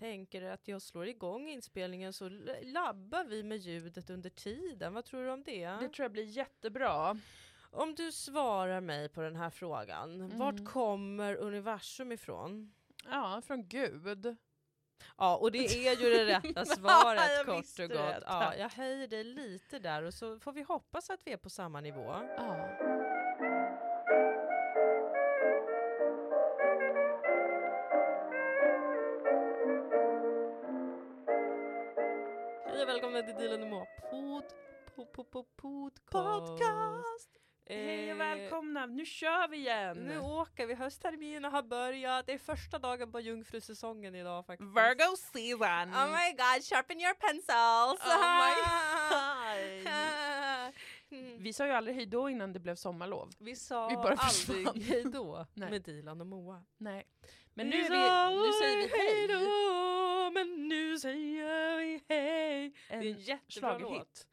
tänker 0.00 0.42
att 0.42 0.68
jag 0.68 0.82
slår 0.82 1.06
igång 1.06 1.48
inspelningen 1.48 2.12
så 2.12 2.28
labbar 2.62 3.24
vi 3.24 3.42
med 3.42 3.58
ljudet 3.58 4.10
under 4.10 4.30
tiden. 4.30 4.94
Vad 4.94 5.04
tror 5.04 5.24
du 5.24 5.30
om 5.30 5.42
det? 5.42 5.66
Det 5.66 5.88
tror 5.88 6.04
jag 6.04 6.12
blir 6.12 6.24
jättebra. 6.24 7.18
Om 7.72 7.94
du 7.94 8.12
svarar 8.12 8.80
mig 8.80 9.08
på 9.08 9.20
den 9.20 9.36
här 9.36 9.50
frågan, 9.50 10.14
Mm. 10.20 10.38
vart 10.38 10.64
kommer 10.64 11.34
universum 11.36 12.12
ifrån? 12.12 12.72
Ja, 13.10 13.42
från 13.46 13.68
Gud. 13.68 14.36
Ja, 15.18 15.36
och 15.36 15.52
det 15.52 15.58
är 15.88 15.96
ju 16.00 16.10
det 16.10 16.24
rätta 16.26 16.64
svaret 16.76 17.46
kort 17.46 17.78
och 17.78 17.88
gott. 17.88 18.22
Ja, 18.26 18.54
jag 18.56 18.68
höjer 18.68 19.08
dig 19.08 19.24
lite 19.24 19.78
där 19.78 20.02
och 20.02 20.14
så 20.14 20.38
får 20.38 20.52
vi 20.52 20.62
hoppas 20.62 21.10
att 21.10 21.20
vi 21.26 21.32
är 21.32 21.36
på 21.36 21.50
samma 21.50 21.80
nivå. 21.80 22.14
Ja. 22.36 22.89
Pod, 35.06 35.30
pod, 35.30 35.46
pod, 35.56 35.92
podcast. 36.10 36.58
Podcast! 36.58 37.30
Eh, 37.66 37.76
Hej 37.76 38.12
och 38.12 38.20
välkomna, 38.20 38.86
nu 38.86 39.06
kör 39.06 39.48
vi 39.48 39.56
igen! 39.56 39.96
Nu 39.96 40.18
åker 40.18 40.66
vi, 40.66 40.74
höstterminen 40.74 41.52
har 41.52 41.62
börjat, 41.62 42.26
det 42.26 42.32
är 42.32 42.38
första 42.38 42.78
dagen 42.78 43.12
på 43.12 43.20
jungfrusäsongen 43.20 44.14
idag 44.14 44.46
faktiskt. 44.46 44.70
Virgo 44.70 45.16
season! 45.16 45.94
Oh 45.94 46.06
my 46.06 46.30
god, 46.32 46.64
sharpen 46.64 47.00
your 47.00 47.14
pencils! 47.14 48.00
Oh 48.06 48.36
my 48.40 48.52
God. 49.84 51.40
Vi 51.40 51.52
sa 51.52 51.66
ju 51.66 51.72
aldrig 51.72 51.96
hejdå 51.96 52.28
innan 52.28 52.52
det 52.52 52.60
blev 52.60 52.74
sommarlov. 52.74 53.30
Vi 53.38 53.56
sa 53.56 53.88
Vi 53.88 53.96
bara 53.96 54.14
aldrig 54.14 54.82
hejdå 54.82 55.46
Nej. 55.54 55.70
med 55.70 55.82
Dilan 55.82 56.20
och 56.20 56.26
Moa. 56.26 56.64
Nej. 56.78 57.06
Men 57.54 57.68
nu, 57.70 57.76
är 57.76 57.82
vi, 58.30 58.36
nu 58.46 58.52
säger 58.52 58.76
vi 58.76 58.88
hej! 58.88 59.28
hejdå, 59.28 60.30
men 60.30 60.68
nu 60.68 60.98
säger 60.98 61.76
vi 61.78 62.02
hej. 62.08 62.72
Det 62.88 62.94
är 62.94 63.00
en 63.00 63.18
jättebra 63.20 63.78
låt. 63.78 64.26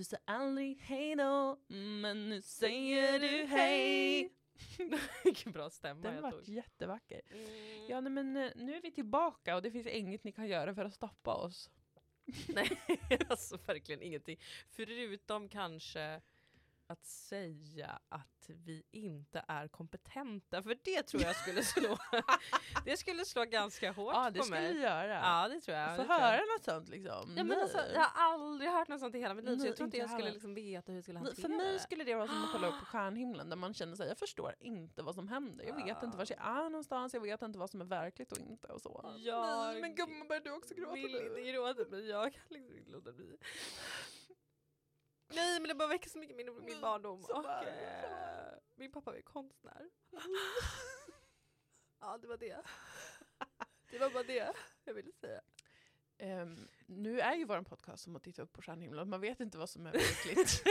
Du 0.00 0.04
sa 0.04 0.16
aldrig 0.24 0.78
hejdå, 0.80 1.58
men 1.68 2.28
nu 2.28 2.42
säger 2.42 3.20
du 3.20 3.46
hej! 3.46 4.32
Vilken 5.24 5.52
bra 5.52 5.70
stämma 5.70 6.02
Den 6.02 6.14
jag 6.14 6.22
var 6.22 6.30
tog. 6.30 6.48
jättevacker. 6.48 7.20
Mm. 7.30 7.86
Ja 7.88 8.00
nej, 8.00 8.12
men 8.12 8.36
eh, 8.36 8.50
nu 8.56 8.76
är 8.76 8.82
vi 8.82 8.90
tillbaka 8.90 9.56
och 9.56 9.62
det 9.62 9.70
finns 9.70 9.86
inget 9.86 10.24
ni 10.24 10.32
kan 10.32 10.48
göra 10.48 10.74
för 10.74 10.84
att 10.84 10.94
stoppa 10.94 11.34
oss. 11.34 11.70
Nej, 12.48 12.80
alltså 13.28 13.58
verkligen 13.66 14.02
ingenting. 14.02 14.40
Förutom 14.70 15.48
kanske 15.48 16.20
att 16.90 17.04
säga 17.04 17.98
att 18.08 18.26
vi 18.48 18.82
inte 18.90 19.44
är 19.48 19.68
kompetenta, 19.68 20.62
för 20.62 20.76
det 20.84 21.02
tror 21.02 21.22
jag 21.22 21.36
skulle 21.36 21.62
slå, 21.62 21.96
det 22.84 22.96
skulle 22.96 23.24
slå 23.24 23.44
ganska 23.44 23.92
hårt 23.92 24.14
Ja 24.14 24.30
det 24.30 24.38
på 24.38 24.44
skulle 24.44 24.60
mig. 24.60 24.74
vi 24.74 24.80
göra. 24.80 25.14
Ja, 25.14 25.48
det 25.48 25.60
tror 25.60 25.76
jag. 25.76 25.96
Få 25.96 26.02
det 26.02 26.08
tror 26.08 26.20
jag. 26.20 26.26
höra 26.26 26.40
något 26.56 26.64
sånt 26.64 26.88
liksom. 26.88 27.34
Ja, 27.36 27.44
men 27.44 27.60
alltså, 27.60 27.78
jag 27.94 28.00
har 28.00 28.32
aldrig 28.34 28.70
hört 28.70 28.88
något 28.88 29.00
sånt 29.00 29.14
i 29.14 29.18
hela 29.18 29.34
mitt 29.34 29.44
liv, 29.44 29.58
så 29.58 29.66
jag 29.66 29.76
tror 29.76 29.84
inte 29.84 29.96
jag 29.98 30.10
skulle 30.10 30.30
liksom 30.30 30.54
veta 30.54 30.92
hur 30.92 30.96
jag 30.96 31.04
skulle 31.04 31.18
hantera 31.18 31.34
För 31.42 31.48
mig 31.48 31.72
det. 31.72 31.78
skulle 31.78 32.04
det 32.04 32.14
vara 32.14 32.26
som 32.26 32.44
att 32.44 32.52
kolla 32.52 32.68
upp 32.68 32.78
på 32.80 32.84
stjärnhimlen 32.86 33.48
där 33.50 33.56
man 33.56 33.74
känner 33.74 33.96
sig, 33.96 34.08
jag 34.08 34.18
förstår 34.18 34.54
inte 34.60 35.02
vad 35.02 35.14
som 35.14 35.28
händer. 35.28 35.64
Jag 35.64 35.74
vet 35.84 36.02
inte 36.02 36.16
var 36.16 36.26
jag 36.30 36.46
är 36.46 36.70
någonstans, 36.70 37.14
jag 37.14 37.20
vet 37.20 37.42
inte 37.42 37.58
vad 37.58 37.70
som 37.70 37.80
är 37.80 37.84
verkligt 37.84 38.32
och 38.32 38.38
inte 38.38 38.68
och 38.68 38.80
så. 38.80 39.14
Jag 39.18 39.66
Nej, 39.72 39.80
men 39.80 39.94
gumman 39.94 40.28
börjar 40.28 40.42
du 40.42 40.50
också 40.50 40.74
gråta 40.74 40.92
vill 40.94 41.12
nu? 41.12 41.26
inte 41.28 41.52
gråta 41.52 41.84
men 41.90 42.06
jag 42.06 42.32
kan 42.32 42.42
liksom 42.48 42.76
inte 42.76 42.90
låta 42.90 43.12
bli. 43.12 43.36
Nej 45.30 45.60
men 45.60 45.68
det 45.68 45.74
bara 45.74 45.88
väcker 45.88 46.10
så 46.10 46.18
mycket 46.18 46.36
minnen 46.36 46.54
från 46.54 46.64
min 46.64 46.70
Mm, 46.72 46.82
barndom 46.82 47.22
så 47.22 47.36
och 47.36 47.44
var 47.44 47.66
eh, 47.66 48.58
min 48.74 48.92
pappa 48.92 49.16
är 49.16 49.22
konstnär. 49.22 49.90
ja 52.00 52.18
det 52.18 52.26
var 52.28 52.36
det. 52.36 52.62
Det 53.90 53.98
var 53.98 54.10
bara 54.10 54.22
det 54.22 54.54
jag 54.84 54.94
ville 54.94 55.12
säga. 55.12 55.40
Ehm, 56.18 56.68
nu 56.86 57.20
är 57.20 57.34
ju 57.34 57.44
vår 57.44 57.62
podcast 57.62 58.04
som 58.04 58.16
att 58.16 58.22
titta 58.22 58.42
upp 58.42 58.52
på 58.52 58.62
stjärnhimlen, 58.62 59.08
man 59.10 59.20
vet 59.20 59.40
inte 59.40 59.58
vad 59.58 59.70
som 59.70 59.86
är 59.86 59.92
verkligt. 60.26 60.62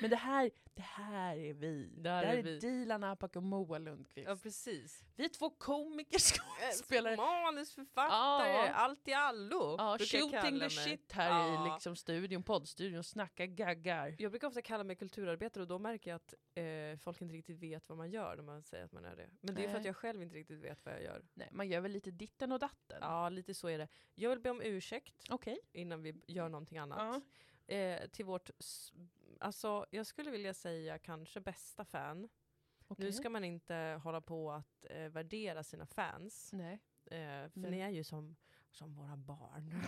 Men 0.00 0.10
det 0.10 0.16
här, 0.16 0.50
det 0.74 0.82
här 0.82 1.36
är 1.36 1.54
vi. 1.54 1.90
Det 1.96 2.10
är 2.10 2.24
här 2.24 2.36
är, 2.36 2.42
vi. 2.42 2.58
Dilan 2.58 3.04
Apak 3.04 3.36
och 3.36 3.42
Moa 3.42 3.78
Lundqvist. 3.78 4.28
Ja 4.28 4.36
precis. 4.36 5.04
Vi 5.16 5.24
är 5.24 5.28
två 5.28 5.50
komiker, 5.50 6.18
skådespelare. 6.38 7.16
Manusförfattare, 7.16 8.48
Ja. 8.48 8.72
allt 8.72 9.08
i 9.08 9.12
allo. 9.12 9.74
Ja, 9.78 9.98
shooting 9.98 10.60
the 10.60 10.70
shit 10.70 11.12
här 11.12 11.30
Ja. 11.30 11.66
i 11.66 11.70
liksom 11.72 11.96
studion, 11.96 12.42
poddstudion, 12.42 13.04
snacka 13.04 13.46
gaggar. 13.46 14.14
Jag 14.18 14.30
brukar 14.30 14.48
ofta 14.48 14.62
kalla 14.62 14.84
mig 14.84 14.96
kulturarbetare 14.96 15.62
och 15.62 15.68
då 15.68 15.78
märker 15.78 16.10
jag 16.10 16.16
att 16.16 16.34
eh, 16.54 16.98
folk 16.98 17.20
inte 17.20 17.34
riktigt 17.34 17.58
vet 17.58 17.88
vad 17.88 17.98
man 17.98 18.10
gör 18.10 18.36
när 18.36 18.42
man 18.42 18.62
säger 18.62 18.84
att 18.84 18.92
man 18.92 19.04
är 19.04 19.16
det. 19.16 19.28
Men 19.40 19.54
det 19.54 19.64
är 19.64 19.68
för 19.68 19.76
att 19.76 19.82
Nej. 19.82 19.86
jag 19.86 19.96
själv 19.96 20.22
inte 20.22 20.36
riktigt 20.36 20.60
vet 20.60 20.84
vad 20.84 20.94
jag 20.94 21.02
gör. 21.02 21.22
Nej, 21.34 21.48
man 21.52 21.68
gör 21.68 21.80
väl 21.80 21.92
lite 21.92 22.10
ditten 22.10 22.52
och 22.52 22.58
datten. 22.58 22.98
Ja, 23.00 23.28
lite 23.28 23.54
så 23.54 23.68
är 23.68 23.78
det. 23.78 23.88
Jag 24.14 24.30
vill 24.30 24.40
be 24.40 24.50
om 24.50 24.60
ursäkt 24.62 25.14
Okej. 25.30 25.58
innan 25.72 26.02
vi 26.02 26.14
gör 26.26 26.48
någonting 26.48 26.78
annat. 26.78 27.22
Eh, 27.66 28.08
till 28.08 28.24
vårt, 28.24 28.50
alltså 29.38 29.86
jag 29.90 30.06
skulle 30.06 30.30
vilja 30.30 30.54
säga 30.54 30.98
kanske 30.98 31.40
bästa 31.40 31.84
fan. 31.84 32.28
okej. 32.88 33.04
Nu 33.06 33.12
ska 33.12 33.30
man 33.30 33.44
inte 33.44 34.00
hålla 34.04 34.20
på 34.20 34.52
att 34.52 34.86
eh, 34.90 35.08
värdera 35.08 35.62
sina 35.62 35.86
fans. 35.86 36.52
Nej. 36.52 36.80
Eh, 37.04 37.48
för 37.48 37.60
Men- 37.60 37.70
ni 37.70 37.78
är 37.80 37.88
ju 37.88 38.04
som, 38.04 38.36
som 38.70 38.94
våra 38.94 39.16
barn. 39.16 39.74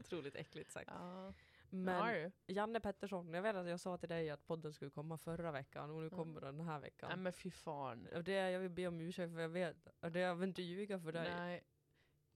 Otroligt 0.00 0.36
äckligt 0.36 0.70
sagt. 0.70 0.90
Ja. 0.94 1.34
Men? 1.70 2.32
Janne 2.46 2.80
Pettersson, 2.80 3.34
jag 3.34 3.42
vet 3.42 3.56
att 3.56 3.68
jag 3.68 3.80
sa 3.80 3.98
till 3.98 4.08
dig 4.08 4.30
att 4.30 4.46
podden 4.46 4.72
skulle 4.72 4.90
komma 4.90 5.18
förra 5.18 5.52
veckan 5.52 5.90
och 5.90 6.02
nu 6.02 6.10
kommer 6.10 6.40
den 6.40 6.56
den 6.56 6.66
här 6.66 6.80
veckan. 6.80 7.08
Nej 7.08 7.18
men 7.18 7.32
fy 7.32 7.50
fan. 7.50 8.06
Och 8.06 8.24
det 8.24 8.50
jag 8.50 8.60
vill 8.60 8.70
be 8.70 8.86
om 8.86 9.00
ursäkt 9.00 9.32
för 9.32 9.40
jag 9.40 9.48
vet, 9.48 9.86
och 10.00 10.12
det 10.12 10.20
jag 10.20 10.34
vill 10.34 10.48
inte 10.48 10.62
ljuga 10.62 11.00
för 11.00 11.12
dig. 11.12 11.30
Nej. 11.36 11.64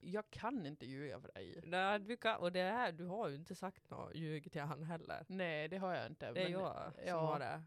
Jag 0.05 0.29
kan 0.29 0.65
inte 0.65 0.85
ljuga 0.85 1.19
för 1.19 1.31
dig. 1.31 1.61
Nej, 1.63 1.99
du 1.99 2.17
kan, 2.17 2.39
och 2.39 2.51
det 2.51 2.59
är, 2.59 2.91
du 2.91 3.05
har 3.05 3.27
ju 3.27 3.35
inte 3.35 3.55
sagt 3.55 3.89
något 3.89 4.15
ljug 4.15 4.51
till 4.51 4.61
han 4.61 4.83
heller. 4.83 5.25
Nej, 5.27 5.67
det 5.67 5.77
har 5.77 5.95
jag 5.95 6.07
inte. 6.07 6.31
Det 6.31 6.39
är 6.39 6.43
men 6.43 6.51
jag 6.51 6.93
som 6.93 7.07
ja. 7.07 7.19
har 7.19 7.39
det. 7.39 7.63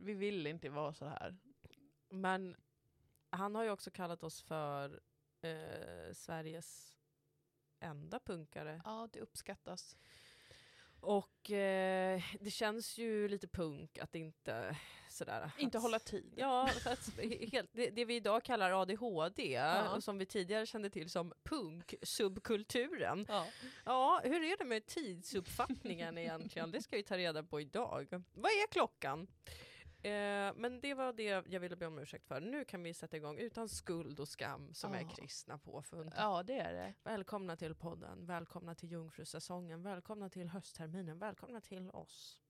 Vi 0.00 0.14
vill 0.14 0.46
inte 0.46 0.68
vara 0.68 0.92
så 0.92 1.06
här. 1.06 1.36
Men 2.08 2.56
han 3.30 3.54
har 3.54 3.64
ju 3.64 3.70
också 3.70 3.90
kallat 3.90 4.22
oss 4.22 4.42
för 4.42 5.00
eh, 5.40 6.12
Sveriges 6.12 6.98
enda 7.80 8.20
punkare. 8.20 8.80
Ja, 8.84 9.08
det 9.12 9.20
uppskattas. 9.20 9.96
Och 11.00 11.50
eh, 11.50 12.22
det 12.40 12.50
känns 12.50 12.98
ju 12.98 13.28
lite 13.28 13.48
punk 13.48 13.98
att 13.98 14.14
inte 14.14 14.76
sådär... 15.18 15.50
Inte 15.58 15.78
hålla 15.78 15.98
tid. 15.98 16.32
Ja, 16.36 16.70
att, 16.84 17.10
helt, 17.52 17.70
det, 17.72 17.90
det 17.90 18.04
vi 18.04 18.16
idag 18.16 18.42
kallar 18.44 18.82
ADHD, 18.82 19.52
Ja. 19.52 19.96
och 19.96 20.04
som 20.04 20.18
vi 20.18 20.26
tidigare 20.26 20.66
kände 20.66 20.90
till 20.90 21.10
som 21.10 21.32
punk-subkulturen. 21.44 23.26
Ja. 23.28 23.46
Ja, 23.84 24.20
hur 24.24 24.42
är 24.42 24.56
det 24.58 24.64
med 24.64 24.86
tidsuppfattningen 24.86 26.18
egentligen? 26.18 26.70
Det 26.70 26.82
ska 26.82 26.96
vi 26.96 27.02
ta 27.02 27.16
reda 27.16 27.42
på 27.42 27.60
idag. 27.60 28.22
Vad 28.32 28.50
är 28.50 28.66
klockan? 28.72 29.26
Eh, 30.02 30.52
men 30.56 30.80
det 30.80 30.94
var 30.94 31.12
det 31.12 31.22
jag 31.48 31.60
ville 31.60 31.76
be 31.76 31.86
om 31.86 31.98
ursäkt 31.98 32.26
för. 32.26 32.40
Nu 32.40 32.64
kan 32.64 32.82
vi 32.82 32.94
sätta 32.94 33.16
igång 33.16 33.38
utan 33.38 33.68
skuld 33.68 34.20
och 34.20 34.28
skam 34.28 34.74
som 34.74 34.94
är 34.94 35.00
Ja. 35.02 35.08
kristna 35.08 35.58
påfund. 35.58 36.12
ja, 36.16 36.42
det 36.42 36.58
är 36.58 36.72
det. 36.72 36.94
Välkomna 37.04 37.56
till 37.56 37.74
podden, 37.74 38.26
välkomna 38.26 38.74
till 38.74 38.90
jungfrusäsongen, 38.92 39.82
välkomna 39.82 40.28
till 40.30 40.48
höstterminen, 40.48 41.18
välkomna 41.18 41.60
till 41.60 41.90
oss. 41.90 42.42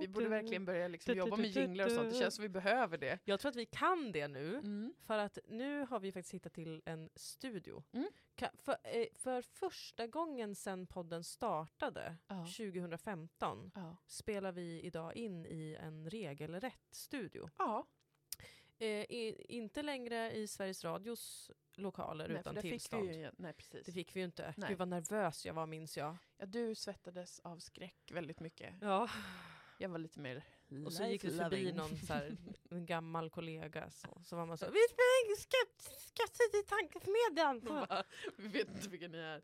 Vi 0.00 0.08
borde 0.08 0.28
verkligen 0.28 0.64
börja 0.64 0.88
liksom 0.88 1.14
jobba 1.14 1.36
med 1.36 1.46
jinglar 1.50 1.84
och 1.86 1.92
sånt. 1.92 2.10
Det 2.10 2.18
känns 2.18 2.34
som 2.34 2.42
vi 2.42 2.48
behöver 2.48 2.98
det. 2.98 3.18
Jag 3.24 3.40
tror 3.40 3.50
att 3.50 3.56
vi 3.56 3.66
kan 3.66 4.12
det 4.12 4.28
nu. 4.28 4.54
Mm. 4.56 4.94
För 5.06 5.18
att 5.18 5.38
nu 5.48 5.86
har 5.86 6.00
vi 6.00 6.12
faktiskt 6.12 6.34
hittat 6.34 6.52
till 6.54 6.82
en 6.84 7.10
studio. 7.14 7.84
Mm. 7.92 8.06
För, 8.58 8.76
eh, 8.84 9.06
för 9.14 9.42
första 9.42 10.06
gången 10.06 10.54
sedan 10.54 10.86
podden 10.86 11.24
startade, 11.24 12.16
Ja. 12.28 12.46
2015, 12.46 13.70
Ja. 13.74 13.96
spelar 14.06 14.52
vi 14.52 14.80
idag 14.80 15.16
in 15.16 15.46
i 15.46 15.76
en 15.80 16.10
regelrätt 16.10 16.86
studio. 16.90 17.50
ja. 17.58 17.86
Eh, 18.78 18.88
i, 18.88 19.46
inte 19.48 19.82
längre 19.82 20.32
i 20.32 20.46
Sveriges 20.46 20.84
Radios 20.84 21.50
lokaler 21.74 22.28
Nej, 22.28 22.40
utan 22.40 22.54
det 22.54 22.60
fick 22.60 22.72
tillstånd. 22.72 23.08
vi 23.08 23.16
ju, 23.16 23.30
nej, 23.36 23.52
precis. 23.52 23.86
Det 23.86 23.92
fick 23.92 24.16
vi 24.16 24.20
ju 24.20 24.26
inte. 24.26 24.54
Nej. 24.56 24.68
Gud 24.68 24.78
vad 24.78 24.88
nervös 24.88 25.46
jag 25.46 25.54
var 25.54 25.66
minns 25.66 25.96
jag. 25.96 26.16
Ja, 26.36 26.46
du 26.46 26.74
svettades 26.74 27.40
av 27.40 27.58
skräck 27.58 28.10
väldigt 28.12 28.40
mycket. 28.40 28.74
Ja. 28.80 29.08
Jag 29.78 29.88
var 29.88 29.98
lite 29.98 30.20
mer 30.20 30.42
Och 30.86 30.92
så 30.92 31.04
gick 31.04 31.24
vi 31.24 31.30
förbi 31.30 31.72
någon 31.72 31.96
så 31.96 32.12
här, 32.12 32.36
en 32.70 32.86
gammal 32.86 33.30
kollega 33.30 33.90
så, 33.90 34.22
så 34.24 34.36
var 34.36 34.46
man 34.46 34.58
så 34.58 34.64
Vi 34.64 34.70
spelar 34.70 35.36
skatt, 35.36 36.00
skatt 36.00 36.40
i 36.54 36.62
tankesmedjan! 36.68 37.86
Vi 38.36 38.48
vet 38.48 38.68
inte 38.68 38.88
vilka 38.88 39.08
ni 39.08 39.18
är. 39.18 39.42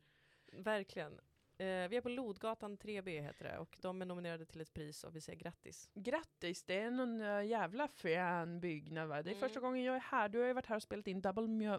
Verkligen. 0.52 1.20
Eh, 1.58 1.88
vi 1.88 1.96
är 1.96 2.00
på 2.00 2.08
Lodgatan 2.08 2.78
3B 2.78 3.22
heter 3.22 3.44
det 3.44 3.58
och 3.58 3.76
de 3.80 4.02
är 4.02 4.06
nominerade 4.06 4.44
till 4.46 4.60
ett 4.60 4.74
pris 4.74 5.04
och 5.04 5.16
vi 5.16 5.20
säger 5.20 5.38
grattis. 5.38 5.90
Grattis, 5.94 6.62
det 6.64 6.78
är 6.78 6.90
någon 6.90 7.20
uh, 7.20 7.46
jävla 7.46 7.88
frän 7.88 8.60
byggnad 8.60 9.08
va? 9.08 9.22
Det 9.22 9.30
är 9.30 9.34
Mm. 9.34 9.40
första 9.48 9.60
gången 9.60 9.84
jag 9.84 9.96
är 9.96 10.00
här. 10.00 10.28
Du 10.28 10.38
har 10.38 10.46
ju 10.46 10.52
varit 10.52 10.66
här 10.66 10.76
och 10.76 10.82
spelat 10.82 11.06
in 11.06 11.20
Double 11.20 11.46
Mjö- 11.46 11.78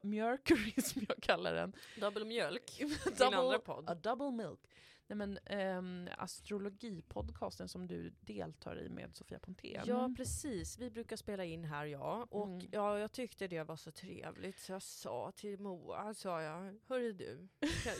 som 0.81 1.01
jag 1.09 1.17
kallar 1.23 1.53
den. 1.53 1.73
Double 1.99 2.25
mjölk, 2.25 2.81
double, 3.17 3.37
andra 3.37 3.59
podd. 3.59 3.89
A 3.89 3.95
double 3.95 4.31
milk. 4.31 4.59
Nej, 5.07 5.17
men, 5.17 5.39
ehm, 5.45 6.09
astrologipodcasten 6.17 7.67
som 7.69 7.87
du 7.87 8.09
deltar 8.09 8.79
i 8.79 8.89
med 8.89 9.15
Sofia 9.15 9.39
Pontén. 9.39 9.83
Ja 9.85 10.13
precis, 10.17 10.77
vi 10.79 10.89
brukar 10.91 11.15
spela 11.15 11.45
in 11.45 11.63
här 11.65 11.85
ja. 11.85 12.27
Och 12.29 12.47
Mm. 12.47 12.67
ja, 12.71 12.99
jag 12.99 13.11
tyckte 13.11 13.47
det 13.47 13.63
var 13.63 13.75
så 13.75 13.91
trevligt 13.91 14.59
så 14.59 14.71
jag 14.71 14.81
sa 14.81 15.31
till 15.31 15.59
Moa, 15.59 16.13
sa 16.13 16.41
jag, 16.41 16.79
hörru 16.87 17.11
du, 17.13 17.47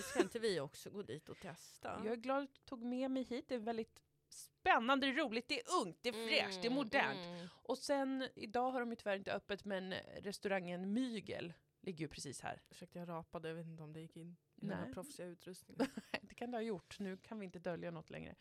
ska, 0.04 0.22
inte 0.22 0.40
vi 0.40 0.60
också 0.60 0.90
gå 0.90 1.02
dit 1.02 1.30
och 1.30 1.38
testa? 1.38 2.02
Jag 2.04 2.14
är 2.14 2.18
glad 2.18 2.44
att 2.44 2.54
du 2.54 2.62
tog 2.62 2.84
med 2.84 3.12
mig 3.12 3.24
hit. 3.24 3.46
Det 3.48 3.56
är 3.56 3.60
väldigt 3.60 4.02
spännande, 4.30 5.12
roligt, 5.12 5.48
det 5.48 5.60
är 5.60 5.82
ungt, 5.86 5.98
det 6.02 6.10
är 6.10 6.14
fräscht, 6.28 6.62
det 6.62 6.68
är 6.68 6.72
modernt. 6.72 7.26
Mm. 7.26 7.48
Och 7.52 7.78
sen, 7.78 8.28
idag 8.36 8.72
har 8.72 8.80
de 8.80 8.90
ju 8.90 8.96
tyvärr 8.96 9.16
inte 9.18 9.34
öppet, 9.34 9.66
men 9.66 9.94
restaurangen 10.22 10.94
Mygel 10.94 11.54
ligger 11.82 12.00
ju 12.06 12.08
precis 12.08 12.42
här. 12.42 12.62
Ursäkta 12.70 13.00
jag 13.00 13.10
rapade, 13.10 13.48
jag 13.48 13.56
vet 13.56 13.66
inte 13.68 13.84
om 13.84 13.94
det 13.94 14.00
gick 14.02 14.18
in 14.18 14.36
i 14.56 14.66
den 14.66 14.78
här 14.78 14.94
proffsiga 14.94 15.26
utrustningen. 15.26 15.88
kan 16.44 16.52
det 16.52 16.58
ha 16.58 16.62
gjort, 16.64 17.00
nu 17.00 17.18
kan 17.18 17.40
vi 17.40 17.46
inte 17.46 17.60
dölja 17.60 17.92
något 17.92 18.10
längre. 18.10 18.36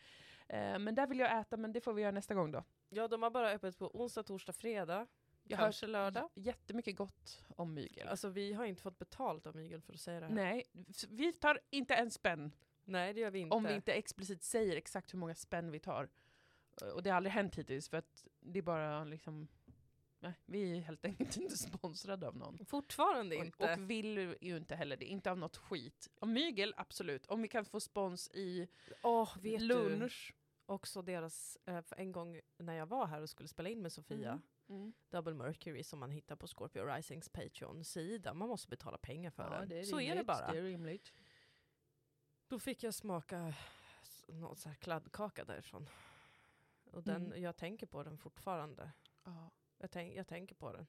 Eh, 0.47 0.79
men 0.79 0.95
där 0.95 1.07
vill 1.07 1.19
jag 1.19 1.39
äta, 1.39 1.57
men 1.57 1.71
det 1.71 1.81
får 1.81 1.93
vi 1.93 2.01
göra 2.01 2.11
nästa 2.11 2.33
gång 2.33 2.51
då. 2.51 2.63
ja 2.89 3.07
de 3.07 3.23
har 3.23 3.29
bara 3.29 3.51
öppet 3.51 3.79
på 3.79 3.91
onsdag, 4.01 4.23
torsdag, 4.23 4.53
fredag. 4.53 5.07
Jag 5.45 5.59
kanske 5.59 5.87
lördag. 5.87 6.29
jättemycket 6.35 6.95
gott 6.95 7.43
om 7.55 7.73
Mygel. 7.73 8.07
Alltså 8.07 8.29
vi 8.29 8.53
har 8.53 8.65
inte 8.65 8.81
fått 8.81 8.99
betalt 8.99 9.45
av 9.47 9.55
Miguel 9.55 9.81
för 9.81 9.93
att 9.93 9.99
säga 9.99 10.19
det 10.19 10.25
här. 10.25 10.33
Nej, 10.33 10.63
vi 11.09 11.33
tar 11.33 11.59
inte 11.69 11.95
en 11.95 12.11
spänn 12.11 12.51
Nej 12.85 13.13
det 13.13 13.19
gör 13.19 13.31
vi 13.31 13.39
inte. 13.39 13.55
om 13.55 13.63
vi 13.63 13.73
inte 13.75 13.93
explicit 13.93 14.43
säger 14.43 14.75
exakt 14.77 15.13
hur 15.13 15.19
många 15.19 15.35
spänn 15.35 15.71
vi 15.71 15.79
tar. 15.79 16.09
Eh, 16.81 16.87
Och 16.87 17.03
det 17.03 17.09
har 17.09 17.17
aldrig 17.17 17.33
hänt 17.33 17.55
hittills 17.55 17.89
för 17.89 17.97
att 17.97 18.25
det 18.39 18.59
är 18.59 18.63
bara 18.63 19.03
liksom, 19.03 19.47
nej, 20.23 20.33
vi 20.45 20.77
är 20.77 20.81
helt 20.81 21.05
enkelt 21.05 21.37
inte 21.37 21.57
sponsrade 21.57 22.27
av 22.27 22.37
någon. 22.37 22.65
Fortfarande 22.65 23.35
inte. 23.35 23.63
Och, 23.63 23.71
och 23.79 23.89
vill 23.89 24.35
ju 24.41 24.57
inte 24.57 24.75
heller 24.75 24.97
det, 24.97 25.05
inte 25.05 25.31
av 25.31 25.37
något 25.37 25.57
skit. 25.57 26.09
Om 26.19 26.33
mygel, 26.33 26.73
absolut. 26.77 27.25
Om 27.25 27.41
vi 27.41 27.47
kan 27.47 27.65
få 27.65 27.79
spons 27.79 28.29
i 28.33 28.67
Åh, 29.03 29.37
vet 29.41 29.59
du? 29.59 29.65
lunch. 29.65 30.33
Också 30.65 31.01
deras, 31.01 31.57
eh, 31.65 31.81
för 31.81 31.95
en 31.99 32.11
gång 32.11 32.39
när 32.57 32.73
jag 32.73 32.85
var 32.85 33.07
här 33.07 33.21
och 33.21 33.29
skulle 33.29 33.49
spela 33.49 33.69
in 33.69 33.81
med 33.81 33.91
Sofia, 33.93 34.29
Mm. 34.31 34.81
Mm. 34.81 34.93
Double 35.09 35.33
Mercury 35.33 35.83
som 35.83 35.99
man 35.99 36.11
hittar 36.11 36.35
på 36.35 36.47
Scorpio 36.47 36.85
Risings 36.95 37.29
Patreon-sida. 37.29 38.33
Man 38.33 38.49
måste 38.49 38.67
betala 38.67 38.97
pengar 38.97 39.31
för 39.31 39.43
Ja, 39.43 39.59
den. 39.59 39.69
det 39.69 39.79
är 39.79 39.83
så 39.83 39.99
är 39.99 40.15
det 40.15 40.23
bara. 40.23 40.51
Det 40.51 40.57
är 40.57 40.61
rimligt. 40.63 41.13
Då 42.47 42.59
fick 42.59 42.83
jag 42.83 42.93
smaka 42.93 43.53
någon 44.27 44.55
så 44.55 44.69
här 44.69 44.75
kladdkaka 44.75 45.45
därifrån. 45.45 45.89
Och 46.91 47.03
den, 47.03 47.25
Mm. 47.25 47.41
jag 47.43 47.55
tänker 47.57 47.85
på 47.87 48.03
den 48.03 48.17
fortfarande. 48.17 48.91
Ja. 49.23 49.51
Jag, 49.83 49.91
tänk, 49.91 50.15
jag 50.15 50.27
tänker 50.27 50.55
på 50.55 50.71
den. 50.71 50.87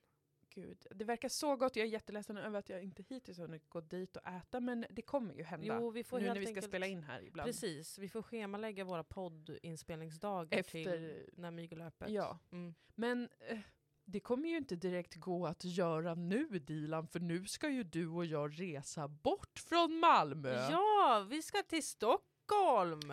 Gud, 0.51 0.87
det 0.91 1.05
verkar 1.05 1.29
så 1.29 1.57
gott. 1.57 1.77
Jag 1.77 1.87
är 1.87 1.91
jätteledsen 1.91 2.37
över 2.37 2.59
att 2.59 2.69
jag 2.69 2.83
inte 2.83 3.03
hittills 3.03 3.39
har 3.39 3.47
hunnit 3.47 3.69
gå 3.69 3.81
dit 3.81 4.17
och 4.17 4.27
äta, 4.27 4.61
men 4.61 4.87
det 4.91 5.03
kommer 5.03 5.35
ju 5.35 5.43
hända. 5.43 5.67
Jo, 5.81 5.91
vi 5.91 6.05
får 6.05 6.21
nu 6.21 6.27
när 6.27 6.35
vi 6.35 6.41
ska 6.47 6.51
enkelt, 6.51 6.67
spela 6.67 6.87
in 6.87 7.03
här 7.03 7.23
ibland. 7.23 7.47
Precis, 7.49 7.99
vi 7.99 8.09
får 8.09 8.23
schemalägga 8.23 8.85
våra 8.85 9.05
poddinspelningsdagar 9.05 10.63
till 10.63 10.89
Efter- 10.89 11.31
när 11.37 11.51
Mygel 11.51 11.81
är 11.81 11.87
öppet. 11.87 12.09
Ja, 12.11 12.39
Mm. 12.53 12.75
men 12.95 13.29
eh, 13.49 13.59
det 14.05 14.21
kommer 14.21 14.49
ju 14.49 14.57
inte 14.57 14.77
direkt 14.77 15.15
gå 15.15 15.47
att 15.47 15.65
göra 15.65 16.15
nu 16.15 16.47
Dilan, 16.49 17.07
för 17.09 17.21
nu 17.21 17.47
ska 17.47 17.69
ju 17.69 17.83
du 17.83 18.09
och 18.09 18.25
jag 18.27 18.61
resa 18.61 19.09
bort 19.09 19.59
från 19.59 19.99
Malmö. 19.99 20.69
ja, 20.71 21.27
vi 21.31 21.43
ska 21.43 21.63
till 21.63 21.87
Stockholm! 21.87 23.13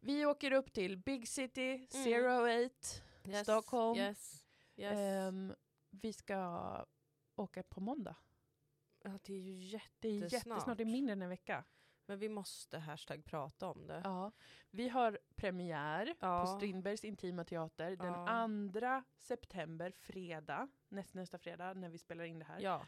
Vi 0.00 0.26
åker 0.26 0.52
upp 0.52 0.72
till 0.72 0.96
Big 0.98 1.28
City, 1.28 1.70
Mm. 1.74 1.86
Zero 2.04 2.46
Eight, 2.46 3.02
Yes, 3.28 3.42
Stockholm. 3.42 3.98
Yes, 3.98 4.41
yes. 4.76 4.98
Ehm, 4.98 5.54
vi 5.90 6.12
ska 6.12 6.86
åka 7.36 7.62
på 7.62 7.80
måndag. 7.80 8.16
ja, 9.04 9.18
det 9.22 9.32
är 9.34 9.38
ju 9.38 9.78
Det 9.98 10.08
är 10.08 10.12
jättesnart. 10.12 10.32
jättesnart, 10.32 10.76
det 10.76 10.82
är 10.82 10.84
mindre 10.84 11.12
än 11.12 11.22
en 11.22 11.28
vecka. 11.28 11.64
Men 12.06 12.18
vi 12.18 12.28
måste 12.28 12.78
hashtag 12.78 13.24
prata 13.24 13.66
om 13.68 13.86
det. 13.86 14.00
Ja. 14.04 14.32
Vi 14.70 14.88
har 14.88 15.18
premiär 15.36 16.14
Ja. 16.20 16.40
på 16.40 16.46
Strindbergs 16.56 17.04
Intima 17.04 17.44
Teater 17.44 17.96
den 17.96 18.12
Ja. 18.12 18.48
2 19.02 19.08
september, 19.18 19.90
fredag, 19.90 20.68
näst, 20.88 21.14
nästa 21.14 21.38
fredag 21.38 21.74
när 21.74 21.88
vi 21.88 21.98
spelar 21.98 22.24
in 22.24 22.38
det 22.38 22.44
här. 22.44 22.60
Ja. 22.60 22.86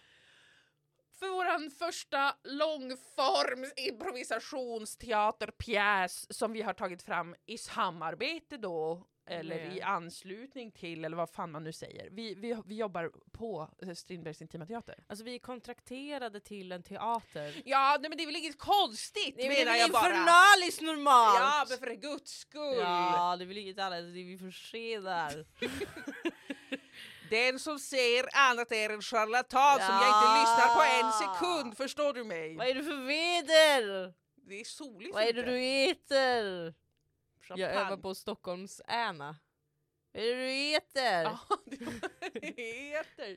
För 1.13 1.27
vår 1.29 1.71
första 1.71 2.37
långforms 2.45 3.73
improvisationsteaterpjäs 3.77 6.37
som 6.39 6.53
vi 6.53 6.63
har 6.63 6.75
tagit 6.75 7.03
fram 7.03 7.35
i 7.47 7.59
samarbete 7.59 8.57
då, 8.57 9.07
eller 9.27 9.57
Med- 9.57 9.77
i 9.77 9.81
anslutning 9.83 10.73
till, 10.73 11.05
eller 11.05 11.17
vad 11.17 11.31
fan 11.31 11.51
man 11.51 11.65
nu 11.65 11.73
säger. 11.73 12.09
Vi, 12.11 12.35
vi, 12.35 12.57
vi 12.67 12.75
jobbar 12.75 13.11
på 13.33 13.69
eh, 13.83 13.95
Strindbergs 13.95 14.43
Intima 14.43 14.67
Teater. 14.67 15.05
Alltså 15.07 15.25
vi 15.25 15.35
är 15.35 15.39
kontrakterade 15.39 16.41
till 16.41 16.73
en 16.73 16.83
teater. 16.83 17.63
Ja, 17.65 17.97
nej, 18.01 18.09
men 18.09 18.19
det 18.19 18.25
är 18.25 18.27
väl 18.27 18.37
inget 18.37 18.59
konstigt 18.59 19.35
Det 19.37 19.47
är 19.47 19.65
menar 19.65 19.77
jag 19.79 19.91
bara. 19.91 20.07
infernaliskt 20.09 20.81
normalt! 20.83 21.39
Ja, 21.41 21.67
men 21.69 21.79
för 21.79 21.95
guds 21.95 22.39
skull! 22.39 22.79
Ja, 22.79 23.35
det 23.39 23.45
är 23.45 23.47
väl 23.47 23.59
inget 23.59 23.79
annat, 23.79 23.93
det 24.15 24.21
är 24.21 24.25
vi 24.25 24.97
där. 24.97 25.47
Den 27.31 27.59
som 27.59 27.79
ser 27.79 28.37
annat 28.51 28.73
är 28.73 28.91
en 28.91 29.03
charlatan 29.03 29.79
som 29.81 29.95
jag 29.95 30.09
inte 30.09 30.27
Ja. 30.27 30.41
lyssnar 30.41 30.75
på 30.75 30.83
en 31.07 31.13
sekund, 31.13 31.77
förstår 31.77 32.13
du 32.13 32.25
mig? 32.25 32.57
Vad 32.57 32.67
är 32.67 32.75
det 32.75 32.83
för 32.85 32.97
väder? 33.07 34.15
Det 34.49 34.61
är 34.61 34.65
soligt 34.65 35.15
Vad 35.15 35.23
är 35.23 35.33
det 35.33 35.43
du 35.43 35.59
äter? 35.91 36.75
Champagne. 37.49 37.63
Jag 37.63 37.75
övar 37.87 37.97
på 37.97 38.15
Stockholms 38.15 38.81
Äna. 38.89 39.37
Vad 40.13 40.23
är 40.23 40.27
det 40.37 40.43
du 40.43 40.77
äter? 40.77 41.23
Ja, 41.23 41.39
det 42.33 42.41
heter. 42.57 43.37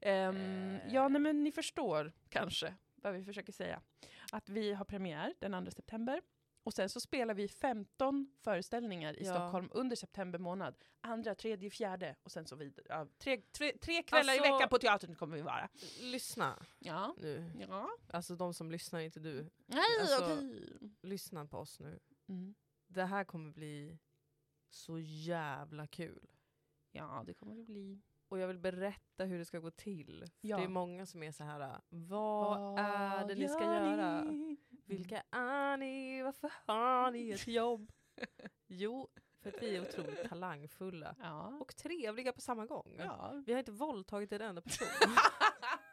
Ehm, 0.00 0.78
ja, 0.88 1.08
nej, 1.08 1.20
men 1.20 1.44
ni 1.44 1.52
förstår 1.52 2.12
kanske 2.28 2.74
vad 2.94 3.14
vi 3.14 3.24
försöker 3.24 3.52
säga. 3.52 3.80
Att 4.32 4.48
vi 4.48 4.72
har 4.72 4.84
premiär 4.84 5.34
den 5.38 5.64
2 5.64 5.70
september 5.70 6.22
och 6.62 6.74
sen 6.74 6.88
så 6.88 7.00
spelar 7.00 7.34
vi 7.34 7.48
15 7.48 8.30
föreställningar 8.40 9.14
i 9.18 9.24
Ja. 9.24 9.34
Stockholm 9.34 9.68
under 9.72 9.96
september 9.96 10.38
månad. 10.38 10.74
Andra, 11.00 11.34
tredje, 11.34 11.70
fjärde 11.70 12.16
och 12.22 12.32
sen 12.32 12.46
så 12.46 12.56
vidare. 12.56 12.86
Ja, 12.88 13.06
tre, 13.18 13.40
tre, 13.52 13.72
tre 13.78 14.02
kvällar 14.02 14.34
i 14.34 14.38
Alltså- 14.38 14.52
veckan 14.54 14.68
på 14.68 14.78
teatern 14.78 15.14
kommer 15.14 15.36
vi 15.36 15.42
vara. 15.42 15.68
Lyssna 16.00 16.66
Ja. 16.78 17.14
nu. 17.18 17.50
Ja. 17.68 17.88
Alltså 18.10 18.36
de 18.36 18.54
som 18.54 18.70
lyssnar, 18.70 19.00
inte 19.00 19.20
du. 19.20 19.50
Nej, 19.66 19.82
Alltså- 20.00 20.24
okej. 20.24 20.78
Lyssna 21.02 21.46
på 21.46 21.58
oss 21.58 21.80
nu. 21.80 21.98
Mm. 22.28 22.54
Det 22.96 23.04
här 23.04 23.24
kommer 23.24 23.50
bli 23.50 23.98
så 24.68 24.98
jävla 24.98 25.86
kul. 25.86 26.28
Ja, 26.92 27.22
det 27.26 27.34
kommer 27.34 27.54
det 27.54 27.62
bli. 27.62 28.00
Och 28.28 28.38
jag 28.38 28.48
vill 28.48 28.58
berätta 28.58 29.24
hur 29.24 29.38
det 29.38 29.44
ska 29.44 29.58
gå 29.58 29.70
till. 29.70 30.24
För 30.40 30.48
Ja. 30.48 30.56
Det 30.56 30.64
är 30.64 30.68
många 30.68 31.06
som 31.06 31.22
är 31.22 31.32
så 31.32 31.44
här. 31.44 31.80
vad 31.88 32.78
är 32.78 33.26
det 33.28 33.34
ni 33.34 33.48
ska 33.48 33.64
göra? 33.64 34.22
ni? 34.24 34.56
Vilka 34.84 35.22
är 35.30 35.76
ni? 35.76 36.22
Varför 36.22 36.52
har 36.66 37.10
ni 37.10 37.30
ett 37.30 37.46
jobb? 37.46 37.92
jo, 38.66 39.08
för 39.40 39.48
att 39.48 39.62
vi 39.62 39.76
är 39.76 39.80
otroligt 39.82 40.28
talangfulla. 40.28 41.16
Ja. 41.18 41.58
Och 41.60 41.76
trevliga 41.76 42.32
på 42.32 42.40
samma 42.40 42.66
gång. 42.66 42.96
ja. 42.98 43.42
Vi 43.46 43.52
har 43.52 43.58
inte 43.58 43.72
våldtagit 43.72 44.32
en 44.32 44.40
enda 44.40 44.60
person. 44.62 44.88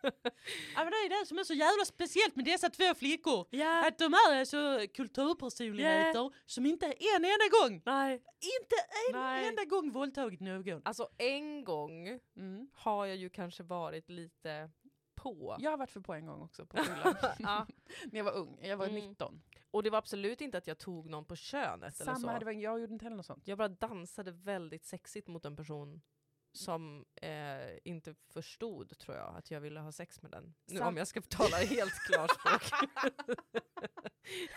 ja, 0.75 0.83
men 0.83 0.86
det 0.91 0.98
är 1.05 1.19
det 1.19 1.25
som 1.25 1.38
är 1.39 1.43
så 1.43 1.53
jävla 1.53 1.86
speciellt 1.86 2.36
med 2.36 2.45
dessa 2.45 2.69
två 2.69 2.93
flickor. 2.95 3.48
ja. 3.50 3.88
Att 3.88 3.98
de 3.98 4.13
är 4.13 4.39
alltså 4.39 4.79
kulturpersonligheter 4.93 6.31
som 6.45 6.65
inte 6.65 6.86
en 6.86 7.25
enda 7.25 7.48
gång, 7.62 7.81
Nej. 7.86 8.13
inte 8.39 8.75
en 9.10 9.19
Nej. 9.22 9.48
enda 9.48 9.63
gång 9.65 9.91
våldtagit 9.91 10.39
någon. 10.39 10.81
Alltså 10.86 11.10
en 11.17 11.63
gång 11.63 12.19
Mm. 12.38 12.67
har 12.74 13.05
jag 13.05 13.17
ju 13.17 13.29
kanske 13.29 13.63
varit 13.63 14.10
lite 14.10 14.69
på. 15.15 15.55
Jag 15.60 15.72
har 15.72 15.77
varit 15.77 15.91
för 15.91 16.00
på 16.01 16.13
en 16.13 16.25
gång 16.25 16.41
också 16.41 16.65
på 16.65 16.77
fyllan. 16.83 17.15
Ja. 17.39 17.67
När 18.12 18.19
jag 18.19 18.24
var 18.24 18.31
ung, 18.36 18.57
jag 18.62 18.77
var 18.77 18.88
Mm. 18.88 19.10
19. 19.10 19.41
Och 19.72 19.83
det 19.83 19.89
var 19.89 19.98
absolut 19.98 20.41
inte 20.41 20.57
att 20.57 20.67
jag 20.67 20.77
tog 20.77 21.10
någon 21.10 21.25
på 21.25 21.36
könet 21.36 22.01
eller 22.01 22.13
så. 22.13 22.19
Samma, 22.22 22.51
jag 22.53 22.79
gjorde 22.79 22.93
inte 22.93 23.05
heller 23.05 23.17
något 23.17 23.25
sånt. 23.25 23.48
Jag 23.48 23.57
bara 23.57 23.67
dansade 23.67 24.31
väldigt 24.31 24.86
sexigt 24.86 25.27
mot 25.27 25.45
en 25.45 25.55
person 25.55 26.01
som 26.53 27.05
eh, 27.22 27.77
inte 27.83 28.15
förstod, 28.33 28.98
tror 28.98 29.17
jag, 29.17 29.36
att 29.38 29.51
jag 29.51 29.62
ville 29.62 29.79
ha 29.79 29.91
sex 29.91 30.22
med 30.22 30.31
den. 30.31 30.53
Nu, 30.65 30.77
Sam- 30.79 30.88
om 30.88 30.98
jag 30.98 31.07
ska 31.07 31.22
tala 31.22 31.57
helt 31.57 31.93
klarspråk. 31.93 32.89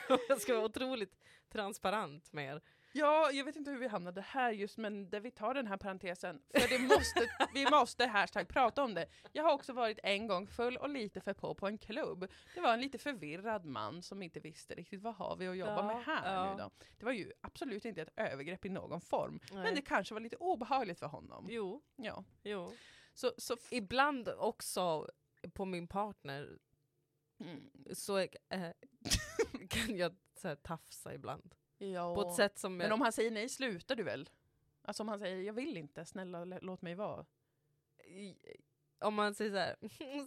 jag 0.29 0.41
ska 0.41 0.55
vara 0.55 0.65
otroligt 0.65 1.17
transparent 1.49 2.33
med 2.33 2.55
er. 2.55 2.63
Ja, 2.97 3.31
jag 3.33 3.45
vet 3.45 3.57
inte 3.57 3.71
hur 3.71 3.79
vi 3.79 3.89
hamnade 3.89 4.21
här 4.21 4.51
just, 4.53 4.77
men 4.77 5.11
där 5.11 5.21
vi 5.21 5.31
tar 5.31 5.55
den 5.55 5.67
här 5.67 5.77
parentesen. 5.77 6.43
För 6.55 6.69
det 6.69 6.79
måste, 6.79 7.49
vi 7.55 7.71
måste 7.71 8.07
hashtag 8.07 8.49
prata 8.49 8.83
om 8.83 8.95
det. 8.95 9.07
Jag 9.33 9.45
har 9.45 9.53
också 9.53 9.73
varit 9.73 9.99
en 10.03 10.27
gång 10.27 10.47
full 10.47 10.77
och 10.77 10.89
lite 10.89 11.21
för 11.21 11.35
på 11.35 11.55
på 11.55 11.67
en 11.67 11.79
klubb. 11.79 12.31
Det 12.55 12.61
var 12.61 12.75
en 12.75 12.81
lite 12.81 12.99
förvirrad 12.99 13.65
man 13.65 14.03
som 14.03 14.23
inte 14.23 14.41
visste 14.41 14.75
riktigt 14.75 15.03
vad 15.03 15.15
har 15.15 15.37
vi 15.37 15.49
att 15.49 15.57
jobba 15.57 15.77
Ja, 15.77 15.87
med 15.87 16.05
här 16.05 16.35
ja. 16.35 16.51
nu 16.55 16.63
då. 16.63 16.71
Det 16.99 17.05
var 17.05 17.13
ju 17.13 17.33
absolut 17.41 17.85
inte 17.85 18.03
ett 18.03 18.13
övergrepp 18.17 18.65
i 18.65 18.69
någon 18.69 19.01
form. 19.01 19.41
Men 19.53 19.63
Nej. 19.63 19.75
det 19.75 19.83
kanske 19.83 20.15
var 20.15 20.21
lite 20.21 20.37
obehagligt 20.37 20.99
för 20.99 21.07
honom. 21.07 21.47
Jo, 21.51 21.83
Ja. 21.97 22.25
jo. 22.43 22.73
Så, 23.15 23.33
så 23.39 23.57
Ibland 23.71 24.29
också 24.29 25.09
på 25.53 25.65
min 25.65 25.89
partner 25.89 26.59
mm. 27.41 27.71
så 27.93 28.19
eh, 28.19 28.29
kan 29.69 29.97
jag 29.97 30.17
så 30.37 30.49
här, 30.49 30.57
tafsa 30.57 31.15
ibland. 31.15 31.55
Ja. 31.79 32.15
På 32.15 32.29
ett 32.29 32.35
sätt 32.35 32.59
som 32.59 32.77
Men 32.77 32.93
om 32.93 33.01
han 33.01 33.13
säger 33.13 33.31
nej 33.31 33.49
slutar 33.49 33.97
du 33.97 34.03
väl? 34.03 34.31
Alltså 34.83 35.03
om 35.03 35.09
han 35.09 35.19
säger 35.19 35.43
jag 35.43 35.53
vill 35.53 35.77
inte, 35.77 36.05
snälla 36.05 36.45
låt 36.45 36.83
mig 36.83 36.95
vara. 36.95 37.27
om 39.01 39.15
man 39.15 39.35
säger 39.35 39.51
så 39.51 39.57
här, 39.57 39.77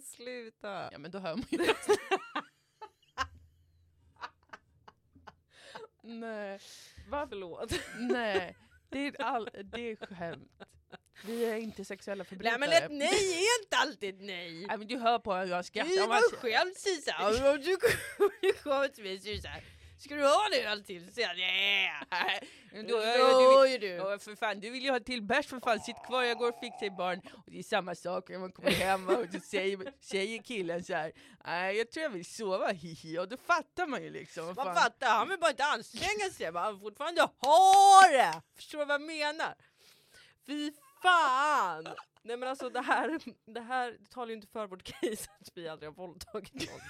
sluta. 0.00 0.88
Ja 0.92 0.98
men 0.98 1.10
då 1.10 1.18
hör 1.18 1.36
man 1.36 1.46
ju 1.50 1.58
Nej. 6.02 6.60
Va? 7.08 7.26
Förlåt. 7.28 7.72
Nej, 7.98 8.56
det 8.88 9.06
är, 9.06 9.22
all, 9.22 9.48
det 9.64 9.80
är 9.80 9.96
skämt. 9.96 10.62
Vi 11.26 11.44
är 11.44 11.56
inte 11.56 11.84
sexuella 11.84 12.24
förbrytare. 12.24 12.58
Nej 12.58 12.68
men 12.68 12.84
ett 12.84 12.90
nej 12.90 13.32
är 13.32 13.62
inte 13.62 13.76
alltid 13.76 14.14
ett 14.14 14.20
nej. 14.20 14.66
Nej, 14.66 14.78
men 14.78 14.86
du 14.86 14.98
hör 14.98 15.18
på 15.18 15.34
hur 15.34 15.46
jag 15.46 15.64
skrattar. 15.64 15.90
Du 15.90 16.06
var 16.06 16.36
själv 16.36 16.74
Susanne, 16.74 17.56
du 17.56 17.76
till 18.88 19.04
mig 19.04 19.18
Susanne, 19.18 19.62
ska 20.00 20.14
du 20.14 20.22
ha 20.22 20.46
en 20.46 20.66
öl 20.66 20.84
till? 20.84 21.06
Så 21.06 21.12
säger 21.12 21.28
jag 21.28 21.36
nej. 21.36 22.40
Då 22.88 22.96
då, 22.96 23.66
är 23.66 23.78
du. 23.78 23.86
Ja, 23.86 24.18
för 24.18 24.36
fan, 24.36 24.60
du 24.60 24.70
vill 24.70 24.84
ju 24.84 24.90
ha 24.90 25.00
till 25.00 25.22
bärs 25.22 25.46
för 25.46 25.60
fan, 25.60 25.80
sitt 25.80 26.06
kvar, 26.06 26.22
jag 26.22 26.38
går 26.38 26.48
och 26.48 26.60
fixar 26.60 26.96
barn. 26.96 27.20
Och 27.34 27.50
det 27.50 27.58
är 27.58 27.62
samma 27.62 27.94
sak 27.94 28.28
när 28.28 28.38
man 28.38 28.52
kommer 28.52 28.70
hem 28.70 29.08
och 29.08 29.26
så 29.32 29.40
säger, 29.40 29.92
säger 30.00 30.42
killen 30.42 30.84
så 30.84 30.94
här, 30.94 31.12
nej 31.44 31.76
jag 31.76 31.90
tror 31.90 32.02
jag 32.02 32.10
vill 32.10 32.24
sova, 32.24 32.68
hihi. 32.72 33.18
Och 33.18 33.28
då 33.28 33.36
fattar 33.36 33.86
man 33.86 34.02
ju 34.02 34.10
liksom. 34.10 34.46
Man 34.46 34.54
fan. 34.54 34.74
fattar, 34.74 35.08
han 35.08 35.28
vill 35.28 35.38
bara 35.38 35.50
inte 35.50 35.64
anstränga 35.64 36.30
sig, 36.32 36.52
men 36.52 36.62
han 36.62 36.72
vill 36.74 36.80
fortfarande 36.80 37.22
ha 37.22 38.02
det! 38.12 38.42
Förstår 38.56 38.78
du 38.78 38.84
vad 38.84 38.94
jag 38.94 39.06
menar? 39.06 39.54
Fy 40.46 40.72
fan! 41.02 41.88
Nej 42.22 42.36
men 42.36 42.48
alltså 42.48 42.70
det 42.70 42.80
här, 42.80 43.20
det 43.52 43.60
här 43.60 43.98
talar 44.10 44.28
ju 44.28 44.34
inte 44.34 44.46
för 44.46 44.66
vårt 44.66 44.82
case 44.82 45.30
att 45.40 45.48
vi 45.54 45.68
aldrig 45.68 45.90
har 45.90 45.94
våldtagit 45.94 46.54
någon. 46.54 46.80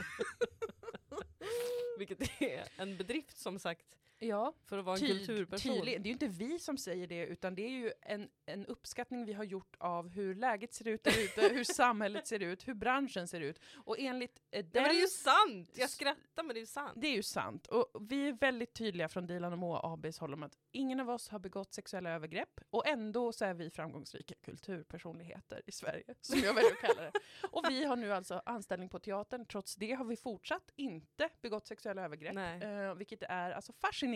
Vilket 2.01 2.43
är 2.43 2.69
en 2.77 2.97
bedrift 2.97 3.39
som 3.39 3.59
sagt. 3.59 3.85
Ja, 4.23 4.55
för 4.67 4.79
att 4.79 4.85
vara 4.85 4.97
en 4.97 5.07
kulturperson. 5.07 5.75
tydligen. 5.75 6.03
Det 6.03 6.07
är 6.07 6.11
ju 6.11 6.13
inte 6.13 6.29
vi 6.29 6.59
som 6.59 6.79
säger 6.79 7.07
det, 7.07 7.27
utan 7.27 7.55
det 7.55 7.63
är 7.63 7.71
ju 7.71 7.93
en, 8.01 8.29
en 8.47 8.67
uppskattning 8.67 9.25
vi 9.25 9.33
har 9.33 9.45
gjort 9.45 9.77
av 9.79 10.09
hur 10.09 10.35
läget 10.35 10.75
ser 10.75 10.89
ut 10.89 11.05
där 11.05 11.25
ute, 11.25 11.55
hur 11.55 11.65
samhället 11.75 12.27
ser 12.27 12.41
ut, 12.41 12.69
hur 12.69 12.75
branschen 12.75 13.29
ser 13.29 13.41
ut. 13.41 13.61
Och 13.75 13.99
enligt 13.99 14.41
eh, 14.51 14.65
den... 14.65 14.83
men 14.83 14.93
det 14.93 14.99
är 14.99 15.01
ju 15.01 15.07
sant! 15.07 15.71
Jag 15.75 15.91
skrattar 15.91 16.43
men 16.43 16.49
det 16.49 16.59
är 16.59 16.61
ju 16.61 16.67
sant. 16.67 16.93
Det 16.97 17.07
är 17.07 17.17
ju 17.17 17.23
sant. 17.23 17.67
Och 17.67 17.87
vi 18.01 18.29
är 18.29 18.33
väldigt 18.33 18.75
tydliga 18.75 19.09
från 19.09 19.27
Dilan 19.27 19.53
och 19.53 19.59
Moa 19.59 19.81
ABs 19.83 20.19
håll 20.19 20.35
om 20.35 20.43
att 20.43 20.59
ingen 20.73 21.01
av 21.01 21.11
oss 21.11 21.29
har 21.29 21.39
begått 21.39 21.75
sexuella 21.75 22.11
övergrepp 22.11 22.61
och 22.71 22.87
ändå 22.87 23.33
så 23.33 23.45
är 23.45 23.55
vi 23.55 23.71
framgångsrika 23.71 24.35
kulturpersonligheter 24.35 25.63
i 25.67 25.73
Sverige, 25.73 26.15
som 26.21 26.39
jag 26.39 26.55
väljer 26.55 26.73
att 26.73 26.81
kalla 26.81 27.03
det. 27.03 27.13
Och 27.51 27.65
vi 27.69 27.85
har 27.85 27.97
nu 27.97 28.13
alltså 28.13 28.43
anställning 28.47 28.89
på 28.89 28.99
teatern. 28.99 29.47
Trots 29.47 29.77
det 29.77 29.93
har 29.93 30.05
vi 30.05 30.17
fortsatt 30.17 30.71
inte 30.77 31.29
begått 31.43 31.67
sexuella 31.67 32.05
övergrepp, 32.05 32.63
eh, 32.63 32.95
vilket 32.95 33.23
är 33.23 33.51
alltså 33.51 33.73
fascinerande 33.73 34.10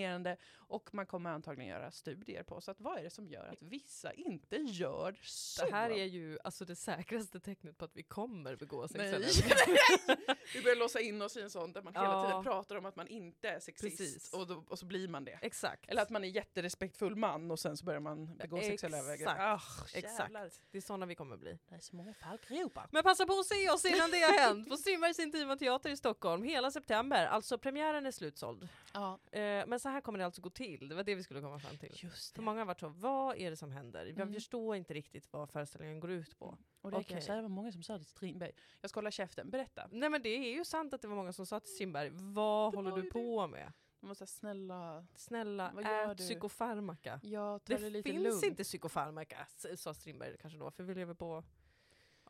och 0.56 0.94
man 0.94 1.06
kommer 1.06 1.30
antagligen 1.30 1.70
göra 1.70 1.90
studier 1.90 2.42
på. 2.42 2.60
Så 2.60 2.70
att 2.70 2.80
vad 2.80 2.98
är 2.98 3.02
det 3.02 3.10
som 3.10 3.28
gör 3.28 3.46
att 3.46 3.62
vissa 3.62 4.12
inte 4.12 4.56
gör 4.56 5.18
så? 5.22 5.64
Det 5.64 5.72
här 5.72 5.90
är 5.90 6.04
ju 6.04 6.38
alltså 6.44 6.64
det 6.64 6.76
säkraste 6.76 7.40
tecknet 7.40 7.78
på 7.78 7.84
att 7.84 7.96
vi 7.96 8.02
kommer 8.02 8.56
begå 8.56 8.88
sexuella. 8.88 9.26
Vi 10.54 10.62
börjar 10.62 10.76
låsa 10.76 11.00
in 11.00 11.22
oss 11.22 11.36
i 11.36 11.40
en 11.42 11.50
sån 11.50 11.72
där 11.72 11.82
man 11.82 11.94
hela 11.94 12.04
Ja. 12.06 12.26
tiden 12.28 12.42
pratar 12.44 12.76
om 12.76 12.86
att 12.86 12.96
man 12.96 13.06
inte 13.08 13.48
är 13.48 13.60
sexist 13.60 14.34
och, 14.34 14.46
då, 14.46 14.64
och 14.68 14.78
så 14.78 14.86
blir 14.86 15.08
man 15.08 15.24
det. 15.24 15.38
Exakt. 15.42 15.88
Eller 15.90 16.02
att 16.02 16.10
man 16.10 16.24
är 16.24 16.28
jätterespektfull 16.28 17.16
man 17.16 17.50
och 17.50 17.58
sen 17.58 17.76
så 17.76 17.84
börjar 17.84 18.00
man 18.00 18.36
begå 18.36 18.60
sexuella 18.60 18.98
övergrepp. 18.98 19.28
Jävlar. 19.28 19.62
Exakt. 19.94 20.32
Det 20.70 20.78
är 20.78 20.82
sådana 20.82 21.06
vi 21.06 21.14
kommer 21.14 21.36
bli. 21.36 21.58
Det 21.68 21.74
är 21.74 21.96
många 21.96 22.14
fallgropar. 22.14 22.88
Men 22.90 23.02
passa 23.02 23.26
på 23.26 23.32
att 23.38 23.46
se 23.46 23.70
oss 23.70 23.84
innan 23.84 24.10
det 24.10 24.20
har 24.20 24.38
hänt 24.38 24.68
på 24.68 24.76
Strindbergs 24.76 25.18
Intima 25.18 25.56
Teater 25.56 25.90
i 25.90 25.96
Stockholm 25.96 26.42
hela 26.42 26.70
september. 26.70 27.26
Alltså 27.26 27.58
premiären 27.58 28.06
är 28.06 28.10
slutsåld. 28.10 28.68
Ja, 28.92 29.18
Eh, 29.32 29.66
men 29.66 29.80
så 29.84 29.88
här 29.90 30.00
kommer 30.00 30.18
det 30.18 30.24
alltså 30.24 30.42
gå 30.42 30.50
till. 30.50 30.88
Det 30.88 30.94
var 30.94 31.04
det 31.04 31.14
vi 31.14 31.22
skulle 31.22 31.40
komma 31.40 31.58
fram 31.58 31.76
till. 31.78 31.90
just 32.02 32.34
För 32.34 32.42
många 32.42 32.60
har 32.60 32.66
varit 32.66 32.80
så, 32.80 32.88
vad 32.88 33.36
är 33.36 33.50
det 33.50 33.56
som 33.56 33.70
händer? 33.70 34.06
Jag 34.06 34.20
Mm. 34.20 34.34
förstår 34.34 34.76
inte 34.76 34.94
riktigt 34.94 35.32
vad 35.32 35.50
föreställningen 35.50 36.00
går 36.00 36.10
ut 36.10 36.38
på. 36.38 36.46
Och 36.80 36.90
det 36.90 36.94
kan 36.94 37.00
jag 37.00 37.00
Okej. 37.04 37.20
säga, 37.22 37.36
det 37.36 37.42
var 37.42 37.48
många 37.48 37.72
som 37.72 37.82
sa 37.82 37.92
det 37.92 37.98
till 37.98 38.08
Strindberg. 38.08 38.52
Jag 38.80 38.90
ska 38.90 38.98
hålla 38.98 39.10
käften, 39.10 39.50
berätta. 39.50 39.88
Nej 39.92 40.10
men 40.10 40.22
det 40.22 40.28
är 40.28 40.52
ju 40.56 40.64
sant 40.64 40.94
att 40.94 41.02
det 41.02 41.08
var 41.08 41.16
många 41.16 41.32
som 41.32 41.46
sa 41.46 41.60
till 41.60 41.74
Strindberg, 41.74 42.10
vad 42.12 42.72
Det 42.72 42.76
håller 42.76 43.02
du 43.02 43.10
på 43.10 43.46
med? 43.46 43.72
De 44.00 44.06
var 44.08 44.14
såhär, 44.14 44.26
snälla, 44.26 45.06
Snälla, 45.14 45.70
Vad 45.74 45.84
gör 45.84 46.10
ät 46.12 46.18
du? 46.18 46.24
psykofarmaka. 46.24 47.20
jag 47.22 47.64
tar 47.64 47.74
det, 47.74 47.80
Det 47.84 47.90
lite 47.90 48.10
finns 48.10 48.22
lugnt. 48.24 48.44
inte 48.44 48.62
psykofarmaka, 48.64 49.46
sa 49.76 49.94
Strindberg 49.94 50.36
kanske 50.38 50.58
då, 50.58 50.70
för 50.70 50.82
vi 50.84 50.94
lever 50.94 51.14
på 51.14 51.44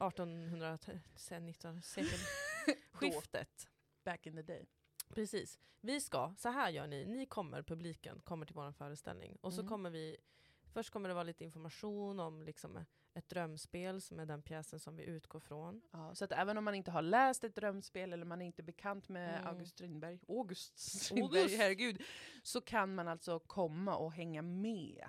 1800 0.00 0.78
sen 1.16 1.46
19 1.46 1.82
sekelskiftet. 1.82 3.68
Back 4.04 4.26
in 4.26 4.36
the 4.36 4.42
day. 4.42 4.66
Precis. 5.08 5.58
Vi 5.80 6.00
ska, 6.00 6.34
så 6.38 6.48
här 6.48 6.70
gör 6.70 6.86
ni, 6.86 7.04
ni 7.06 7.26
kommer, 7.26 7.62
publiken, 7.62 8.20
kommer 8.20 8.46
till 8.46 8.54
vår 8.54 8.72
föreställning. 8.72 9.36
Och 9.40 9.52
så 9.52 9.60
Mm. 9.60 9.68
kommer 9.68 9.90
vi, 9.90 10.16
först 10.72 10.90
kommer 10.90 11.08
det 11.08 11.14
vara 11.14 11.24
lite 11.24 11.44
information 11.44 12.20
om 12.20 12.42
liksom 12.42 12.84
ett 13.14 13.28
drömspel 13.28 14.00
som 14.00 14.18
är 14.20 14.26
den 14.26 14.42
pjäsen 14.42 14.80
som 14.80 14.96
vi 14.96 15.02
utgår 15.04 15.40
från. 15.40 15.82
Ja, 15.92 16.14
så 16.14 16.24
att 16.24 16.32
även 16.32 16.58
om 16.58 16.64
man 16.64 16.74
inte 16.74 16.90
har 16.90 17.02
läst 17.02 17.44
ett 17.44 17.54
drömspel 17.54 18.12
eller 18.12 18.24
man 18.26 18.42
är 18.42 18.46
inte 18.46 18.62
bekant 18.62 19.08
med 19.08 19.34
Mm. 19.38 19.46
August 19.46 19.72
Strindberg, 19.72 20.20
August 20.28 20.78
Strindberg, 20.78 21.40
August. 21.40 21.56
herregud, 21.58 22.02
så 22.42 22.60
kan 22.60 22.94
man 22.94 23.08
alltså 23.08 23.38
komma 23.38 23.96
och 23.96 24.12
hänga 24.12 24.42
med. 24.42 25.04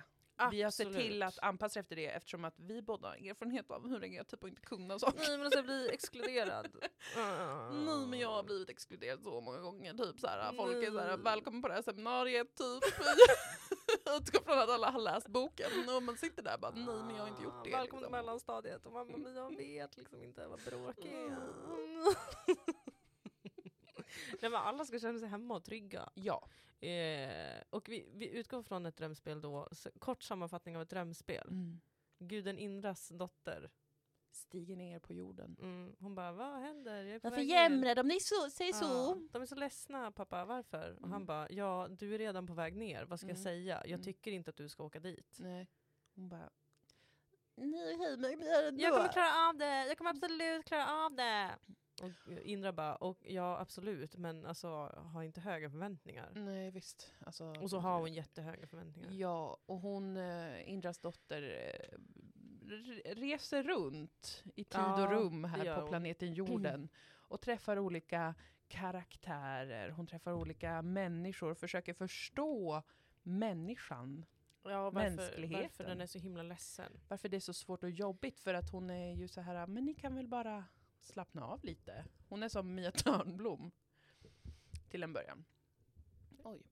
Vi 0.50 0.62
har 0.62 0.70
sett 0.70 0.92
till 0.92 1.22
att 1.22 1.38
anpassa 1.38 1.80
efter 1.80 1.96
det 1.96 2.06
eftersom 2.06 2.44
att 2.44 2.54
vi 2.58 2.82
båda 2.82 3.08
har 3.08 3.16
erfarenhet 3.16 3.70
av 3.70 3.88
hur 3.88 4.00
det 4.00 4.08
är 4.08 4.24
typ 4.24 4.44
att 4.44 4.50
inte 4.50 4.62
kunna 4.62 4.98
saker. 4.98 5.18
Nej 5.18 5.36
men 5.36 5.46
alltså 5.46 5.58
jag 5.58 5.64
blir 5.64 5.90
exkluderad. 5.90 6.68
Nej 7.72 8.06
men 8.06 8.18
jag 8.18 8.28
har 8.28 8.42
blivit 8.42 8.70
exkluderad 8.70 9.22
så 9.22 9.40
många 9.40 9.58
gånger, 9.58 9.94
typ 9.94 10.20
såhär, 10.20 10.52
folk 10.52 10.76
är 10.76 10.90
såhär, 10.90 11.16
välkommen 11.16 11.62
på 11.62 11.68
det 11.68 11.74
här 11.74 11.82
seminariet, 11.82 12.54
typ. 12.54 12.84
Utgår 14.16 14.40
från 14.44 14.58
att 14.58 14.70
alla 14.70 14.90
har 14.90 15.00
läst 15.00 15.28
boken 15.28 15.88
och 15.96 16.02
man 16.02 16.16
sitter 16.16 16.42
där 16.42 16.54
och 16.54 16.60
bara, 16.60 16.72
nej 16.72 16.84
men 16.84 17.16
jag 17.16 17.22
har 17.22 17.28
inte 17.28 17.42
gjort 17.42 17.64
det. 17.64 17.70
Välkommen 17.70 17.88
till 17.88 17.96
liksom. 17.96 18.12
mellanstadiet 18.12 18.86
och 18.86 18.92
mamma 18.92 19.30
jag 19.30 19.56
vet 19.56 19.96
liksom 19.96 20.22
inte 20.22 20.46
vad 20.46 20.60
jag 20.66 21.06
är. 21.06 21.36
Nej 24.42 24.50
men 24.50 24.54
alla 24.60 24.84
ska 24.84 24.98
känna 24.98 25.18
sig 25.18 25.28
hemma 25.28 25.54
och 25.56 25.64
trygga. 25.64 26.08
Ja. 26.14 26.48
Eh, 26.80 27.62
och 27.70 27.88
vi, 27.88 28.08
vi 28.14 28.28
utgår 28.30 28.62
från 28.62 28.86
ett 28.86 28.96
drömspel 28.96 29.40
då, 29.40 29.68
så, 29.72 29.90
kort 29.98 30.22
sammanfattning 30.22 30.76
av 30.76 30.82
ett 30.82 30.90
drömspel. 30.90 31.48
Mm. 31.48 31.80
Guden 32.18 32.58
Indras 32.58 33.08
dotter, 33.08 33.70
Stiger 34.30 34.76
ner 34.76 34.98
på 34.98 35.12
jorden. 35.14 35.56
mm, 35.60 35.96
hon 35.98 36.14
bara 36.14 36.32
vad 36.32 36.60
händer? 36.60 37.02
Jag 37.04 37.14
är 37.14 37.18
på 37.20 37.28
Varför 37.28 37.36
väg 37.36 37.48
ner." 37.48 37.54
jämrar 37.62 37.94
de 37.94 38.08
ni 38.08 38.20
så, 38.20 38.50
säger 38.50 38.72
Ja, 38.74 38.80
så? 38.80 39.14
de 39.32 39.42
är 39.42 39.46
så 39.46 39.54
ledsna 39.54 40.12
pappa, 40.12 40.44
varför? 40.44 40.92
Och 41.00 41.08
han 41.08 41.12
Mm. 41.16 41.26
bara, 41.26 41.50
ja 41.50 41.88
du 41.90 42.14
är 42.14 42.18
redan 42.18 42.46
på 42.46 42.54
väg 42.54 42.76
ner, 42.76 43.04
vad 43.04 43.20
ska 43.20 43.28
jag 43.28 43.34
Mm. 43.36 43.44
säga? 43.44 43.76
Jag 43.84 43.90
Mm. 43.90 44.02
tycker 44.04 44.30
inte 44.32 44.50
att 44.50 44.56
du 44.56 44.68
ska 44.68 44.84
åka 44.84 45.00
dit. 45.00 45.36
Nej. 45.40 45.68
Hon 46.14 46.28
bara, 46.28 46.50
ni 47.56 47.96
hör 47.98 48.16
mig 48.16 48.32
ändå. 48.68 48.82
Jag 48.82 48.92
kommer 48.94 49.12
klara 49.12 49.48
av 49.48 49.56
det, 49.56 49.86
jag 49.86 49.98
kommer 49.98 50.10
absolut 50.10 50.64
klara 50.66 51.04
av 51.04 51.14
det! 51.14 51.54
Och 52.02 52.32
Indra 52.42 52.72
bara, 52.72 52.96
och, 52.96 53.18
ja 53.26 53.58
absolut, 53.60 54.16
men 54.16 54.46
alltså 54.46 54.68
ha 55.12 55.24
inte 55.24 55.40
höga 55.40 55.70
förväntningar. 55.70 56.30
Nej 56.34 56.70
visst. 56.70 57.14
Alltså, 57.26 57.44
Och 57.62 57.70
så 57.70 57.78
har 57.78 57.98
hon 58.00 58.12
jättehöga 58.14 58.66
förväntningar. 58.66 59.10
Ja, 59.12 59.58
och 59.66 59.80
hon, 59.80 60.16
eh, 60.16 60.70
Indras 60.70 60.98
dotter, 60.98 61.42
eh, 61.42 61.98
re- 62.68 63.14
reser 63.14 63.62
runt 63.62 64.44
i 64.54 64.64
tid 64.64 64.80
Ja, 64.80 65.04
och 65.04 65.10
rum 65.10 65.44
här 65.44 65.80
på 65.80 65.86
planeten 65.86 66.34
jorden 66.34 66.88
och 67.28 67.40
träffar 67.40 67.78
olika 67.78 68.34
karaktärer, 68.68 69.90
hon 69.90 70.06
träffar 70.06 70.32
olika 70.32 70.82
människor, 70.82 71.54
försöker 71.54 71.94
förstå 71.94 72.82
människan. 73.22 74.24
Ja, 74.62 74.90
varför, 74.90 75.10
Mänskligheten. 75.10 75.62
varför 75.62 75.84
den 75.84 76.00
är 76.00 76.06
så 76.06 76.18
himla 76.18 76.42
ledsen. 76.42 76.92
Varför 77.08 77.28
det 77.28 77.36
är 77.36 77.40
så 77.40 77.52
svårt 77.54 77.82
och 77.84 77.90
jobbigt, 77.90 78.40
för 78.40 78.54
att 78.54 78.70
hon 78.70 78.90
är 78.90 79.14
ju 79.14 79.28
så 79.28 79.40
här, 79.40 79.66
men 79.66 79.84
ni 79.84 79.94
kan 79.94 80.14
väl 80.14 80.28
bara 80.28 80.64
slappna 81.06 81.46
av 81.46 81.64
lite. 81.64 82.04
Hon 82.28 82.42
är 82.42 82.48
som 82.48 82.74
Mia 82.74 82.90
Törnblom. 83.04 83.70
Till 84.88 85.02
en 85.02 85.12
början. 85.12 85.44
Oj. 86.44 86.62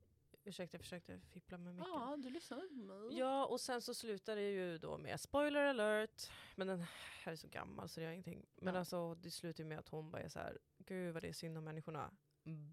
Ursäkta, 0.47 0.75
jag 0.75 0.83
försökte 0.83 1.21
fippla 1.21 1.59
med 1.59 1.75
mycket. 1.75 1.89
Ja, 1.93 2.17
du 2.19 2.31
lyssnar 2.31 2.69
på 2.69 2.75
mig. 2.75 3.19
Ja, 3.19 3.47
och 3.47 3.61
sen 3.61 3.83
så 3.83 3.95
slutar 3.95 4.37
det 4.37 4.51
ju 4.51 4.79
då 4.79 4.99
med 4.99 5.21
spoiler 5.21 5.65
alert, 5.65 6.31
men 6.57 6.67
den 6.67 6.81
här 7.25 7.33
är 7.33 7.37
så 7.37 7.49
gammal 7.49 7.89
så 7.89 8.01
det 8.01 8.05
gör 8.05 8.13
ingenting. 8.13 8.47
Men 8.57 8.75
Ja. 8.75 8.79
alltså 8.81 9.15
det 9.15 9.31
slutar 9.31 9.65
ju 9.65 9.69
med 9.69 9.79
att 9.79 9.89
hon 9.89 10.11
bara 10.11 10.23
är 10.23 10.29
så 10.29 10.39
här, 10.39 10.59
gud 10.79 11.15
vad 11.15 11.23
det 11.23 11.29
är 11.29 11.33
synd 11.33 11.59
om 11.59 11.65
människorna. 11.65 12.11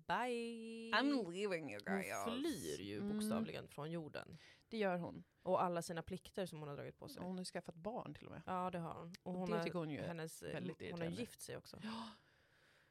Bye! 0.07 0.91
I'm 0.93 1.31
leaving 1.31 1.71
you 1.73 1.81
hon 1.87 1.95
guys. 2.01 2.23
flyr 2.25 2.81
ju 2.81 2.97
Mm. 2.97 3.13
bokstavligen 3.13 3.67
från 3.67 3.91
jorden. 3.91 4.37
Det 4.69 4.77
gör 4.77 4.97
hon. 4.97 5.23
Och 5.43 5.63
alla 5.63 5.81
sina 5.81 6.01
plikter 6.01 6.45
som 6.45 6.59
hon 6.59 6.69
har 6.69 6.75
dragit 6.75 6.97
på 6.99 7.07
sig. 7.09 7.19
Och 7.19 7.25
hon 7.27 7.37
har 7.37 7.45
skaffat 7.45 7.75
barn 7.75 8.13
till 8.13 8.25
och 8.25 8.31
med. 8.31 8.41
Ja 8.45 8.69
det 8.71 8.79
har 8.79 8.93
hon. 8.93 9.13
Och 9.23 9.33
Och 9.33 9.39
hon 9.39 9.49
det 9.49 9.55
har, 9.57 9.63
tycker 9.63 9.79
hon 9.79 9.89
ju 9.89 9.99
är 9.99 10.07
hennes, 10.07 10.43
väldigt 10.43 10.91
hon 10.91 11.01
har 11.01 11.07
gift 11.07 11.41
sig 11.41 11.57
också. 11.57 11.77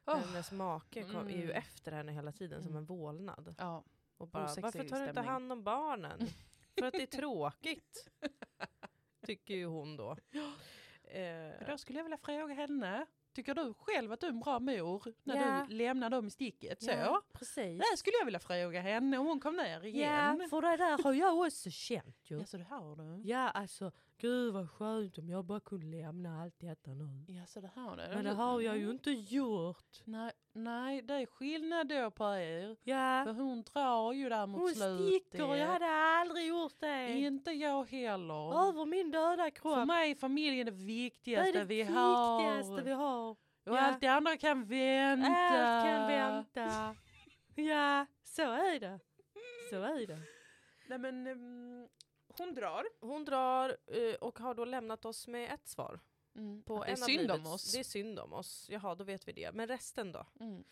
Oh. 0.05 0.17
Hennes 0.17 0.51
make 0.51 1.03
kom, 1.03 1.27
är 1.27 1.31
ju 1.31 1.43
Mm. 1.43 1.55
efter 1.55 1.91
henne 1.91 2.11
hela 2.11 2.31
tiden 2.31 2.61
som 2.61 2.71
Mm. 2.71 2.77
en 2.77 2.85
vålnad. 2.85 3.55
Ja. 3.57 3.83
Och 4.17 4.27
bara, 4.27 4.43
Osexig 4.45 4.61
varför 4.63 4.83
tar 4.89 4.99
du 5.01 5.07
inte 5.09 5.21
hand 5.21 5.51
om 5.51 5.63
barnen? 5.63 6.19
För 6.79 6.85
att 6.85 6.93
det 6.93 7.01
är 7.01 7.05
tråkigt. 7.21 8.09
Tycker 9.25 9.53
ju 9.55 9.65
hon 9.65 9.97
då. 9.97 10.17
Eh, 11.03 11.67
Då 11.67 11.77
skulle 11.77 11.99
jag 11.99 12.03
vilja 12.03 12.17
fråga 12.17 12.53
henne. 12.53 13.05
Tycker 13.33 13.55
du 13.55 13.73
själv 13.73 14.11
att 14.11 14.19
du 14.19 14.27
är 14.27 14.31
en 14.31 14.39
bra 14.39 14.59
mor 14.59 15.13
när 15.23 15.35
Ja. 15.35 15.65
du 15.69 15.73
lämnar 15.75 16.09
dem 16.09 16.27
i 16.27 16.29
sticket? 16.29 16.83
Så? 16.83 16.91
ja, 16.91 17.21
precis. 17.33 17.79
Det 17.91 17.97
skulle 17.97 18.17
jag 18.19 18.25
vilja 18.25 18.39
fråga 18.39 18.81
henne 18.81 19.17
om 19.17 19.25
hon 19.25 19.39
kom 19.39 19.55
ner 19.55 19.85
igen. 19.85 20.37
Ja, 20.41 20.47
för 20.49 20.61
det 20.61 20.77
där 20.77 21.03
har 21.03 21.13
jag 21.13 21.39
också 21.39 21.69
känt 21.69 22.17
ju. 22.31 22.39
Ja, 22.39 22.45
så 22.45 22.57
det 22.57 22.63
har 22.63 22.95
du. 22.95 23.29
Ja, 23.29 23.49
alltså 23.49 23.91
Gud 24.21 24.53
vad 24.53 24.69
skönt 24.71 25.17
om 25.17 25.29
jag 25.29 25.45
bara 25.45 25.59
kunde 25.59 25.85
lämna 25.97 26.41
allt 26.41 26.59
detta 26.59 26.91
nu. 26.91 27.25
Ja, 27.27 27.45
så 27.45 27.61
det 27.61 27.71
har 27.75 27.97
det. 27.97 28.11
Men 28.15 28.23
det 28.25 28.31
har 28.31 28.61
jag 28.61 28.77
ju 28.77 28.89
inte 28.91 29.11
gjort. 29.11 30.01
Nej, 30.05 30.31
nej, 30.53 31.01
det 31.01 31.13
är 31.13 31.25
skillnad 31.25 31.87
då 31.87 32.11
på 32.11 32.23
er. 32.35 32.75
Ja, 32.83 33.23
För 33.25 33.33
hon 33.33 33.63
drar 33.63 34.13
ju 34.13 34.29
där 34.29 34.45
mot 34.47 34.61
hon 34.61 34.69
slutet. 34.75 35.27
sticker. 35.27 35.55
Jag 35.55 35.67
hade 35.67 35.85
aldrig 35.91 36.47
gjort 36.47 36.79
det. 36.79 37.11
Inte 37.19 37.51
jag 37.51 37.89
heller. 37.89 38.67
Över 38.69 38.85
min 38.85 39.11
döda 39.11 39.43
För 39.43 39.49
kropp. 39.49 39.87
mig 39.87 40.11
är 40.11 40.15
familjen 40.15 40.65
det 40.65 40.71
Det 40.71 40.77
viktigaste 40.85 41.49
är 41.49 41.53
det 41.53 41.65
vi 41.65 41.75
viktigaste 41.75 42.71
har. 42.71 42.81
vi 42.81 42.91
har. 42.91 43.29
Och 43.31 43.37
Ja. 43.63 43.79
allt 43.79 44.01
det 44.01 44.07
andra 44.07 44.37
kan 44.37 44.65
vänta. 44.65 45.27
Allt 45.27 45.85
kan 45.85 46.07
vänta. 46.07 46.95
Ja, 47.55 48.05
så 48.23 48.41
är 48.41 48.79
det. 48.79 48.99
Så 49.69 49.75
är 49.83 50.07
det. 50.07 50.19
Nej 50.89 50.97
men 50.99 51.27
um, 51.27 51.87
hon 52.37 52.53
drar. 52.53 52.85
Hon 52.99 53.25
drar 53.25 53.77
eh, 53.87 54.15
och 54.15 54.39
har 54.39 54.53
då 54.55 54.65
lämnat 54.65 55.05
oss 55.05 55.27
med 55.27 55.53
ett 55.53 55.67
svar. 55.67 55.99
På 56.65 56.79
Att 56.79 56.85
det 56.85 56.91
är 56.91 56.95
synd 56.95 57.31
om 57.31 57.39
livets- 57.39 57.53
oss. 57.53 57.71
Det 57.73 57.79
är 57.79 57.83
synd 57.83 58.19
om 58.19 58.33
oss. 58.33 58.67
Jaha, 58.69 58.95
då 58.95 59.03
vet 59.03 59.27
vi 59.27 59.31
det. 59.33 59.51
Men 59.51 59.67
resten 59.67 60.11
då? 60.11 60.25
Mm. 60.39 60.63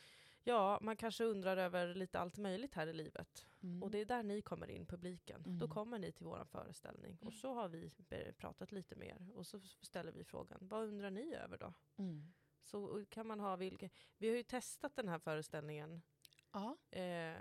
Ja, 0.43 0.79
man 0.81 0.95
kanske 0.97 1.23
undrar 1.23 1.57
över 1.57 1.95
lite 1.95 2.19
allt 2.19 2.37
möjligt 2.37 2.73
här 2.75 2.87
i 2.87 2.93
livet. 2.93 3.45
Mm. 3.63 3.83
Och 3.83 3.91
det 3.91 3.97
är 4.01 4.05
där 4.05 4.23
ni 4.23 4.41
kommer 4.41 4.69
in, 4.69 4.85
publiken. 4.85 5.43
Då 5.43 5.49
Mm. 5.65 5.69
kommer 5.69 5.99
ni 5.99 6.11
till 6.11 6.25
vår 6.25 6.45
föreställning. 6.45 7.17
Och 7.21 7.33
så 7.33 7.53
har 7.53 7.67
vi 7.69 7.91
pratat 8.37 8.71
lite 8.71 8.95
mer. 8.95 9.27
Och 9.35 9.47
så 9.47 9.59
ställer 9.81 10.11
vi 10.11 10.23
frågan, 10.23 10.57
vad 10.61 10.83
undrar 10.83 11.11
ni 11.11 11.33
över 11.35 11.57
då? 11.57 11.73
Mm. 11.97 12.33
Så 12.63 13.05
kan 13.09 13.27
man 13.27 13.39
ha 13.39 13.55
vilka... 13.55 13.89
Vi 14.17 14.29
har 14.29 14.35
ju 14.35 14.43
testat 14.43 14.95
den 14.95 15.07
här 15.07 15.19
föreställningen 15.19 16.01
Ja. 16.51 16.77
eh, 16.91 17.35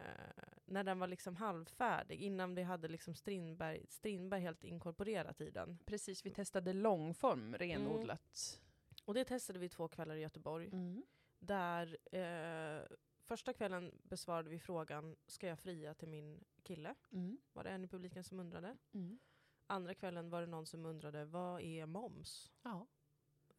när 0.68 0.84
den 0.84 0.98
var 0.98 1.06
liksom 1.06 1.36
halvfärdig. 1.36 2.20
Innan 2.22 2.54
vi 2.54 2.62
hade 2.62 2.88
liksom 2.88 3.14
Strindberg, 3.14 3.86
Strindberg 3.88 4.40
helt 4.40 4.64
inkorporerat 4.64 5.40
i 5.40 5.50
den. 5.50 5.78
Precis, 5.84 6.26
vi 6.26 6.30
testade 6.30 6.72
långform 6.72 7.54
renodlat. 7.54 8.60
Och 9.04 9.14
det 9.14 9.24
testade 9.24 9.58
vi 9.58 9.68
två 9.68 9.88
kvällar 9.88 10.16
i 10.16 10.20
Göteborg. 10.20 10.66
Mm. 10.66 11.02
Där 11.38 11.98
eh, 12.16 12.82
första 13.20 13.52
kvällen 13.52 13.92
besvarade 14.02 14.50
vi 14.50 14.58
frågan, 14.58 15.16
ska 15.26 15.46
jag 15.46 15.58
fria 15.58 15.94
till 15.94 16.08
min 16.08 16.44
kille? 16.62 16.94
Mm. 17.12 17.38
Var 17.52 17.64
det 17.64 17.70
en 17.70 17.84
i 17.84 17.88
publiken 17.88 18.24
som 18.24 18.40
undrade. 18.40 18.76
Mm. 18.92 19.18
Andra 19.66 19.94
kvällen 19.94 20.30
var 20.30 20.40
det 20.40 20.46
någon 20.46 20.66
som 20.66 20.86
undrade, 20.86 21.24
vad 21.24 21.60
är 21.60 21.86
moms? 21.86 22.52
Ja. 22.62 22.86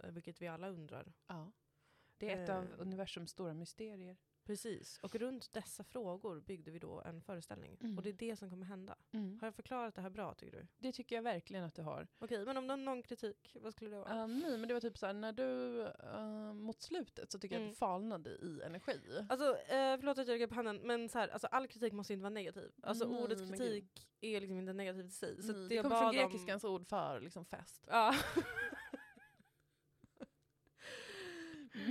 Eh, 0.04 0.12
vilket 0.12 0.42
vi 0.42 0.48
alla 0.48 0.70
undrar. 0.70 1.14
ja. 1.28 1.52
Det 2.18 2.32
är 2.32 2.44
ett 2.44 2.50
av 2.50 2.64
Eh. 2.64 2.80
universums 2.80 3.32
stora 3.32 3.54
mysterier. 3.54 4.18
Precis, 4.50 5.00
och 5.04 5.16
runt 5.16 5.54
dessa 5.54 5.84
frågor 5.84 6.40
byggde 6.40 6.72
vi 6.72 6.80
då 6.80 7.02
en 7.06 7.22
föreställning. 7.22 7.78
Mm. 7.82 7.98
Och 7.98 8.04
det 8.04 8.10
är 8.10 8.14
det 8.14 8.36
som 8.36 8.50
kommer 8.50 8.66
hända. 8.66 8.96
Har 9.42 9.48
jag 9.48 9.56
förklarat 9.56 9.96
det 9.96 10.02
här 10.02 10.10
bra 10.10 10.34
tycker 10.34 10.58
du? 10.58 10.68
Det 10.78 10.92
tycker 10.92 11.16
jag 11.16 11.24
verkligen 11.24 11.64
att 11.64 11.76
du 11.76 11.82
har. 11.82 12.08
Okej, 12.20 12.46
men 12.46 12.58
om 12.58 12.64
du 12.68 12.70
har 12.72 12.78
någon 12.78 13.04
kritik, 13.04 13.58
vad 13.62 13.74
skulle 13.74 13.90
det 13.90 13.98
vara? 13.98 14.22
Uh, 14.22 14.28
nej, 14.28 14.58
men 14.58 14.68
det 14.68 14.74
var 14.74 14.82
typ 14.82 14.98
såhär, 14.98 15.14
när 15.14 15.32
du 15.32 15.82
eh, 15.88 16.54
mot 16.54 16.82
slutet 16.82 17.32
så 17.32 17.40
tycker 17.40 17.56
jag 17.56 17.60
Mm. 17.62 17.70
att 17.70 17.76
du 17.76 17.78
falnade 17.80 18.30
i 18.30 18.62
energi. 18.66 19.00
Alltså, 19.30 19.46
eh, 19.58 19.98
förlåt 19.98 20.18
att 20.18 20.28
jag 20.28 20.34
räcker 20.34 20.46
upp 20.48 20.54
handen, 20.54 20.80
men 20.84 21.10
så 21.10 21.20
här, 21.20 21.28
alltså, 21.28 21.48
all 21.48 21.68
kritik 21.68 21.94
måste 21.94 22.14
inte 22.14 22.24
vara 22.24 22.34
negativ. 22.34 22.72
Alltså 22.84 23.06
Nej, 23.08 23.24
ordet 23.24 23.40
kritik 23.50 24.08
är 24.22 24.42
liksom 24.42 24.60
inte 24.60 24.74
negativt 24.74 25.06
i 25.06 25.10
sig. 25.16 25.42
Så 25.44 25.52
Nej, 25.52 25.62
det 25.62 25.68
det 25.68 25.76
jag 25.76 25.84
kommer 25.86 25.96
från 25.96 26.06
bad 26.16 26.24
om- 26.26 26.32
grekiskans 26.32 26.64
ord 26.64 26.88
för 26.88 27.20
liksom 27.22 27.46
fest. 27.46 27.84
Ja. 27.88 28.16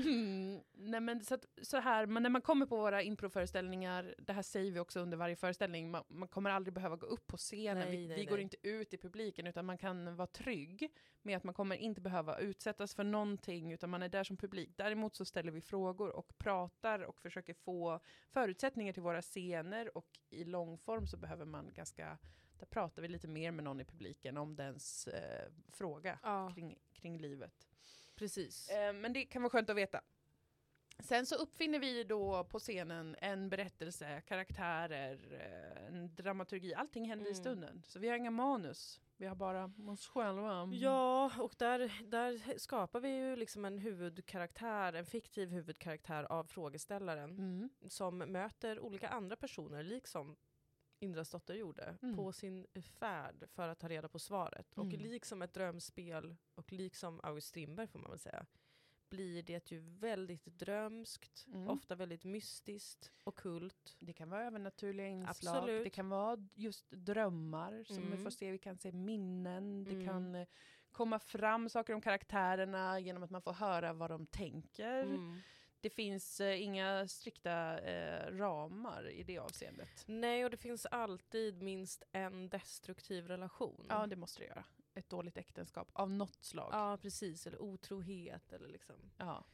Mm, 0.06 0.60
nej 0.72 1.00
men 1.00 1.24
så, 1.24 1.34
att, 1.34 1.46
så 1.62 1.76
här, 1.76 2.06
men 2.06 2.22
när 2.22 2.30
man 2.30 2.42
kommer 2.42 2.66
på 2.66 2.76
våra 2.76 3.02
improföreställningar, 3.02 4.14
det 4.18 4.32
här 4.32 4.42
säger 4.42 4.72
vi 4.72 4.80
också 4.80 5.00
under 5.00 5.16
varje 5.16 5.36
föreställning, 5.36 5.90
man, 5.90 6.04
man 6.08 6.28
kommer 6.28 6.50
aldrig 6.50 6.74
behöva 6.74 6.96
gå 6.96 7.06
upp 7.06 7.26
på 7.26 7.36
scenen, 7.36 7.88
Nej, 7.88 7.96
vi, 7.96 8.08
nej, 8.08 8.16
vi 8.16 8.24
går 8.24 8.36
nej. 8.36 8.42
inte 8.42 8.56
ut 8.62 8.94
i 8.94 8.98
publiken 8.98 9.46
utan 9.46 9.66
man 9.66 9.78
kan 9.78 10.16
vara 10.16 10.26
trygg 10.26 10.92
med 11.22 11.36
att 11.36 11.44
man 11.44 11.54
kommer 11.54 11.76
inte 11.76 12.00
behöva 12.00 12.38
utsättas 12.38 12.94
för 12.94 13.04
någonting 13.04 13.72
utan 13.72 13.90
man 13.90 14.02
är 14.02 14.08
där 14.08 14.24
som 14.24 14.36
publik. 14.36 14.70
Däremot 14.76 15.16
så 15.16 15.24
ställer 15.24 15.52
vi 15.52 15.60
frågor 15.60 16.16
och 16.16 16.38
pratar 16.38 17.00
och 17.00 17.20
försöker 17.20 17.54
få 17.54 18.00
förutsättningar 18.30 18.92
till 18.92 19.02
våra 19.02 19.22
scener 19.22 19.96
och 19.96 20.18
i 20.30 20.44
långform 20.44 21.06
så 21.06 21.16
behöver 21.16 21.44
man 21.44 21.72
ganska, 21.74 22.18
där 22.58 22.66
pratar 22.66 23.02
vi 23.02 23.08
lite 23.08 23.28
mer 23.28 23.52
med 23.52 23.64
någon 23.64 23.80
i 23.80 23.84
publiken 23.84 24.36
om 24.36 24.56
dens 24.56 25.08
eh, 25.08 25.52
fråga 25.72 26.18
ja, 26.22 26.52
kring, 26.54 26.78
kring 26.92 27.18
livet. 27.18 27.68
Precis. 28.18 28.68
Eh, 28.70 28.92
men 28.92 29.12
det 29.12 29.24
kan 29.24 29.42
vara 29.42 29.50
skönt 29.50 29.70
att 29.70 29.76
veta. 29.76 30.00
Sen 31.00 31.26
så 31.26 31.34
uppfinner 31.34 31.78
vi 31.78 32.04
då 32.04 32.44
på 32.44 32.58
scenen 32.58 33.16
en 33.20 33.48
berättelse, 33.48 34.22
karaktärer, 34.26 35.18
eh, 35.40 35.86
en 35.86 36.14
dramaturgi. 36.14 36.74
Allting 36.74 37.08
händer 37.08 37.26
i 37.26 37.28
Mm. 37.28 37.40
stunden. 37.42 37.82
Så 37.86 37.98
vi 37.98 38.08
har 38.08 38.16
inga 38.16 38.30
manus. 38.30 39.00
Vi 39.16 39.26
har 39.26 39.34
bara 39.34 39.72
oss 39.88 40.06
själva. 40.08 40.68
Ja, 40.72 41.30
och 41.38 41.54
där, 41.58 42.02
där 42.10 42.58
skapar 42.58 43.00
vi 43.00 43.08
ju 43.08 43.36
liksom 43.36 43.64
en 43.64 43.78
huvudkaraktär, 43.78 44.92
en 44.92 45.06
fiktiv 45.06 45.48
huvudkaraktär 45.48 46.24
av 46.24 46.44
frågeställaren. 46.44 47.30
Mm. 47.30 47.68
som 47.88 48.18
möter 48.18 48.80
olika 48.80 49.08
andra 49.08 49.36
personer, 49.36 49.82
liksom 49.82 50.36
Indras 51.00 51.30
dotter 51.30 51.54
gjorde, 51.54 51.96
Mm. 52.02 52.16
på 52.16 52.32
sin 52.32 52.66
färd 52.98 53.44
för 53.50 53.68
att 53.68 53.78
ta 53.78 53.88
reda 53.88 54.08
på 54.08 54.18
svaret. 54.18 54.74
Och 54.74 54.84
Mm. 54.84 55.00
liksom 55.00 55.42
ett 55.42 55.52
drömspel, 55.54 56.36
och 56.54 56.72
liksom 56.72 57.20
August 57.22 57.48
Strindberg 57.48 57.86
får 57.86 57.98
man 57.98 58.10
väl 58.10 58.18
säga, 58.18 58.46
blir 59.10 59.42
det 59.42 59.70
ju 59.72 59.78
väldigt 59.80 60.44
drömskt, 60.44 61.46
Mm. 61.46 61.68
ofta 61.68 61.94
väldigt 61.94 62.24
mystiskt, 62.24 63.12
ockult. 63.24 63.96
Det 63.98 64.12
kan 64.12 64.30
vara 64.30 64.44
övernaturliga 64.44 65.06
inslag. 65.08 65.30
Absolut. 65.58 65.84
Det 65.84 65.90
kan 65.90 66.08
vara 66.08 66.48
just 66.54 66.90
drömmar 66.90 67.84
som 67.84 67.96
vi 67.96 68.06
Mm. 68.06 68.22
får 68.22 68.30
se. 68.30 68.50
Vi 68.50 68.58
kan 68.58 68.78
se 68.78 68.92
minnen. 68.92 69.84
Det 69.84 69.90
Mm. 69.94 70.06
kan 70.06 70.34
eh, 70.34 70.46
komma 70.92 71.18
fram 71.18 71.68
saker 71.68 71.94
om 71.94 72.00
karaktärerna 72.00 73.00
genom 73.00 73.22
att 73.22 73.30
man 73.30 73.42
får 73.42 73.52
höra 73.52 73.92
vad 73.92 74.10
de 74.10 74.26
tänker. 74.26 75.04
Det 75.80 75.90
finns 75.90 76.40
eh, 76.40 76.62
inga 76.62 77.08
strikta 77.08 77.80
eh, 77.80 78.36
ramar 78.38 79.10
i 79.10 79.22
det 79.22 79.38
avseendet. 79.38 80.04
Nej, 80.06 80.44
och 80.44 80.50
det 80.50 80.56
finns 80.56 80.86
alltid 80.86 81.62
minst 81.62 82.02
en 82.12 82.48
destruktiv 82.48 83.26
relation. 83.26 83.86
Ja, 83.88 84.06
det 84.06 84.16
måste 84.16 84.40
det 84.42 84.46
göra. 84.46 84.64
Ett 84.94 85.08
dåligt 85.08 85.36
äktenskap 85.36 85.88
av 85.92 86.10
något 86.10 86.44
slag. 86.44 86.70
Ja, 86.72 86.98
precis. 87.02 87.46
Eller 87.46 87.62
otrohet 87.62 88.52
eller 88.52 88.68
liksom, 88.68 88.96
Ja. 89.16 89.44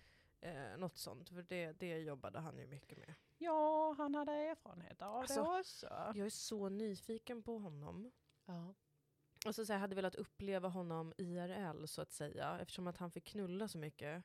eh, 0.41 0.77
något 0.79 0.97
sånt. 0.97 1.29
För 1.29 1.43
det, 1.43 1.73
det 1.73 1.99
jobbade 1.99 2.41
han 2.41 2.59
ju 2.59 2.67
mycket 2.67 2.99
med. 2.99 3.15
Ja, 3.39 3.95
han 3.99 4.15
hade 4.15 4.33
erfarenhet 4.33 5.03
av 5.03 5.17
Alltså, 5.17 5.43
det 5.43 5.59
också. 5.61 5.87
Jag 6.15 6.27
är 6.27 6.31
så 6.31 6.69
nyfiken 6.69 7.43
på 7.43 7.59
honom. 7.59 8.13
Ja. 8.47 8.75
Och 9.47 9.55
så, 9.55 9.67
så 9.67 9.73
jag 9.73 9.79
hade 9.79 9.95
velat 9.95 10.15
uppleva 10.15 10.69
honom 10.69 11.13
IRL 11.17 11.85
så 11.87 12.03
att 12.03 12.13
säga, 12.13 12.59
eftersom 12.61 12.87
att 12.87 12.99
han 12.99 13.11
fick 13.11 13.25
knulla 13.25 13.69
så 13.69 13.79
mycket. 13.79 14.25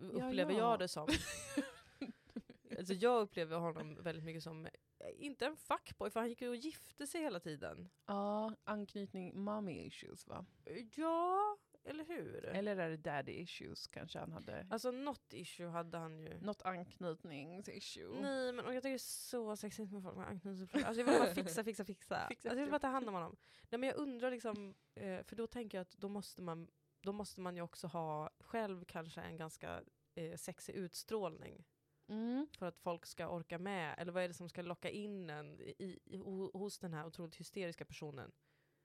Upplever 0.00 0.52
ja. 0.52 0.58
jag 0.58 0.78
det 0.78 0.88
som. 0.88 1.08
alltså 2.78 2.94
jag 2.94 3.22
upplever 3.22 3.56
honom 3.56 4.02
väldigt 4.02 4.24
mycket 4.24 4.42
som, 4.42 4.66
eh, 4.66 4.70
inte 5.16 5.46
en 5.46 5.56
fuckboy, 5.56 6.10
för 6.10 6.20
han 6.20 6.28
gick 6.28 6.40
ju 6.40 6.48
och 6.48 6.56
gifte 6.56 7.06
sig 7.06 7.20
hela 7.20 7.40
tiden. 7.40 7.88
ja, 8.06 8.54
anknytning 8.64 9.40
mommy 9.40 9.86
issues 9.86 10.26
va? 10.26 10.46
Ja, 10.94 11.56
eller 11.88 12.04
hur? 12.04 12.44
Eller 12.44 12.76
är 12.76 12.90
det 12.90 12.96
daddy 12.96 13.32
issues 13.32 13.86
kanske 13.86 14.18
han 14.18 14.32
hade? 14.32 14.66
Alltså 14.70 14.90
något 14.90 15.32
issue 15.32 15.68
hade 15.68 15.98
han 15.98 16.20
ju. 16.20 16.40
Något 16.40 16.62
anknytningsissue. 16.62 18.20
Nej 18.20 18.52
men 18.52 18.64
och 18.64 18.74
jag 18.74 18.82
tycker 18.82 18.90
det 18.90 18.96
är 18.96 18.98
så 18.98 19.56
sexigt 19.56 19.92
med 19.92 20.02
folk 20.02 20.16
med 20.16 20.26
anknytningsproblem. 20.28 20.88
Alltså 20.88 21.00
jag 21.00 21.06
vill 21.06 21.20
bara 21.20 21.34
fixa, 21.34 21.64
fixa, 21.64 21.84
fixa. 21.84 22.26
Fixa, 22.28 22.48
alltså 22.48 22.48
jag 22.48 22.54
vill 22.54 22.64
fixa. 22.64 22.70
bara 22.70 22.78
ta 22.78 22.88
hand 22.88 23.08
om 23.08 23.14
honom. 23.14 23.36
Nej 23.70 23.78
men 23.78 23.88
jag 23.88 23.96
undrar 23.96 24.30
liksom, 24.30 24.74
eh, 24.94 25.22
för 25.22 25.36
då 25.36 25.46
tänker 25.46 25.78
jag 25.78 25.82
att 25.82 25.96
då 25.96 26.08
måste 26.08 26.42
man, 26.42 26.68
då 27.00 27.12
måste 27.12 27.40
man 27.40 27.56
ju 27.56 27.62
också 27.62 27.86
ha 27.86 28.30
själv 28.40 28.84
kanske 28.84 29.20
en 29.20 29.36
ganska 29.36 29.82
eh, 30.14 30.36
sexig 30.36 30.74
utstrålning. 30.74 31.64
Mm. 32.08 32.46
För 32.58 32.66
att 32.66 32.78
folk 32.78 33.06
ska 33.06 33.28
orka 33.28 33.58
med. 33.58 33.94
Eller 33.98 34.12
vad 34.12 34.22
är 34.22 34.28
det 34.28 34.34
som 34.34 34.48
ska 34.48 34.62
locka 34.62 34.90
in 34.90 35.30
en 35.30 35.60
i, 35.60 35.98
i, 36.04 36.18
ho- 36.18 36.52
hos 36.58 36.78
den 36.78 36.94
här 36.94 37.06
otroligt 37.06 37.36
hysteriska 37.36 37.84
personen? 37.84 38.32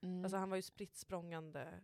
Mm. 0.01 0.23
Alltså 0.25 0.37
han 0.37 0.49
var 0.49 0.55
ju 0.55 0.61
spritt 0.61 0.95
språngande. 0.95 1.83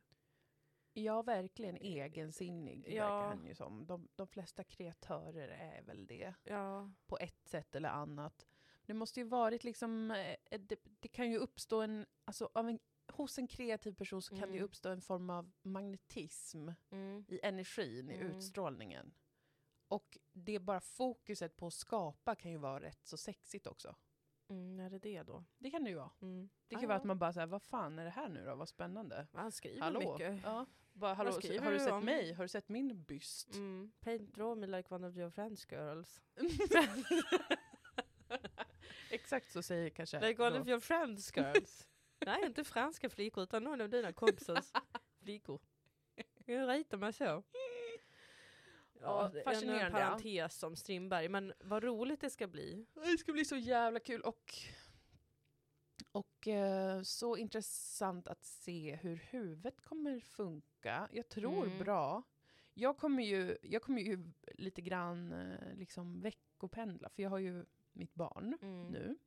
ja, 0.94 1.22
verkligen 1.22 1.78
egensinnig 1.78 2.86
Ja. 2.88 3.04
verkar 3.04 3.28
han 3.28 3.46
ju 3.48 3.56
som. 3.56 3.86
De, 3.88 4.08
de 4.16 4.28
flesta 4.28 4.64
kreatörer 4.64 5.48
är 5.50 5.82
väl 5.82 6.08
det. 6.08 6.34
Ja. 6.44 6.92
på 7.08 7.18
ett 7.18 7.48
sätt 7.48 7.76
eller 7.76 7.90
annat. 7.90 8.48
Det 8.86 8.94
måste 8.94 9.20
ju 9.20 9.26
varit 9.26 9.64
liksom, 9.64 10.12
eh, 10.12 10.60
det, 10.60 10.80
det 11.00 11.08
kan 11.08 11.32
ju 11.32 11.38
uppstå 11.38 11.82
en, 11.82 12.06
alltså 12.26 12.50
av 12.54 12.70
en, 12.70 12.80
hos 13.24 13.38
en 13.38 13.48
kreativ 13.48 13.92
person 13.94 14.22
så 14.22 14.30
kan 14.36 14.42
det 14.42 14.48
ju 14.54 14.60
Mm. 14.60 14.66
uppstå 14.66 14.90
en 14.90 15.02
form 15.02 15.30
av 15.30 15.52
magnetism 15.62 16.70
Mm. 16.92 17.26
i 17.28 17.40
energin, 17.44 18.10
i 18.10 18.16
Mm. 18.16 18.28
utstrålningen. 18.28 19.14
Och 19.88 20.18
det 20.32 20.56
är 20.56 20.60
bara 20.60 20.80
fokuset 20.80 21.58
på 21.58 21.68
att 21.68 21.74
skapa 21.74 22.36
kan 22.36 22.52
ju 22.52 22.58
vara 22.58 22.80
rätt 22.82 23.08
så 23.08 23.18
sexigt 23.18 23.68
också. 23.68 23.96
Mm, 24.50 24.80
är 24.80 24.90
det 24.90 25.00
det 25.00 25.24
då? 25.24 25.44
Det 25.58 25.72
kan 25.72 25.84
det 25.84 25.90
ju 25.90 25.96
vara. 25.96 26.12
Mm. 26.22 26.50
Det 26.68 26.76
kan 26.76 26.82
Ja, 26.82 26.88
vara 26.88 26.96
ja. 26.96 27.00
att 27.00 27.06
man 27.06 27.20
bara 27.20 27.34
säger 27.34 27.48
vad 27.48 27.62
fan 27.64 28.00
är 28.00 28.04
det 28.04 28.10
här 28.10 28.30
nu 28.30 28.46
då, 28.46 28.56
vad 28.56 28.70
spännande. 28.70 29.28
Han 29.34 29.52
skriver 29.52 29.82
Hallå? 29.82 30.00
mycket. 30.00 30.42
Ja. 30.44 30.66
Bara, 30.94 31.14
hallå, 31.14 31.32
skriver 31.32 31.64
har 31.66 31.72
du 31.72 31.78
du 31.78 31.84
sett 31.84 31.94
om? 31.94 32.06
mig? 32.06 32.34
Har 32.34 32.44
du 32.44 32.48
sett 32.48 32.70
min 32.70 33.04
byst? 33.04 33.54
Mm. 33.56 33.92
Paint 34.00 34.36
draw 34.36 34.60
me 34.68 34.78
like 34.78 34.94
one 34.96 35.08
of 35.08 35.18
your 35.18 35.30
friends 35.30 35.68
girls. 35.72 36.22
Exakt 39.10 39.52
så 39.52 39.64
säger 39.64 39.90
kanske 39.90 40.20
Like 40.28 40.42
one 40.44 40.56
då. 40.56 40.62
of 40.62 40.68
your 40.68 40.80
friends 40.80 41.38
girls. 41.38 41.88
Nej, 42.26 42.46
inte 42.46 42.64
franska 42.64 43.10
flickor 43.10 43.44
utan 43.44 43.64
någon 43.64 43.82
av 43.82 43.90
dina 43.90 44.14
kompisars 44.14 44.72
flickor. 45.24 45.60
Jag 46.46 46.70
ritar 46.70 46.98
mig 46.98 47.14
så. 47.14 47.24
Ja, 47.24 47.44
Ja, 49.02 49.32
fascinerande. 49.44 49.86
En 49.86 49.92
parentes 49.92 50.64
om 50.64 50.76
Strindberg, 50.76 51.30
men 51.30 51.54
vad 51.60 51.84
roligt 51.84 52.22
det 52.22 52.30
ska 52.30 52.48
bli. 52.48 52.86
Det 52.94 53.18
ska 53.18 53.32
bli 53.34 53.46
så 53.46 53.56
jävla 53.58 54.00
kul 54.00 54.22
och, 54.22 54.54
och 56.12 56.48
eh, 56.48 57.02
så 57.02 57.38
intressant 57.38 58.28
att 58.28 58.44
se 58.44 58.96
hur 58.96 59.16
huvudet 59.16 59.82
kommer 59.82 60.20
funka. 60.20 61.10
Jag 61.12 61.28
tror 61.30 61.66
Mm. 61.66 61.80
bra. 61.80 62.24
Jag 62.74 62.98
kommer, 62.98 63.24
ju, 63.24 63.58
jag 63.62 63.82
kommer 63.82 64.02
ju 64.02 64.32
lite 64.56 64.82
grann 64.82 65.34
eh, 65.34 65.76
liksom 65.76 66.22
veckopendla, 66.22 67.10
för 67.10 67.24
jag 67.24 67.30
har 67.30 67.38
ju 67.40 67.66
mitt 67.94 68.14
barn 68.14 68.58
Mm. 68.62 68.88
nu. 68.88 69.18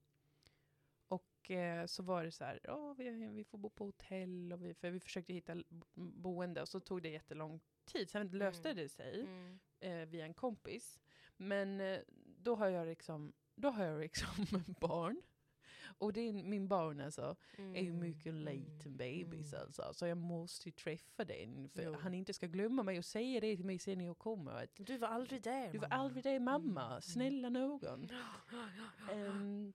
Och 1.42 1.50
eh, 1.50 1.86
så 1.86 2.02
var 2.02 2.24
det 2.24 2.30
så 2.32 2.44
här, 2.44 2.60
"Ja, 2.64 2.94
vi, 2.98 3.10
vi 3.10 3.44
får 3.44 3.58
bo 3.58 3.70
på 3.70 3.84
hotell, 3.84 4.52
och 4.52 4.64
vi, 4.64 4.74
för 4.74 4.90
vi 4.90 5.00
försökte 5.00 5.32
hitta 5.32 5.56
boende 5.94 6.62
och 6.62 6.68
så 6.68 6.80
tog 6.80 7.02
det 7.02 7.08
jättelång 7.08 7.60
tid. 7.84 8.10
Sen 8.10 8.28
löste 8.28 8.68
Mm. 8.70 8.82
det 8.82 8.88
sig 8.88 9.20
Mm. 9.20 9.58
eh, 9.80 10.08
via 10.08 10.24
en 10.26 10.34
kompis. 10.34 11.00
Men 11.36 11.80
eh, 11.80 12.00
då 12.38 12.54
har 12.54 12.68
jag 12.68 12.86
liksom, 12.86 13.32
då 13.54 13.70
har 13.70 13.84
jag 13.84 14.00
liksom 14.00 14.26
barn. 14.80 15.22
Och 15.98 16.12
det 16.12 16.20
är 16.20 16.32
min 16.32 16.68
barn 16.68 17.00
alltså, 17.00 17.36
är 17.56 17.82
ju 17.82 17.92
mycket 17.92 18.34
liten 18.34 18.96
bebis 18.96 19.52
Mm. 19.52 19.62
alltså. 19.66 19.94
Så 19.94 20.06
jag 20.06 20.18
måste 20.18 20.68
ju 20.68 20.72
träffa 20.72 21.24
den. 21.24 21.68
För 21.68 21.82
Jo. 21.82 21.94
han 22.00 22.14
inte 22.14 22.32
ska 22.32 22.46
glömma 22.46 22.82
mig 22.82 22.98
och 22.98 23.04
säga 23.04 23.40
det 23.40 23.56
till 23.56 23.64
mig 23.64 23.78
sen 23.78 23.98
när 23.98 24.04
jag 24.04 24.18
kommer. 24.18 24.52
Att, 24.52 24.70
Du 24.76 24.98
var 24.98 25.08
aldrig 25.08 25.42
där 25.42 25.72
du 25.72 25.78
var 25.78 25.88
mamma. 25.88 26.02
aldrig 26.02 26.24
det 26.24 26.40
mamma, 26.40 26.86
Mm. 26.90 27.02
snälla 27.02 27.48
någon. 27.48 28.08
Ehm, 29.10 29.72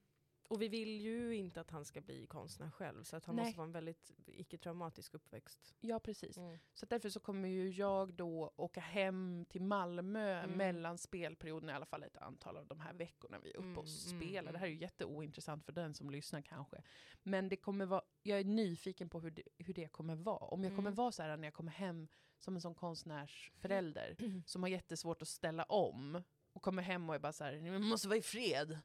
Och 0.48 0.62
vi 0.62 0.68
vill 0.68 1.00
ju 1.00 1.36
inte 1.36 1.60
att 1.60 1.70
han 1.70 1.84
ska 1.84 2.00
bli 2.00 2.26
konstnär 2.26 2.70
själv, 2.70 3.02
så 3.04 3.16
att 3.16 3.24
han 3.26 3.36
Nej. 3.36 3.44
måste 3.44 3.58
vara 3.58 3.66
en 3.66 3.72
väldigt 3.72 4.12
icke-traumatisk 4.26 5.14
uppväxt. 5.14 5.74
ja 5.80 6.00
precis. 6.00 6.38
Så 6.74 6.86
därför 6.86 7.08
så 7.10 7.20
kommer 7.20 7.48
ju 7.48 7.68
jag 7.70 8.14
då 8.14 8.52
åka 8.56 8.80
hem 8.80 9.44
till 9.48 9.62
Malmö 9.62 10.38
Mm. 10.42 10.56
mellan 10.58 10.98
spelperioderna, 10.98 11.72
i 11.72 11.74
alla 11.74 11.86
fall 11.86 12.02
ett 12.02 12.16
antal 12.16 12.56
av 12.56 12.66
de 12.66 12.80
här 12.80 12.92
veckorna 12.94 13.38
vi 13.38 13.50
är 13.50 13.56
uppe 13.56 13.80
och 13.80 13.86
Mm, 13.86 13.98
mm, 14.10 14.20
spelar. 14.20 14.52
Det 14.52 14.58
här 14.58 14.66
är 14.66 14.70
ju 14.70 14.74
mm. 14.76 14.82
jätteointressant 14.82 15.64
för 15.64 15.72
den 15.72 15.94
som 15.94 16.10
lyssnar 16.10 16.40
kanske. 16.42 16.82
Men 17.22 17.48
det 17.48 17.56
kommer 17.56 17.86
vara, 17.86 18.02
jag 18.22 18.40
är 18.40 18.44
nyfiken 18.44 19.08
på 19.08 19.20
hur 19.20 19.30
det, 19.30 19.42
hur 19.58 19.74
det 19.74 19.88
kommer 19.88 20.14
vara. 20.16 20.44
Om 20.44 20.64
jag 20.64 20.72
kommer 20.72 20.88
Mm. 20.90 20.94
vara 20.94 21.12
så 21.12 21.22
här 21.22 21.36
när 21.36 21.44
jag 21.46 21.54
kommer 21.54 21.72
hem 21.72 22.08
som 22.38 22.54
en 22.54 22.60
sån 22.60 22.74
konstnärsförälder 22.74 24.16
som 24.46 24.62
har 24.62 24.68
jättesvårt 24.68 25.22
att 25.22 25.28
ställa 25.28 25.64
om 25.64 26.22
och 26.58 26.62
kommer 26.62 26.82
hem 26.82 27.08
och 27.08 27.14
är 27.14 27.18
bara 27.18 27.32
så 27.32 27.44
här, 27.44 27.52
"Jag 27.52 27.80
måste 27.80 28.08
vara 28.08 28.18
i 28.18 28.22
fred. 28.22 28.78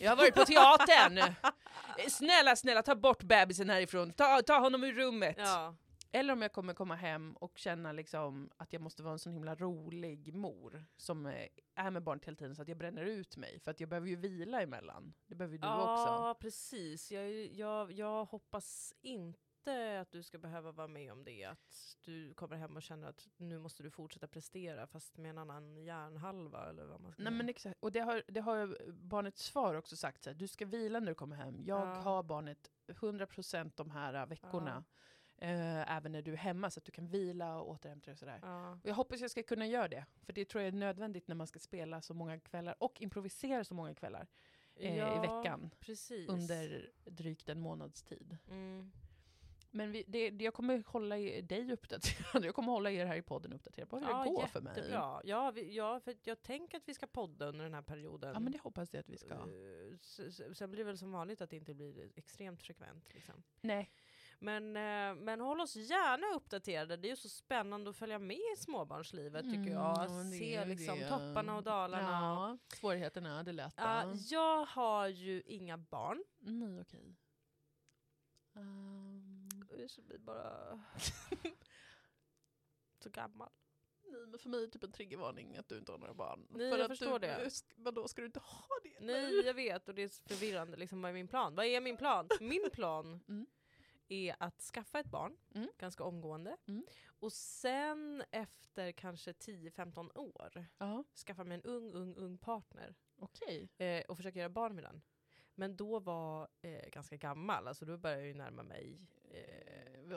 Jag 0.00 0.10
har 0.10 0.16
varit 0.16 0.34
på 0.34 0.44
teatern! 0.44 1.34
Snälla, 2.10 2.56
snälla 2.56 2.82
ta 2.82 2.94
bort 2.94 3.22
bebisen 3.22 3.70
härifrån, 3.70 4.12
ta, 4.12 4.42
ta 4.42 4.58
honom 4.58 4.84
ur 4.84 4.92
rummet! 4.92 5.36
Ja. 5.38 5.76
Eller 6.12 6.32
om 6.32 6.42
jag 6.42 6.52
kommer 6.52 6.74
komma 6.74 6.94
hem 6.94 7.32
och 7.32 7.58
känna 7.58 7.92
liksom 7.92 8.50
att 8.56 8.72
jag 8.72 8.82
måste 8.82 9.02
vara 9.02 9.12
en 9.12 9.18
sån 9.18 9.32
himla 9.32 9.54
rolig 9.54 10.34
mor 10.34 10.84
som 10.96 11.26
eh, 11.26 11.48
är 11.74 11.90
med 11.90 12.02
barnet 12.02 12.24
hela 12.24 12.36
tiden 12.36 12.56
så 12.56 12.62
att 12.62 12.68
jag 12.68 12.78
bränner 12.78 13.04
ut 13.04 13.36
mig. 13.36 13.60
För 13.60 13.70
att 13.70 13.80
jag 13.80 13.88
behöver 13.88 14.08
ju 14.08 14.16
vila 14.16 14.62
emellan. 14.62 15.14
Det 15.26 15.34
behöver 15.34 15.52
ju 15.54 15.58
du 15.58 15.66
också. 15.66 15.82
Ja, 15.82 16.36
precis. 16.40 17.10
Jag, 17.12 17.30
jag, 17.46 17.92
jag 17.92 18.24
hoppas 18.24 18.94
inte 19.00 19.47
att 19.66 20.10
du 20.10 20.22
ska 20.22 20.38
behöva 20.38 20.72
vara 20.72 20.88
med 20.88 21.12
om 21.12 21.24
det. 21.24 21.44
Att 21.44 21.96
du 22.04 22.34
kommer 22.34 22.56
hem 22.56 22.76
och 22.76 22.82
känner 22.82 23.08
att 23.08 23.28
nu 23.36 23.58
måste 23.58 23.82
du 23.82 23.90
fortsätta 23.90 24.28
prestera 24.28 24.86
fast 24.86 25.16
med 25.16 25.30
en 25.30 25.38
annan 25.38 25.76
hjärnhalva. 25.76 26.68
Eller 26.68 26.84
vad 26.84 27.00
man 27.00 27.12
ska 27.12 27.22
Nej, 27.22 27.32
men 27.32 27.48
exakt. 27.48 27.76
Och 27.80 27.92
det 27.92 28.00
har, 28.00 28.22
det 28.28 28.40
har 28.40 28.90
barnets 28.92 29.50
far 29.50 29.74
också 29.74 29.96
sagt, 29.96 30.24
så 30.24 30.30
här, 30.30 30.34
du 30.34 30.48
ska 30.48 30.66
vila 30.66 31.00
när 31.00 31.06
du 31.06 31.14
kommer 31.14 31.36
hem. 31.36 31.62
Jag 31.66 31.80
Ja. 31.88 31.94
har 31.94 32.22
barnet 32.22 32.70
100% 32.86 33.72
de 33.76 33.90
här 33.90 34.26
veckorna. 34.26 34.84
Eh, 35.40 35.96
även 35.96 36.12
när 36.12 36.22
du 36.22 36.32
är 36.32 36.36
hemma 36.36 36.70
så 36.70 36.78
att 36.80 36.84
du 36.84 36.92
kan 36.92 37.06
vila 37.08 37.60
och 37.60 37.70
återhämta 37.70 38.04
dig 38.04 38.12
och 38.12 38.18
sådär. 38.18 38.38
Ja. 38.42 38.70
Och 38.72 38.86
jag 38.88 38.94
hoppas 38.94 39.20
jag 39.20 39.30
ska 39.30 39.42
kunna 39.42 39.66
göra 39.66 39.88
det. 39.88 40.04
För 40.22 40.32
det 40.32 40.44
tror 40.44 40.62
jag 40.62 40.68
är 40.68 40.72
nödvändigt 40.78 41.28
när 41.28 41.34
man 41.34 41.46
ska 41.46 41.58
spela 41.58 42.02
så 42.02 42.14
många 42.14 42.40
kvällar 42.40 42.74
och 42.78 43.00
improvisera 43.02 43.64
så 43.64 43.74
många 43.74 43.94
kvällar 43.94 44.26
eh, 44.74 44.94
i 44.94 44.98
Ja, 44.98 45.20
veckan. 45.20 45.70
Precis. 45.80 46.28
under 46.28 46.90
drygt 47.04 47.48
en 47.48 47.60
månads 47.60 48.02
tid. 48.02 48.36
Mm. 48.50 48.92
Men 49.78 49.92
vi, 49.92 50.04
det, 50.06 50.30
det, 50.30 50.44
jag 50.44 50.54
kommer 50.54 50.82
hålla 50.86 51.16
dig 51.42 51.72
uppdaterad, 51.72 52.44
jag 52.44 52.54
kommer 52.54 52.72
hålla 52.72 52.90
er 52.90 53.06
här 53.06 53.16
i 53.16 53.22
podden 53.22 53.52
uppdaterad 53.52 53.88
på 53.88 53.98
hur 53.98 54.08
Ja, 54.08 54.24
det 54.24 54.30
går 54.30 54.46
för 54.46 54.60
mig. 54.60 54.76
Jättebra. 54.76 55.20
Ja, 55.24 55.50
vi, 55.50 55.76
ja, 55.76 56.00
för 56.00 56.16
jag 56.22 56.42
tänker 56.42 56.78
att 56.78 56.88
vi 56.88 56.94
ska 56.94 57.06
podda 57.06 57.46
under 57.46 57.64
den 57.64 57.74
här 57.74 57.82
perioden. 57.82 58.30
Ja 58.34 58.40
men 58.40 58.52
det 58.52 58.58
hoppas 58.58 58.94
jag 58.94 59.00
att 59.00 59.08
vi 59.08 59.18
ska. 59.18 59.34
Eh, 59.34 60.52
Sen 60.54 60.70
blir 60.70 60.78
det 60.78 60.84
väl 60.84 60.98
som 60.98 61.12
vanligt 61.12 61.40
att 61.40 61.50
det 61.50 61.56
inte 61.56 61.74
blir 61.74 62.10
extremt 62.14 62.62
frekvent. 62.62 63.14
Liksom. 63.14 63.42
Nej. 63.60 63.90
Men, 64.38 64.76
eh, 64.76 65.22
men 65.24 65.40
håll 65.40 65.60
oss 65.60 65.76
gärna 65.76 66.36
uppdaterade. 66.36 66.96
Det 66.96 67.08
är 67.08 67.10
ju 67.10 67.16
så 67.16 67.28
spännande 67.28 67.90
att 67.90 67.96
följa 67.96 68.18
med 68.18 68.36
i 68.36 68.56
småbarnslivet 68.58 69.44
tycker 69.44 69.72
jag. 69.72 70.04
Mm, 70.04 70.30
det 70.30 70.36
se 70.36 70.54
är 70.54 70.66
liksom 70.66 70.98
det. 70.98 71.08
topparna 71.08 71.56
och 71.56 71.62
dalarna. 71.62 72.10
Ja, 72.10 72.58
svårigheterna, 72.76 73.42
det 73.42 73.52
lätta. 73.52 73.82
Ja, 73.82 74.14
jag 74.30 74.64
har 74.64 75.08
ju 75.08 75.42
inga 75.46 75.78
barn. 75.78 76.24
Nej 76.38 76.80
okej. 76.80 77.16
Så 79.86 80.02
blir 80.02 80.18
bara 80.18 80.80
så 83.02 83.10
gammal. 83.10 83.50
nej 84.04 84.26
men 84.26 84.38
för 84.38 84.48
mig 84.48 84.62
är 84.62 84.66
det 84.66 84.72
typ 84.72 84.82
en 84.84 84.92
triggervarning 84.92 85.56
att 85.56 85.68
du 85.68 85.78
inte 85.78 85.92
har 85.92 85.98
några 85.98 86.14
barn. 86.14 86.46
Nej, 86.50 86.70
för 86.72 86.78
jag 86.78 86.88
förstår 86.88 87.18
du, 87.18 87.26
det. 87.26 87.50
Vadå, 87.76 88.08
ska 88.08 88.22
du 88.22 88.26
inte 88.26 88.40
ha 88.40 88.66
det? 88.82 89.00
Nej 89.00 89.42
jag 89.46 89.54
vet 89.54 89.88
och 89.88 89.94
det 89.94 90.02
är 90.02 90.28
förvirrande. 90.28 90.76
Liksom, 90.76 91.02
vad 91.02 91.08
är 91.10 91.14
min 91.14 91.28
plan? 91.28 91.54
Vad 91.54 91.66
är 91.66 91.80
min 91.80 91.96
plan? 91.96 92.28
Min 92.40 92.70
plan 92.72 93.20
Mm. 93.28 93.46
är 94.08 94.36
att 94.38 94.60
skaffa 94.60 95.00
ett 95.00 95.10
barn 95.10 95.36
Mm. 95.54 95.68
ganska 95.78 96.04
omgående. 96.04 96.56
Mm. 96.66 96.86
Och 97.20 97.32
sen 97.32 98.22
efter 98.30 98.92
kanske 98.92 99.32
10-15 99.32 100.18
år 100.18 100.66
Ja, 100.78 101.04
skaffa 101.26 101.44
mig 101.44 101.54
en 101.54 101.62
ung, 101.62 101.92
ung, 101.92 102.14
ung 102.16 102.38
partner. 102.38 102.94
okej. 103.18 103.68
eh, 103.78 104.04
och 104.08 104.16
försöka 104.16 104.38
göra 104.38 104.48
barn 104.48 104.74
med 104.74 104.84
den. 104.84 105.02
Men 105.54 105.76
då 105.76 105.98
var 106.00 106.48
eh, 106.62 106.88
ganska 106.90 107.16
gammal, 107.16 107.68
alltså 107.68 107.84
då 107.84 107.96
började 107.96 108.20
jag 108.22 108.28
ju 108.28 108.34
närma 108.34 108.62
mig 108.62 109.06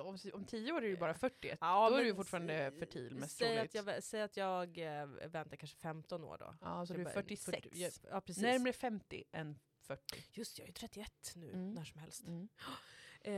Om, 0.04 0.18
om 0.34 0.46
tio 0.46 0.72
år 0.74 0.84
är 0.84 0.90
du 0.90 0.98
bara 0.98 1.14
41. 1.14 1.58
Ja, 1.62 1.90
Då 1.90 1.96
är 1.96 2.04
du 2.04 2.16
fortfarande 2.16 2.72
fertil 2.80 3.16
mest 3.16 3.38
säg 3.38 3.48
troligt. 3.58 3.76
att, 3.76 3.88
jag, 3.88 4.04
säg 4.04 4.22
att 4.22 4.38
jag 4.38 4.78
eh, 4.78 5.06
väntar 5.06 5.56
kanske 5.58 5.78
15 5.78 6.24
år 6.24 6.38
då. 6.38 6.56
Ja, 6.62 6.86
så 6.86 6.94
du 6.94 7.00
är 7.00 7.04
börjar- 7.04 7.14
46. 7.14 7.68
40 7.68 8.08
ja, 8.12 8.22
precis. 8.22 8.44
Närmare 8.44 8.74
50 8.74 9.24
än 9.32 9.60
40. 9.82 10.24
Just 10.32 10.60
jag 10.60 10.68
är 10.68 10.72
31 10.74 11.34
nu, 11.36 11.48
Mm. 11.52 11.72
när 11.74 11.84
som 11.84 12.00
helst. 12.00 12.28
Mm. 12.28 12.50
Eh, 13.24 13.34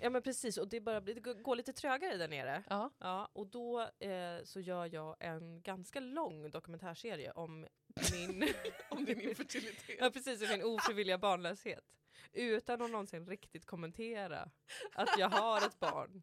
ja 0.00 0.10
men 0.10 0.22
precis, 0.22 0.58
och 0.58 0.68
det, 0.68 0.80
bara, 0.80 1.00
det 1.00 1.14
går- 1.20 1.56
lite 1.56 1.72
trögare 1.72 2.16
där 2.16 2.28
nere. 2.28 2.62
Ja. 2.68 2.90
Ja, 2.98 3.28
och 3.32 3.46
då 3.46 3.80
eh, 3.98 4.44
så 4.44 4.60
gör 4.60 4.94
jag 4.94 5.16
en 5.20 5.62
ganska 5.62 6.00
lång 6.00 6.50
dokumentärserie 6.50 7.30
om 7.32 7.66
min, 8.12 8.48
Om 8.90 9.04
din 9.04 9.20
infertilitet. 9.20 9.96
ja, 10.00 10.10
precis, 10.10 10.42
om 10.42 10.48
min 10.48 10.62
ofrivilliga 10.62 11.18
barnlöshet. 11.18 11.84
Utan 12.32 12.82
att 12.82 12.90
någonsin 12.90 13.26
riktigt 13.26 13.66
kommentera 13.66 14.50
att 14.94 15.18
jag 15.18 15.28
har 15.28 15.66
ett 15.66 15.80
barn 15.80 16.22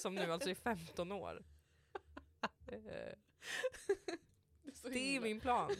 som 0.00 0.14
nu 0.14 0.32
alltså 0.32 0.50
är 0.50 0.54
15 0.54 1.12
år. 1.12 1.44
Det 2.66 2.74
är, 2.74 3.18
det 4.82 5.16
är 5.16 5.20
min 5.20 5.40
plan. 5.40 5.70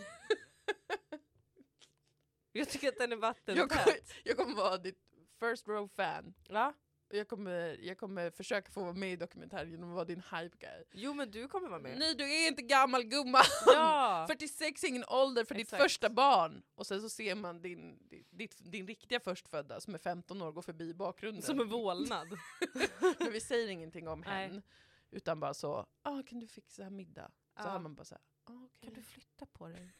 Jag 2.53 2.69
tycker 2.69 2.89
att 2.89 2.99
den 2.99 3.13
är 3.13 3.17
jag, 3.17 3.21
vattentät. 3.21 3.69
kommer, 3.69 3.97
jag 4.25 4.37
kommer 4.37 4.55
vara 4.55 4.79
ditt 4.79 4.99
first 5.41 5.69
row 5.69 5.89
fan. 5.89 6.35
Va? 6.49 6.75
Jag 7.09 7.29
kommer, 7.29 7.79
jag 7.81 7.99
kommer 7.99 8.31
försöka 8.31 8.71
få 8.73 8.81
vara 8.83 8.93
med 8.93 9.13
i 9.13 9.17
dokumentären 9.17 9.71
genom 9.71 9.89
att 9.89 9.95
vara 9.95 10.05
din 10.05 10.21
hype 10.31 10.57
guy. 10.59 10.85
Jo 10.93 11.15
men 11.15 11.31
du 11.31 11.49
kommer 11.49 11.69
vara 11.69 11.81
med. 11.81 11.99
Nej 11.99 12.15
du 12.15 12.25
är 12.35 12.49
inte 12.49 12.63
gammal 12.63 13.03
gumman! 13.03 13.43
Ja! 13.67 14.25
46 14.31 14.85
är 14.85 14.89
ingen 14.89 15.05
ålder 15.09 15.45
för 15.45 15.55
ditt 15.55 15.63
Exakt. 15.67 15.83
första 15.83 16.11
barn. 16.11 16.63
Och 16.75 16.87
sen 16.87 17.01
så 17.01 17.09
ser 17.09 17.35
man 17.35 17.63
din, 17.63 17.99
ditt, 18.31 18.57
din 18.73 18.87
riktiga 18.87 19.21
förstfödda 19.21 19.81
som 19.81 19.95
är 19.95 19.99
15 19.99 20.43
år 20.43 20.53
gå 20.53 20.63
förbi 20.63 20.89
i 20.91 20.95
bakgrunden. 20.95 21.43
Som 21.43 21.61
en 21.61 21.69
vålnad. 21.69 22.29
Men 23.19 23.33
vi 23.33 23.41
säger 23.41 23.69
ingenting 23.69 24.09
om 24.09 24.23
henne. 24.23 24.63
Utan 25.11 25.41
bara 25.41 25.55
så, 25.55 25.87
ah, 26.03 26.23
kan 26.27 26.41
du 26.41 26.47
fixa 26.47 26.91
middag? 26.91 27.31
Så 27.57 27.63
Ja. 27.63 27.71
har 27.71 27.79
man 27.79 27.95
bara 27.95 28.05
så 28.05 28.15
här, 28.15 28.23
ah, 28.45 28.65
okej. 28.65 28.81
Kan 28.85 28.95
du 28.95 29.03
flytta 29.03 29.47
på 29.47 29.69
dig? 29.69 29.91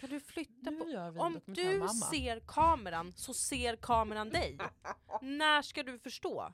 Kan 0.00 0.10
du 0.10 0.20
flytta 0.20 0.70
Nu 0.70 0.78
på 0.78 0.88
gör 0.90 1.10
vi 1.10 1.18
en 1.18 1.24
Om 1.26 1.40
du 1.46 1.78
mamma. 1.78 1.88
ser 1.88 2.40
kameran 2.46 3.12
så 3.16 3.34
ser 3.34 3.76
kameran 3.76 4.30
dig. 4.30 4.58
När 5.22 5.62
ska 5.62 5.82
du 5.82 5.98
förstå? 5.98 6.52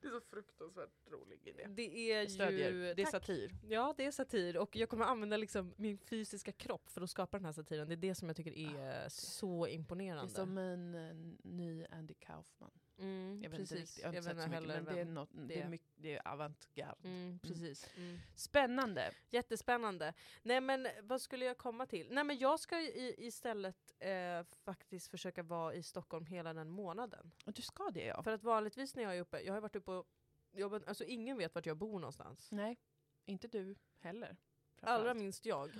Det 0.00 0.06
är 0.06 0.10
så 0.12 0.20
fruktansvärt 0.20 0.90
rolig 1.10 1.40
idé. 1.44 1.66
Det 1.68 2.12
är 2.12 2.22
ju... 2.50 2.94
Det 2.94 3.02
är 3.02 3.06
satir. 3.06 3.50
Ja, 3.68 3.94
det 3.96 4.04
är 4.04 4.10
satir 4.10 4.56
och 4.56 4.76
jag 4.76 4.88
kommer 4.88 5.04
använda 5.04 5.36
liksom 5.36 5.74
min 5.76 5.98
fysiska 5.98 6.52
kropp 6.52 6.90
för 6.90 7.00
att 7.00 7.10
skapa 7.10 7.36
den 7.36 7.44
här 7.44 7.52
satiren. 7.52 7.88
Det 7.88 7.94
är 7.94 7.96
det 7.96 8.14
som 8.14 8.28
jag 8.28 8.36
tycker 8.36 8.52
är 8.58 9.08
så 9.08 9.64
Det 9.66 9.72
är 9.72 9.74
imponerande. 9.74 10.32
som 10.34 10.58
en, 10.58 10.94
eh, 10.94 11.14
ny 11.44 11.86
Andy 11.90 12.14
Kaufman. 12.14 12.70
Mm, 12.98 13.42
Jag 13.42 13.50
vet 13.50 13.60
inte 13.60 13.74
precis. 13.74 13.80
riktigt, 13.80 14.02
jag 14.02 14.08
har 14.08 14.14
jag 14.14 14.20
inte 14.20 14.28
vet 14.34 14.42
sett 14.42 14.50
så 14.50 14.56
inte 14.56 14.60
mycket, 14.60 14.84
men 14.84 14.94
det 14.94 15.00
är, 15.00 15.04
något, 15.04 15.30
det 15.32 15.46
det 15.46 15.60
är, 15.60 15.68
mycket, 15.68 15.90
det 15.94 16.16
är 16.16 16.28
avantgarde. 16.28 17.08
Mm, 17.08 17.38
precis. 17.38 17.96
Mm. 17.96 18.18
Spännande! 18.34 19.12
Jättespännande. 19.30 20.14
Nej 20.42 20.60
men 20.60 20.88
vad 21.02 21.22
skulle 21.22 21.44
jag 21.44 21.58
komma 21.58 21.86
till? 21.86 22.08
Nej 22.10 22.24
men 22.24 22.38
jag 22.38 22.60
ska 22.60 22.80
i, 22.80 23.14
istället 23.18 23.94
eh, 23.98 24.44
faktiskt 24.64 25.10
försöka 25.10 25.42
vara 25.42 25.74
i 25.74 25.82
Stockholm 25.82 26.26
hela 26.26 26.54
den 26.54 26.70
månaden. 26.70 27.32
Och 27.44 27.52
du 27.52 27.62
ska 27.62 27.90
det 27.90 28.04
ja. 28.04 28.22
För 28.22 28.32
att 28.32 28.42
vanligtvis 28.42 28.94
när 28.94 29.02
jag 29.02 29.16
är 29.16 29.20
uppe, 29.20 29.40
jag 29.40 29.54
har 29.54 29.60
varit 29.60 29.76
uppe 29.76 29.90
och 29.90 30.06
men, 30.52 30.84
alltså, 30.86 31.04
ingen 31.04 31.38
vet 31.38 31.54
vart 31.54 31.66
jag 31.66 31.76
bor 31.76 31.98
någonstans. 32.00 32.52
Nej, 32.52 32.78
inte 33.24 33.48
du 33.48 33.76
heller. 33.98 34.36
Allra 34.80 35.14
minst 35.14 35.46
jag. 35.46 35.70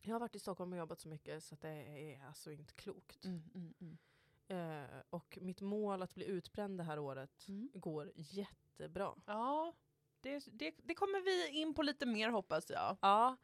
Jag 0.00 0.14
har 0.14 0.20
varit 0.20 0.34
i 0.34 0.38
Stockholm 0.38 0.72
och 0.72 0.78
jobbat 0.78 1.00
så 1.00 1.08
mycket 1.08 1.44
så 1.44 1.54
att 1.54 1.60
det 1.60 1.68
är 1.68 2.26
alltså 2.26 2.52
inte 2.52 2.74
klokt. 2.74 3.24
Mm, 3.24 3.50
mm, 3.54 3.74
mm. 3.80 3.98
Eh, 4.48 4.84
och 5.10 5.38
mitt 5.40 5.60
mål 5.60 6.02
att 6.02 6.14
bli 6.14 6.24
utbränd 6.26 6.78
det 6.78 6.84
här 6.84 6.98
året 6.98 7.48
Mm. 7.48 7.70
går 7.74 8.12
jättebra. 8.16 9.14
Ja, 9.26 9.72
det, 10.20 10.44
det, 10.52 10.74
det 10.82 10.94
kommer 10.94 11.20
vi 11.20 11.48
in 11.48 11.74
på 11.74 11.82
lite 11.82 12.06
mer 12.06 12.28
hoppas 12.30 12.70
jag. 12.70 12.96
Ja. 13.00 13.36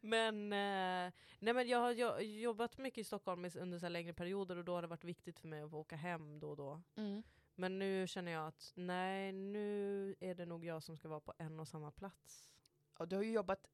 men, 0.00 0.52
eh, 0.52 1.12
nej 1.38 1.54
men 1.54 1.68
jag 1.68 1.78
har 1.78 1.90
jo- 1.90 2.18
jobbat 2.20 2.78
mycket 2.78 2.98
i 2.98 3.04
Stockholm 3.04 3.50
under 3.58 3.78
så 3.78 3.88
längre 3.88 4.12
perioder 4.14 4.56
och 4.56 4.64
då 4.64 4.74
har 4.74 4.82
det 4.82 4.88
varit 4.88 5.04
viktigt 5.04 5.38
för 5.40 5.48
mig 5.48 5.62
att 5.62 5.70
få 5.70 5.78
åka 5.78 5.96
hem 5.96 6.40
då 6.40 6.50
och 6.50 6.56
då. 6.56 6.82
Mm. 6.96 7.22
Men 7.54 7.78
nu 7.78 8.06
känner 8.06 8.32
jag 8.32 8.46
att 8.46 8.72
nej, 8.74 9.32
nu 9.32 10.14
är 10.20 10.34
det 10.34 10.46
nog 10.46 10.64
jag 10.64 10.82
som 10.82 10.96
ska 10.96 11.08
vara 11.08 11.20
på 11.20 11.32
en 11.38 11.60
och 11.60 11.68
samma 11.68 11.90
plats. 11.90 12.50
Ja, 12.98 13.06
du 13.06 13.16
har 13.16 13.22
ju 13.22 13.32
jobbat 13.32 13.66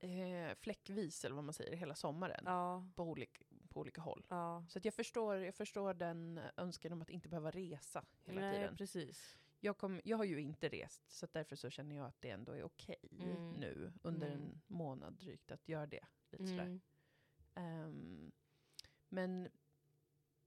eh, 0.00 0.54
fläckvis, 0.54 1.24
eller 1.24 1.34
vad 1.34 1.44
man 1.44 1.54
säger, 1.54 1.76
hela 1.76 1.94
sommaren. 1.94 2.42
Ja, 2.44 2.88
På, 2.94 3.02
olika, 3.04 3.44
på 3.68 3.80
olika 3.80 4.00
håll. 4.00 4.26
ja. 4.28 4.64
Så 4.68 4.78
att 4.78 4.84
jag, 4.84 4.94
förstår, 4.94 5.36
jag 5.36 5.54
förstår 5.54 5.94
den 5.94 6.40
önskan 6.56 6.92
om 6.92 7.02
att 7.02 7.10
inte 7.10 7.28
behöva 7.28 7.50
resa 7.50 8.04
hela 8.24 8.40
nej, 8.40 8.54
tiden. 8.54 8.76
precis. 8.76 9.36
Jag, 9.60 9.78
kom, 9.78 10.00
jag 10.04 10.16
har 10.16 10.24
ju 10.24 10.40
inte 10.40 10.68
rest, 10.68 11.10
så 11.10 11.26
därför 11.32 11.56
så 11.56 11.70
känner 11.70 11.96
jag 11.96 12.06
att 12.06 12.20
det 12.20 12.30
ändå 12.30 12.52
är 12.52 12.62
okej 12.62 13.08
Mm. 13.12 13.50
nu 13.52 13.92
under 14.02 14.26
Mm. 14.26 14.42
en 14.42 14.60
månad 14.66 15.14
drygt 15.14 15.50
att 15.50 15.68
göra 15.68 15.86
det. 15.86 16.06
Lite 16.30 16.46
sådär. 16.46 16.62
Mm. 16.62 16.80
Ehm, 17.54 18.32
men 19.08 19.48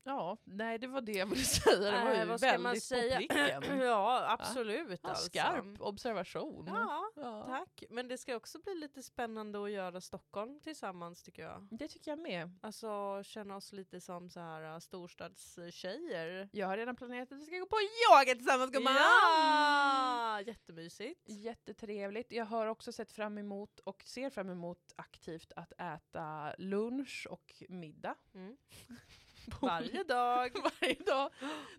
ja, 0.04 0.38
nej 0.44 0.78
det 0.80 0.88
var 0.88 1.02
det 1.02 1.12
jag 1.12 1.26
ville 1.26 1.44
säga. 1.44 1.92
Det 1.92 2.06
var 2.06 2.13
ju 2.16 2.26
vad 2.26 2.39
ska 2.39 2.52
man 2.52 2.63
väldigt 2.63 2.84
säga? 2.84 3.16
på 3.22 3.28
pricken. 3.28 3.80
ja, 3.82 4.26
absolut. 4.39 5.00
Ja, 5.04 5.10
alltså. 5.10 5.26
skarp 5.26 5.82
observation. 5.82 6.66
Ja, 6.68 7.12
Ja. 7.16 7.44
tack. 7.48 7.84
Men 7.89 8.08
det 8.08 8.18
ska 8.18 8.36
också 8.36 8.60
bli 8.60 8.76
lite 8.76 9.04
spännande 9.04 9.63
att 9.63 9.72
göra 9.72 10.02
Stockholm 10.02 10.60
tillsammans 10.60 11.24
tycker 11.24 11.44
jag. 11.44 11.68
Det 11.72 11.88
tycker 11.88 12.12
jag 12.12 12.20
med. 12.20 12.60
Alltså 12.62 13.22
känna 13.24 13.56
oss 13.56 13.72
lite 13.74 14.02
som 14.02 14.30
så 14.30 14.39
här 14.39 14.74
uh, 14.74 14.80
storstadstjejer. 14.80 16.50
Jag 16.52 16.68
har 16.68 16.78
redan 16.78 16.96
planerat 16.96 17.32
att 17.32 17.38
vi 17.38 17.46
ska 17.46 17.58
gå 17.58 17.66
på 17.66 17.78
yoga 17.82 18.36
tillsammans 18.36 18.72
gumman! 18.72 18.94
Ja! 18.94 20.42
Jättemysigt. 20.46 21.22
Jättetrevligt. 21.30 22.32
Jag 22.32 22.46
har 22.46 22.68
också 22.68 22.92
sett 22.92 23.12
fram 23.12 23.38
emot 23.38 23.80
och 23.80 24.04
ser 24.06 24.30
fram 24.30 24.50
emot 24.50 24.94
aktivt 24.96 25.54
att 25.56 25.72
äta 25.72 26.56
lunch 26.58 27.28
och 27.30 27.54
middag. 27.70 28.16
Mm. 28.34 28.58
Varje 29.62 30.03
dag. 30.03 30.51
Varje 30.82 30.95
dag. 31.03 31.32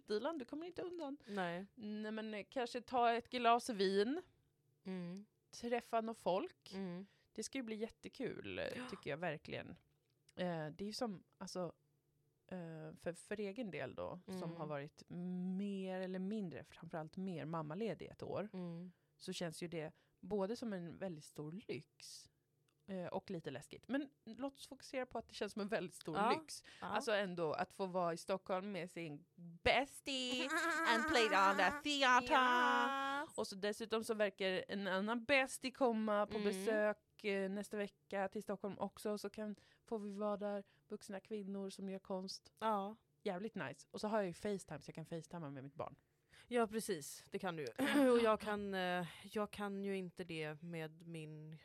Dilan, 0.06 0.38
du 0.38 0.44
kommer 0.44 0.66
inte 0.66 0.82
undan. 0.82 1.16
Nej. 1.26 1.66
Nej 1.74 2.12
men 2.12 2.34
eh, 2.34 2.44
kanske 2.50 2.80
ta 2.80 3.12
ett 3.12 3.30
glas 3.30 3.70
vin, 3.70 4.22
Mm. 4.86 5.26
träffa 5.50 6.00
något 6.00 6.18
folk. 6.18 6.72
Mm. 6.74 7.06
Det 7.32 7.42
ska 7.42 7.58
ju 7.58 7.62
bli 7.62 7.76
jättekul, 7.76 8.58
eh, 8.58 8.88
tycker 8.90 9.10
jag 9.10 9.16
verkligen. 9.16 9.68
Eh, 10.34 10.66
det 10.66 10.80
är 10.80 10.86
ju 10.86 10.92
som, 10.92 11.24
alltså, 11.38 11.72
eh, 12.46 12.92
för, 13.00 13.12
för 13.12 13.40
egen 13.40 13.70
del 13.70 13.94
då, 13.94 14.20
som 14.26 14.34
Mm. 14.42 14.56
har 14.56 14.66
varit 14.66 15.02
mer 15.58 16.00
eller 16.00 16.18
mindre, 16.18 16.64
framförallt 16.64 17.16
mer 17.16 17.44
mammaledig 17.44 18.06
ett 18.06 18.22
år, 18.22 18.48
Mm. 18.52 18.92
så 19.16 19.32
känns 19.32 19.62
ju 19.62 19.68
det 19.68 19.92
både 20.20 20.56
som 20.56 20.72
en 20.72 20.98
väldigt 20.98 21.24
stor 21.24 21.52
lyx 21.68 22.30
och 23.10 23.30
lite 23.30 23.50
läskigt. 23.50 23.88
Men 23.88 24.10
låt 24.24 24.54
oss 24.58 24.66
fokusera 24.66 25.06
på 25.06 25.18
att 25.18 25.28
det 25.28 25.34
känns 25.34 25.52
som 25.52 25.62
en 25.62 25.68
väldigt 25.68 25.94
stor 25.94 26.16
Ja. 26.16 26.30
lyx. 26.30 26.62
Ja. 26.80 26.86
Alltså 26.86 27.12
ändå 27.12 27.52
att 27.52 27.72
få 27.72 27.86
vara 27.86 28.12
i 28.12 28.16
Stockholm 28.16 28.72
med 28.72 28.90
sin 28.90 29.24
bestie 29.62 30.48
and 30.94 31.08
play 31.08 31.24
on 31.24 31.56
the 31.56 31.70
theater. 31.84 32.32
Ja. 32.34 33.26
Och 33.36 33.46
så 33.46 33.54
dessutom 33.56 34.04
så 34.04 34.14
verkar 34.14 34.64
en 34.68 34.86
annan 34.86 35.24
bestie 35.24 35.70
komma 35.70 36.26
på 36.26 36.38
Mm. 36.38 36.44
besök 36.48 37.24
eh, 37.24 37.50
nästa 37.50 37.76
vecka 37.76 38.28
till 38.28 38.42
Stockholm 38.42 38.78
också. 38.78 39.18
Så 39.18 39.30
kan, 39.30 39.56
får 39.84 39.98
vi 39.98 40.12
vara 40.12 40.36
där, 40.36 40.64
vuxna 40.88 41.20
kvinnor 41.20 41.70
som 41.70 41.88
gör 41.88 41.98
konst. 41.98 42.52
Ja. 42.58 42.96
Jävligt 43.22 43.54
nice. 43.54 43.86
Och 43.90 44.00
så 44.00 44.08
har 44.08 44.18
jag 44.18 44.26
ju 44.26 44.32
Facetime 44.32 44.80
så 44.82 44.88
jag 44.88 44.94
kan 44.94 45.06
Facetimea 45.06 45.50
med 45.50 45.64
mitt 45.64 45.74
barn. 45.74 45.96
ja, 46.48 46.66
precis. 46.66 47.24
Det 47.30 47.38
kan 47.38 47.56
du 47.56 47.62
ju. 47.62 48.10
Och 48.12 48.18
jag 48.18 48.40
kan, 48.40 48.74
eh, 48.74 49.06
jag 49.22 49.50
kan 49.50 49.84
ju 49.84 49.96
inte 49.96 50.24
det 50.24 50.62
med 50.62 51.06
min 51.06 51.58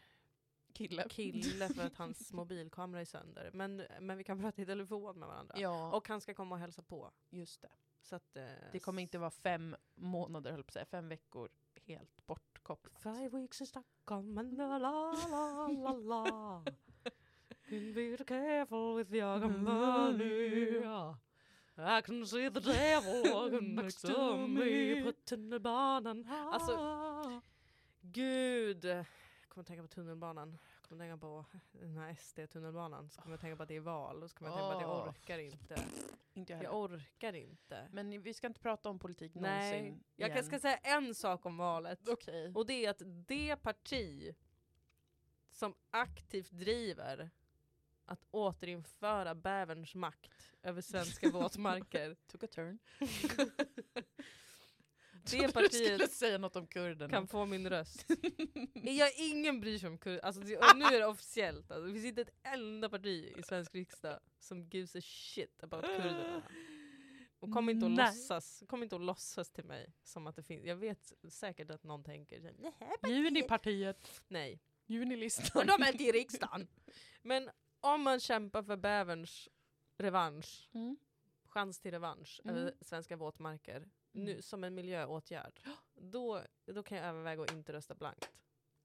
Kille. 0.88 1.04
kille 1.10 1.70
för 1.70 1.86
att 1.86 1.98
hans 1.98 2.34
mobilkamera 2.34 3.02
är 3.02 3.06
sönder. 3.06 3.52
Men, 3.54 3.84
men 4.00 4.18
vi 4.18 4.24
kan 4.24 4.40
prata 4.40 4.62
i 4.62 4.66
telefon 4.66 5.20
med 5.20 5.28
varandra. 5.28 5.56
Ja, 5.58 5.92
Och 5.92 6.08
han 6.08 6.22
ska 6.22 6.34
komma 6.34 6.56
och 6.56 6.62
hälsa 6.62 6.82
på. 6.82 7.12
just 7.30 7.62
det. 7.62 7.70
Så 8.02 8.16
att, 8.16 8.36
eh, 8.36 8.44
Det 8.72 8.80
kommer 8.80 9.02
inte 9.02 9.18
vara 9.18 9.32
fem 9.32 9.76
månader, 9.96 10.52
höll 10.52 10.64
på 10.64 10.68
att 10.70 10.74
säga, 10.74 10.86
fem 10.86 11.10
veckor 11.10 11.50
helt 11.86 12.26
bortkopplat. 12.26 13.02
Five 13.02 13.30
weeks 13.30 13.62
in 13.62 13.68
Stockholm 13.68 14.38
and 14.38 14.58
la 14.58 14.78
la 14.78 15.14
la 15.68 15.92
la 15.94 16.64
Can 17.70 17.94
be 17.94 18.18
careful 18.28 18.98
with 18.98 19.14
your 19.14 19.48
money 19.50 20.80
I 21.78 22.02
can 22.02 22.28
see 22.28 22.50
the 22.50 22.60
devil 22.60 23.24
walking 23.34 23.76
next 23.76 24.02
to 24.02 24.48
me 24.48 25.04
på 25.04 25.12
tunnelbanan 25.12 26.28
Alltså, 26.30 27.42
gud! 28.02 28.86
Jag 29.50 29.54
kommer 29.54 29.66
tänka 29.66 29.82
på 29.82 29.88
tunnelbanan. 29.88 30.58
Jag 30.82 30.90
kommer 30.90 31.04
tänka 31.04 31.18
på 31.18 31.46
den 31.72 31.98
här 31.98 32.16
SD-tunnelbanan. 32.16 33.10
Så 33.10 33.22
kommer 33.22 33.34
jag 33.34 33.42
tänka 33.42 33.56
på 33.56 33.64
att 33.64 33.70
det 33.70 33.76
är 33.76 33.80
val. 33.80 34.24
Och 34.24 34.30
så 34.30 34.36
kommer 34.36 34.52
jag 34.52 34.58
tänka 34.60 34.72
på 34.72 34.76
att 34.76 34.82
jag 34.82 35.08
orkar 35.08 35.40
inte. 35.40 35.76
Inte 36.34 36.54
jag 36.54 36.64
Jag 36.64 36.76
orkar 36.76 37.34
inte. 37.34 37.88
Men 37.92 38.22
vi 38.22 38.34
ska 38.34 38.48
inte 38.48 38.60
prata 38.60 38.90
om 38.90 39.00
politik 39.00 39.32
Nej, 39.36 39.72
någonsin 39.72 40.04
jag 40.16 40.30
igen. 40.30 40.44
ska 40.44 40.60
säga 40.60 40.78
en 40.78 41.16
sak 41.16 41.46
om 41.46 41.58
valet. 41.58 42.08
Okej. 42.08 42.52
Och 42.56 42.66
det 42.66 42.86
är 42.86 42.90
att 42.90 43.02
det 43.06 43.56
parti 43.56 44.36
som 45.52 45.76
aktivt 45.90 46.52
driver 46.52 47.30
att 48.06 48.26
återinföra 48.32 49.36
bäverns 49.36 49.96
makt 49.96 50.52
över 50.64 50.82
svenska 50.82 51.30
våtmarker. 51.34 52.16
Took 52.28 52.44
a 52.44 52.48
turn. 52.48 52.80
Det 55.24 55.32
Du 55.32 55.38
skulle 55.38 55.52
partiet 55.52 56.12
säga 56.12 56.38
något 56.38 56.56
om 56.56 56.68
kurderna. 56.68 57.10
kan 57.14 57.28
få 57.28 57.46
min 57.46 57.70
röst. 57.70 58.06
Jag, 58.74 59.12
ingen 59.18 59.60
bryr 59.60 59.78
sig 59.80 59.90
om 59.90 59.98
kurder. 59.98 60.20
Alltså, 60.26 60.42
det- 60.42 60.58
och 60.58 60.78
nu 60.78 60.86
är 60.86 61.00
det 61.00 61.06
officiellt. 61.06 61.72
Alltså, 61.72 61.88
det 61.88 61.94
finns 61.94 62.06
inte 62.06 62.22
ett 62.22 62.36
enda 62.44 62.90
parti 62.90 63.34
i 63.38 63.44
svensk 63.44 63.76
riksdag 63.76 64.20
som 64.40 64.64
gives 64.64 64.96
a 64.96 65.02
shit 65.02 65.64
about 65.64 65.82
kurderna. 65.86 66.42
Och 67.40 67.52
kom 67.54 67.70
inte, 67.70 67.86
att 67.86 67.92
Nej. 67.92 68.06
låtsas, 68.06 68.64
kom 68.68 68.84
inte 68.84 68.96
att 68.96 69.02
låtsas 69.02 69.52
till 69.52 69.64
mig 69.66 69.94
som 70.04 70.28
att 70.28 70.36
det 70.36 70.44
finns. 70.44 70.66
Jag 70.66 70.76
vet 70.76 71.14
säkert 71.30 71.72
att 71.72 71.84
någon 71.84 72.04
tänker 72.04 72.40
så 72.42 72.48
här, 72.48 72.56
"Nej, 73.02 73.14
Junipartiet. 73.16 74.22
Nej, 74.28 74.60
Junilistan. 74.86 75.62
Och 75.62 75.68
de 75.68 75.84
är 75.84 75.92
inte 75.92 76.04
i 76.04 76.12
riksdagen. 76.12 76.68
Men 77.22 77.50
om 77.80 78.02
man 78.02 78.20
kämpar 78.20 78.64
för 78.64 78.78
bäverns 78.78 79.50
revansch, 79.98 80.70
Mm. 80.74 80.98
chans 81.46 81.80
till 81.80 81.92
revansch 81.92 82.42
Mm. 82.44 82.56
över 82.56 82.74
svenska 82.82 83.16
våtmarker, 83.16 83.90
nu, 84.12 84.42
som 84.42 84.64
en 84.64 84.76
miljöåtgärd, 84.76 85.62
då, 85.96 86.42
då 86.66 86.84
kan 86.84 86.98
jag 86.98 87.08
överväga 87.08 87.42
att 87.42 87.52
inte 87.52 87.74
rösta 87.74 87.96
blankt. 87.96 88.30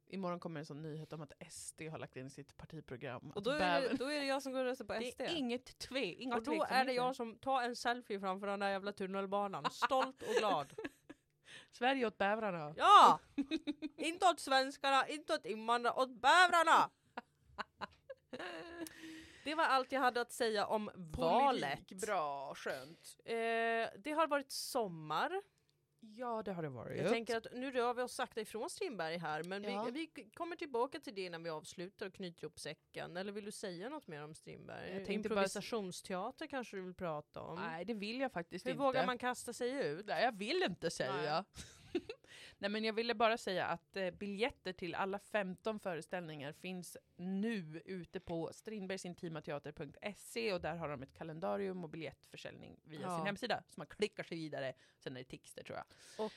Imorgon 0.07 0.41
kommer 0.41 0.61
en 0.61 0.67
sån 0.67 0.83
nyhet 0.83 1.13
om 1.13 1.23
att 1.23 1.33
SD 1.51 1.83
har 1.83 1.99
lagt 1.99 2.17
in 2.17 2.27
i 2.27 2.31
sitt 2.31 2.57
partiprogram. 2.57 3.33
Och 3.35 3.43
då 3.43 3.51
är, 3.51 3.81
det, 3.81 3.97
då 3.97 4.05
är 4.05 4.21
det 4.21 4.27
jag 4.27 4.43
som 4.43 4.53
går 4.53 4.61
och 4.61 4.67
röstar 4.67 4.85
på 4.85 4.93
det 4.93 5.13
SD. 5.13 5.21
är 5.21 5.37
inget 5.37 5.79
tve, 5.79 6.05
inga 6.05 6.37
och 6.37 6.43
då 6.43 6.67
är 6.69 6.85
det 6.85 6.93
jag 6.93 7.17
som 7.17 7.39
tar 7.39 7.63
en 7.63 7.77
selfie 7.77 8.21
framför 8.21 8.47
den 8.47 8.61
där 8.61 8.71
jävla 8.71 8.93
tunnelbanan, 8.93 9.71
stolt 9.71 10.23
och 10.23 10.35
glad. 10.39 10.75
Sverige 11.71 12.07
åt 12.07 12.19
bävrarna. 12.19 12.75
Ja! 12.77 13.21
inte 13.97 14.27
åt 14.27 14.41
svenskarna, 14.41 15.09
inte 15.09 15.35
åt 15.35 15.47
invandrarna, 15.47 15.97
åt 15.97 16.11
bävrarna! 16.11 16.91
Det 19.45 19.55
var 19.55 19.65
allt 19.65 19.93
jag 19.93 20.01
hade 20.01 20.21
att 20.21 20.33
säga 20.33 20.67
om 20.67 20.91
valet. 20.95 21.75
Politik, 21.77 22.01
bra, 22.07 22.55
skönt. 22.55 23.17
Eh, 23.25 23.35
det 23.99 24.13
har 24.17 24.27
varit 24.27 24.51
sommar. 24.53 25.43
Ja, 26.01 26.43
det 26.43 26.53
har 26.53 26.63
det 26.63 26.69
varit. 26.69 27.01
Jag 27.03 27.11
tänker 27.11 27.37
att 27.37 27.47
nu 27.53 27.71
rör 27.71 27.95
vi 27.95 28.03
oss 28.03 28.13
sakta 28.15 28.41
ifrån 28.41 28.71
Strindberg 28.71 29.19
här, 29.19 29.43
men 29.43 29.65
Ja. 29.65 29.85
vi, 29.85 29.91
vi 30.15 30.31
kommer 30.31 30.57
tillbaka 30.57 31.01
till 31.01 31.15
det 31.15 31.31
när 31.31 31.39
vi 31.39 31.51
avslutar 31.51 32.07
och 32.07 32.15
knyter 32.15 32.45
ihop 32.45 32.59
säcken. 32.59 33.17
Eller 33.17 33.33
vill 33.33 33.45
du 33.45 33.53
säga 33.53 33.89
något 33.89 34.07
mer 34.07 34.23
om 34.25 34.35
Strindberg? 34.35 34.91
Jag 34.99 35.09
Improvisationsteater 35.11 36.47
kanske 36.47 36.77
du 36.77 36.83
vill 36.83 36.95
prata 36.95 37.41
om? 37.41 37.59
Nej, 37.61 37.85
det 37.85 37.95
vill 37.95 38.21
jag 38.21 38.33
faktiskt 38.33 38.67
Hur 38.67 38.71
inte. 38.71 38.83
vågar 38.83 39.07
man 39.07 39.19
kasta 39.19 39.53
sig 39.53 39.71
ut? 39.87 40.07
Nej, 40.07 40.25
jag 40.25 40.39
vill 40.39 40.63
inte 40.63 40.91
säga. 40.91 41.13
Nej, 41.13 41.45
men 42.59 42.85
jag 42.85 42.93
ville 42.93 43.15
bara 43.15 43.39
säga 43.39 43.67
att 43.67 43.97
eh, 43.97 44.11
biljetter 44.11 44.73
till 44.73 44.95
alla 44.95 45.19
15 45.19 45.81
föreställningar 45.81 46.53
finns 46.53 46.97
nu 47.17 47.83
ute 47.85 48.21
på 48.21 48.51
strindbergsintimateater.se 48.53 50.53
och 50.53 50.61
där 50.61 50.77
har 50.77 50.89
de 50.89 51.03
ett 51.03 51.13
kalendarium 51.15 51.85
och 51.85 51.91
biljettförsäljning 51.91 52.81
via 52.85 53.01
Ja. 53.01 53.17
sin 53.19 53.27
hemsida. 53.27 53.63
Så 53.69 53.81
man 53.81 53.87
klickar 53.87 54.23
sig 54.23 54.39
vidare, 54.39 54.73
sen 54.99 55.17
är 55.17 55.21
det 55.21 55.25
Tixter 55.25 55.63
tror 55.65 55.79
jag. 55.79 55.87
Och, 56.27 56.33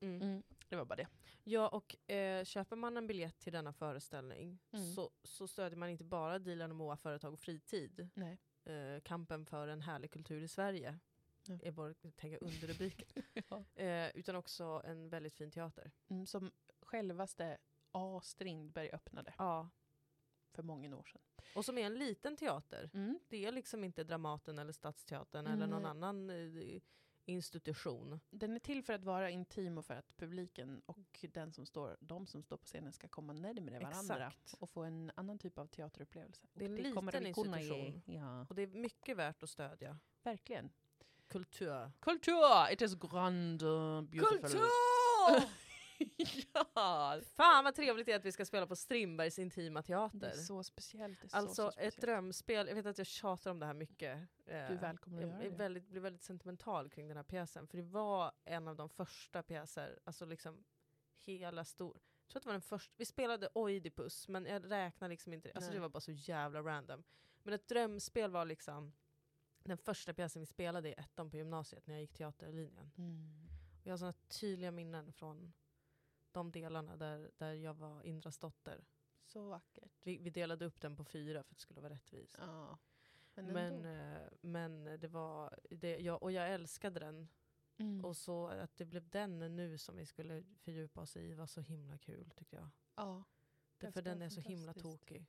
mm. 0.00 0.22
Mm, 0.22 0.42
det 0.68 0.76
var 0.76 0.84
bara 0.84 0.96
det. 0.96 1.08
Ja, 1.44 1.68
och 1.68 2.10
eh, 2.10 2.44
köper 2.44 2.76
man 2.76 2.96
en 2.96 3.06
biljett 3.06 3.38
till 3.38 3.52
denna 3.52 3.72
föreställning 3.72 4.58
Mm. 4.72 4.94
så, 4.94 5.10
så 5.22 5.48
stödjer 5.48 5.76
man 5.78 5.88
inte 5.88 6.04
bara 6.04 6.38
Dilan 6.38 6.70
och 6.70 6.76
Moa 6.76 6.96
Företag 6.96 7.32
och 7.32 7.40
Fritid. 7.40 8.08
Nej. 8.14 8.38
eh, 8.64 9.00
kampen 9.02 9.46
för 9.46 9.68
en 9.68 9.82
härlig 9.82 10.10
kultur 10.10 10.42
i 10.42 10.48
Sverige. 10.48 10.98
Ja. 11.48 11.58
Är 11.62 11.70
vår 11.70 11.94
tänka 12.16 12.38
underrubriken. 12.38 13.22
eh, 13.74 14.16
utan 14.16 14.36
också 14.36 14.82
en 14.84 15.08
väldigt 15.08 15.34
fin 15.34 15.50
teater. 15.50 15.90
Mm, 16.08 16.26
som 16.26 16.52
självaste 16.80 17.58
A. 17.92 18.20
Strindberg 18.24 18.90
öppnade 18.90 19.34
Ja. 19.38 19.68
för 20.52 20.62
många 20.62 20.96
år 20.96 21.04
sedan. 21.04 21.22
Och 21.54 21.64
som 21.64 21.78
är 21.78 21.86
en 21.86 21.94
liten 21.98 22.36
teater. 22.36 22.90
Mm. 22.94 23.18
Det 23.28 23.46
är 23.46 23.52
liksom 23.52 23.84
inte 23.84 24.04
Dramaten 24.04 24.58
eller 24.58 24.72
Stadsteatern 24.72 25.46
eller 25.46 25.66
någon 25.66 25.84
annan 25.86 26.30
eh, 26.30 26.80
institution. 27.24 28.20
Den 28.30 28.54
är 28.54 28.58
till 28.58 28.82
för 28.82 28.92
att 28.92 29.04
vara 29.04 29.30
intim 29.30 29.78
och 29.78 29.86
för 29.86 29.94
att 29.94 30.16
publiken 30.16 30.82
och 30.86 31.24
den 31.32 31.52
som 31.52 31.66
står, 31.66 31.96
de 32.00 32.26
som 32.26 32.42
står 32.42 32.56
på 32.56 32.64
scenen 32.64 32.92
ska 32.92 33.08
komma 33.08 33.32
närmare 33.32 33.78
varandra 33.78 34.26
Exakt. 34.26 34.54
och 34.62 34.70
få 34.70 34.82
en 34.82 35.12
annan 35.14 35.38
typ 35.38 35.58
av 35.58 35.66
teaterupplevelse. 35.66 36.46
Det 36.52 36.64
är 36.64 36.68
en 36.68 36.76
liten 36.76 37.26
institution. 37.26 38.02
Ja, 38.06 38.46
Och 38.48 38.54
det 38.54 38.62
är 38.62 38.66
mycket 38.66 39.16
värt 39.16 39.42
att 39.42 39.50
stödja. 39.50 39.98
verkligen. 40.22 40.70
Kultur. 41.28 41.90
Kultur! 42.00 42.72
It 42.72 42.82
is 42.82 42.94
grand, 42.94 43.62
uh, 43.62 44.00
beautiful. 44.02 44.40
Kultur! 44.40 44.60
ja! 46.74 47.20
Fan 47.34 47.64
vad 47.64 47.74
trevligt 47.74 48.06
det 48.06 48.12
är 48.12 48.16
att 48.16 48.24
vi 48.24 48.32
ska 48.32 48.44
spela 48.44 48.66
på 48.66 48.76
Strindbergs 48.76 49.38
intima 49.38 49.80
Det 49.80 49.86
teater. 49.86 50.26
är 50.28 50.32
så 50.32 50.62
speciellt. 50.64 51.20
Det 51.20 51.26
är 51.26 51.28
så, 51.28 51.36
Alltså 51.36 51.54
så 51.54 51.68
ett 51.68 51.72
speciellt. 51.74 52.00
drömspel, 52.00 52.68
jag 52.68 52.74
vet 52.74 52.86
att 52.86 52.98
jag 52.98 53.06
tjatar 53.06 53.50
om 53.50 53.58
det 53.58 53.66
här 53.66 53.74
mycket. 53.74 54.18
Du 54.44 54.52
är 54.52 54.78
välkommen 54.78 55.18
att 55.18 55.22
jag 55.24 55.30
göra 55.42 55.50
det. 55.50 55.56
väldigt, 55.56 55.88
blir 55.88 56.00
väldigt 56.00 56.22
sentimental 56.22 56.90
kring 56.90 57.08
den 57.08 57.16
här 57.16 57.24
pjäsen. 57.24 57.66
För 57.68 57.76
det 57.76 57.82
var 57.82 58.32
en 58.44 58.68
av 58.68 58.76
de 58.76 58.88
första 58.88 59.42
pjäser, 59.42 59.98
alltså 60.04 60.24
liksom 60.24 60.64
hela 61.24 61.64
stor... 61.64 62.00
Jag 62.26 62.30
tror 62.30 62.38
att 62.38 62.42
det 62.42 62.48
var 62.48 62.52
den 62.54 62.62
första, 62.62 62.94
vi 62.96 63.04
spelade 63.04 63.48
Oidipus 63.54 64.28
men 64.28 64.46
jag 64.46 64.70
räknar 64.70 65.08
liksom 65.08 65.32
inte 65.32 65.48
det. 65.48 65.54
Alltså 65.54 65.70
Nej. 65.70 65.76
det 65.76 65.80
var 65.82 65.88
bara 65.88 66.00
så 66.00 66.12
jävla 66.12 66.60
random. 66.62 67.02
Men 67.42 67.54
ett 67.54 67.68
drömspel 67.68 68.30
var 68.30 68.44
liksom 68.44 68.92
den 69.68 69.78
första 69.78 70.14
pjäsen 70.14 70.40
vi 70.40 70.46
spelade 70.46 70.88
i 70.88 70.92
ettan 70.92 71.30
på 71.30 71.36
gymnasiet 71.36 71.86
när 71.86 71.94
jag 71.94 72.00
gick 72.00 72.12
teaterlinjen. 72.12 72.90
Mm. 72.96 73.48
Och 73.80 73.86
jag 73.86 73.92
har 73.92 73.98
såna 73.98 74.12
tydliga 74.12 74.70
minnen 74.70 75.12
från 75.12 75.52
de 76.32 76.52
delarna 76.52 76.96
där, 76.96 77.30
där 77.36 77.52
jag 77.52 77.74
var 77.74 78.02
Indras 78.02 78.38
dotter. 78.38 78.84
Så 79.26 79.48
vackert. 79.48 79.92
Vi, 80.02 80.18
vi 80.18 80.30
delade 80.30 80.64
upp 80.64 80.80
den 80.80 80.96
på 80.96 81.04
fyra 81.04 81.42
för 81.42 81.50
att 81.50 81.56
det 81.56 81.60
skulle 81.60 81.80
vara 81.80 81.92
rättvist. 81.92 82.36
Ja. 82.40 82.78
Men, 83.34 83.52
Men, 83.52 83.84
eh, 83.84 84.28
men 84.40 84.84
det 84.84 85.08
var, 85.08 85.58
det, 85.70 85.98
jag, 85.98 86.22
och 86.22 86.32
jag 86.32 86.52
älskade 86.52 87.00
den. 87.00 87.28
Mm. 87.78 88.04
Och 88.04 88.16
så 88.16 88.46
att 88.46 88.76
det 88.76 88.84
blev 88.84 89.08
den 89.08 89.56
nu 89.56 89.78
som 89.78 89.96
vi 89.96 90.06
skulle 90.06 90.44
fördjupa 90.56 91.00
oss 91.00 91.16
i 91.16 91.34
var 91.34 91.46
så 91.46 91.60
himla 91.60 91.98
kul 91.98 92.30
tyckte 92.30 92.56
jag. 92.56 92.68
ja. 92.94 93.24
Därför 93.78 94.00
ska 94.00 94.10
den 94.10 94.22
är 94.22 94.28
så 94.28 94.40
himla 94.40 94.74
tokig. 94.74 95.26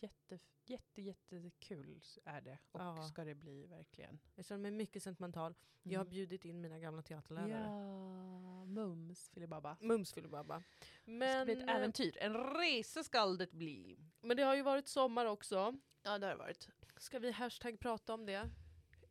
Jätte, 0.00 0.38
jätte, 0.66 1.02
jättekul 1.02 2.02
är 2.24 2.40
det. 2.40 2.58
Och 2.72 2.80
Ja. 2.80 3.02
ska 3.02 3.24
det 3.24 3.34
bli 3.34 3.66
verkligen. 3.66 4.18
Jag 4.34 4.44
känner 4.44 4.62
mig 4.62 4.70
mycket 4.70 5.02
sentimental. 5.02 5.54
Jag 5.82 5.98
har 6.00 6.04
Mm. 6.04 6.10
bjudit 6.10 6.44
in 6.44 6.60
mina 6.60 6.78
gamla 6.78 7.02
teaterlärare. 7.02 7.64
Ja, 7.64 8.64
mums 8.64 9.28
filibabba. 9.30 9.76
Mums 9.80 10.12
filibabba. 10.12 10.58
Det 10.58 10.84
ska 11.04 11.10
Men, 11.12 11.44
bli 11.44 11.54
ett 11.54 11.68
eh, 11.68 11.74
äventyr. 11.76 12.18
En 12.20 12.34
resa 12.34 13.04
skall 13.04 13.38
det 13.38 13.52
bli. 13.52 13.98
men 14.20 14.36
det 14.36 14.42
har 14.42 14.54
ju 14.56 14.62
varit 14.62 14.88
sommar 14.88 15.26
också. 15.26 15.78
Ja, 16.02 16.18
det 16.18 16.26
har 16.26 16.32
det 16.32 16.38
varit. 16.38 16.68
Ska 16.96 17.18
vi 17.18 17.30
hashtag 17.32 17.80
prata 17.80 18.14
om 18.14 18.26
det? 18.26 18.50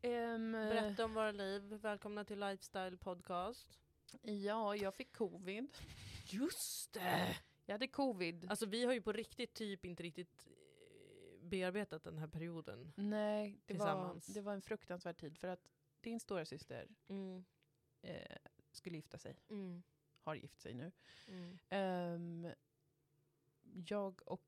Um, 0.03 0.51
Berätta 0.51 1.05
om 1.05 1.13
våra 1.13 1.31
liv. 1.31 1.61
Välkomna 1.63 2.25
till 2.25 2.39
Lifestyle 2.39 2.97
Podcast. 2.97 3.79
Ja, 4.21 4.75
jag 4.75 4.95
fick 4.95 5.13
covid. 5.17 5.77
Just 6.25 6.93
det! 6.93 7.37
Jag 7.65 7.73
hade 7.73 7.87
covid. 7.87 8.45
Alltså 8.49 8.65
vi 8.65 8.85
har 8.85 8.93
ju 8.93 9.01
på 9.01 9.11
riktigt 9.11 9.53
typ 9.53 9.85
inte 9.85 10.03
riktigt 10.03 10.47
bearbetat 11.49 12.03
den 12.03 12.17
här 12.17 12.27
perioden. 12.27 12.93
Nej, 12.95 13.51
det 13.65 13.73
var, 13.73 13.85
Tillsammans. 13.85 14.25
det 14.25 14.41
var 14.41 14.53
en 14.53 14.61
fruktansvärd 14.61 15.17
tid. 15.17 15.37
För 15.37 15.47
att 15.47 15.69
din 16.01 16.19
stora 16.19 16.45
syster 16.45 16.87
Mm. 17.07 17.45
eh, 18.01 18.37
skulle 18.71 18.95
gifta 18.95 19.17
sig. 19.17 19.35
Mm. 19.49 19.83
Har 20.23 20.35
gift 20.35 20.59
sig 20.61 20.73
nu. 20.73 20.91
Mm. 21.27 21.57
Ehm, 21.69 22.47
jag 23.87 24.21
och 24.25 24.43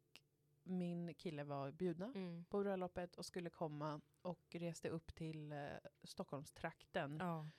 min 0.64 1.14
kille 1.14 1.44
var 1.44 1.72
bjudna 1.72 2.12
Mm. 2.16 2.46
på 2.50 2.60
bröllopet 2.60 3.16
och 3.16 3.26
skulle 3.26 3.50
komma 3.50 4.02
och 4.22 4.40
reste 4.50 4.90
upp 4.90 5.16
till 5.16 5.52
eh, 5.52 5.68
Stockholmstrakten. 6.04 7.18
Ja. 7.20 7.50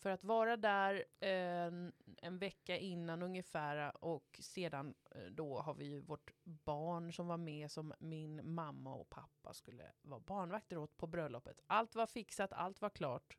För 0.00 0.10
att 0.10 0.24
vara 0.24 0.56
där 0.56 1.04
en, 1.20 1.92
en 2.22 2.38
vecka 2.38 2.76
innan 2.76 3.22
ungefär 3.22 4.04
och 4.04 4.40
sedan 4.42 4.94
eh, 5.10 5.22
då 5.22 5.60
har 5.60 5.74
vi 5.74 5.84
ju 5.84 6.00
vårt 6.00 6.32
barn 6.44 7.12
som 7.12 7.26
var 7.26 7.36
med 7.36 7.70
som 7.70 7.94
min 7.98 8.52
mamma 8.54 8.94
och 8.94 9.10
pappa 9.10 9.54
skulle 9.54 9.92
vara 10.02 10.20
barnvakter 10.20 10.78
åt 10.78 10.96
på 10.96 11.06
bröllopet. 11.06 11.60
Allt 11.66 11.94
var 11.94 12.06
fixat, 12.06 12.52
allt 12.52 12.80
var 12.80 12.90
klart. 12.90 13.38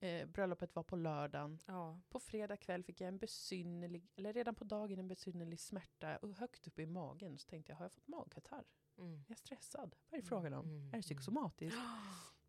Eh, 0.00 0.26
bröllopet 0.26 0.74
var 0.74 0.82
på 0.82 0.96
lördagen. 0.96 1.58
ja. 1.66 2.00
På 2.08 2.20
fredag 2.20 2.56
kväll 2.56 2.84
fick 2.84 3.00
jag 3.00 3.08
en 3.08 3.18
besynnerlig, 3.18 4.08
eller 4.16 4.32
redan 4.32 4.54
på 4.54 4.64
dagen 4.64 4.98
en 4.98 5.08
besynnerlig 5.08 5.60
smärta 5.60 6.16
och 6.16 6.34
högt 6.34 6.66
upp 6.66 6.78
i 6.78 6.86
magen. 6.86 7.38
Så 7.38 7.48
tänkte 7.48 7.72
jag, 7.72 7.76
har 7.76 7.84
jag 7.84 7.92
fått 7.92 8.08
magkatarr? 8.08 8.64
Mm. 8.98 9.14
Är 9.14 9.24
jag 9.28 9.38
stressad? 9.38 9.96
Vad 10.10 10.18
är 10.18 10.22
det 10.22 10.28
frågan 10.28 10.54
om? 10.54 10.66
Mm, 10.66 10.88
Är 10.88 10.96
det 10.96 11.02
psykosomatiskt? 11.02 11.78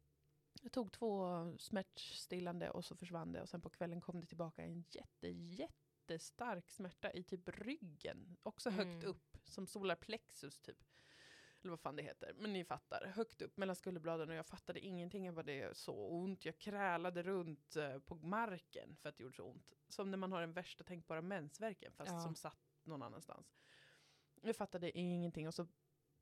Jag 0.66 0.72
tog 0.72 0.92
två 0.92 1.28
smärtstillande 1.60 2.70
och 2.72 2.86
så 2.86 2.96
försvann 2.96 3.32
det. 3.32 3.42
Och 3.42 3.50
sen 3.50 3.62
på 3.62 3.70
kvällen 3.70 4.02
kom 4.02 4.22
det 4.22 4.28
tillbaka 4.28 4.64
en 4.64 4.84
jätte, 4.90 5.28
jättestark 5.28 6.70
smärta 6.70 7.12
i 7.12 7.24
typ 7.24 7.50
ryggen. 7.50 8.38
Också 8.44 8.70
högt 8.70 8.88
Mm. 9.04 9.06
upp, 9.08 9.38
som 9.46 9.68
solarplexus 9.68 10.60
typ. 10.60 10.78
Eller 11.62 11.70
vad 11.70 11.80
fan 11.80 11.96
det 11.96 12.04
heter. 12.04 12.34
Men 12.34 12.54
ni 12.54 12.64
fattar. 12.66 13.06
Högt 13.16 13.42
upp 13.42 13.58
mellan 13.58 13.76
skulderbladen 13.76 14.30
och 14.30 14.36
jag 14.36 14.46
fattade 14.46 14.80
ingenting 14.80 15.30
av 15.30 15.36
vad 15.36 15.46
det 15.46 15.78
så 15.78 16.08
ont. 16.10 16.46
Jag 16.46 16.58
krälade 16.60 17.24
runt 17.24 17.76
eh, 17.76 18.00
på 18.00 18.16
marken 18.16 18.96
för 18.96 19.10
att 19.10 19.18
det 19.18 19.24
gjorde 19.24 19.36
så 19.36 19.44
ont. 19.44 19.74
Som 19.90 20.12
när 20.12 20.18
man 20.18 20.32
har 20.32 20.42
den 20.42 20.54
värsta 20.54 20.84
tänkbara 20.84 21.22
mensvärken 21.22 21.94
fast 21.94 22.12
Ja. 22.12 22.20
som 22.20 22.36
satt 22.36 22.60
någon 22.84 23.04
annanstans. 23.04 23.54
Jag 24.42 24.56
fattade 24.56 24.98
ingenting 24.98 25.48
och 25.48 25.54
så, 25.54 25.68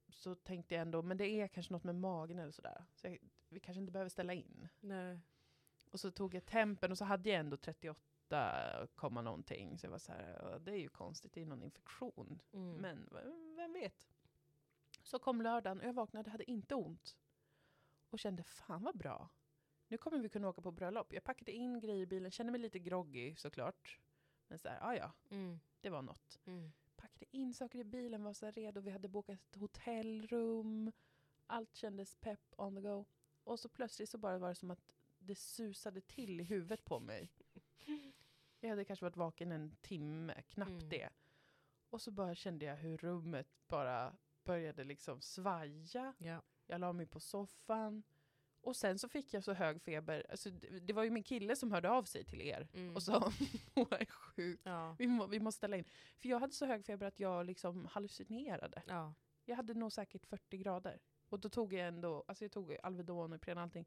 så 0.09 0.35
tänkte 0.35 0.75
jag 0.75 0.81
ändå, 0.81 1.01
men 1.01 1.17
det 1.17 1.27
är 1.27 1.47
kanske 1.47 1.73
något 1.73 1.83
med 1.83 1.95
magen 1.95 2.39
eller 2.39 2.51
sådär. 2.51 2.85
Så 2.95 3.07
jag, 3.07 3.17
vi 3.51 3.59
kanske 3.59 3.79
inte 3.79 3.91
behöver 3.91 4.09
ställa 4.09 4.33
in. 4.33 4.67
Nej. 4.79 5.19
Och 5.91 5.99
så 5.99 6.11
tog 6.11 6.33
jag 6.33 6.45
tempen 6.45 6.91
och 6.91 6.97
så 6.97 7.05
hade 7.05 7.29
jag 7.29 7.39
ändå 7.39 7.57
38, 7.57 8.87
komma 8.95 9.21
någonting. 9.21 9.77
Så 9.77 9.85
jag 9.85 9.91
var 9.91 9.99
så 9.99 10.11
här, 10.11 10.39
"Ja, 10.41 10.59
det 10.59 10.71
är 10.71 10.77
ju 10.79 10.89
konstigt, 10.89 11.33
det 11.33 11.41
är 11.41 11.45
någon 11.45 11.63
infektion. 11.63 12.41
Mm. 12.53 12.75
Men 12.75 13.09
vem 13.55 13.73
vet? 13.73 14.07
Så 15.03 15.19
kom 15.19 15.41
lördagen 15.41 15.79
och 15.79 15.85
jag 15.85 15.93
vaknade 15.93 16.29
hade 16.31 16.49
inte 16.51 16.75
ont. 16.75 17.17
Och 18.09 18.19
kände, 18.19 18.43
fan 18.43 18.83
vad 18.83 18.97
bra. 18.97 19.29
Nu 19.87 19.97
kommer 19.97 20.19
vi 20.19 20.29
kunna 20.29 20.49
åka 20.49 20.61
på 20.61 20.71
bröllop. 20.71 21.13
Jag 21.13 21.23
packade 21.23 21.51
in 21.51 21.79
grejer 21.79 22.01
i 22.01 22.05
bilen, 22.05 22.31
kände 22.31 22.51
mig 22.51 22.61
lite 22.61 22.79
groggy 22.79 23.35
såklart. 23.35 23.99
Men 24.47 24.59
så 24.59 24.69
här, 24.69 24.77
ja 24.81 24.95
ja, 24.95 25.11
Mm. 25.29 25.59
det 25.81 25.89
var 25.89 26.01
något. 26.01 26.39
Mm. 26.45 26.71
Packade 26.95 27.25
in 27.31 27.53
saker 27.53 27.79
i 27.79 27.83
bilen, 27.83 28.23
var 28.23 28.33
så 28.33 28.45
här 28.45 28.51
redo. 28.53 28.81
Vi 28.81 28.91
hade 28.91 29.07
bokat 29.07 29.39
ett 29.39 29.55
hotellrum. 29.55 30.91
Allt 31.47 31.75
kändes 31.75 32.15
pepp 32.15 32.53
on 32.57 32.75
the 32.75 32.81
go. 32.81 33.05
Och 33.43 33.59
så 33.59 33.69
plötsligt 33.69 34.09
så 34.09 34.17
bara 34.17 34.37
var 34.37 34.49
det 34.49 34.55
som 34.55 34.71
att 34.71 34.91
det 35.19 35.35
susade 35.35 36.01
till 36.01 36.39
i 36.39 36.43
huvudet 36.43 36.85
på 36.85 36.99
mig. 36.99 37.29
Jag 38.59 38.69
hade 38.69 38.85
kanske 38.85 39.05
varit 39.05 39.17
vaken 39.17 39.51
en 39.51 39.75
timme, 39.81 40.41
knappt 40.49 40.69
Mm. 40.71 40.89
det. 40.89 41.09
Och 41.89 42.01
så 42.01 42.11
bara 42.11 42.35
kände 42.35 42.65
jag 42.65 42.75
hur 42.75 42.97
rummet 42.97 43.47
bara 43.67 44.17
började 44.43 44.83
liksom 44.83 45.21
svaja. 45.21 46.13
Ja. 46.17 46.41
Jag 46.67 46.81
la 46.81 46.93
mig 46.93 47.05
på 47.05 47.19
soffan. 47.19 48.03
Och 48.61 48.75
sen 48.75 48.99
så 48.99 49.09
fick 49.09 49.33
jag 49.33 49.43
så 49.43 49.53
hög 49.53 49.81
feber. 49.81 50.25
Alltså, 50.29 50.49
det, 50.49 50.79
det 50.79 50.93
var 50.93 51.03
ju 51.03 51.09
min 51.09 51.23
kille 51.23 51.55
som 51.55 51.71
hörde 51.71 51.89
av 51.89 52.03
sig 52.03 52.23
till 52.23 52.41
er 52.41 52.67
Mm. 52.73 52.95
och 52.95 53.03
sa 53.03 53.31
hon 53.75 53.85
är 53.91 54.05
sjuk. 54.05 54.59
Ja. 54.63 54.95
Vi, 54.99 55.07
må, 55.07 55.27
vi 55.27 55.39
måste 55.39 55.57
ställa 55.57 55.77
in. 55.77 55.85
För 56.17 56.29
jag 56.29 56.39
hade 56.39 56.53
så 56.53 56.65
hög 56.65 56.85
feber 56.85 57.05
att 57.07 57.19
jag 57.19 57.45
liksom 57.45 57.85
hallucinerade. 57.85 58.83
Ja. 58.87 59.13
Jag 59.45 59.55
hade 59.55 59.73
nog 59.73 59.91
säkert 59.93 60.25
40 60.25 60.57
grader. 60.57 60.99
Och 61.31 61.39
då 61.39 61.49
tog 61.49 61.73
jag 61.73 61.87
ändå, 61.87 62.23
alltså 62.27 62.43
jag 62.43 62.51
tog 62.51 62.77
Alvedon 62.83 63.31
och 63.31 63.35
Ipren 63.35 63.57
och 63.57 63.63
allting. 63.63 63.85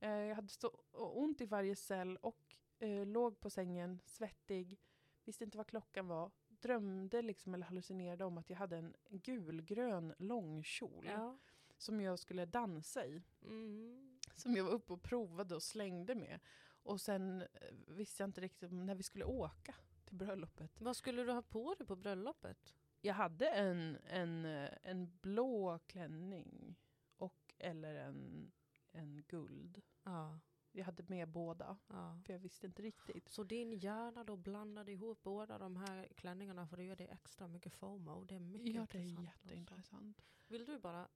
Eh, 0.00 0.10
jag 0.10 0.34
hade 0.34 0.48
så 0.48 0.68
ont 0.92 1.40
i 1.40 1.44
varje 1.44 1.76
cell 1.76 2.16
och 2.16 2.56
eh, 2.78 3.06
låg 3.06 3.40
på 3.40 3.50
sängen, 3.50 4.00
svettig, 4.04 4.80
visste 5.24 5.44
inte 5.44 5.58
vad 5.58 5.66
klockan 5.66 6.08
var. 6.08 6.30
Drömde 6.48 7.22
liksom 7.22 7.54
eller 7.54 7.66
hallucinerade 7.66 8.24
om 8.24 8.38
att 8.38 8.50
jag 8.50 8.56
hade 8.56 8.76
en 8.76 8.94
gulgrön 9.08 10.14
långkjol 10.18 11.06
ja. 11.06 11.38
som 11.78 12.00
jag 12.00 12.18
skulle 12.18 12.46
dansa 12.46 13.06
i. 13.06 13.22
Mm. 13.42 14.18
Som 14.34 14.56
jag 14.56 14.64
var 14.64 14.72
uppe 14.72 14.92
och 14.92 15.02
provade 15.02 15.54
och 15.54 15.62
slängde 15.62 16.14
med. 16.14 16.40
Och 16.82 17.00
sen 17.00 17.42
eh, 17.42 17.48
visste 17.86 18.22
jag 18.22 18.28
inte 18.28 18.40
riktigt 18.40 18.72
när 18.72 18.94
vi 18.94 19.02
skulle 19.02 19.24
åka 19.24 19.74
till 20.04 20.16
bröllopet. 20.16 20.80
Vad 20.80 20.96
skulle 20.96 21.22
du 21.22 21.32
ha 21.32 21.42
på 21.42 21.74
dig 21.74 21.86
på 21.86 21.96
bröllopet? 21.96 22.74
Jag 23.04 23.14
hade 23.14 23.48
en, 23.48 23.98
en, 24.06 24.44
eh, 24.44 24.70
en 24.82 25.18
blå 25.20 25.78
klänning 25.86 26.76
och 27.16 27.54
eller 27.58 27.94
en, 27.94 28.52
en 28.92 29.22
guld. 29.28 29.82
Ja. 30.02 30.40
Jag 30.72 30.84
hade 30.84 31.02
med 31.06 31.28
båda, 31.28 31.76
ja. 31.88 32.20
för 32.26 32.32
jag 32.32 32.40
visste 32.40 32.66
inte 32.66 32.82
riktigt. 32.82 33.28
Så 33.28 33.44
din 33.44 33.72
hjärna 33.72 34.24
då 34.24 34.36
blandade 34.36 34.92
ihop 34.92 35.22
båda 35.22 35.58
de 35.58 35.76
här 35.76 36.08
klänningarna 36.16 36.66
för 36.66 36.78
att 36.78 36.84
göra 36.84 36.96
det 36.96 37.04
extra 37.04 37.48
mycket 37.48 37.72
FOMO. 37.72 38.24
Det 38.24 38.34
är 38.34 38.40
mycket 38.40 38.74
Ja, 38.74 38.86
det 38.90 38.98
är 38.98 39.02
intressant. 39.02 39.26
jätteintressant. 39.26 40.22
Vill 40.46 40.64
du 40.64 40.78
bara 40.78 41.08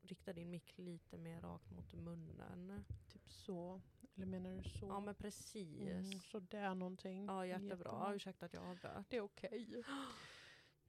rikta 0.00 0.32
din 0.32 0.50
mick 0.50 0.78
lite 0.78 1.18
mer 1.18 1.40
rakt 1.40 1.70
mot 1.70 1.92
munnen. 1.92 2.84
Typ 3.08 3.30
så. 3.30 3.80
Eller 4.14 4.26
menar 4.26 4.56
du 4.56 4.62
så? 4.62 4.86
Ja 4.86 5.00
men 5.00 5.14
precis. 5.14 5.88
Mm, 5.88 6.20
så 6.20 6.40
där 6.40 6.74
någonting. 6.74 7.26
Ja 7.26 7.46
jättebra. 7.46 7.76
Jättebra. 7.76 8.14
Ursäkta 8.14 8.46
att 8.46 8.52
jag 8.52 8.64
avbröt. 8.64 9.10
Det 9.10 9.16
är 9.16 9.20
okej. 9.20 9.82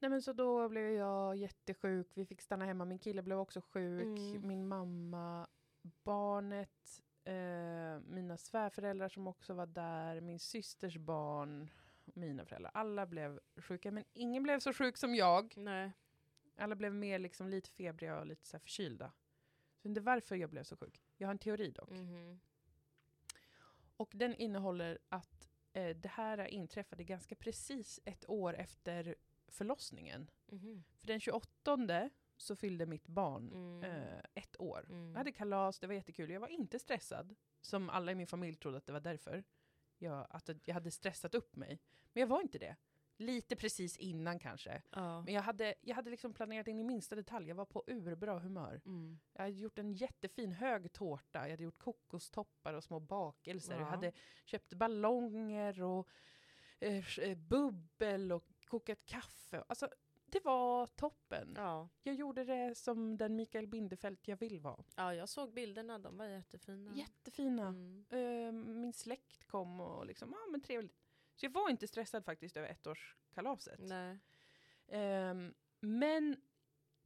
Nej 0.04 0.10
men 0.10 0.22
så 0.22 0.32
då 0.32 0.68
blev 0.68 0.90
jag 0.90 1.36
jättesjuk, 1.36 2.06
vi 2.14 2.26
fick 2.26 2.40
stanna 2.40 2.64
hemma, 2.64 2.84
min 2.84 2.98
kille 2.98 3.22
blev 3.22 3.38
också 3.38 3.60
sjuk, 3.60 4.18
Mm. 4.18 4.48
min 4.48 4.68
mamma, 4.68 5.46
barnet, 5.82 7.02
eh, 7.24 8.00
mina 8.00 8.36
svärföräldrar 8.36 9.08
som 9.08 9.26
också 9.26 9.54
var 9.54 9.66
där, 9.66 10.20
min 10.20 10.38
systers 10.38 10.96
barn, 10.96 11.70
mina 12.04 12.44
föräldrar. 12.44 12.70
Alla 12.74 13.06
blev 13.06 13.40
sjuka, 13.56 13.90
men 13.90 14.04
ingen 14.12 14.42
blev 14.42 14.60
så 14.60 14.72
sjuk 14.72 14.96
som 14.96 15.14
jag. 15.14 15.54
Nej. 15.56 15.92
Alla 16.56 16.74
blev 16.74 16.94
mer 16.94 17.18
liksom 17.18 17.48
lite 17.48 17.70
febriga 17.70 18.18
och 18.20 18.26
lite 18.26 18.46
så 18.46 18.56
här 18.56 18.60
förkylda. 18.60 19.12
Så 19.82 19.88
är 19.88 20.00
varför 20.00 20.36
jag 20.36 20.50
blev 20.50 20.62
så 20.62 20.76
sjuk. 20.76 21.02
Jag 21.16 21.28
har 21.28 21.32
en 21.32 21.38
teori 21.38 21.70
dock. 21.70 21.90
Mhm. 21.90 22.40
Och 23.96 24.12
den 24.14 24.34
innehåller 24.34 24.98
att 25.08 25.50
eh, 25.72 25.96
det 25.96 26.08
här 26.08 26.38
inträffade 26.46 27.04
ganska 27.04 27.34
precis 27.34 28.00
ett 28.04 28.28
år 28.28 28.54
efter 28.54 29.14
förlossningen. 29.54 30.30
Mhm. 30.46 30.84
För 31.00 31.06
den 31.06 31.20
28 31.20 32.10
så 32.36 32.56
fyllde 32.56 32.86
mitt 32.86 33.06
barn 33.08 33.50
Mm. 33.52 33.82
eh, 33.82 34.18
ett 34.34 34.60
år. 34.60 34.86
Mm. 34.88 35.08
Jag 35.10 35.18
hade 35.18 35.32
kalas, 35.32 35.80
det 35.80 35.86
var 35.86 35.94
jättekul. 35.94 36.30
Jag 36.30 36.40
var 36.40 36.48
inte 36.48 36.78
stressad, 36.78 37.34
som 37.60 37.90
alla 37.90 38.12
i 38.12 38.14
min 38.14 38.26
familj 38.26 38.56
trodde 38.56 38.78
att 38.78 38.86
det 38.86 38.92
var 38.92 39.00
därför. 39.00 39.44
Jag, 39.98 40.26
att 40.30 40.50
jag 40.64 40.74
hade 40.74 40.90
stressat 40.90 41.34
upp 41.34 41.56
mig. 41.56 41.78
Men 42.12 42.20
jag 42.20 42.28
var 42.28 42.40
inte 42.40 42.58
det. 42.58 42.76
Lite 43.16 43.56
precis 43.56 43.96
innan 43.96 44.38
kanske. 44.38 44.82
Ja. 44.90 45.22
Men 45.22 45.34
jag 45.34 45.42
hade, 45.42 45.74
jag 45.80 45.94
hade 45.94 46.10
liksom 46.10 46.34
planerat 46.34 46.68
in 46.68 46.78
i 46.78 46.84
minsta 46.84 47.16
detalj. 47.16 47.48
Jag 47.48 47.54
var 47.54 47.64
på 47.64 47.84
urbra 47.86 48.38
humör. 48.38 48.80
Mm. 48.86 49.18
Jag 49.32 49.42
hade 49.42 49.56
gjort 49.56 49.78
en 49.78 49.92
jättefin 49.92 50.52
hög 50.52 50.92
tårta. 50.92 51.38
Jag 51.42 51.50
hade 51.50 51.62
gjort 51.62 51.78
kokostoppar 51.78 52.74
och 52.74 52.84
små 52.84 53.00
bakelser. 53.00 53.72
Ja. 53.74 53.80
Jag 53.80 53.86
hade 53.86 54.12
köpt 54.44 54.74
ballonger 54.74 55.82
och 55.82 56.08
eh, 56.80 57.18
eh, 57.18 57.36
bubbel 57.38 58.32
och 58.32 58.44
kokat 58.66 59.06
kaffe. 59.06 59.64
Alltså, 59.68 59.88
det 60.26 60.44
var 60.44 60.86
toppen. 60.86 61.54
Ja. 61.56 61.88
Jag 62.02 62.14
gjorde 62.14 62.44
det 62.44 62.74
som 62.74 63.16
den 63.16 63.36
Mikael 63.36 63.66
Bindefeld 63.66 64.18
jag 64.22 64.36
vill 64.36 64.60
vara. 64.60 64.84
ja, 64.96 65.14
jag 65.14 65.28
såg 65.28 65.52
bilderna. 65.52 65.98
De 65.98 66.16
var 66.16 66.26
jättefina. 66.26 66.92
Jättefina. 66.94 67.66
Mm. 67.66 68.04
Eh, 68.10 68.52
min 68.52 68.92
släkt 68.92 69.44
kom 69.44 69.80
och 69.80 70.06
liksom, 70.06 70.32
ja 70.32 70.50
men 70.50 70.60
trevligt. 70.60 70.96
Så 71.34 71.46
jag 71.46 71.50
var 71.50 71.70
inte 71.70 71.88
stressad 71.88 72.24
faktiskt 72.24 72.56
över 72.56 72.68
ettårskalaset. 72.68 73.80
Nej. 73.80 74.18
Ehm, 74.88 75.54
men 75.80 76.36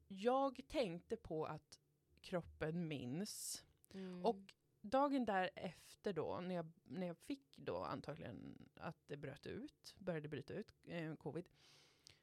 jag 0.08 0.60
tänkte 0.68 1.16
på 1.16 1.46
att 1.46 1.80
kroppen 2.20 2.88
minns. 2.88 3.64
Mm. 3.90 4.24
Och 4.24 4.54
dagen 4.80 5.24
därefter 5.24 6.12
då, 6.12 6.40
när 6.40 6.54
jag, 6.54 6.66
när 6.84 7.06
jag 7.06 7.16
fick 7.18 7.56
då 7.58 7.76
antagligen 7.84 8.68
att 8.76 8.96
det 9.06 9.16
bröt 9.16 9.46
ut, 9.46 9.94
började 9.98 10.28
bryta 10.28 10.54
ut, 10.54 10.74
eh, 10.84 11.14
covid. 11.14 11.48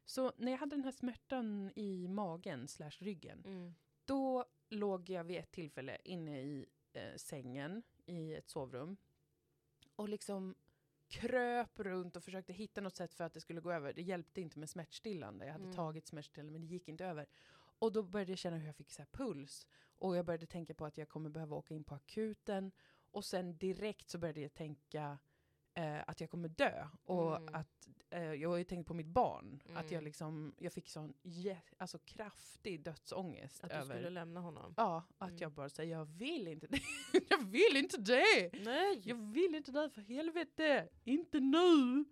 Så 0.06 0.34
när 0.38 0.52
jag 0.52 0.60
hade 0.60 0.76
den 0.76 0.84
här 0.84 0.92
smärtan 0.92 1.72
i 1.76 2.08
magen 2.08 2.68
slash 2.68 2.92
ryggen, 3.00 3.42
Mm. 3.46 3.76
då 4.06 4.46
låg 4.70 5.10
jag 5.10 5.24
vid 5.24 5.38
ett 5.38 5.52
tillfälle 5.52 5.98
inne 6.04 6.42
i 6.42 6.66
eh, 6.94 7.16
sängen 7.16 7.84
i 8.06 8.34
ett 8.36 8.50
sovrum 8.50 8.98
och 9.96 10.10
liksom 10.10 10.56
kröp 11.08 11.80
runt 11.80 12.16
och 12.16 12.24
försökte 12.24 12.54
hitta 12.54 12.82
något 12.82 12.96
sätt 12.96 13.14
för 13.14 13.24
att 13.24 13.34
det 13.34 13.42
skulle 13.42 13.62
gå 13.62 13.72
över. 13.72 13.94
Det 13.94 14.02
hjälpte 14.02 14.42
inte 14.42 14.60
med 14.60 14.70
smärtstillande. 14.70 15.46
Jag 15.46 15.52
hade 15.54 15.64
Mm. 15.64 15.76
tagit 15.76 16.08
smärtstillande 16.08 16.52
men 16.52 16.62
det 16.62 16.68
gick 16.68 16.88
inte 16.88 17.06
över. 17.06 17.26
Och 17.80 17.92
då 17.92 18.04
började 18.04 18.32
jag 18.32 18.40
känna 18.40 18.58
hur 18.58 18.66
jag 18.66 18.76
fick 18.76 18.92
så 18.92 19.02
här 19.02 19.10
puls. 19.12 19.68
Och 19.98 20.16
jag 20.16 20.26
började 20.26 20.46
tänka 20.46 20.74
på 20.74 20.86
att 20.86 20.98
jag 20.98 21.10
kommer 21.10 21.30
behöva 21.30 21.56
åka 21.56 21.74
in 21.74 21.84
på 21.84 21.96
akuten. 21.96 22.72
Och 23.12 23.26
sen 23.26 23.58
direkt 23.58 24.10
så 24.10 24.18
började 24.18 24.42
jag 24.42 24.54
tänka 24.54 25.18
eh, 25.74 26.02
att 26.08 26.22
jag 26.22 26.30
kommer 26.30 26.50
dö. 26.50 26.88
Och 27.04 27.38
Mm. 27.38 27.56
att 27.56 27.90
eh, 28.10 28.34
jag 28.34 28.50
har 28.50 28.58
ju 28.58 28.64
tänkt 28.64 28.88
på 28.88 28.94
mitt 28.94 29.08
barn. 29.08 29.62
Att 29.76 29.84
jag 29.86 29.92
Mm. 29.92 30.04
liksom, 30.04 30.56
jag 30.58 30.74
fick 30.74 30.90
sån 30.90 31.14
alltså 31.78 32.00
kraftig 32.00 32.84
dödsångest 32.84 33.64
Att 33.64 33.70
du 33.70 33.76
över 33.76 33.96
skulle 33.96 34.10
lämna 34.10 34.40
honom. 34.40 34.74
Ja, 34.78 35.04
att 35.18 35.30
Mm. 35.30 35.42
jag 35.42 35.52
bara 35.52 35.70
säger 35.70 35.98
jag 35.98 36.06
vill 36.06 36.48
inte 36.48 36.68
det. 36.68 36.80
jag 37.30 37.46
vill 37.46 37.78
inte 37.78 37.98
det! 37.98 38.52
Nej! 38.64 39.02
Jag 39.04 39.16
vill 39.16 39.56
inte 39.56 39.72
det 39.72 39.90
för 39.90 40.02
helvete! 40.02 40.90
Inte 41.04 41.40
nu! 41.40 42.06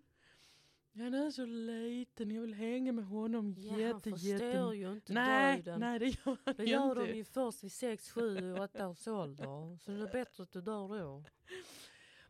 Han 0.96 1.14
är 1.14 1.30
så 1.30 1.44
liten, 1.46 2.30
jag 2.30 2.40
vill 2.42 2.54
hänga 2.54 2.92
med 2.92 3.04
honom 3.06 3.54
ja, 3.58 3.70
han 3.70 3.80
jätte, 3.80 4.10
förstår 4.10 4.30
jätte... 4.30 4.76
ju 4.76 4.92
inte 4.92 5.12
Nej, 5.12 5.62
döden. 5.62 5.80
nej 5.80 5.98
det 5.98 6.06
gör 6.06 6.36
han 6.44 6.54
Det 6.56 6.64
gör 6.64 7.00
inte. 7.00 7.12
de 7.12 7.18
ju 7.18 7.24
först 7.24 7.64
vid 7.64 7.72
6, 7.72 8.10
7, 8.10 8.54
8 8.58 8.88
års 8.88 9.08
ålder. 9.08 9.76
Så 9.78 9.90
det 9.90 10.02
är 10.02 10.12
bättre 10.12 10.42
att 10.42 10.52
du 10.52 10.60
dör 10.60 10.98
då. 10.98 11.24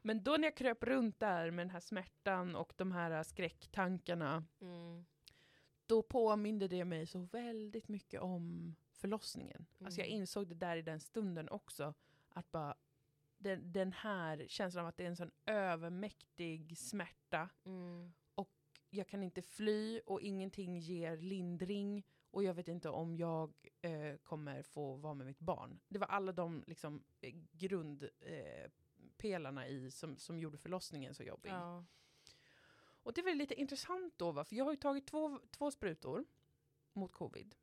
Men 0.03 0.23
då 0.23 0.31
när 0.37 0.45
jag 0.45 0.57
kröp 0.57 0.83
runt 0.85 1.21
där 1.21 1.51
med 1.51 1.67
den 1.67 1.71
här 1.71 1.81
smärtan 1.81 2.57
och 2.57 2.73
de 2.77 2.93
här 2.93 3.23
skräcktankarna, 3.23 4.45
Mm. 4.61 5.05
då 5.87 6.03
påminde 6.03 6.69
det 6.69 6.85
mig 6.85 7.07
så 7.07 7.19
väldigt 7.19 7.89
mycket 7.89 8.21
om 8.21 8.75
förlossningen. 8.93 9.67
Alltså 9.85 10.01
jag 10.01 10.09
Mm. 10.09 10.21
insåg 10.21 10.49
det 10.49 10.55
där 10.55 10.77
i 10.77 10.83
den 10.83 11.01
stunden 11.01 11.49
också, 11.49 11.95
att 12.29 12.51
bara 12.53 12.75
den, 13.39 13.73
den 13.73 13.93
här 13.93 14.45
känslan 14.49 14.85
av 14.85 14.89
att 14.89 14.97
det 14.97 15.03
är 15.05 15.09
en 15.09 15.17
sån 15.17 15.31
övermäktig 15.47 16.79
smärta. 16.79 17.49
Mm. 17.65 18.13
Jag 18.95 19.09
kan 19.09 19.23
inte 19.23 19.43
fly 19.43 20.01
och 20.07 20.21
ingenting 20.21 20.79
ger 20.79 21.17
lindring 21.17 22.07
och 22.31 22.45
jag 22.45 22.55
vet 22.55 22.69
inte 22.69 22.89
om 22.89 23.17
jag 23.17 23.53
eh, 23.81 24.17
kommer 24.17 24.63
få 24.63 24.97
vara 24.97 25.15
med 25.15 25.27
mitt 25.27 25.41
barn. 25.41 25.81
Det 25.89 25.99
var 25.99 26.07
alla 26.07 26.33
de 26.33 26.65
liksom, 26.67 27.05
eh, 27.21 27.35
grundpelarna 27.53 28.63
eh, 28.65 28.71
pelarna 29.17 29.69
i 29.69 29.91
som, 29.91 30.19
som 30.19 30.39
gjorde 30.39 30.59
förlossningen 30.59 31.15
så 31.15 31.23
jobbig. 31.23 31.51
Ja. 31.51 31.85
Och 33.03 33.13
det 33.13 33.23
var 33.23 33.35
lite 33.35 33.55
intressant 33.55 34.15
då, 34.17 34.33
va? 34.33 34.45
för 34.45 34.57
jag 34.57 34.65
har 34.65 34.73
ju 34.73 34.77
tagit 34.77 35.07
två, 35.07 35.41
två 35.51 35.71
sprutor 35.71 36.25
mot 36.93 37.13
covid. 37.13 37.55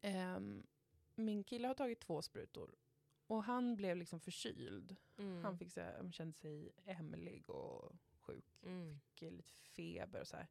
Ehm, 0.00 0.66
min 1.14 1.44
kille 1.44 1.68
har 1.68 1.74
tagit 1.74 2.00
två 2.00 2.22
sprutor. 2.22 2.74
Och 3.26 3.44
han 3.44 3.76
blev 3.76 3.96
liksom 3.96 4.20
förkyld. 4.20 4.96
Mm. 5.18 5.44
Han 5.44 5.58
fick 5.58 5.72
så 5.72 5.80
här, 5.80 5.96
han 5.96 6.12
kände 6.12 6.32
sig 6.32 6.72
hemlig 6.84 7.50
och 7.50 7.92
sjuk. 8.28 8.62
Mm. 8.62 9.00
Fick 9.00 9.22
lite 9.22 9.50
feber 9.52 10.20
och 10.20 10.28
så 10.28 10.36
här. 10.36 10.46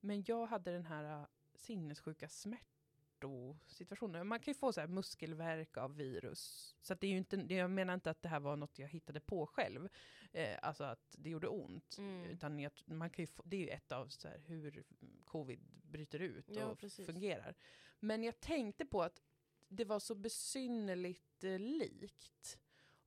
Men 0.00 0.24
jag 0.26 0.46
hade 0.46 0.72
den 0.72 0.86
här 0.86 1.20
uh, 1.20 1.26
sinnessjuka 1.54 2.28
smärtosituationen. 2.28 4.26
Man 4.26 4.40
kan 4.40 4.52
ju 4.52 4.58
få 4.58 4.72
så 4.72 4.80
här 4.80 4.88
muskelvärk 4.88 5.76
av 5.76 5.96
virus. 5.96 6.74
Så 6.80 6.94
det 6.94 7.06
är 7.06 7.10
ju 7.10 7.16
inte, 7.16 7.36
jag 7.36 7.70
menar 7.70 7.94
inte 7.94 8.10
att 8.10 8.22
det 8.22 8.28
här 8.28 8.40
var 8.40 8.56
något 8.56 8.78
jag 8.78 8.88
hittade 8.88 9.20
på 9.20 9.46
själv. 9.46 9.88
Eh, 10.32 10.58
alltså 10.62 10.84
att 10.84 11.16
det 11.18 11.30
gjorde 11.30 11.48
ont. 11.48 11.98
Mm. 11.98 12.24
Utan 12.24 12.58
jag, 12.58 12.72
man 12.86 13.10
kan 13.10 13.22
ju 13.22 13.26
få, 13.26 13.42
det 13.46 13.56
är 13.56 13.60
ju 13.60 13.68
ett 13.68 13.92
av 13.92 14.08
så 14.08 14.28
här, 14.28 14.38
hur 14.38 14.84
covid 15.24 15.60
bryter 15.82 16.18
ut 16.18 16.48
Ja, 16.48 16.66
och 16.66 16.78
precis. 16.78 17.06
fungerar. 17.06 17.54
Men 18.00 18.22
jag 18.22 18.40
tänkte 18.40 18.86
på 18.86 19.02
att 19.02 19.22
det 19.68 19.84
var 19.84 19.98
så 19.98 20.14
besynnerligt 20.14 21.44
eh, 21.44 21.58
likt. 21.58 22.58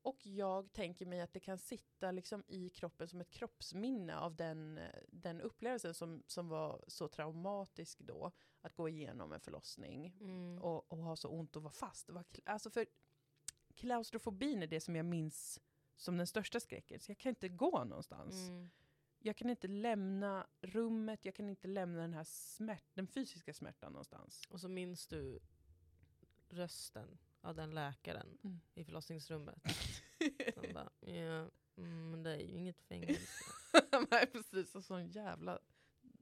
Och 0.02 0.26
jag 0.28 0.72
tänker 0.74 1.06
mig 1.06 1.22
att 1.22 1.34
det 1.34 1.40
kan 1.40 1.58
sitta 1.58 2.12
liksom 2.12 2.44
i 2.48 2.70
kroppen 2.70 3.08
som 3.08 3.22
ett 3.22 3.30
kroppsminne 3.32 4.18
av 4.18 4.36
den, 4.36 4.80
den 5.08 5.42
upplevelsen 5.42 5.94
som, 5.94 6.24
som 6.28 6.48
var 6.48 6.84
så 6.88 7.08
traumatisk 7.08 8.00
då. 8.00 8.32
Att 8.62 8.74
gå 8.76 8.90
igenom 8.90 9.32
en 9.34 9.40
förlossning 9.40 10.18
Mm. 10.22 10.62
och, 10.62 10.92
och 10.92 10.98
ha 10.98 11.16
så 11.16 11.30
ont 11.30 11.56
och 11.56 11.64
vara 11.64 11.74
fast. 11.74 12.10
Alltså 12.46 12.70
för 12.70 12.86
klaustrofobin 13.76 14.64
är 14.64 14.68
det 14.68 14.80
som 14.80 14.96
jag 14.96 15.06
minns 15.06 15.60
som 15.96 16.18
den 16.18 16.28
största 16.28 16.60
skräcken. 16.60 17.00
Så 17.00 17.12
jag 17.12 17.18
kan 17.18 17.30
inte 17.30 17.50
gå 17.50 17.84
någonstans. 17.84 18.36
Mm. 18.36 18.70
Jag 19.20 19.38
kan 19.38 19.50
inte 19.50 19.68
lämna 19.68 20.48
rummet, 20.62 21.26
jag 21.26 21.36
kan 21.36 21.50
inte 21.50 21.68
lämna 21.68 22.02
den 22.02 22.14
här 22.14 22.24
smärt, 22.24 22.86
den 22.94 23.08
fysiska 23.08 23.54
smärtan 23.54 23.92
någonstans. 23.92 24.42
Och 24.50 24.60
så 24.62 24.70
minns 24.70 25.08
du 25.08 25.40
rösten 26.50 27.18
av 27.42 27.56
den 27.56 27.72
läkaren 27.72 28.38
Mm. 28.44 28.60
i 28.76 28.84
förlossningsrummet. 28.84 29.64
Som 30.54 30.74
bara, 30.74 30.90
ja, 31.00 31.50
mm, 31.78 32.12
men 32.12 32.24
det 32.24 32.32
är 32.32 32.40
ju 32.40 32.58
inget 32.58 32.82
fängelse. 32.82 33.44
Nej 34.12 34.28
precis, 34.28 34.76
och 34.76 34.84
sån 34.84 35.08
jävla 35.08 35.60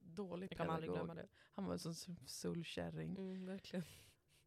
dålig 0.02 0.48
Jag 0.52 0.58
kommer 0.58 0.74
aldrig 0.74 0.92
glömma 0.92 1.16
det. 1.16 1.28
Han 1.52 1.66
var 1.66 1.74
en 1.74 1.80
sån 1.80 2.18
sullkärring. 2.26 3.16
Mm, 3.18 3.46
verkligen. 3.46 3.86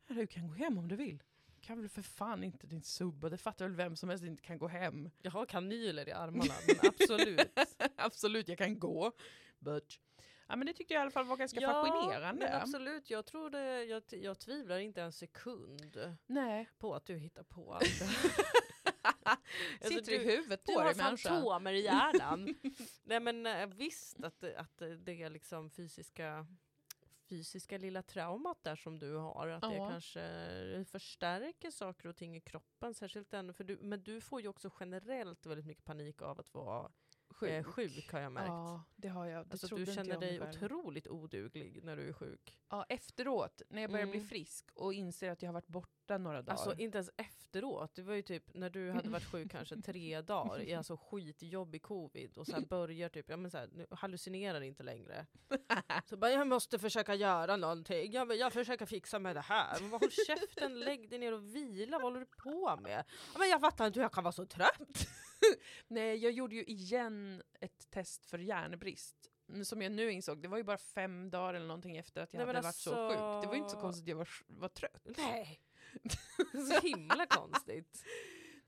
Du 0.07 0.27
kan 0.27 0.49
gå 0.49 0.55
hem 0.55 0.79
om 0.79 0.89
du 0.89 0.97
vill. 0.97 1.23
Kan 1.61 1.81
väl 1.81 1.89
för 1.89 2.03
fan 2.03 2.45
inte 2.45 2.67
din 2.67 2.83
subba, 2.83 3.29
det 3.29 3.39
fattar 3.39 3.65
väl 3.65 3.75
vem 3.75 3.97
som 3.97 4.09
helst 4.09 4.25
inte 4.25 4.43
kan 4.43 4.59
gå 4.59 4.69
hem. 4.69 5.11
Jag 5.23 5.31
har 5.31 5.47
kanyler 5.47 6.09
i 6.09 6.13
armarna, 6.13 6.55
men 6.67 6.77
absolut. 6.91 7.59
absolut, 7.97 8.49
jag 8.49 8.59
kan 8.59 8.79
gå. 8.79 9.13
But. 9.59 10.01
Ja 10.47 10.57
men 10.57 10.67
det 10.67 10.73
tyckte 10.73 10.95
jag 10.95 11.01
i 11.01 11.03
alla 11.03 11.11
fall 11.11 11.27
var 11.27 11.37
ganska 11.37 11.61
fascinerande. 11.61 12.47
men 12.47 12.63
absolut. 12.63 13.11
Jag, 13.11 13.27
tror 13.27 13.51
det, 13.51 13.85
jag, 13.85 14.03
jag 14.11 14.39
tvivlar 14.39 14.79
inte 14.79 15.03
en 15.03 15.13
sekund 15.13 16.17
Nej. 16.27 16.69
på 16.79 16.95
att 16.95 17.07
du 17.07 17.17
hittar 17.17 17.43
på 17.43 17.75
allt. 17.75 18.03
Alltså, 19.81 19.99
Sitter 19.99 20.13
i 20.13 20.19
du- 20.19 20.25
huvudet 20.25 20.61
Du 20.67 20.73
på 20.75 20.79
har 20.81 20.87
dig 20.87 20.97
människa. 20.97 21.29
fantomer 21.29 21.73
i 21.73 21.81
hjärnan. 21.85 22.55
Nej 23.05 23.21
men 23.21 23.47
eh, 23.47 23.67
visst 23.67 24.25
att, 24.25 24.41
det- 24.41 24.59
att 24.59 24.79
det- 24.79 24.97
det 24.97 25.23
är 25.23 25.31
liksom 25.31 25.71
fysiska, 25.71 26.47
fysiska 27.29 27.79
lilla 27.79 28.03
traumat 28.03 28.59
där 28.65 28.77
som 28.77 28.99
du 28.99 29.15
har. 29.17 29.49
Att 29.49 29.63
det 29.63 29.75
Ja. 29.75 29.89
kanske 29.91 30.85
förstärker 30.91 31.71
saker 31.71 32.09
och 32.09 32.17
ting 32.17 32.37
i 32.37 32.41
kroppen. 32.41 32.95
Särskilt 32.95 33.31
den, 33.31 33.55
för 33.55 33.65
du, 33.65 33.79
men 33.83 34.03
du 34.03 34.21
får 34.21 34.41
ju 34.41 34.49
också 34.49 34.71
generellt 34.81 35.47
väldigt 35.47 35.67
mycket 35.67 35.85
panik 35.85 36.23
av 36.23 36.41
att 36.41 36.55
vara 36.55 36.91
sjuk, 37.31 37.51
eh, 37.51 37.63
sjuk 37.65 38.13
har 38.13 38.21
jag 38.21 38.33
märkt. 38.33 38.49
Ja, 38.49 38.83
det 38.97 39.09
har 39.09 39.27
jag. 39.27 39.47
Det 39.47 39.53
alltså, 39.53 39.77
du 39.77 39.87
känner 39.87 40.21
dig 40.21 40.39
själv. 40.39 40.51
otroligt 40.65 41.09
oduglig 41.09 41.85
när 41.85 41.97
du 41.97 42.09
är 42.09 42.13
sjuk. 42.13 42.59
Ja, 42.69 42.87
efteråt, 42.89 43.63
när 43.69 43.83
jag 43.83 43.91
börjar 43.91 44.07
bli 44.07 44.19
Mm. 44.19 44.29
frisk 44.29 44.71
och 44.75 44.95
inser 44.95 45.31
att 45.31 45.43
jag 45.43 45.49
har 45.49 45.55
varit 45.55 45.67
borta 45.67 46.00
några 46.19 46.43
dagar. 46.43 46.53
Alltså 46.53 46.75
inte 46.79 46.99
ens 46.99 47.11
efteråt. 47.17 47.95
Det 47.95 48.03
var 48.03 48.15
ju 48.15 48.23
typ 48.23 48.55
när 48.55 48.71
du 48.71 48.91
hade 48.91 49.09
varit 49.09 49.25
sjuk 49.31 49.51
kanske 49.51 49.77
tre 49.83 50.21
dagar 50.23 50.61
i 50.61 50.75
alltså 50.75 50.97
skitjobbig 50.97 51.83
covid 51.83 52.39
och 52.39 52.47
så 52.47 52.53
här 52.53 52.61
börjar 52.61 53.09
typ, 53.09 53.31
ja 53.31 53.37
men 53.37 53.51
så 53.51 53.59
här, 53.59 53.69
nu 53.73 53.87
hallucinerar 53.91 54.61
inte 54.61 54.83
längre. 54.83 55.27
Så 56.07 56.17
bara, 56.17 56.31
jag 56.31 56.47
måste 56.47 56.79
försöka 56.79 57.15
göra 57.15 57.57
någonting. 57.57 58.13
Jag, 58.13 58.37
jag 58.37 58.53
försöker 58.53 58.87
fixa 58.87 59.19
med 59.19 59.37
det 59.37 59.41
här. 59.41 59.81
Men 59.81 59.91
bara, 59.91 59.99
håll 59.99 60.11
käften, 60.27 60.81
lägg 60.81 61.11
dig 61.11 61.19
ner 61.19 61.33
och 61.33 61.55
vila. 61.55 61.97
Vad 61.99 62.03
håller 62.03 62.21
du 62.21 62.27
på 62.27 62.77
med? 62.77 63.05
Men 63.39 63.49
jag 63.49 63.61
fattar 63.61 63.87
inte 63.87 63.99
hur 63.99 64.05
jag 64.05 64.13
kan 64.13 64.25
vara 64.25 64.33
så 64.33 64.47
trött. 64.47 65.07
Nej, 65.89 66.17
jag 66.17 66.33
gjorde 66.33 66.55
ju 66.55 66.65
igen 66.65 67.43
ett 67.61 67.91
test 67.91 68.27
för 68.27 68.39
järnbrist. 68.39 69.17
Som 69.65 69.83
jag 69.83 69.93
nu 69.93 70.13
insåg, 70.13 70.43
det 70.43 70.49
var 70.49 70.57
ju 70.57 70.65
bara 70.65 70.79
fem 70.79 71.31
dagar 71.31 71.55
eller 71.55 71.67
någonting 71.67 71.97
efter 71.97 72.21
att 72.23 72.33
jag 72.35 72.39
Nej, 72.39 72.47
hade 72.47 72.61
varit 72.61 72.75
så 72.75 72.91
alltså- 72.91 73.09
sjuk. 73.09 73.43
Det 73.43 73.47
var 73.47 73.55
ju 73.55 73.59
inte 73.59 73.71
så 73.71 73.81
konstigt 73.81 74.05
att 74.05 74.09
jag 74.09 74.17
var, 74.17 74.29
var 74.47 74.69
trött. 74.69 75.07
Nej. 75.17 75.61
så 76.69 76.81
himla 76.87 77.27
konstigt. 77.27 78.05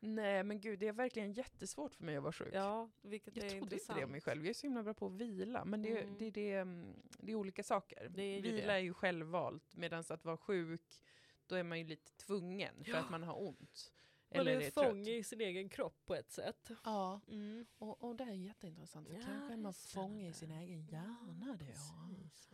Nej 0.01 0.45
men 0.45 0.61
gud, 0.61 0.79
det 0.79 0.89
är 0.89 0.93
verkligen 0.93 1.33
jättesvårt 1.33 1.95
för 1.95 2.05
mig 2.05 2.17
att 2.17 2.23
vara 2.23 2.33
sjuk. 2.33 2.49
Ja, 2.55 2.91
vilket 3.03 3.37
jag 3.37 3.45
är 3.47 3.51
trodde 3.51 3.65
intressant. 3.65 3.89
inte 3.91 4.01
det 4.01 4.05
om 4.05 4.11
mig 4.11 4.21
själv. 4.21 4.43
Jag 4.45 4.51
är 4.51 4.55
så 4.55 4.67
himla 4.67 4.83
bra 4.83 4.95
på 4.95 5.07
att 5.07 5.13
vila. 5.13 5.65
Men 5.65 5.83
det, 5.83 5.99
Mm. 6.03 6.19
det, 6.19 6.31
det, 6.31 6.53
mm, 6.55 6.95
det 7.19 7.33
är 7.33 7.37
olika 7.37 7.63
saker. 7.63 8.09
Det 8.09 8.23
är 8.23 8.43
vila 8.43 8.67
det. 8.67 8.73
är 8.73 8.79
ju 8.79 8.95
självvalt, 8.95 9.77
medan 9.77 10.05
att 10.09 10.25
vara 10.25 10.37
sjuk, 10.37 11.01
då 11.47 11.55
är 11.57 11.63
man 11.63 11.79
ju 11.79 11.85
lite 11.87 12.13
tvungen 12.13 12.85
för 12.85 12.91
Ja. 12.93 12.99
att 12.99 13.11
man 13.11 13.23
har 13.23 13.43
ont. 13.43 13.93
Man 14.35 14.49
är 14.49 14.61
är 14.61 14.71
fånge 14.71 15.11
i 15.11 15.25
sin 15.25 15.41
egen 15.41 15.69
kropp 15.69 16.03
på 16.07 16.15
ett 16.15 16.31
sätt. 16.33 16.71
Ja, 16.85 17.21
Mm. 17.29 17.67
och, 17.79 18.05
och 18.05 18.17
det 18.17 18.25
är 18.25 18.33
jätteintressant. 18.33 19.09
För 19.09 19.15
Ja, 19.15 19.21
kanske 19.27 19.53
är 19.53 19.57
man 19.57 19.73
det 19.73 19.79
fånge 19.79 20.29
i 20.29 20.33
sin 20.33 20.51
egen 20.51 20.83
hjärna 20.87 21.57
då. 21.61 21.65
Precis. 21.67 22.49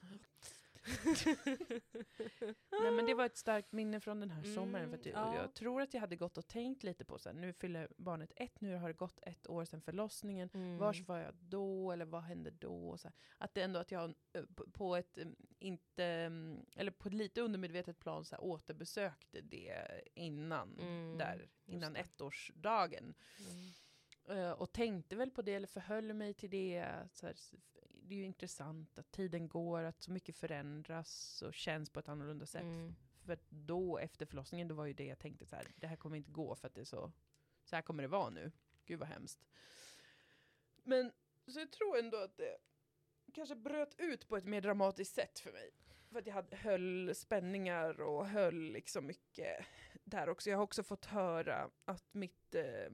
Nej 2.82 2.90
men 2.92 3.06
det 3.06 3.14
var 3.14 3.26
ett 3.26 3.36
starkt 3.36 3.72
minne 3.72 4.00
från 4.00 4.20
den 4.20 4.30
här 4.30 4.42
sommaren. 4.42 4.90
För 4.90 4.96
att 4.98 5.06
Mm, 5.06 5.18
jag, 5.20 5.34
ja. 5.34 5.40
jag 5.40 5.54
tror 5.54 5.82
att 5.82 5.94
jag 5.94 6.00
hade 6.00 6.16
gått 6.16 6.38
och 6.38 6.46
tänkt 6.46 6.82
lite 6.82 7.04
på 7.04 7.18
så 7.18 7.28
här, 7.28 7.36
nu 7.36 7.52
fyller 7.52 7.88
barnet 7.96 8.32
ett, 8.36 8.60
nu 8.60 8.74
har 8.76 8.88
det 8.88 8.94
gått 8.94 9.18
ett 9.22 9.48
år 9.48 9.64
sedan 9.64 9.80
förlossningen. 9.80 10.50
Mm. 10.54 10.78
Vars 10.78 11.00
var 11.08 11.18
jag 11.18 11.34
då 11.34 11.92
eller 11.92 12.04
vad 12.04 12.22
hände 12.22 12.50
då? 12.50 12.98
Så 12.98 13.08
här. 13.08 13.14
Att 13.38 13.54
det 13.54 13.62
ändå 13.62 13.80
att 13.80 13.90
jag 13.90 14.14
eh, 14.32 14.44
på- 14.72 14.96
ett, 14.96 15.18
eh, 15.18 15.26
inte, 15.58 16.04
mm, 16.04 16.66
eller 16.76 16.90
på 16.90 17.08
ett 17.08 17.14
lite 17.14 17.40
undermedvetet 17.40 17.98
plan 17.98 18.24
så 18.24 18.34
här, 18.34 18.44
återbesökte 18.44 19.40
det 19.40 20.00
innan, 20.14 20.78
Mm, 20.78 21.18
där, 21.18 21.48
innan 21.66 21.96
ettårsdagen. 21.96 23.14
Mm. 23.38 23.72
Eh, 24.38 24.50
och 24.50 24.72
tänkte 24.72 25.16
väl 25.16 25.30
på 25.30 25.42
det, 25.42 25.54
eller 25.54 25.66
förhöll 25.66 26.12
mig 26.14 26.34
till 26.34 26.50
det. 26.50 26.86
Så 27.12 27.26
här, 27.26 27.34
det 28.08 28.14
är 28.14 28.18
ju 28.18 28.24
intressant 28.24 28.98
att 28.98 29.10
tiden 29.10 29.48
går, 29.48 29.82
att 29.82 30.02
så 30.02 30.10
mycket 30.12 30.36
förändras 30.36 31.42
och 31.42 31.54
känns 31.54 31.90
på 31.90 32.00
ett 32.00 32.08
annorlunda 32.08 32.46
sätt. 32.46 32.62
Mm. 32.62 32.94
För 33.24 33.38
då 33.48 33.98
efter 33.98 34.26
förlossningen, 34.26 34.68
då 34.68 34.74
var 34.74 34.86
ju 34.86 34.92
det 34.92 35.04
jag 35.04 35.18
tänkte 35.18 35.46
så 35.46 35.56
här, 35.56 35.68
det 35.76 35.86
här 35.86 35.96
kommer 35.96 36.16
inte 36.16 36.30
gå 36.30 36.54
för 36.54 36.66
att 36.66 36.74
det 36.74 36.80
är 36.80 36.84
så, 36.84 37.12
så 37.64 37.76
här 37.76 37.82
kommer 37.82 38.02
det 38.02 38.08
vara 38.08 38.30
nu. 38.30 38.52
Gud 38.84 38.98
vad 38.98 39.08
hemskt. 39.08 39.46
Men 40.82 41.12
så 41.46 41.60
jag 41.60 41.72
tror 41.72 41.98
ändå 41.98 42.16
att 42.16 42.36
det 42.36 42.56
kanske 43.34 43.56
bröt 43.56 43.94
ut 43.98 44.28
på 44.28 44.36
ett 44.36 44.44
mer 44.44 44.60
dramatiskt 44.60 45.14
sätt 45.14 45.38
för 45.38 45.52
mig. 45.52 45.70
För 46.10 46.18
att 46.18 46.26
jag 46.26 46.34
hade, 46.34 46.56
höll 46.56 47.14
spänningar 47.14 48.00
och 48.00 48.26
höll 48.26 48.72
liksom 48.72 49.06
mycket 49.06 49.66
där 50.04 50.28
också. 50.28 50.50
Jag 50.50 50.56
har 50.56 50.64
också 50.64 50.82
fått 50.82 51.04
höra 51.04 51.70
att 51.84 52.14
mitt 52.14 52.54
eh, 52.54 52.92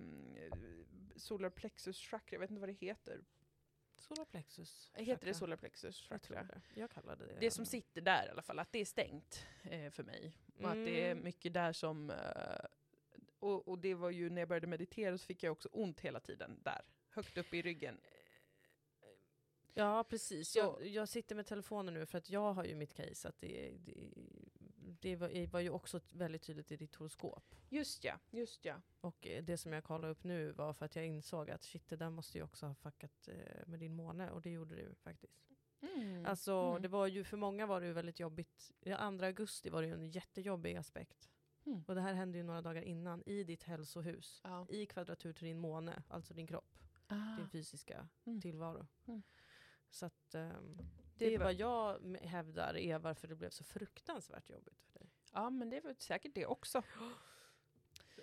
solar 1.16 1.50
plexus 1.50 1.98
chakra, 1.98 2.34
jag 2.34 2.40
vet 2.40 2.50
inte 2.50 2.60
vad 2.60 2.68
det 2.68 2.86
heter. 2.86 3.24
Solarplexus. 4.09 4.90
Heter 4.94 5.05
det 5.12 5.16
chakra. 5.16 5.34
solar 5.34 5.57
plexus 5.57 6.07
Jag 6.11 6.22
tror 6.22 6.36
det. 6.36 6.61
Jag 6.74 6.90
kallade 6.90 7.26
det 7.26 7.36
Det 7.40 7.50
som 7.50 7.66
sitter 7.66 8.00
där 8.00 8.26
i 8.26 8.30
alla 8.30 8.42
fall, 8.42 8.59
att 8.59 8.72
det 8.72 8.78
är 8.80 8.84
stängt 8.84 9.46
eh, 9.62 9.90
för 9.90 10.02
mig. 10.02 10.32
Och 10.59 10.68
att 10.68 10.74
det 10.74 11.00
är 11.07 11.12
Mm. 11.12 11.24
mycket 11.24 11.52
där 11.52 11.72
som... 11.72 12.11
Eh, 12.11 12.66
och, 13.38 13.68
och 13.68 13.78
det 13.78 13.94
var 13.94 14.11
ju 14.11 14.30
när 14.30 14.40
jag 14.40 14.48
började 14.48 14.66
meditera 14.66 15.18
så 15.18 15.26
fick 15.26 15.42
jag 15.42 15.52
också 15.52 15.68
ont 15.72 16.00
hela 16.00 16.20
tiden 16.20 16.61
där. 16.62 16.82
Högt 17.11 17.38
upp 17.38 17.55
i 17.55 17.62
ryggen. 17.62 18.00
Ja 19.74 20.05
precis, 20.05 20.57
jag, 20.57 20.86
jag 20.86 21.09
sitter 21.09 21.34
med 21.34 21.46
telefonen 21.46 21.94
nu 21.94 22.07
för 22.07 22.18
att 22.18 22.30
jag 22.30 22.52
har 22.52 22.64
ju 22.64 22.74
mitt 22.74 22.94
case 22.94 23.28
att 23.28 23.40
det, 23.40 23.70
det, 23.78 24.11
det 25.05 25.16
var, 25.16 25.46
var 25.46 25.61
ju 25.61 25.70
också 25.70 26.00
väldigt 26.11 26.42
tydligt 26.42 26.72
i 26.72 26.76
ditt 26.76 26.94
horoskop. 26.94 27.55
Just 27.68 28.05
ja, 28.05 28.18
just 28.30 28.64
ja. 28.64 28.82
Och 29.00 29.26
eh, 29.26 29.44
det 29.44 29.57
som 29.59 29.72
jag 29.72 29.84
kollade 29.84 30.12
upp 30.12 30.24
nu 30.24 30.52
var 30.52 30.72
för 30.72 30.86
att 30.86 30.96
jag 30.96 31.07
insåg 31.07 31.50
att 31.50 31.62
shit 31.62 31.88
det 31.88 31.96
där 31.96 32.11
måste 32.11 32.38
ju 32.38 32.44
också 32.44 32.66
ha 32.66 32.74
fuckat 32.74 33.28
eh, 33.28 33.66
med 33.66 33.80
din 33.80 33.94
måne 33.94 34.30
och 34.30 34.42
det 34.42 34.50
gjorde 34.50 34.74
ju 34.76 34.94
faktiskt. 34.94 35.50
Mm. 35.80 36.26
Alltså 36.26 36.52
Mm. 36.52 36.82
det 36.82 36.88
var 36.88 37.07
ju, 37.07 37.24
för 37.24 37.36
många 37.36 37.66
var 37.66 37.80
det 37.80 37.86
ju 37.86 37.92
väldigt 37.92 38.20
jobbigt. 38.20 38.72
Ja, 38.80 39.11
2 39.18 39.24
augusti 39.26 39.70
var 39.70 39.82
det 39.82 39.88
ju 39.88 39.94
en 39.94 40.11
jättejobbig 40.11 40.76
aspekt. 40.76 41.30
Mm. 41.66 41.84
Och 41.88 41.94
det 41.94 42.00
här 42.00 42.14
hände 42.14 42.38
ju 42.38 42.44
några 42.44 42.62
dagar 42.62 42.82
innan 42.82 43.22
i 43.26 43.44
ditt 43.44 43.62
hälsohus. 43.62 44.40
Ja. 44.44 44.66
I 44.68 44.86
kvadratur 44.86 45.32
till 45.32 45.46
din 45.46 45.59
måne, 45.59 46.02
alltså 46.09 46.34
din 46.34 46.46
kropp. 46.46 46.78
Ah, 47.07 47.36
Din 47.36 47.48
fysiska 47.48 48.09
Mm. 48.24 48.40
tillvaro. 48.40 48.86
Mm. 49.07 49.22
Så 49.90 50.07
att, 50.07 50.34
ehm, 50.34 50.76
Det 51.16 51.26
det 51.28 51.34
är 51.34 51.38
vad 51.38 51.55
jag 51.55 52.16
hävdar 52.22 52.76
är 52.76 52.98
varför 52.98 53.28
det 53.28 53.34
blev 53.36 53.50
så 53.50 53.64
fruktansvärt 53.64 54.50
jobbigt. 54.50 54.93
Ja, 55.35 55.51
men 55.51 55.70
det 55.70 55.80
var 55.80 55.95
säkert 55.99 56.35
det 56.35 56.47
också. 56.47 56.82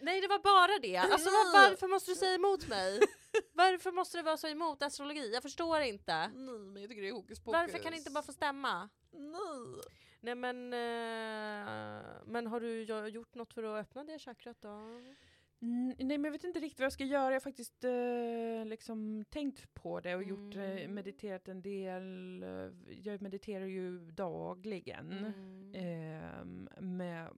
Nej 0.01 0.21
det 0.21 0.27
var 0.27 0.39
bara 0.39 0.79
det! 0.79 0.97
Alltså 0.97 1.29
var, 1.29 1.69
varför 1.69 1.87
måste 1.87 2.11
du 2.11 2.15
säga 2.15 2.35
emot 2.35 2.67
mig? 2.67 2.99
Varför 3.53 3.91
måste 3.91 4.17
du 4.17 4.21
vara 4.23 4.37
så 4.37 4.47
emot 4.47 4.83
astrologi? 4.83 5.33
Jag 5.33 5.43
förstår 5.43 5.81
inte. 5.81 6.27
Nej, 6.27 6.59
men 6.59 6.81
jag 6.81 6.89
tycker 6.89 7.01
det 7.01 7.07
är 7.07 7.13
hokus 7.13 7.39
pokus. 7.39 7.59
Varför 7.59 7.77
kan 7.77 7.91
det 7.91 7.97
inte 7.97 8.11
bara 8.11 8.23
få 8.23 8.33
stämma? 8.33 8.89
Nej. 9.11 9.81
Nej 10.19 10.35
men, 10.35 10.73
eh, 10.73 12.03
men 12.25 12.47
har 12.47 12.59
du 12.59 12.83
gjort 13.09 13.35
något 13.35 13.53
för 13.53 13.63
att 13.63 13.81
öppna 13.81 14.03
det 14.03 14.19
chakrat 14.19 14.57
då? 14.61 14.69
Mm, 15.61 15.87
nej 15.99 16.17
men 16.17 16.23
jag 16.23 16.31
vet 16.31 16.43
inte 16.43 16.59
riktigt 16.59 16.79
vad 16.79 16.85
jag 16.85 16.93
ska 16.93 17.03
göra. 17.05 17.25
Jag 17.25 17.33
har 17.33 17.39
faktiskt 17.39 17.83
eh, 17.83 18.65
liksom 18.65 19.25
tänkt 19.29 19.73
på 19.73 19.99
det 19.99 20.15
och 20.15 20.23
gjort, 20.23 20.55
eh, 20.55 20.61
Mm. 20.71 20.93
mediterat 20.93 21.47
en 21.47 21.61
del. 21.61 22.43
eh, 22.43 22.93
Jag 23.03 23.21
mediterar 23.21 23.65
ju 23.65 23.99
dagligen. 24.11 25.11
Mm. 25.11 25.71
Ehm, 25.75 26.69
med 26.79 27.29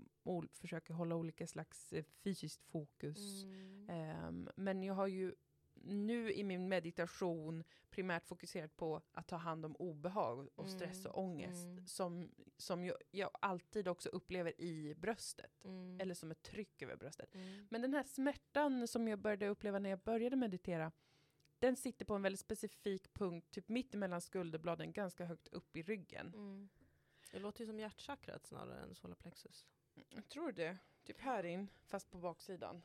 försöker 0.53 0.93
hålla 0.93 1.15
olika 1.15 1.47
slags 1.47 1.93
eh, 1.93 2.03
fysiskt 2.23 2.63
fokus. 2.65 3.43
Mm. 3.43 3.89
Ehm, 3.89 4.49
men 4.55 4.83
jag 4.83 4.93
har 4.93 5.07
ju 5.07 5.33
nu 5.83 6.33
i 6.33 6.43
min 6.43 6.69
meditation 6.69 7.63
primärt 7.89 8.25
fokuserat 8.27 8.77
på 8.77 9.01
att 9.11 9.27
ta 9.27 9.35
hand 9.35 9.65
om 9.65 9.75
obehag 9.75 10.49
och 10.55 10.69
stress 10.69 10.99
Mm, 11.05 11.11
och 11.11 11.23
ångest. 11.23 11.65
mm. 11.65 11.87
Som, 11.87 12.31
som 12.57 12.85
jag, 12.85 12.97
jag 13.11 13.29
alltid 13.39 13.87
också 13.87 14.09
upplever 14.09 14.61
i 14.61 14.95
bröstet. 14.95 15.65
Mm. 15.65 15.99
Eller 15.99 16.13
som 16.13 16.31
ett 16.31 16.41
tryck 16.41 16.81
över 16.81 16.95
bröstet. 16.95 17.35
Mm. 17.35 17.67
Men 17.69 17.81
den 17.81 17.93
här 17.93 18.03
smärtan 18.03 18.87
som 18.87 19.07
jag 19.07 19.19
började 19.19 19.47
uppleva 19.47 19.79
när 19.79 19.89
jag 19.89 19.99
började 19.99 20.35
meditera, 20.35 20.91
den 21.59 21.75
sitter 21.75 22.05
på 22.05 22.13
en 22.15 22.21
väldigt 22.21 22.39
specifik 22.39 23.13
punkt, 23.13 23.47
typ 23.51 23.69
mitt 23.69 23.93
emellan 23.95 24.21
skulderbladen, 24.21 24.91
ganska 24.93 25.25
högt 25.25 25.47
upp 25.47 25.75
i 25.77 25.83
ryggen. 25.83 26.27
Mm. 26.35 26.69
Det 27.31 27.39
låter 27.39 27.61
ju 27.61 27.67
som 27.67 27.79
hjärtchakrat 27.79 28.45
snarare 28.45 28.81
än 28.81 28.95
solarplexus. 28.95 29.65
Jag 30.09 30.29
tror 30.29 30.51
det. 30.51 30.77
Typ 31.03 31.19
här 31.19 31.43
in, 31.43 31.69
fast 31.85 32.09
på 32.11 32.17
baksidan. 32.17 32.81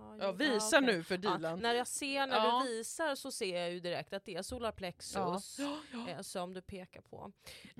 Ja, 0.00 0.16
Ja, 0.18 0.32
visa 0.32 0.78
okej. 0.78 0.94
nu 0.96 1.02
för 1.02 1.20
Ja, 1.22 1.36
Dilan. 1.36 1.58
när 1.60 1.74
jag 1.74 1.86
ser 1.86 2.26
när 2.26 2.36
Ja. 2.36 2.62
du 2.64 2.68
visar 2.76 3.14
så 3.14 3.30
ser 3.32 3.60
jag 3.60 3.72
ju 3.72 3.80
direkt 3.80 4.12
att 4.12 4.24
det 4.24 4.34
är 4.34 4.42
solarplexus 4.42 5.58
Ja. 5.92 6.08
eh, 6.08 6.20
som 6.20 6.54
du 6.54 6.60
pekar 6.62 7.00
på. 7.00 7.16
Mm. 7.18 7.32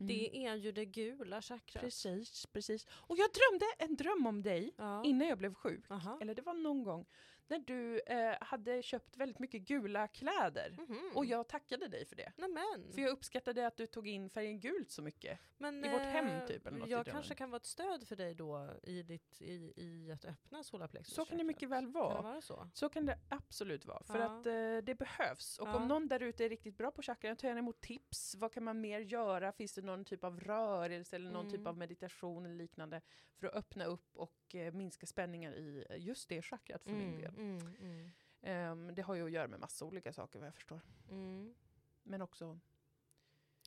Det 0.06 0.46
är 0.46 0.54
ju 0.54 0.72
det 0.72 0.84
gula 0.84 1.42
chakrat. 1.42 1.82
Precis, 1.84 2.46
precis. 2.46 2.86
Och 2.90 3.16
jag 3.18 3.28
drömde 3.32 3.66
en 3.78 3.96
dröm 3.96 4.26
om 4.26 4.42
dig 4.42 4.74
Ja. 4.76 5.04
innan 5.04 5.28
jag 5.28 5.38
blev 5.38 5.54
sjuk. 5.54 5.84
Aha. 5.90 6.18
Eller 6.20 6.34
det 6.34 6.42
var 6.42 6.54
någon 6.54 6.84
gång 6.84 7.06
när 7.50 7.58
du 7.58 8.00
eh, 8.00 8.36
hade 8.40 8.82
köpt 8.82 9.16
väldigt 9.16 9.38
mycket 9.38 9.62
gula 9.62 10.08
kläder. 10.08 10.76
Mhm. 10.88 11.00
Och 11.14 11.24
jag 11.26 11.48
tackade 11.48 11.88
dig 11.88 12.04
för 12.06 12.16
det. 12.16 12.32
Nämen. 12.36 12.92
För 12.92 13.00
jag 13.00 13.10
uppskattade 13.10 13.66
att 13.66 13.76
du 13.76 13.86
tog 13.86 14.08
in 14.08 14.30
färgen 14.30 14.60
gult 14.60 14.90
så 14.90 15.02
mycket. 15.02 15.38
Men, 15.58 15.84
i 15.84 15.88
vårt 15.88 16.00
hem 16.00 16.26
eh, 16.26 16.46
typ, 16.46 16.66
eller 16.66 16.78
något 16.78 16.88
Jag 16.88 17.06
kanske 17.06 17.34
kan 17.34 17.50
vara 17.50 17.56
ett 17.56 17.66
stöd 17.66 18.08
för 18.08 18.16
dig 18.16 18.34
då 18.34 18.70
i, 18.82 19.02
ditt, 19.02 19.42
i, 19.42 19.72
i 19.76 20.12
att 20.12 20.24
öppna 20.24 20.62
solarplexus 20.64 21.14
Så 21.14 21.24
kan 21.24 21.38
det 21.38 21.44
mycket 21.44 21.68
väl 21.68 21.84
Kan 21.84 21.92
vara. 21.92 22.16
det 22.16 22.22
vara 22.22 22.40
så? 22.40 22.70
Så 22.74 22.88
kan 22.88 23.06
det 23.06 23.18
absolut 23.28 23.86
vara. 23.86 24.02
För 24.04 24.18
Ja. 24.18 24.24
att 24.24 24.46
eh, 24.46 24.76
det 24.86 24.94
behövs. 24.98 25.58
Och 25.58 25.68
Ja. 25.68 25.76
om 25.76 25.88
någon 25.88 26.08
där 26.08 26.22
ute 26.22 26.44
är 26.44 26.48
riktigt 26.48 26.76
bra 26.76 26.90
på 26.90 27.02
chakran, 27.02 27.36
ta 27.36 27.46
gärna 27.46 27.58
emot 27.60 27.80
tips. 27.80 28.34
Vad 28.34 28.52
kan 28.52 28.64
man 28.64 28.80
mer 28.80 29.00
göra? 29.00 29.52
Finns 29.52 29.74
det 29.74 29.82
någon 29.82 30.04
typ 30.04 30.24
av 30.24 30.40
rörelse 30.40 31.16
eller 31.16 31.30
någon 31.30 31.46
Mm. 31.46 31.58
typ 31.58 31.66
av 31.66 31.76
meditation 31.76 32.44
eller 32.46 32.54
liknande 32.54 33.00
för 33.40 33.46
att 33.46 33.54
öppna 33.54 33.84
upp 33.84 34.16
och 34.16 34.54
eh, 34.54 34.72
minska 34.72 35.06
spänningar 35.06 35.52
i 35.52 35.86
just 35.98 36.28
det 36.28 36.42
chakrat 36.42 36.84
för 36.84 36.90
min 36.90 37.16
del. 37.18 37.34
Mm, 37.40 37.74
mm, 37.80 38.10
Ehm, 38.42 38.94
det 38.94 39.02
har 39.02 39.14
ju 39.14 39.24
att 39.24 39.30
göra 39.32 39.48
med 39.48 39.60
massa 39.60 39.84
olika 39.84 40.12
saker 40.12 40.38
vad 40.38 40.46
jag 40.46 40.54
förstår. 40.54 40.80
mm. 41.10 41.54
Men 42.02 42.22
också, 42.22 42.60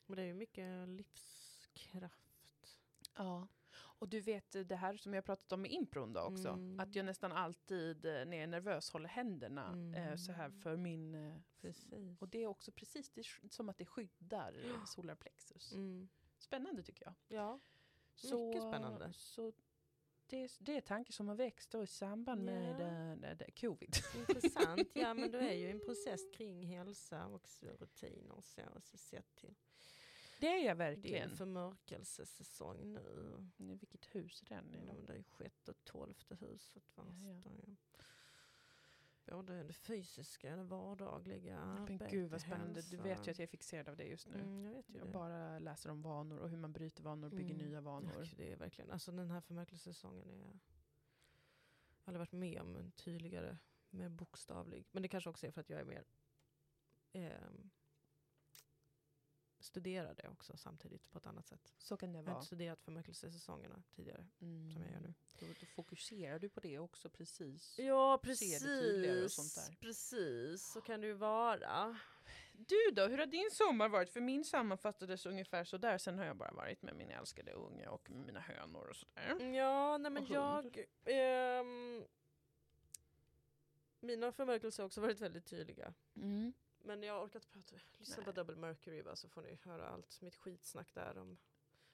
Men 0.05 0.15
det 0.15 0.21
är 0.21 0.26
ju 0.26 0.34
mycket 0.34 0.89
livskraft 0.89 2.78
Ja. 3.17 3.47
Och 3.76 4.09
du 4.09 4.21
vet 4.21 4.51
det 4.69 4.76
här 4.76 4.97
som 4.97 5.13
jag 5.13 5.26
pratat 5.26 5.51
om 5.51 5.61
med 5.61 5.71
impron 5.71 6.13
då 6.13 6.21
också. 6.21 6.49
Mm. 6.49 6.80
Att 6.80 6.95
jag 6.95 7.05
nästan 7.05 7.32
alltid 7.32 8.05
eh, 8.05 8.11
när 8.11 8.38
jag 8.38 8.43
är 8.43 8.47
nervös 8.47 8.89
håller 8.91 9.09
händerna 9.09 9.93
eh, 9.97 10.15
så 10.15 10.32
här 10.32 10.45
Mm. 10.45 10.59
för 10.61 10.78
min... 10.78 11.15
eh, 11.15 11.36
Precis. 11.61 12.21
Och 12.21 12.30
det 12.30 12.43
är 12.43 12.47
också 12.47 12.71
precis 12.71 13.09
det, 13.09 13.21
är 13.21 13.49
som 13.49 13.69
att 13.69 13.78
det 13.78 13.86
skyddar 13.86 14.65
eh, 14.65 14.86
solarplexus. 14.86 15.71
Mm. 15.74 16.09
Spännande 16.38 16.84
tycker 16.84 17.05
jag. 17.05 17.13
Ja. 17.28 17.59
Så, 18.15 18.47
Mycket 18.47 18.63
spännande. 18.63 19.13
Så 19.13 19.53
det, 20.42 20.58
det 20.60 20.78
är 20.78 20.82
tankar 20.82 21.12
som 21.14 21.28
har 21.28 21.36
växt 21.36 21.72
då 21.72 21.84
i 21.84 21.88
samband 21.88 22.44
med 22.44 22.80
Ja. 22.80 22.86
eh, 22.88 23.16
det- 23.18 23.36
det- 23.46 23.52
covid. 23.62 23.96
Intressant. 24.18 24.90
Ja 24.94 25.14
men 25.14 25.32
du 25.32 25.38
är 25.38 25.54
ju 25.54 25.70
en 25.72 25.80
process 25.86 26.22
kring 26.34 26.64
hälsa 26.66 27.28
och 27.28 27.48
rutiner 27.80 28.32
och 28.36 28.44
så. 28.46 28.62
så 28.82 28.98
sett 28.98 29.36
till 29.36 29.56
Det 30.40 30.48
är 30.48 30.66
jag 30.66 30.76
verkligen. 30.76 31.30
förmörkelsesäsong 31.30 32.94
nu. 33.58 33.76
Vilket 33.76 34.16
hus 34.16 34.42
är 34.42 34.56
den 34.56 34.74
i 34.74 35.06
det 35.08 35.14
är 35.14 35.24
sjätte 35.24 35.72
och 35.72 35.84
tolfte 35.84 36.36
huset. 36.36 36.84
Ja, 36.96 37.04
ja. 37.24 37.52
Både 39.26 39.63
det 39.63 39.74
fysiska 39.74 40.55
det 40.55 40.63
vardagliga 40.63 41.86
Men 41.88 42.01
gud 42.09 42.32
vad 42.32 42.41
spännande. 42.41 42.82
Du 42.82 42.97
hälsa. 42.97 43.03
vet 43.03 43.28
ju 43.28 43.32
att 43.32 43.39
jag 43.39 43.43
är 43.43 43.47
fixerad 43.47 43.89
av 43.89 43.95
det 43.97 44.03
just 44.03 44.28
nu. 44.28 44.39
Mm, 44.39 44.65
jag 44.65 44.71
vet 44.74 44.89
ju 44.89 44.97
Jag 44.97 45.07
det. 45.07 45.11
bara 45.11 45.59
läser 45.59 45.89
om 45.89 46.01
vanor 46.01 46.38
och 46.39 46.49
hur 46.49 46.57
man 46.57 46.71
bryter 46.74 47.03
vanor 47.03 47.26
och 47.26 47.32
bygger 47.32 47.53
Mm. 47.55 47.67
nya 47.67 47.82
vanor. 47.82 48.15
Och 48.17 48.28
det 48.38 48.51
är 48.51 48.55
verkligen, 48.57 48.91
alltså 48.91 49.11
den 49.11 49.32
här 49.32 49.41
förmörkelsesäsongen 49.41 50.30
är... 50.30 50.38
Jag 50.38 52.05
har 52.05 52.11
aldrig 52.11 52.19
varit 52.19 52.32
med 52.32 52.61
om 52.61 52.76
en 52.76 52.91
tydligare, 52.91 53.57
mer 53.89 54.09
bokstavlig. 54.09 54.88
Men 54.91 55.01
det 55.01 55.07
kanske 55.07 55.30
också 55.30 55.47
är 55.47 55.51
för 55.51 55.61
att 55.61 55.69
jag 55.69 55.80
är 55.80 55.86
mer... 55.86 56.05
ehm, 57.11 57.69
studerar 59.64 60.14
det 60.14 60.28
också 60.28 60.57
samtidigt 60.57 61.11
på 61.11 61.18
ett 61.18 61.26
annat 61.26 61.47
sätt. 61.47 61.74
Så 61.78 61.97
kan 61.97 62.11
det 62.11 62.18
Jag 62.18 62.20
har 62.20 62.26
vara. 62.26 62.36
inte 62.36 62.45
studerat 62.45 62.82
förmörkelsesäsongerna 62.82 63.84
tidigare. 63.95 64.28
Mm. 64.41 64.72
som 64.72 64.82
jag 64.82 64.91
gör 64.91 64.99
nu. 64.99 65.14
Då, 65.39 65.45
då 65.59 65.66
fokuserar 65.66 66.39
du 66.39 66.49
på 66.49 66.59
det 66.59 66.80
också 66.80 67.09
precis. 67.09 67.80
Ja 67.80 68.20
Ser 68.24 68.59
det 68.59 68.59
tydligare 68.59 69.24
och 69.24 69.32
sånt 69.32 69.55
där. 69.55 69.76
Precis, 69.80 70.72
så 70.74 70.82
kan 70.82 71.01
det 71.01 71.07
ju 71.07 71.14
vara. 71.14 71.99
Du 72.53 72.91
då, 72.93 73.07
hur 73.07 73.18
har 73.18 73.26
din 73.26 73.51
sommar 73.51 73.89
varit? 73.89 74.09
För 74.09 74.22
min 74.22 74.45
sammanfattades 74.45 75.26
ungefär 75.26 75.64
så 75.64 75.78
där. 75.78 75.97
Sen 75.97 76.18
har 76.18 76.26
jag 76.26 76.38
bara 76.38 76.51
varit 76.51 76.82
med 76.82 76.95
min 76.95 77.09
älskade 77.11 77.51
unge 77.51 77.88
och 77.88 78.09
mina 78.09 78.39
hönor 78.39 78.88
och 78.88 78.95
sådär. 78.95 79.45
Ja, 79.45 79.97
nej 79.97 80.11
men 80.11 80.26
jag... 80.26 80.86
ehm, 81.05 82.03
mina 83.99 84.32
förmörkelser 84.32 84.84
har 84.84 84.86
också 84.88 85.01
varit 85.01 85.22
väldigt 85.22 85.45
tydliga. 85.45 85.93
Mm. 86.16 86.53
Men 86.84 87.04
jag 87.04 87.24
orkar 87.24 87.40
inte 87.40 87.48
prata. 87.48 87.76
Lyssna 87.98 88.16
Nej. 88.18 88.26
på 88.26 88.32
Double 88.32 88.56
Mercury 88.56 89.02
va, 89.02 89.16
så 89.16 89.30
får 89.30 89.42
ni 89.42 89.60
höra 89.64 89.88
allt 89.88 90.22
mitt 90.22 90.36
skitsnack 90.36 90.94
där 90.94 91.18
om 91.18 91.38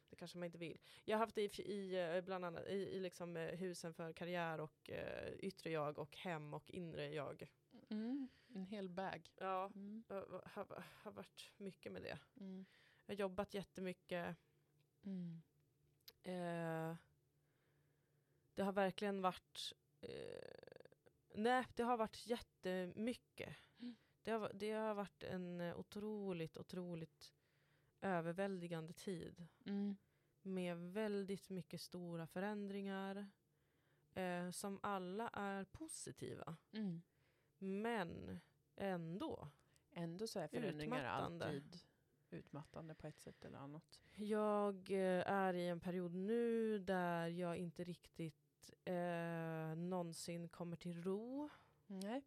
det 0.09 0.15
kanske 0.15 0.37
man 0.37 0.45
inte 0.45 0.57
vill. 0.57 0.79
Jag 1.05 1.17
har 1.17 1.19
haft 1.19 1.35
det 1.35 1.59
i, 1.59 1.61
i 1.61 2.15
eh, 2.15 2.21
bland 2.21 2.45
annat 2.45 2.67
i, 2.67 2.73
i 2.73 2.99
liksom 2.99 3.37
eh, 3.37 3.55
husen 3.55 3.93
för 3.93 4.13
karriär 4.13 4.59
och 4.59 4.89
eh, 4.89 5.33
yttre 5.39 5.71
jag 5.71 5.99
och 5.99 6.17
hem 6.17 6.53
och 6.53 6.71
inre 6.71 7.13
jag. 7.13 7.51
Mm. 7.89 8.29
En 8.53 8.65
hel 8.65 8.89
bag. 8.89 9.31
Ja, 9.35 9.65
Mm. 9.75 10.03
har, 10.45 10.83
har 11.03 11.11
varit 11.11 11.51
mycket 11.57 11.91
med 11.91 12.01
det. 12.01 12.19
Mm. 12.39 12.65
Jag 13.05 13.15
har 13.15 13.19
jobbat 13.19 13.53
jättemycket. 13.53 14.35
Mm. 15.03 15.41
Eh, 16.23 16.95
det 18.53 18.63
har 18.63 18.71
verkligen 18.71 19.21
varit... 19.21 19.73
Eh, 20.01 20.89
nej, 21.35 21.65
det 21.75 21.83
har 21.83 21.97
varit 21.97 22.25
jättemycket. 22.27 23.55
Mm. 23.79 23.95
Det 24.29 24.33
har, 24.33 24.51
det 24.53 24.71
har 24.71 24.93
varit 24.93 25.23
en 25.23 25.61
eh, 25.61 25.79
otroligt, 25.79 26.57
otroligt 26.57 27.33
överväldigande 28.01 28.93
tid. 28.93 29.47
Mm. 29.65 29.97
Med 30.41 30.77
väldigt 30.77 31.49
mycket 31.49 31.81
stora 31.81 32.27
förändringar. 32.27 33.29
Eh, 34.13 34.51
som 34.51 34.79
alla 34.83 35.29
är 35.29 35.65
positiva. 35.65 36.57
Mm. 36.71 37.01
Men 37.57 38.39
ändå. 38.75 39.49
Ändå 39.91 40.27
så 40.27 40.39
är 40.39 40.47
förändringar 40.47 40.99
Utmattande. 40.99 41.45
alltid 41.45 41.79
utmattande 42.29 42.95
på 42.95 43.07
ett 43.07 43.19
sätt 43.19 43.45
eller 43.45 43.57
annat. 43.57 43.99
Jag 44.15 44.91
eh, 44.91 45.31
är 45.31 45.53
i 45.53 45.67
en 45.67 45.79
period 45.79 46.13
nu 46.15 46.79
där 46.79 47.27
jag 47.27 47.57
inte 47.57 47.83
riktigt 47.83 48.71
eh, 48.85 49.75
någonsin 49.75 50.49
kommer 50.49 50.75
till 50.75 51.03
ro. 51.03 51.49
Nej. 51.87 52.23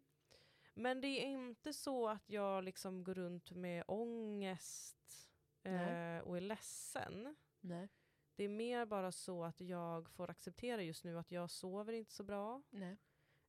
Men 0.73 1.01
det 1.01 1.07
är 1.07 1.25
inte 1.25 1.73
så 1.73 2.07
att 2.09 2.29
jag 2.29 2.63
liksom 2.63 3.03
går 3.03 3.13
runt 3.13 3.51
med 3.51 3.83
ångest 3.87 5.29
eh, 5.63 6.17
och 6.27 6.37
är 6.37 6.41
ledsen. 6.41 7.35
Nej. 7.59 7.89
Det 8.35 8.43
är 8.43 8.49
mer 8.49 8.85
bara 8.85 9.11
så 9.11 9.43
att 9.43 9.61
jag 9.61 10.09
får 10.09 10.29
acceptera 10.29 10.83
just 10.83 11.03
nu 11.03 11.17
att 11.19 11.31
jag 11.31 11.49
sover 11.51 11.93
inte 11.93 12.13
så 12.13 12.23
bra. 12.23 12.61
Nej. 12.69 12.97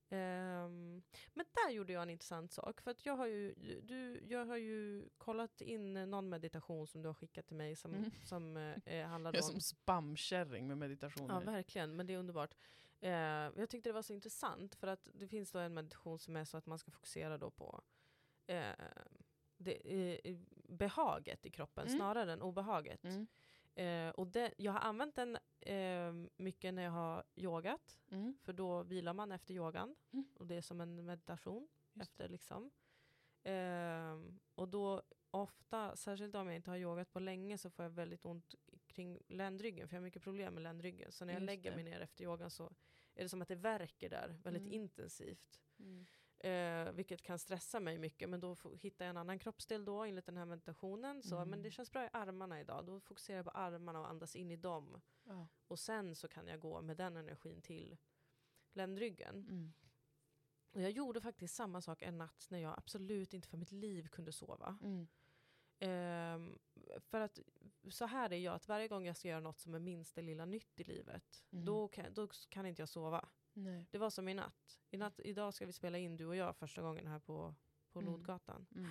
Ehm, 0.09 1.03
men 1.35 1.47
där 1.53 1.71
gjorde 1.71 1.93
jag 1.93 2.03
en 2.03 2.11
intressant 2.11 2.53
sak. 2.53 2.81
För 2.81 2.91
att 2.91 3.07
jag 3.07 3.17
har 3.17 3.27
ju, 3.27 3.55
du, 3.83 4.21
jag 4.29 4.47
har 4.47 4.57
ju 4.57 5.09
kollat 5.19 5.61
in 5.61 5.93
någon 5.95 6.29
meditation 6.29 6.87
som 6.87 7.03
du 7.03 7.09
har 7.09 7.15
skickat 7.15 7.47
till 7.47 7.57
mig 7.57 7.77
som, 7.77 7.95
Mm. 7.95 8.11
som 8.25 8.57
eh, 8.57 8.77
eh, 8.87 9.07
handlade 9.07 9.39
Jag 9.39 9.45
är 9.45 9.47
om... 9.47 9.53
som 9.53 9.61
spamkärring 9.61 10.69
med 10.69 10.79
meditationer. 10.79 11.35
Ja, 11.35 11.41
verkligen. 11.41 11.97
Men 11.97 12.07
det 12.07 12.15
är 12.15 12.19
underbart. 12.19 12.55
Eh, 13.05 13.11
jag 13.61 13.71
tyckte 13.71 13.89
det 13.89 13.93
var 13.93 14.03
så 14.03 14.13
intressant 14.13 14.75
för 14.75 14.87
att 14.87 15.09
det 15.15 15.29
finns 15.29 15.51
då 15.51 15.59
en 15.59 15.75
meditation 15.75 16.19
som 16.19 16.37
är 16.37 16.45
så 16.45 16.57
att 16.57 16.67
man 16.67 16.79
ska 16.79 16.91
fokusera 16.91 17.39
då 17.39 17.51
på 17.51 17.83
eh, 18.47 18.73
det, 19.57 20.21
eh, 20.25 20.37
behaget 20.69 21.47
i 21.47 21.51
kroppen 21.51 21.87
Mm. 21.87 21.99
snarare 21.99 22.33
än 22.33 22.43
obehaget. 22.43 23.05
Mm. 23.05 23.27
Eh, 23.75 24.11
och 24.15 24.27
det, 24.27 24.55
jag 24.57 24.73
har 24.73 24.81
använt 24.81 25.15
den 25.15 25.39
eh, 25.61 26.13
mycket 26.37 26.75
när 26.75 26.83
jag 26.83 26.91
har 26.91 27.25
yogat. 27.37 27.99
Mm. 28.11 28.37
För 28.43 28.53
då 28.53 28.83
vilar 28.83 29.13
man 29.15 29.33
efter 29.33 29.55
yogan. 29.55 29.97
Mm. 30.13 30.25
Och 30.35 30.47
det 30.47 30.55
är 30.55 30.61
som 30.63 30.81
en 30.81 31.05
meditation. 31.05 31.69
Just 31.93 32.11
efter 32.11 32.29
liksom. 32.29 32.71
Ehm, 33.43 34.41
och 34.55 34.69
då 34.69 35.03
ofta, 35.31 35.97
särskilt 35.97 36.35
om 36.35 36.47
jag 36.47 36.57
inte 36.57 36.71
har 36.71 36.79
yogat 36.79 37.13
på 37.13 37.21
länge, 37.21 37.59
så 37.59 37.71
får 37.71 37.85
jag 37.85 37.91
väldigt 37.91 38.25
ont 38.25 38.55
kring 38.87 39.21
ländryggen. 39.29 39.89
För 39.89 39.97
jag 39.97 40.01
har 40.01 40.05
mycket 40.05 40.23
problem 40.23 40.55
med 40.55 40.63
ländryggen. 40.63 41.13
Så 41.13 41.25
när 41.25 41.33
jag 41.33 41.41
Just 41.41 41.47
lägger 41.47 41.71
det. 41.71 41.77
mig 41.77 41.85
ner 41.85 42.01
efter 42.01 42.25
yogan 42.25 42.51
så 42.51 42.73
är 43.15 43.23
det 43.23 43.29
som 43.29 43.43
att 43.43 43.49
det 43.49 43.55
verkar 43.55 44.09
där 44.09 44.29
väldigt 44.43 44.63
Mm. 44.63 44.73
intensivt. 44.73 45.61
Mm. 45.79 46.07
Eh, 46.39 46.93
vilket 46.93 47.23
kan 47.23 47.39
stressa 47.39 47.81
mig 47.81 47.99
mycket. 47.99 48.29
Men 48.29 48.41
då 48.41 48.57
hittar 48.81 49.05
jag 49.05 49.11
en 49.11 49.17
annan 49.17 49.39
kroppsdel 49.39 49.85
då 49.85 50.03
enligt 50.05 50.27
den 50.27 50.37
här 50.37 50.45
meditationen. 50.47 51.23
Så, 51.23 51.37
Mm. 51.37 51.51
Men 51.51 51.63
det 51.63 51.71
känns 51.71 51.91
bra 51.93 52.05
i 52.05 52.09
armarna 52.13 52.61
idag. 52.61 52.87
Då 52.87 53.01
fokuserar 53.01 53.37
jag 53.37 53.45
på 53.45 53.51
armarna 53.51 54.01
och 54.01 54.09
andas 54.11 54.37
in 54.37 54.51
i 54.51 54.57
dem. 54.57 55.01
Ja. 55.25 55.49
Och 55.69 55.79
sen 55.79 56.15
så 56.15 56.29
kan 56.29 56.47
jag 56.47 56.61
gå 56.61 56.83
med 56.83 56.97
den 56.97 57.17
energin 57.17 57.63
till 57.63 57.97
ländryggen. 58.73 59.35
Mm. 59.49 59.73
Och 60.73 60.81
jag 60.83 60.91
gjorde 60.91 61.21
faktiskt 61.21 61.55
samma 61.55 61.81
sak 61.81 62.03
en 62.03 62.19
natt 62.19 62.47
när 62.51 62.59
jag 62.59 62.75
absolut 62.79 63.35
inte 63.35 63.49
för 63.49 63.57
mitt 63.57 63.73
liv 63.73 64.09
kunde 64.09 64.33
sova. 64.33 64.79
Mm. 64.83 65.07
Ehm, 65.79 66.59
för 66.99 67.21
att 67.21 67.39
så 67.93 68.07
här 68.07 68.33
är 68.33 68.37
jag, 68.37 68.55
att 68.55 68.69
varje 68.69 68.89
gång 68.89 69.07
jag 69.07 69.17
ska 69.17 69.29
göra 69.29 69.41
något 69.41 69.59
som 69.61 69.75
är 69.75 69.79
minsta 69.79 70.21
lilla 70.21 70.45
nytt 70.45 70.81
i 70.81 70.85
livet, 70.85 71.45
Mm. 71.53 71.65
då, 71.65 71.89
kan, 71.89 72.15
då 72.15 72.29
kan 72.49 72.67
inte 72.67 72.83
jag 72.83 72.89
sova. 72.89 73.29
Nej. 73.53 73.87
Det 73.91 73.99
var 73.99 74.11
som 74.11 74.29
i 74.29 74.35
natt. 74.35 74.79
I 74.91 74.97
natt. 74.97 75.21
Idag 75.25 75.55
ska 75.55 75.67
vi 75.67 75.73
spela 75.73 75.99
in 75.99 76.17
du 76.17 76.27
och 76.27 76.37
jag 76.37 76.57
första 76.57 76.83
gången 76.83 77.07
här 77.07 77.19
på, 77.19 77.55
på 77.93 77.99
Mm. 78.01 78.13
Lodgatan. 78.13 78.67
Mm. 78.75 78.91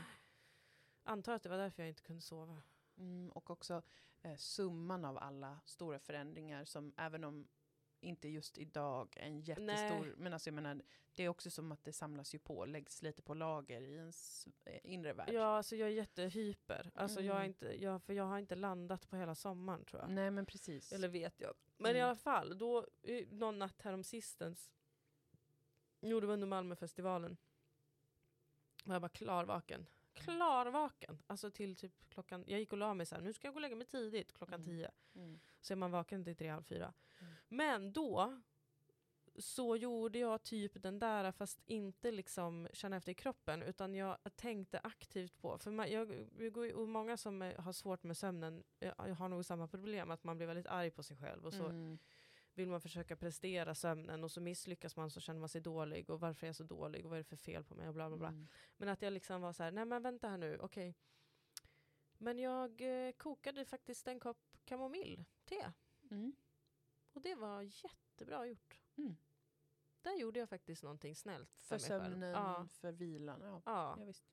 Antar 1.03 1.33
att 1.33 1.43
det 1.43 1.49
var 1.49 1.57
därför 1.57 1.83
jag 1.83 1.89
inte 1.89 2.01
kunde 2.01 2.21
sova. 2.21 2.61
Mm, 2.97 3.31
och 3.31 3.49
också 3.49 3.81
eh, 4.21 4.35
summan 4.35 5.05
av 5.05 5.17
alla 5.17 5.59
stora 5.65 5.99
förändringar 5.99 6.65
som 6.65 6.93
även 6.97 7.23
om 7.23 7.47
inte 8.03 8.27
just 8.29 8.57
idag 8.57 9.13
en 9.17 9.39
jättestor, 9.41 9.99
Nej. 10.05 10.13
men 10.17 10.33
alltså 10.33 10.47
jag 10.49 10.53
menar, 10.55 10.81
det 11.15 11.23
är 11.23 11.29
också 11.29 11.51
som 11.51 11.71
att 11.71 11.83
det 11.83 11.93
samlas 11.93 12.35
ju 12.35 12.39
på, 12.39 12.65
läggs 12.65 13.01
lite 13.01 13.21
på 13.21 13.33
lager 13.33 13.81
i 13.81 13.93
ens 13.95 14.47
eh, 14.65 14.79
inre 14.83 15.13
värld. 15.13 15.29
Ja, 15.33 15.57
alltså 15.57 15.75
jag 15.75 15.89
är 15.89 15.93
jättehyper. 15.93 16.91
Alltså 16.95 17.21
jag, 17.21 17.35
är 17.35 17.39
Mm. 17.39 17.47
inte, 17.47 17.83
jag, 17.83 18.03
för 18.03 18.13
jag 18.13 18.23
har 18.23 18.39
inte 18.39 18.55
landat 18.55 19.09
på 19.09 19.15
hela 19.15 19.35
sommaren 19.35 19.85
tror 19.85 20.01
jag. 20.01 20.11
Nej 20.11 20.31
men 20.31 20.45
precis. 20.45 20.91
Eller 20.93 21.07
vet 21.07 21.39
jag. 21.41 21.53
Men 21.77 21.91
i 21.95 21.99
Mm. 21.99 22.07
alla 22.09 22.15
fall, 22.15 22.57
då, 22.57 22.87
i- 23.01 23.25
någon 23.25 23.59
natt 23.59 23.81
härom 23.81 24.03
sistens, 24.03 24.71
jo 26.01 26.19
det 26.19 26.27
var 26.27 26.33
under 26.33 26.47
Malmöfestivalen, 26.47 27.37
var 28.83 28.95
jag 28.95 29.01
bara 29.01 29.09
klarvaken. 29.09 29.85
Klarvaken! 30.13 31.23
Alltså 31.27 31.51
till 31.51 31.75
typ 31.75 32.09
klockan, 32.09 32.43
jag 32.47 32.59
gick 32.59 32.71
och 32.71 32.77
la 32.77 32.93
mig 32.93 33.05
så 33.05 33.15
här, 33.15 33.21
nu 33.21 33.33
ska 33.33 33.47
jag 33.47 33.53
gå 33.53 33.57
och 33.57 33.61
lägga 33.61 33.75
mig 33.75 33.87
tidigt, 33.87 34.33
klockan 34.33 34.61
Mm. 34.61 34.65
tio. 34.65 34.91
Mm. 35.15 35.39
Så 35.61 35.73
är 35.73 35.75
man 35.75 35.91
vaken 35.91 36.23
till 36.23 36.35
tre, 36.35 36.49
halv 36.49 36.63
fyra. 36.63 36.93
Mm. 37.19 37.33
Men 37.47 37.93
då 37.93 38.41
så 39.35 39.75
gjorde 39.75 40.19
jag 40.19 40.43
typ 40.43 40.71
den 40.83 40.99
där 40.99 41.31
fast 41.31 41.61
inte 41.65 42.11
liksom 42.11 42.67
känna 42.73 42.95
efter 42.95 43.11
i 43.11 43.15
kroppen 43.15 43.63
utan 43.63 43.95
jag 43.95 44.17
tänkte 44.35 44.79
aktivt 44.79 45.37
på, 45.37 45.57
för 45.57 45.71
man, 45.71 45.91
jag, 45.91 46.27
jag 46.39 46.57
och 46.57 46.87
många 46.87 47.17
som 47.17 47.53
har 47.57 47.73
svårt 47.73 48.03
med 48.03 48.17
sömnen 48.17 48.63
eh, 48.79 49.15
har 49.15 49.29
nog 49.29 49.45
samma 49.45 49.67
problem 49.67 50.11
att 50.11 50.23
man 50.23 50.37
blir 50.37 50.47
väldigt 50.47 50.67
arg 50.67 50.91
på 50.91 51.03
sig 51.03 51.17
själv 51.17 51.45
och 51.45 51.53
så 51.53 51.65
Mm. 51.65 51.99
Vill 52.53 52.69
man 52.69 52.81
försöka 52.81 53.15
prestera 53.15 53.75
sömnen 53.75 54.23
och 54.23 54.31
så 54.31 54.41
misslyckas 54.41 54.95
man 54.95 55.09
så 55.09 55.19
känner 55.19 55.39
man 55.39 55.49
sig 55.49 55.61
dålig 55.61 56.09
och 56.09 56.19
varför 56.19 56.45
är 56.45 56.49
jag 56.49 56.55
så 56.55 56.63
dålig 56.63 57.05
och 57.05 57.09
vad 57.09 57.19
är 57.19 57.23
det 57.23 57.29
för 57.29 57.35
fel 57.35 57.63
på 57.63 57.75
mig 57.75 57.87
och 57.87 57.93
bla 57.93 58.09
bla 58.09 58.17
bla. 58.17 58.27
Mm. 58.27 58.47
Men 58.77 58.89
att 58.89 59.01
jag 59.01 59.13
liksom 59.13 59.41
var 59.41 59.53
så 59.53 59.63
här, 59.63 59.71
nej 59.71 59.85
men 59.85 60.01
vänta 60.01 60.29
här 60.29 60.37
nu, 60.37 60.57
okej. 60.61 60.95
Men 62.17 62.39
jag 62.39 62.81
eh, 63.07 63.11
kokade 63.11 63.65
faktiskt 63.65 64.07
en 64.07 64.19
kopp 64.19 64.57
kamomillte. 64.65 65.73
Mm. 66.11 66.35
Och 67.11 67.21
det 67.21 67.35
var 67.35 67.61
jättebra 67.61 68.45
gjort. 68.45 68.79
Mm. 68.95 69.15
Där 70.01 70.15
gjorde 70.15 70.39
jag 70.39 70.49
faktiskt 70.49 70.83
någonting 70.83 71.15
snällt 71.15 71.59
för, 71.59 71.77
För 71.77 71.77
sömnen, 71.77 72.31
Ja, 72.31 72.67
för 72.71 72.91
vilan. 72.91 73.41
Ja. 73.41 73.61
ja. 73.65 73.95
Ja, 73.99 74.05
visst. 74.05 74.32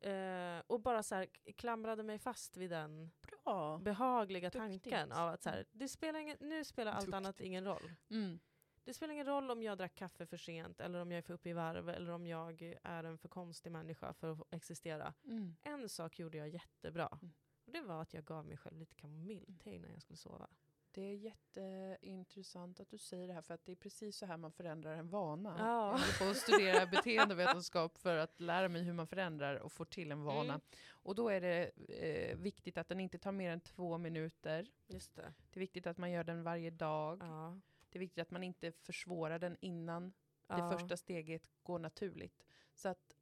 Eh, 0.00 0.62
och 0.66 0.80
bara 0.80 1.02
så 1.02 1.14
här, 1.14 1.26
klamrade 1.56 2.02
mig 2.02 2.18
fast 2.18 2.56
vid 2.56 2.70
den 2.70 3.10
Bra. 3.44 3.78
behagliga 3.78 4.50
Duktigt. 4.50 4.82
tanken 4.82 5.12
av 5.12 5.28
att 5.28 5.42
så 5.42 5.50
här, 5.50 5.66
det 5.72 5.88
spelar 5.88 6.18
ingen, 6.18 6.36
nu 6.40 6.64
spelar 6.64 6.92
allt 6.92 7.00
Duktigt. 7.00 7.14
annat 7.14 7.40
ingen 7.40 7.64
roll. 7.64 7.92
Mm. 8.10 8.38
Det 8.84 8.94
spelar 8.94 9.12
ingen 9.14 9.26
roll 9.26 9.50
om 9.50 9.62
jag 9.62 9.78
drack 9.78 9.94
kaffe 9.94 10.26
för 10.26 10.36
sent 10.36 10.80
eller 10.80 10.98
om 11.00 11.10
jag 11.10 11.18
är 11.18 11.22
för 11.22 11.34
uppe 11.34 11.48
i 11.48 11.52
varv 11.52 11.88
eller 11.88 12.10
om 12.12 12.26
jag 12.26 12.74
är 12.82 13.04
en 13.04 13.18
för 13.18 13.28
konstig 13.28 13.72
människa 13.72 14.12
för 14.14 14.32
att 14.32 14.54
existera. 14.54 15.14
Mm. 15.24 15.56
En 15.62 15.88
sak 15.88 16.18
gjorde 16.18 16.38
jag 16.38 16.48
jättebra. 16.48 17.18
Mm. 17.22 17.32
Och 17.64 17.72
det 17.72 17.80
var 17.80 18.02
att 18.02 18.14
jag 18.14 18.24
gav 18.24 18.46
mig 18.46 18.56
själv 18.56 18.78
lite 18.78 18.94
kamomillte 18.94 19.70
innan 19.70 19.90
jag 19.90 20.02
skulle 20.02 20.16
sova. 20.16 20.48
Det 20.96 21.02
är 21.02 21.14
jätteintressant 21.14 22.80
att 22.80 22.90
du 22.90 22.98
säger 22.98 23.28
det 23.28 23.34
här 23.34 23.42
för 23.42 23.54
att 23.54 23.64
det 23.64 23.72
är 23.72 23.76
precis 23.76 24.16
så 24.16 24.26
här 24.26 24.36
man 24.36 24.52
förändrar 24.52 24.96
en 24.96 25.08
vana. 25.08 25.56
Ja. 25.58 26.00
Jag 26.20 26.30
att 26.30 26.36
studera 26.36 26.86
beteendevetenskap 26.86 27.98
för 27.98 28.16
att 28.16 28.40
lära 28.40 28.68
mig 28.68 28.82
hur 28.82 28.92
man 28.92 29.06
förändrar 29.06 29.56
och 29.56 29.72
får 29.72 29.84
till 29.84 30.12
en 30.12 30.22
vana. 30.22 30.52
Mm. 30.52 30.60
Och 30.90 31.14
då 31.14 31.28
är 31.28 31.40
det 31.40 31.70
eh, 31.88 32.36
viktigt 32.36 32.78
att 32.78 32.88
den 32.88 33.00
inte 33.00 33.18
tar 33.18 33.32
mer 33.32 33.50
än 33.50 33.60
två 33.60 33.98
minuter. 33.98 34.66
Just 34.86 35.14
det. 35.14 35.34
Det 35.50 35.58
är 35.58 35.60
viktigt 35.60 35.86
att 35.86 35.98
man 35.98 36.10
gör 36.10 36.24
den 36.24 36.42
varje 36.42 36.70
dag. 36.70 37.18
Ja. 37.22 37.60
Det 37.88 37.98
är 37.98 38.00
viktigt 38.00 38.22
att 38.22 38.30
man 38.30 38.42
inte 38.42 38.72
försvårar 38.72 39.38
den 39.38 39.56
innan 39.60 40.12
Ja. 40.46 40.56
det 40.56 40.78
första 40.78 40.96
steget 40.96 41.50
går 41.62 41.78
naturligt. 41.78 42.44
Så 42.74 42.88
att 42.88 43.16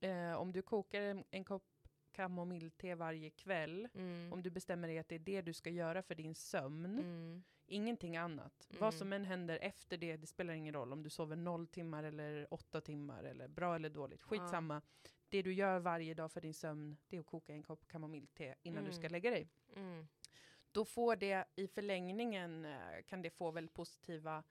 eh, 0.00 0.32
om 0.32 0.52
du 0.52 0.62
kokar 0.62 1.00
en, 1.00 1.24
en 1.30 1.44
kopp 1.44 1.71
kamomillte 2.12 2.94
varje 2.94 3.30
kväll, 3.30 3.88
Mm. 3.94 4.32
om 4.32 4.42
du 4.42 4.50
bestämmer 4.50 4.88
dig 4.88 4.98
att 4.98 5.08
det 5.08 5.14
är 5.14 5.18
det 5.18 5.42
du 5.42 5.52
ska 5.52 5.70
göra 5.70 6.02
för 6.02 6.14
din 6.14 6.34
sömn, 6.34 6.84
Mm. 6.98 7.42
ingenting 7.66 8.16
annat. 8.16 8.66
Mm. 8.70 8.80
Vad 8.80 8.94
som 8.94 9.12
än 9.12 9.24
händer 9.24 9.58
efter 9.62 9.96
det, 9.96 10.16
det 10.16 10.26
spelar 10.26 10.54
ingen 10.54 10.74
roll 10.74 10.92
om 10.92 11.02
du 11.02 11.10
sover 11.10 11.36
noll 11.36 11.66
timmar 11.66 12.04
eller 12.04 12.54
åtta 12.54 12.80
timmar 12.80 13.24
eller 13.24 13.48
bra 13.48 13.74
eller 13.74 13.90
dåligt. 13.90 14.22
Skitsamma. 14.22 14.82
Det 15.28 15.42
du 15.42 15.52
gör 15.52 15.78
varje 15.78 16.14
dag 16.14 16.32
för 16.32 16.40
din 16.40 16.54
sömn, 16.54 16.96
det 17.08 17.16
är 17.16 17.20
att 17.20 17.26
koka 17.26 17.52
en 17.52 17.62
kopp 17.62 17.88
kamomillte 17.88 18.54
innan 18.62 18.84
du 18.84 18.90
ska 18.92 19.00
Mm. 19.00 19.12
lägga 19.12 19.30
dig. 19.30 19.48
Mm. 19.76 20.08
Då 20.72 20.84
får 20.84 21.16
det 21.16 21.44
i 21.56 21.66
förlängningen, 21.68 22.64
eh, 22.64 23.02
kan 23.06 23.22
det 23.22 23.30
få 23.30 23.50
väldigt 23.50 23.74
positiva 23.74 24.42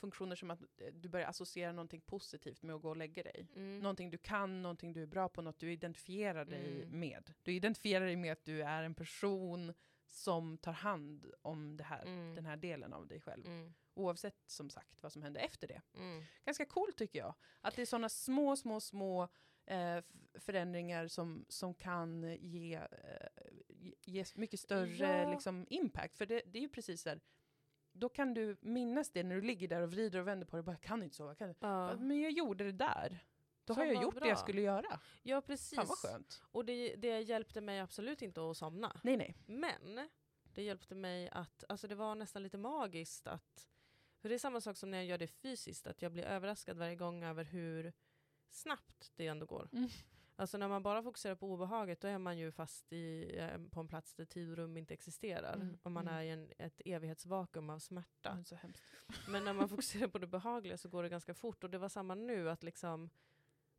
funktioner 0.00 0.36
som 0.36 0.50
att 0.50 0.60
eh, 0.78 0.92
du 0.92 1.08
börjar 1.08 1.28
associera 1.28 1.72
någonting 1.72 2.00
positivt 2.00 2.62
med 2.62 2.76
att 2.76 2.82
gå 2.82 2.88
och 2.88 2.96
lägga 2.96 3.22
dig. 3.22 3.46
Mm. 3.56 3.78
Någonting 3.80 4.10
du 4.10 4.18
kan, 4.18 4.62
någonting 4.62 4.92
du 4.92 5.02
är 5.02 5.06
bra 5.06 5.28
på, 5.28 5.42
något 5.42 5.58
du 5.58 5.72
identifierar 5.72 6.44
dig 6.44 6.82
Mm. 6.82 7.00
med. 7.00 7.32
Du 7.42 7.54
identifierar 7.54 8.04
dig 8.06 8.16
med 8.16 8.32
att 8.32 8.44
du 8.44 8.62
är 8.62 8.82
en 8.82 8.94
person 8.94 9.74
som 10.06 10.58
tar 10.58 10.72
hand 10.72 11.32
om 11.42 11.76
det 11.76 11.84
här, 11.84 12.02
Mm. 12.06 12.34
den 12.34 12.46
här 12.46 12.56
delen 12.56 12.92
av 12.92 13.06
dig 13.06 13.20
själv. 13.20 13.46
Mm. 13.46 13.74
Oavsett 13.94 14.36
som 14.46 14.70
sagt 14.70 15.02
vad 15.02 15.12
som 15.12 15.22
händer 15.22 15.40
efter 15.40 15.68
det. 15.68 15.82
Mm. 15.94 16.22
Ganska 16.44 16.64
coolt 16.66 16.96
tycker 16.96 17.18
jag. 17.18 17.34
Att 17.60 17.76
det 17.76 17.82
är 17.82 17.86
sådana 17.86 18.08
små, 18.08 18.56
små, 18.56 18.80
små 18.80 19.28
eh, 19.66 19.98
förändringar 20.34 21.08
som, 21.08 21.44
som 21.48 21.74
kan 21.74 22.36
ge, 22.40 22.74
eh, 22.74 23.26
ge 24.04 24.24
mycket 24.34 24.60
större 24.60 25.22
Ja. 25.22 25.30
liksom, 25.30 25.66
impact. 25.70 26.16
För 26.16 26.26
det, 26.26 26.42
det 26.46 26.58
är 26.58 26.62
ju 26.62 26.68
precis 26.68 27.02
så 27.02 27.08
här, 27.08 27.20
då 27.92 28.08
kan 28.08 28.34
du 28.34 28.56
minnas 28.60 29.10
det 29.10 29.22
när 29.22 29.34
du 29.34 29.40
ligger 29.40 29.68
där 29.68 29.82
och 29.82 29.90
vrider 29.90 30.18
och 30.18 30.28
vänder 30.28 30.46
på 30.46 30.56
det. 30.56 30.62
Bara, 30.62 30.72
jag 30.72 30.80
kan 30.80 31.02
inte 31.02 31.16
sova. 31.16 31.34
Kan 31.34 31.48
inte. 31.48 31.66
Ja. 31.66 31.96
Men 31.96 32.20
jag 32.20 32.32
gjorde 32.32 32.64
det 32.64 32.72
där. 32.72 33.24
Då 33.64 33.74
har 33.74 33.84
jag 33.84 34.02
gjort 34.02 34.14
det 34.14 34.20
bra. 34.20 34.28
jag 34.28 34.38
skulle 34.38 34.60
göra. 34.60 35.00
ja, 35.22 35.40
precis. 35.40 35.76
Fan 35.76 35.86
vad 35.86 35.98
skönt. 35.98 36.42
Och 36.52 36.64
det, 36.64 36.96
det 36.96 37.20
hjälpte 37.20 37.60
mig 37.60 37.80
absolut 37.80 38.22
inte 38.22 38.50
att 38.50 38.56
somna. 38.56 39.00
Nej, 39.04 39.16
nej. 39.16 39.36
Men 39.46 40.08
det 40.42 40.62
hjälpte 40.62 40.94
mig 40.94 41.28
att, 41.28 41.64
alltså 41.68 41.88
det 41.88 41.94
var 41.94 42.14
nästan 42.14 42.42
lite 42.42 42.58
magiskt 42.58 43.26
att, 43.26 43.68
för 44.20 44.28
det 44.28 44.34
är 44.34 44.38
samma 44.38 44.60
sak 44.60 44.76
som 44.76 44.90
när 44.90 44.98
jag 44.98 45.06
gör 45.06 45.18
det 45.18 45.26
fysiskt, 45.26 45.86
att 45.86 46.02
jag 46.02 46.12
blir 46.12 46.24
överraskad 46.24 46.76
varje 46.76 46.96
gång 46.96 47.24
över 47.24 47.44
hur 47.44 47.92
snabbt 48.50 49.12
det 49.16 49.26
ändå 49.26 49.46
går. 49.46 49.68
Mm. 49.72 49.88
Alltså 50.40 50.58
när 50.58 50.68
man 50.68 50.82
bara 50.82 51.02
fokuserar 51.02 51.34
på 51.34 51.52
obehaget 51.52 52.00
då 52.00 52.08
är 52.08 52.18
man 52.18 52.38
ju 52.38 52.52
fast 52.52 52.92
i, 52.92 53.36
eh, 53.38 53.58
på 53.70 53.80
en 53.80 53.88
plats 53.88 54.14
där 54.14 54.24
tid 54.24 54.50
och 54.50 54.56
rum 54.56 54.76
inte 54.76 54.94
existerar. 54.94 55.54
Mm, 55.54 55.78
Och 55.82 55.92
man 55.92 56.08
mm. 56.08 56.14
är 56.18 56.22
i 56.22 56.30
en, 56.30 56.50
ett 56.58 56.80
evighetsvakuum 56.84 57.70
av 57.70 57.78
smärta. 57.78 58.30
Hemskt. 58.30 58.82
Men 59.28 59.44
när 59.44 59.52
man 59.52 59.68
fokuserar 59.68 60.08
på 60.08 60.18
det 60.18 60.26
behagliga 60.26 60.76
så 60.76 60.88
går 60.88 61.02
det 61.02 61.08
ganska 61.08 61.34
fort. 61.34 61.64
Och 61.64 61.70
det 61.70 61.78
var 61.78 61.88
samma 61.88 62.14
nu, 62.14 62.50
att 62.50 62.62
liksom 62.62 63.10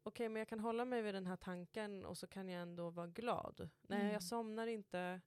okej 0.04 0.30
men 0.30 0.40
jag 0.40 0.48
kan 0.48 0.60
hålla 0.60 0.86
mig 0.86 1.02
vid 1.02 1.16
den 1.16 1.28
här 1.28 1.36
tanken 1.36 2.06
och 2.06 2.18
så 2.18 2.28
kan 2.28 2.50
jag 2.50 2.62
ändå 2.62 2.90
vara 2.90 3.08
glad. 3.08 3.70
Nej 3.82 4.00
Mm. 4.02 4.14
jag 4.14 4.24
somnar 4.24 4.68
inte 4.68 5.22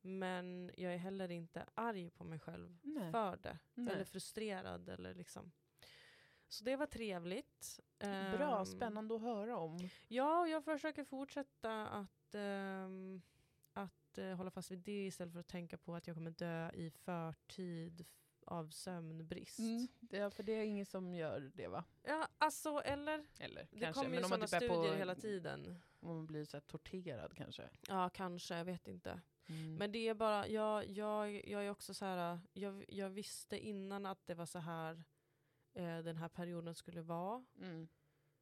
men 0.00 0.70
jag 0.76 0.92
är 0.94 0.98
heller 0.98 1.30
inte 1.30 1.66
arg 1.74 2.10
på 2.10 2.24
mig 2.24 2.38
själv 2.38 2.78
Nej. 2.82 3.12
för 3.12 3.36
det. 3.36 3.58
Nej. 3.74 3.94
Eller 3.94 4.04
frustrerad 4.04 4.88
eller 4.88 5.14
liksom. 5.14 5.52
Så 6.48 6.64
det 6.64 6.76
var 6.76 6.86
trevligt. 6.86 7.80
Bra, 8.36 8.58
Ehm, 8.58 8.66
spännande 8.66 9.14
att 9.14 9.20
höra 9.22 9.56
om. 9.58 9.88
Ja, 10.08 10.46
jag 10.48 10.64
försöker 10.64 11.04
fortsätta 11.04 11.86
att, 11.88 12.34
ehm, 12.34 13.22
att 13.72 14.18
eh, 14.18 14.34
hålla 14.36 14.50
fast 14.50 14.70
vid 14.70 14.78
det 14.78 15.06
istället 15.06 15.32
för 15.32 15.40
att 15.40 15.48
tänka 15.48 15.78
på 15.78 15.94
att 15.94 16.06
jag 16.06 16.16
kommer 16.16 16.30
dö 16.30 16.70
i 16.70 16.90
förtid 16.90 18.04
av 18.46 18.70
sömnbrist. 18.70 19.58
Det, 20.00 20.34
för 20.34 20.42
det 20.42 20.52
är 20.52 20.64
ingen 20.64 20.86
som 20.86 21.14
gör 21.14 21.50
det 21.54 21.68
va? 21.68 21.84
Ja, 22.02 22.28
alltså 22.38 22.78
eller? 22.84 23.26
Eller 23.38 23.68
Det 23.70 23.80
kanske. 23.80 24.02
kommer 24.04 24.16
ju 24.16 24.22
sådana 24.22 24.46
typ 24.46 24.56
studier 24.56 24.90
på, 24.92 24.94
hela 24.98 25.14
tiden. 25.14 25.82
om 26.00 26.08
man 26.16 26.26
blir 26.26 26.44
så 26.44 26.56
här 26.56 26.62
torterad 26.62 27.34
kanske. 27.36 27.68
Ja, 27.88 28.10
kanske, 28.10 28.56
jag 28.56 28.64
vet 28.64 28.88
inte. 28.88 29.20
Mm. 29.48 29.74
Men 29.74 29.92
det 29.92 30.08
är 30.08 30.14
bara, 30.14 30.48
jag, 30.48 30.86
jag, 30.86 31.48
jag 31.48 31.64
är 31.66 31.70
också 31.70 31.94
så 31.94 32.04
här, 32.04 32.40
jag, 32.52 32.84
jag 32.88 33.10
visste 33.10 33.58
innan 33.58 34.06
att 34.06 34.26
det 34.26 34.34
var 34.34 34.46
så 34.46 34.58
här 34.58 35.04
eh, 35.74 35.98
den 35.98 36.16
här 36.16 36.28
perioden 36.28 36.74
skulle 36.74 37.02
vara. 37.02 37.44
Mm. 37.60 37.88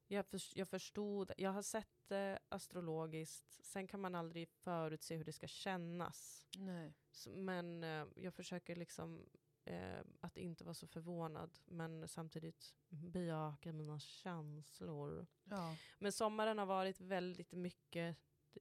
Jag, 0.09 0.27
för, 0.27 0.41
jag 0.55 0.69
förstod, 0.69 1.33
jag 1.37 1.51
har 1.51 1.63
sett 1.63 2.09
det 2.09 2.39
astrologiskt, 2.49 3.65
sen 3.65 3.87
kan 3.87 4.01
man 4.01 4.15
aldrig 4.15 4.49
förutse 4.49 5.17
hur 5.17 5.25
det 5.25 5.33
ska 5.33 5.47
kännas. 5.47 6.47
Nej. 6.59 6.95
Så, 7.11 7.31
men 7.31 7.85
eh, 7.85 8.07
jag 8.17 8.35
försöker 8.35 8.77
liksom 8.77 9.29
eh, 9.65 10.01
att 10.21 10.37
inte 10.37 10.65
vara 10.65 10.75
så 10.75 10.87
förvånad, 10.87 11.59
men 11.65 12.09
samtidigt 12.09 12.75
bejaka 12.89 13.73
mina 13.73 13.99
känslor. 13.99 15.27
Ja. 15.45 15.77
Men 15.99 16.13
sommaren 16.13 16.59
har 16.59 16.67
varit 16.67 17.01
väldigt 17.01 17.53
mycket 17.53 18.17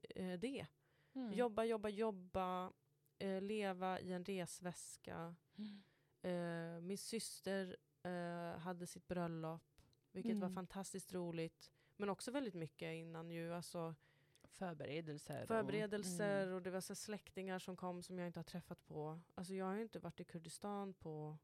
eh, 0.09 0.39
det. 0.39 0.68
Mm. 1.13 1.34
Jobba, 1.34 1.63
jobba, 1.63 1.89
jobba, 1.89 2.74
eh, 3.18 3.41
leva 3.41 3.99
i 3.99 4.11
en 4.11 4.26
resväska. 4.26 5.36
Mm. 5.57 5.84
Eh, 6.22 6.82
min 6.82 6.97
syster 6.97 7.78
eh, 8.06 8.58
hade 8.60 8.88
sitt 8.88 9.08
bröllop, 9.08 9.62
vilket 10.12 10.36
var 10.38 10.47
Mm. 10.47 10.56
fantastiskt 10.56 11.14
roligt. 11.14 11.72
Men 11.97 12.10
också 12.10 12.32
väldigt 12.32 12.53
mycket 12.53 12.93
innan 12.95 13.32
ju. 13.32 13.53
Alltså, 13.53 13.95
Förberedelser. 14.43 15.41
och- 15.41 15.47
förberedelser 15.47 16.43
Mm. 16.43 16.56
och 16.56 16.62
det 16.62 16.72
var 16.72 16.82
så 16.82 16.95
släktingar 16.95 17.60
som 17.60 17.78
kom 17.78 18.03
som 18.03 18.20
jag 18.20 18.28
inte 18.28 18.39
har 18.39 18.43
träffat 18.43 18.86
på. 18.86 19.20
Alltså 19.36 19.53
jag 19.53 19.66
har 19.66 19.76
ju 19.76 19.82
inte 19.82 19.99
varit 19.99 20.20
i 20.20 20.24
Kurdistan 20.24 20.93
på 20.93 21.38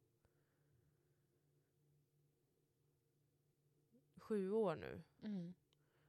sju 4.16 4.52
år 4.52 4.76
nu. 4.76 5.04
Mm. 5.24 5.54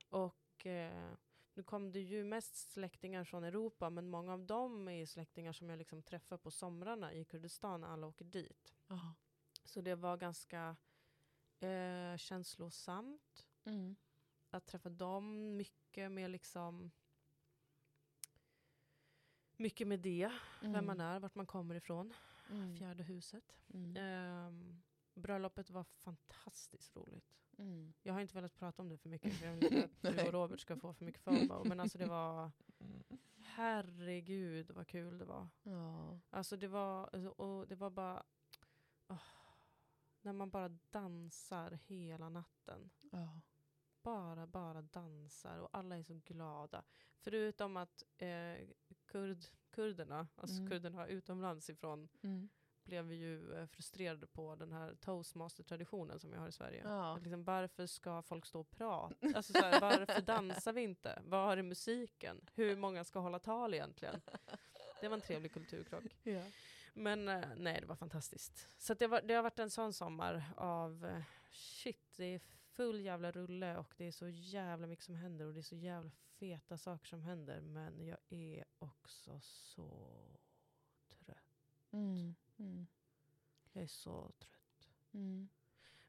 Och 0.09 0.67
eh, 0.67 1.13
nu 1.55 1.63
kom 1.63 1.93
det 1.93 2.01
ju 2.01 2.25
mest 2.25 2.55
släktingar 2.73 3.25
från 3.25 3.45
Europa 3.45 3.91
men 3.91 4.09
många 4.09 4.33
av 4.33 4.47
dem 4.47 4.89
är 4.89 5.07
släktingar 5.07 5.53
som 5.53 5.69
jag 5.71 5.79
liksom 5.79 6.03
träffar 6.03 6.37
på 6.39 6.51
somrarna 6.51 7.13
i 7.15 7.25
Kurdistan 7.25 7.85
alla 7.85 8.07
åker 8.07 8.25
dit. 8.25 8.75
Ja. 8.89 9.15
Så 9.65 9.81
det 9.81 9.95
var 9.95 10.17
ganska 10.17 10.77
eh, 11.61 12.17
känslosamt 12.17 13.47
Mm. 13.65 13.97
att 14.51 14.67
träffa 14.67 14.89
dem. 14.91 15.57
Mycket 15.57 16.13
med 16.13 16.31
liksom 16.31 16.91
mycket 19.57 19.89
med 19.89 20.01
det, 20.01 20.33
vem 20.61 20.87
man 20.87 21.01
är, 21.01 21.21
vart 21.21 21.35
man 21.35 21.47
kommer 21.47 21.75
ifrån. 21.75 22.15
Mm. 22.51 22.77
Fjärde 22.77 23.03
huset. 23.03 23.57
Mm. 23.75 23.97
Ehm, 23.97 24.83
bröllopet 25.15 25.71
var 25.71 25.85
fantastiskt 25.85 26.97
roligt. 26.97 27.39
Mm. 27.59 27.93
Jag 28.03 28.13
har 28.15 28.21
inte 28.21 28.35
velat 28.35 28.55
prata 28.55 28.83
om 28.83 28.89
det 28.89 28.99
för 28.99 29.09
mycket 29.09 29.35
för 29.35 29.47
jag 29.47 29.53
vill 29.55 29.65
inte 29.65 29.85
att 30.09 30.17
du 30.17 30.27
och 30.27 30.33
Robert 30.33 30.61
ska 30.61 30.77
få 30.77 30.93
för 30.95 31.05
mycket 31.05 31.21
FOMO. 31.23 31.65
Men 31.65 31.81
alltså 31.81 31.99
det 31.99 32.07
var, 32.07 32.51
herregud 33.37 34.71
vad 34.71 34.87
kul 34.87 35.19
det 35.19 35.25
var. 35.25 35.49
Ja. 35.63 36.19
Alltså 36.31 36.57
det 36.57 36.69
var, 36.69 37.17
och 37.41 37.69
det 37.69 37.75
var 37.77 37.91
bara, 37.91 38.23
åh, 39.09 39.23
när 40.23 40.33
man 40.33 40.51
bara 40.51 40.69
dansar 40.91 41.79
hela 41.87 42.29
natten. 42.29 42.91
Ja. 43.13 43.41
Bara, 44.03 44.47
bara 44.47 44.83
dansar 44.83 45.59
och 45.59 45.69
alla 45.73 45.97
är 45.97 46.03
så 46.03 46.21
glada. 46.25 46.85
Förutom 47.21 47.77
att 47.77 48.03
eh, 48.19 48.69
kurd, 49.07 49.45
kurderna, 49.71 50.29
alltså 50.37 50.57
Mm. 50.57 50.71
kurderna 50.71 51.07
utomlands 51.07 51.71
ifrån, 51.71 52.09
Mm. 52.23 52.49
blev 52.85 53.05
vi 53.05 53.15
ju 53.15 53.55
eh, 53.55 53.67
frustrerade 53.67 54.27
på 54.27 54.55
den 54.55 54.73
här 54.73 54.95
toastmaster-traditionen 54.95 56.19
som 56.21 56.31
vi 56.31 56.37
har 56.37 56.49
i 56.49 56.53
Sverige. 56.53 56.83
Ja. 56.85 57.17
Liksom, 57.17 57.45
varför 57.45 57.87
ska 57.87 58.23
folk 58.23 58.47
stå 58.47 58.61
och 58.61 58.71
prata? 58.71 59.15
Alltså, 59.37 59.53
så 59.53 59.59
här, 59.59 59.81
varför 59.81 60.21
dansar 60.27 60.73
vi 60.73 60.83
inte? 60.83 61.23
Var 61.25 61.57
är 61.57 61.63
musiken? 61.63 62.49
Hur 62.55 62.77
många 62.77 63.05
ska 63.05 63.19
hålla 63.19 63.39
tal 63.39 63.75
egentligen? 63.75 64.21
Det 65.01 65.09
var 65.09 65.15
en 65.15 65.21
trevlig 65.21 65.53
kulturkrock. 65.53 66.05
Ja. 66.23 66.43
Men 66.93 67.29
eh, 67.29 67.49
nej, 67.57 67.81
det 67.81 67.87
var 67.87 67.97
fantastiskt. 67.97 68.69
Så 68.79 68.95
det, 68.95 69.07
var, 69.07 69.23
det 69.23 69.35
har 69.35 69.43
varit 69.43 69.59
en 69.59 69.71
sån 69.71 69.93
sommar 69.93 70.45
av 70.57 71.05
eh, 71.07 71.23
shit, 71.51 72.15
det 72.17 72.25
är 72.25 72.41
full 72.73 73.01
jävla 73.01 73.31
rulle 73.33 73.77
och 73.79 73.95
det 73.97 74.05
är 74.05 74.13
så 74.13 74.29
jävla 74.29 74.87
mycket 74.87 75.05
som 75.05 75.15
händer 75.15 75.47
och 75.47 75.55
det 75.55 75.61
är 75.61 75.63
så 75.63 75.77
jävla 75.77 76.11
feta 76.11 76.79
saker 76.79 77.07
som 77.07 77.23
händer. 77.23 77.61
Men 77.61 78.07
jag 78.07 78.19
är 78.29 78.65
också 78.79 79.41
så 79.41 80.13
trött. 81.09 81.77
Mm. 81.91 82.35
Mm. 82.59 82.87
Jag 83.73 83.83
är 83.83 83.87
så 83.89 84.33
trött. 84.39 84.89
Mm. 85.13 85.49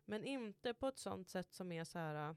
Men 0.06 0.24
inte 0.24 0.74
på 0.74 0.88
ett 0.88 0.98
sånt 0.98 1.30
sätt 1.30 1.54
som 1.54 1.72
är 1.72 1.84
så 1.84 2.00
här. 2.00 2.30
äh, 2.30 2.36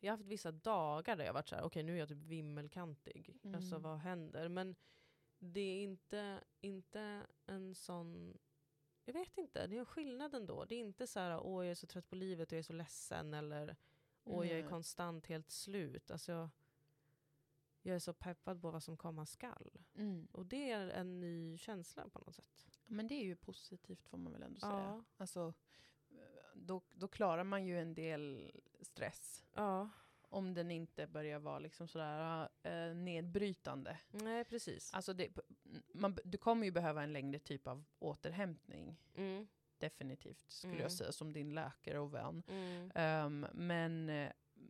Jag 0.00 0.12
har 0.12 0.16
haft 0.18 0.28
vissa 0.28 0.52
dagar 0.52 1.16
där 1.16 1.24
jag 1.24 1.32
varit 1.32 1.48
så 1.48 1.54
här, 1.54 1.62
okej 1.62 1.82
nu 1.82 1.94
är 1.94 1.98
jag 1.98 2.08
typ 2.08 2.18
vimmelkantig. 2.18 3.36
Mm. 3.42 3.54
Alltså 3.54 3.78
vad 3.78 3.98
händer? 3.98 4.48
Men 4.48 4.74
det 5.44 5.60
är 5.60 5.82
inte, 5.82 6.44
inte 6.60 7.26
en 7.46 7.74
sån, 7.74 8.38
jag 9.04 9.12
vet 9.12 9.38
inte, 9.38 9.66
det 9.66 9.76
är 9.76 9.80
en 9.80 9.86
skillnad 9.86 10.34
ändå. 10.34 10.64
Det 10.64 10.74
är 10.74 10.80
inte 10.80 11.06
så 11.06 11.20
här, 11.20 11.40
åh 11.40 11.64
jag 11.64 11.70
är 11.70 11.74
så 11.74 11.86
trött 11.86 12.08
på 12.08 12.16
livet 12.16 12.48
och 12.48 12.52
jag 12.52 12.58
är 12.58 12.62
så 12.62 12.72
ledsen 12.72 13.34
eller 13.34 13.76
åh 14.24 14.48
jag 14.48 14.58
är 14.58 14.68
konstant 14.68 15.26
helt 15.26 15.50
slut. 15.50 16.10
Alltså, 16.10 16.50
jag 17.82 17.94
är 17.96 17.98
så 17.98 18.12
peppad 18.12 18.62
på 18.62 18.70
vad 18.70 18.82
som 18.82 18.96
komma 18.96 19.26
skall. 19.26 19.70
Mm. 19.94 20.28
Och 20.32 20.46
det 20.46 20.70
är 20.70 20.88
en 20.88 21.20
ny 21.20 21.58
känsla 21.58 22.08
på 22.08 22.18
något 22.18 22.34
sätt. 22.34 22.68
Men 22.86 23.08
det 23.08 23.14
är 23.14 23.24
ju 23.24 23.36
positivt 23.36 24.08
får 24.08 24.18
man 24.18 24.32
väl 24.32 24.42
ändå 24.42 24.60
säga. 24.60 24.72
Ja. 24.72 25.04
Alltså, 25.16 25.54
då, 26.54 26.82
då 26.92 27.08
klarar 27.08 27.44
man 27.44 27.64
ju 27.64 27.80
en 27.80 27.94
del 27.94 28.52
stress. 28.80 29.44
Ja, 29.54 29.90
Om 30.32 30.54
den 30.54 30.70
inte 30.70 31.06
börjar 31.06 31.38
vara 31.38 31.58
liksom 31.58 31.88
sådär 31.88 32.48
eh, 32.62 32.94
nedbrytande. 32.94 33.98
nej 34.10 34.44
precis. 34.44 34.94
Alltså 34.94 35.12
det, 35.14 35.28
man, 35.94 36.18
du 36.24 36.38
kommer 36.38 36.64
ju 36.64 36.70
behöva 36.70 37.02
en 37.02 37.12
längre 37.12 37.38
typ 37.38 37.66
av 37.66 37.84
återhämtning. 37.98 38.96
Mm, 39.14 39.48
Definitivt 39.78 40.50
skulle 40.50 40.72
Mm. 40.72 40.82
jag 40.82 40.92
säga 40.92 41.12
som 41.12 41.32
din 41.32 41.54
läkare 41.54 41.98
och 41.98 42.14
vän. 42.14 42.42
mm. 42.48 42.90
Ehm, 42.94 43.46
men, 43.52 44.06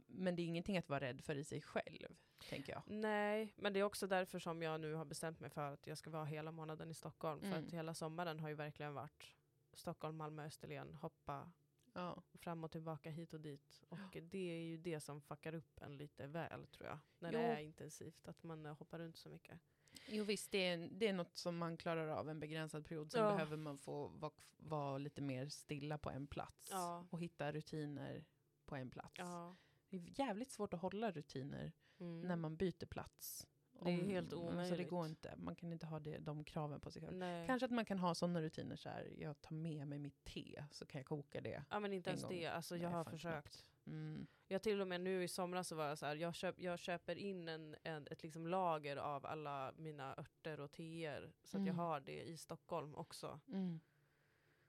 men 0.07 0.37
det 0.37 0.43
är 0.43 0.47
ingenting 0.47 0.79
att 0.79 0.89
vara 0.89 1.01
rädd 1.01 1.21
för 1.25 1.35
i 1.37 1.45
sig 1.45 1.61
själv, 1.63 2.17
tänker 2.49 2.73
jag. 2.73 2.83
Nej, 2.87 3.53
men 3.57 3.73
det 3.73 3.81
är 3.81 3.85
också 3.85 4.07
därför 4.07 4.39
som 4.39 4.63
jag 4.63 4.81
nu 4.81 4.95
har 4.95 5.05
bestämt 5.05 5.41
mig 5.41 5.51
för 5.51 5.73
att 5.73 5.87
jag 5.87 5.99
ska 5.99 6.11
vara 6.11 6.25
hela 6.25 6.51
månaden 6.53 6.91
i 6.91 6.95
Stockholm. 6.95 7.41
För 7.41 7.47
Mm. 7.49 7.67
att 7.67 7.73
hela 7.73 7.95
sommaren 7.95 8.41
har 8.41 8.49
ju 8.49 8.55
verkligen 8.55 8.95
varit 8.95 9.35
Stockholm, 9.75 10.17
Malmö, 10.17 10.47
Österlen, 10.47 10.95
hoppa 10.95 11.53
Ja. 11.93 12.23
fram 12.35 12.65
och 12.65 12.71
tillbaka 12.73 13.11
hit 13.11 13.33
och 13.35 13.41
dit. 13.41 13.83
Och 13.89 14.17
det 14.23 14.39
är 14.51 14.61
ju 14.63 14.77
det 14.77 15.01
som 15.01 15.21
fuckar 15.21 15.55
upp 15.55 15.81
en 15.81 15.97
lite 15.97 16.27
väl 16.27 16.67
tror 16.67 16.89
jag. 16.89 16.99
När 17.19 17.33
Jo. 17.33 17.39
det 17.39 17.45
är 17.45 17.59
intensivt, 17.61 18.29
att 18.29 18.43
man 18.43 18.67
eh, 18.67 18.75
hoppar 18.79 18.99
runt 18.99 19.17
så 19.17 19.29
mycket. 19.29 19.61
Jo 20.07 20.25
visst, 20.25 20.51
det 20.51 20.59
är, 20.67 20.89
det 20.93 21.09
är 21.09 21.13
något 21.13 21.37
som 21.37 21.57
man 21.57 21.77
klarar 21.77 22.09
av 22.09 22.31
en 22.31 22.41
begränsad 22.41 22.87
period. 22.87 23.13
Sen 23.13 23.23
Ja. 23.25 23.31
behöver 23.33 23.57
man 23.57 23.79
få 23.79 24.09
vara 24.09 24.33
vara 24.57 24.99
lite 24.99 25.23
mer 25.23 25.49
stilla 25.49 25.99
på 25.99 26.11
en 26.11 26.27
plats. 26.27 26.69
Ja. 26.71 27.07
Och 27.11 27.21
hitta 27.21 27.53
rutiner 27.53 28.25
på 28.67 28.77
en 28.77 28.91
plats. 28.91 29.15
Ja. 29.19 29.57
Det 29.89 29.97
är 29.97 30.21
jävligt 30.21 30.51
svårt 30.51 30.75
att 30.75 30.81
hålla 30.81 31.11
rutiner 31.11 31.73
Mm. 32.01 32.21
när 32.21 32.37
man 32.37 32.57
byter 32.57 32.87
plats. 32.87 33.47
Det 33.85 33.91
är 33.91 34.05
helt 34.05 34.31
Så 34.31 34.37
det 34.37 34.43
omöjligt. 34.43 34.91
går 34.91 35.07
inte. 35.07 35.35
Man 35.37 35.57
kan 35.57 35.73
inte 35.73 35.87
ha 35.87 35.99
det, 36.01 36.19
de 36.19 36.45
kraven 36.45 36.81
på 36.81 36.91
sig 36.91 37.03
själv. 37.03 37.17
Nej. 37.17 37.47
Kanske 37.47 37.65
att 37.65 37.71
man 37.73 37.85
kan 37.85 37.99
ha 37.99 38.15
sådana 38.15 38.43
rutiner 38.43 38.77
så 38.77 38.89
här, 38.89 39.13
jag 39.19 39.41
tar 39.41 39.55
med 39.55 39.87
mig 39.89 39.99
mitt 39.99 40.25
te 40.25 40.65
så 40.71 40.87
kan 40.87 40.99
jag 40.99 41.07
koka 41.07 41.41
det. 41.41 41.65
Ja 41.71 41.81
men 41.81 41.93
inte 41.93 42.11
en 42.11 42.13
ens 42.13 42.23
gång. 42.23 42.33
det, 42.33 42.47
alltså 42.47 42.77
jag 42.77 42.83
Nej, 42.83 42.93
har 42.93 43.05
försökt. 43.05 43.67
Mm. 43.87 44.27
Jag 44.49 44.63
till 44.63 44.81
och 44.81 44.89
med 44.89 45.01
nu 45.01 45.23
i 45.25 45.29
somras 45.29 45.69
så 45.69 45.75
var 45.77 45.87
jag 45.89 45.99
så 45.99 46.07
här, 46.07 46.17
jag, 46.17 46.35
köp, 46.35 46.61
jag 46.61 46.79
köper 46.79 47.17
in 47.17 47.49
en, 47.49 47.77
en, 47.83 48.07
ett 48.11 48.23
liksom 48.23 48.47
lager 48.47 48.97
av 48.97 49.27
alla 49.27 49.73
mina 49.77 50.15
örter 50.19 50.61
och 50.61 50.73
teer. 50.73 51.33
Så 51.45 51.57
att 51.57 51.61
jag 51.67 51.75
Mm. 51.75 51.79
har 51.79 52.01
det 52.01 52.23
i 52.23 52.37
Stockholm 52.37 52.95
också. 52.95 53.41
Mm. 53.49 53.81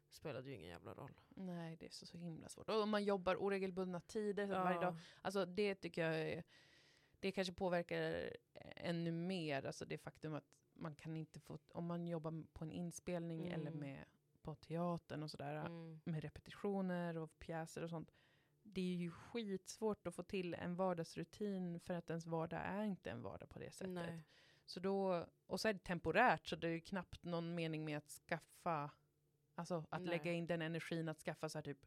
Spelade 0.10 0.50
ju 0.50 0.56
ingen 0.56 0.70
jävla 0.70 0.94
roll. 0.94 1.12
Nej, 1.30 1.76
det 1.80 1.86
är 1.86 1.90
så, 1.90 2.06
så 2.06 2.18
himla 2.18 2.50
svårt. 2.50 2.70
Och 2.70 2.82
om 2.82 2.90
man 2.90 3.04
jobbar 3.04 3.36
oregelbundna 3.36 4.00
tider 4.00 4.44
att 4.44 4.50
varje 4.50 4.80
dag. 4.80 4.96
Alltså 5.22 5.46
det 5.46 5.76
tycker 5.76 6.06
jag 6.06 6.20
är, 6.32 6.44
det 7.24 7.32
kanske 7.32 7.54
påverkar 7.54 8.30
ännu 8.76 9.12
mer. 9.12 9.66
Alltså 9.66 9.86
det 9.86 9.98
faktum 9.98 10.34
att 10.34 10.48
man 10.74 10.96
kan 10.96 11.16
inte 11.16 11.40
få, 11.40 11.60
om 11.68 11.86
man 11.86 12.08
jobbar 12.08 12.44
på 12.54 12.64
en 12.64 12.72
inspelning 12.72 13.48
Mm. 13.48 13.62
eller 13.62 13.72
med 13.72 14.06
på 14.42 14.56
teatern 14.56 15.24
och 15.24 15.32
sådär. 15.32 15.56
Mm. 15.56 16.02
Med 16.04 16.22
repetitioner 16.22 17.18
och 17.18 17.40
pjäser 17.40 17.84
och 17.84 17.90
sånt. 17.90 18.12
Det 18.64 18.82
är 18.82 18.96
ju 18.96 19.12
skitsvårt 19.12 20.08
att 20.08 20.16
få 20.16 20.24
till 20.24 20.54
en 20.54 20.76
vardagsrutin 20.76 21.80
för 21.80 21.94
att 21.94 22.10
ens 22.10 22.26
vardag 22.26 22.62
är 22.64 22.84
inte 22.84 23.12
en 23.12 23.22
vardag 23.22 23.50
på 23.50 23.60
det 23.60 23.72
sättet. 23.72 23.94
Nej. 23.94 24.24
Så 24.66 24.80
då, 24.80 25.26
och 25.46 25.60
så 25.60 25.68
är 25.68 25.74
det 25.74 25.84
temporärt 25.84 26.48
så 26.48 26.56
det 26.56 26.68
är 26.68 26.72
ju 26.72 26.82
knappt 26.82 27.24
någon 27.24 27.56
mening 27.56 27.86
med 27.86 27.98
att 27.98 28.10
skaffa, 28.10 28.92
alltså 29.56 29.86
att 29.90 30.02
Nej. 30.02 30.10
lägga 30.10 30.32
in 30.32 30.48
den 30.48 30.62
energin 30.62 31.10
att 31.10 31.20
skaffa 31.20 31.50
så 31.50 31.58
här 31.58 31.64
typ 31.64 31.86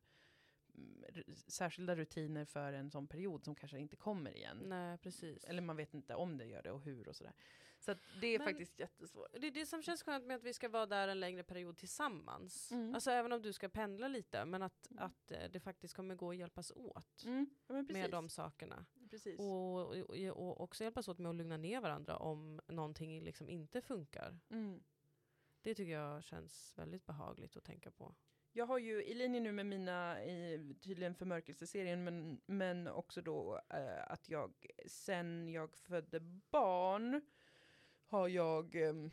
särskilda 1.46 1.96
rutiner 1.96 2.44
för 2.44 2.72
en 2.72 2.90
sån 2.90 3.06
period 3.06 3.44
som 3.44 3.54
kanske 3.54 3.78
inte 3.78 3.96
kommer 3.96 4.36
igen. 4.36 4.58
Nej, 4.64 4.98
precis. 4.98 5.44
Eller 5.44 5.62
man 5.62 5.76
vet 5.76 5.94
inte 5.94 6.14
om 6.14 6.38
det 6.38 6.44
gör 6.44 6.62
det 6.62 6.70
och 6.70 6.80
hur 6.82 7.08
och 7.08 7.16
sådär. 7.16 7.32
Så 7.78 7.94
det 8.20 8.26
är 8.26 8.38
Men- 8.38 8.46
faktiskt 8.48 8.78
jättesvårt. 8.80 9.26
det 9.40 9.46
är 9.46 9.50
det 9.50 9.66
som 9.66 9.82
känns 9.82 10.02
skönt 10.02 10.24
med 10.26 10.36
att 10.36 10.42
vi 10.42 10.52
ska 10.54 10.68
vara 10.68 10.86
där 10.86 11.08
en 11.08 11.20
längre 11.20 11.42
period 11.44 11.76
tillsammans. 11.76 12.72
Mm. 12.72 12.94
Alltså 12.94 13.10
även 13.10 13.32
om 13.32 13.42
du 13.42 13.52
ska 13.52 13.68
pendla 13.68 14.08
lite, 14.08 14.44
men 14.44 14.62
att, 14.62 14.90
Mm. 14.90 15.02
att 15.04 15.30
eh, 15.30 15.50
det 15.50 15.60
faktiskt 15.60 15.94
kommer 15.94 16.14
gå 16.14 16.30
att 16.30 16.36
hjälpas 16.36 16.72
åt 16.76 17.24
Mm. 17.24 17.46
Ja, 17.66 17.82
med 17.88 18.10
de 18.10 18.28
sakerna. 18.28 18.86
precis. 19.10 19.38
Och, 19.40 19.88
och, 19.96 20.16
och 20.36 20.60
också 20.60 20.84
hjälpas 20.84 21.08
åt 21.08 21.18
med 21.18 21.30
att 21.30 21.36
lugna 21.36 21.56
ner 21.56 21.80
varandra 21.80 22.16
om 22.16 22.60
någonting 22.68 23.22
liksom 23.22 23.48
inte 23.48 23.80
funkar. 23.80 24.38
Mm. 24.50 24.82
Det 25.62 25.74
tycker 25.74 25.92
jag 25.92 26.24
känns 26.24 26.72
väldigt 26.78 27.06
behagligt 27.06 27.56
att 27.56 27.64
tänka 27.64 27.90
på. 27.90 28.14
Jag 28.56 28.66
har 28.66 28.78
ju 28.78 29.04
i 29.04 29.14
linje 29.14 29.40
nu 29.40 29.52
med 29.52 29.66
mina, 29.66 30.24
i, 30.24 30.74
tydligen 30.80 31.14
förmörkelseserien, 31.14 32.04
men, 32.04 32.40
men 32.46 32.88
också 32.88 33.22
då 33.22 33.60
eh, 33.70 34.10
att 34.10 34.28
jag 34.28 34.66
sen 34.86 35.48
jag 35.48 35.76
födde 35.76 36.20
barn 36.50 37.20
har 38.06 38.28
jag 38.28 38.74
ehm, 38.74 39.10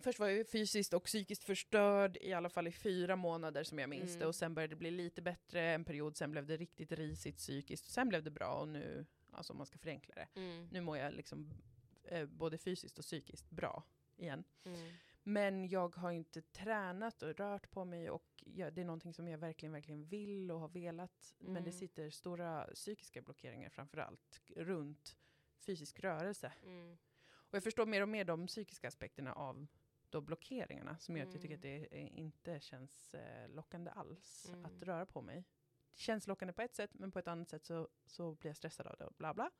Först 0.00 0.18
var 0.18 0.28
jag 0.28 0.48
fysiskt 0.48 0.94
och 0.94 1.04
psykiskt 1.04 1.44
förstörd 1.44 2.16
i 2.20 2.32
alla 2.32 2.48
fall 2.48 2.68
i 2.68 2.72
fyra 2.72 3.16
månader 3.16 3.64
som 3.64 3.78
jag 3.78 3.90
minns 3.90 4.10
Mm. 4.10 4.18
det 4.18 4.26
och 4.26 4.34
sen 4.34 4.54
började 4.54 4.74
det 4.74 4.78
bli 4.78 4.90
lite 4.90 5.22
bättre 5.22 5.60
en 5.60 5.84
period, 5.84 6.16
sen 6.16 6.30
blev 6.30 6.46
det 6.46 6.56
riktigt 6.56 6.92
risigt 6.92 7.36
psykiskt, 7.36 7.84
sen 7.90 8.08
blev 8.08 8.22
det 8.22 8.30
bra 8.30 8.54
och 8.54 8.68
nu, 8.68 9.06
alltså 9.30 9.52
om 9.52 9.56
man 9.56 9.66
ska 9.66 9.78
förenkla 9.78 10.14
det, 10.14 10.40
nu 10.70 10.80
mår 10.80 10.98
jag 10.98 11.12
liksom 11.12 11.50
eh, 12.04 12.26
både 12.26 12.58
fysiskt 12.58 12.98
och 12.98 13.04
psykiskt 13.04 13.50
bra 13.50 13.82
igen. 14.16 14.44
Mm. 14.64 14.92
Men 15.22 15.68
jag 15.68 15.96
har 15.96 16.10
inte 16.12 16.42
tränat 16.42 17.22
och 17.22 17.36
rört 17.36 17.70
på 17.70 17.84
mig 17.84 18.10
och 18.10 18.24
jag, 18.46 18.72
det 18.72 18.80
är 18.80 18.84
någonting 18.84 19.14
som 19.14 19.28
jag 19.28 19.38
verkligen, 19.38 19.72
verkligen 19.72 20.04
vill 20.04 20.50
och 20.50 20.60
har 20.60 20.68
velat. 20.68 21.34
Men 21.38 21.54
det 21.54 21.58
Mm. 21.60 21.72
sitter 21.72 22.10
stora 22.10 22.64
psykiska 22.74 23.22
blockeringar 23.22 23.68
framför 23.70 23.98
allt 23.98 24.40
runt 24.56 25.16
fysisk 25.66 26.00
rörelse. 26.00 26.52
Mm. 26.62 26.98
Och 27.24 27.54
jag 27.56 27.62
förstår 27.64 27.86
mer 27.86 28.02
och 28.02 28.08
mer 28.08 28.24
de 28.24 28.46
psykiska 28.46 28.88
aspekterna 28.88 29.32
av 29.32 29.66
då 30.10 30.20
blockeringarna 30.20 30.98
som 30.98 31.16
gör 31.16 31.24
att 31.26 31.32
jag 31.34 31.42
tycker 31.42 31.54
Mm. 31.66 31.82
att 31.84 31.90
det 31.90 31.98
eh, 32.00 32.18
inte 32.18 32.60
känns 32.60 33.14
eh, 33.14 33.48
lockande 33.48 33.90
alls 33.90 34.46
Mm. 34.48 34.64
att 34.64 34.82
röra 34.82 35.06
på 35.06 35.22
mig. 35.22 35.44
Det 35.94 35.98
känns 36.00 36.26
lockande 36.26 36.52
på 36.52 36.62
ett 36.62 36.74
sätt 36.74 36.90
men 36.94 37.12
på 37.12 37.18
ett 37.18 37.28
annat 37.28 37.48
sätt 37.48 37.64
så, 37.64 37.88
så 38.06 38.34
blir 38.34 38.48
jag 38.50 38.56
stressad 38.56 38.86
av 38.86 38.96
det 38.98 39.04
och 39.06 39.14
bla 39.18 39.34
bla. 39.34 39.50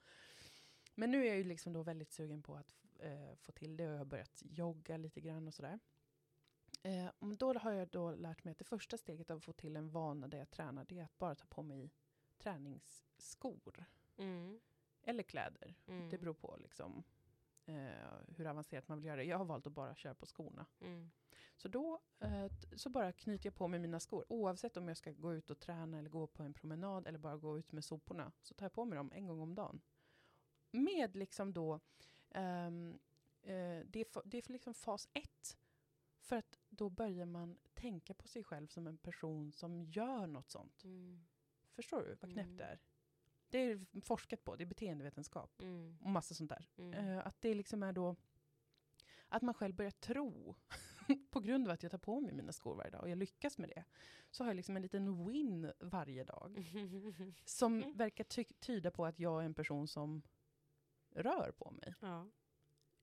Men 0.94 1.10
nu 1.10 1.22
är 1.22 1.28
jag 1.28 1.36
ju 1.36 1.44
liksom 1.44 1.72
då 1.72 1.82
väldigt 1.82 2.12
sugen 2.12 2.42
på 2.42 2.56
att 2.56 2.74
eh, 3.02 3.34
få 3.36 3.52
till 3.52 3.76
det 3.76 3.86
och 3.86 3.92
jag 3.92 3.98
har 3.98 4.04
börjat 4.04 4.42
jogga 4.44 4.96
lite 4.96 5.20
grann 5.20 5.48
och 5.48 5.54
sådär. 5.54 5.78
Eh, 6.82 7.10
då 7.20 7.54
har 7.54 7.72
jag 7.72 7.88
då 7.88 8.12
lärt 8.12 8.44
mig 8.44 8.52
att 8.52 8.58
det 8.58 8.64
första 8.64 8.98
steget 8.98 9.30
av 9.30 9.36
att 9.36 9.44
få 9.44 9.52
till 9.52 9.76
en 9.76 9.90
vana 9.90 10.28
där 10.28 10.38
jag 10.38 10.50
tränar 10.50 10.84
det 10.84 10.98
är 10.98 11.04
att 11.04 11.18
bara 11.18 11.34
ta 11.34 11.46
på 11.46 11.62
mig 11.62 11.90
träningsskor. 12.38 13.84
Mm. 14.16 14.60
Eller 15.02 15.22
kläder. 15.22 15.74
Mm. 15.86 16.10
Det 16.10 16.18
beror 16.18 16.34
på 16.34 16.56
liksom, 16.60 17.02
eh, 17.66 17.90
hur 18.36 18.46
avancerat 18.46 18.88
man 18.88 18.98
vill 18.98 19.06
göra 19.06 19.16
det. 19.16 19.24
Jag 19.24 19.38
har 19.38 19.44
valt 19.44 19.66
att 19.66 19.72
bara 19.72 19.94
köra 19.94 20.14
på 20.14 20.26
skorna. 20.26 20.66
Mm. 20.80 21.10
Så 21.56 21.68
då 21.68 22.00
eh, 22.20 22.46
så 22.76 22.90
bara 22.90 23.12
knyter 23.12 23.46
jag 23.46 23.54
på 23.54 23.68
mig 23.68 23.80
mina 23.80 24.00
skor. 24.00 24.24
Oavsett 24.28 24.76
om 24.76 24.88
jag 24.88 24.96
ska 24.96 25.12
gå 25.12 25.34
ut 25.34 25.50
och 25.50 25.60
träna 25.60 25.98
eller 25.98 26.10
gå 26.10 26.26
på 26.26 26.42
en 26.42 26.54
promenad 26.54 27.06
eller 27.06 27.18
bara 27.18 27.36
gå 27.36 27.58
ut 27.58 27.72
med 27.72 27.84
soporna. 27.84 28.32
Så 28.42 28.54
tar 28.54 28.64
jag 28.64 28.72
på 28.72 28.84
mig 28.84 28.96
dem 28.96 29.12
en 29.14 29.26
gång 29.26 29.40
om 29.40 29.54
dagen. 29.54 29.80
Med 30.70 31.16
liksom 31.16 31.52
då, 31.52 31.80
ehm, 32.34 32.98
eh, 33.42 33.80
det, 33.86 34.00
är, 34.00 34.22
det 34.28 34.38
är 34.48 34.52
liksom 34.52 34.74
fas 34.74 35.08
ett. 35.12 35.56
För 36.18 36.36
att 36.36 36.58
då 36.68 36.90
börjar 36.90 37.26
man 37.26 37.58
tänka 37.74 38.14
på 38.14 38.28
sig 38.28 38.44
själv 38.44 38.66
som 38.66 38.86
en 38.86 38.98
person 38.98 39.52
som 39.52 39.84
gör 39.84 40.26
något 40.26 40.50
sånt. 40.50 40.84
Mm. 40.84 41.24
Förstår 41.72 42.02
du 42.02 42.08
vad 42.20 42.32
knäppt 42.32 42.46
Mm. 42.48 42.56
det 42.56 42.64
är? 42.64 42.78
Det 43.48 43.58
är 43.58 44.00
forskat 44.00 44.44
på, 44.44 44.56
det 44.56 44.64
är 44.64 44.66
beteendevetenskap 44.66 45.62
Mm. 45.62 45.98
och 46.00 46.10
massa 46.10 46.34
sånt 46.34 46.50
där. 46.50 46.68
Eh, 46.92 47.26
att 47.26 47.40
det 47.40 47.54
liksom 47.54 47.82
är 47.82 47.92
då 47.92 48.16
att 49.28 49.42
man 49.42 49.54
själv 49.54 49.74
börjar 49.74 49.90
tro 49.90 50.54
på 51.30 51.40
grund 51.40 51.68
av 51.68 51.74
att 51.74 51.82
jag 51.82 51.92
tar 51.92 51.98
på 51.98 52.20
mig 52.20 52.32
mina 52.32 52.52
skor 52.52 52.74
varje 52.74 52.90
dag 52.90 53.02
och 53.02 53.08
jag 53.10 53.18
lyckas 53.18 53.58
med 53.58 53.68
det. 53.68 53.84
Så 54.30 54.44
har 54.44 54.48
jag 54.50 54.56
liksom 54.56 54.76
en 54.76 54.82
liten 54.82 55.26
win 55.26 55.72
varje 55.80 56.24
dag 56.24 56.72
som 57.44 57.92
verkar 57.96 58.24
ty 58.24 58.44
tyda 58.44 58.90
på 58.90 59.06
att 59.06 59.18
jag 59.18 59.40
är 59.40 59.44
en 59.46 59.54
person 59.54 59.88
som 59.88 60.22
rör 61.14 61.52
på 61.58 61.70
mig. 61.70 61.94
ja. 62.00 62.26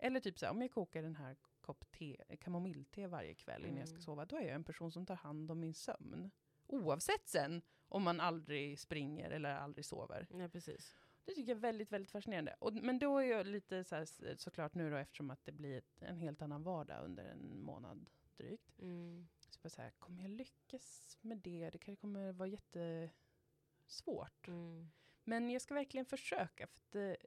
Eller 0.01 0.19
typ 0.19 0.39
så 0.39 0.45
här, 0.45 0.53
om 0.53 0.61
jag 0.61 0.71
kokar 0.71 1.01
den 1.03 1.15
här 1.15 1.35
kopp 1.61 1.91
te, 1.91 2.17
kamomillte 2.39 3.07
varje 3.07 3.33
kväll 3.35 3.65
innan 3.65 3.77
jag 3.79 3.87
ska 3.87 3.95
Mm. 3.95 4.01
sova, 4.03 4.25
då 4.25 4.35
är 4.35 4.41
jag 4.41 4.55
en 4.55 4.63
person 4.63 4.91
som 4.91 5.05
tar 5.05 5.15
hand 5.15 5.51
om 5.51 5.59
min 5.59 5.73
sömn. 5.73 6.31
Oavsett 6.67 7.27
sen 7.27 7.61
om 7.87 8.03
man 8.03 8.19
aldrig 8.19 8.79
springer 8.79 9.29
eller 9.29 9.55
aldrig 9.55 9.85
sover. 9.85 10.27
Nej, 10.29 10.49
precis. 10.49 10.95
Det 11.25 11.31
tycker 11.35 11.49
jag 11.51 11.55
är 11.57 11.61
väldigt, 11.61 11.91
väldigt 11.91 12.11
fascinerande. 12.11 12.55
Och, 12.59 12.73
men 12.73 12.99
då 12.99 13.17
är 13.17 13.23
jag 13.25 13.45
lite 13.47 13.83
så 13.83 13.95
här, 13.95 14.35
såklart 14.37 14.73
nu 14.75 14.89
då 14.91 14.95
eftersom 14.97 15.29
att 15.31 15.45
det 15.45 15.51
blir 15.51 15.77
ett, 15.77 16.01
en 16.01 16.17
helt 16.17 16.41
annan 16.41 16.63
vardag 16.63 17.05
under 17.05 17.25
en 17.25 17.61
månad 17.63 18.09
drygt. 18.37 18.79
Mm. 18.81 19.27
Så 19.39 19.59
bara 19.63 19.69
så 19.69 19.81
här, 19.81 19.91
kommer 19.91 20.21
jag 20.21 20.31
lyckas 20.31 21.17
med 21.21 21.37
det? 21.37 21.69
Det 21.69 21.77
kanske 21.77 22.01
kommer 22.01 22.31
vara 22.31 22.49
jättesvårt. 22.49 24.47
Mm. 24.47 24.89
Men 25.23 25.49
jag 25.49 25.61
ska 25.61 25.73
verkligen 25.73 26.05
försöka. 26.05 26.67
För 26.67 26.81
det, 26.91 27.17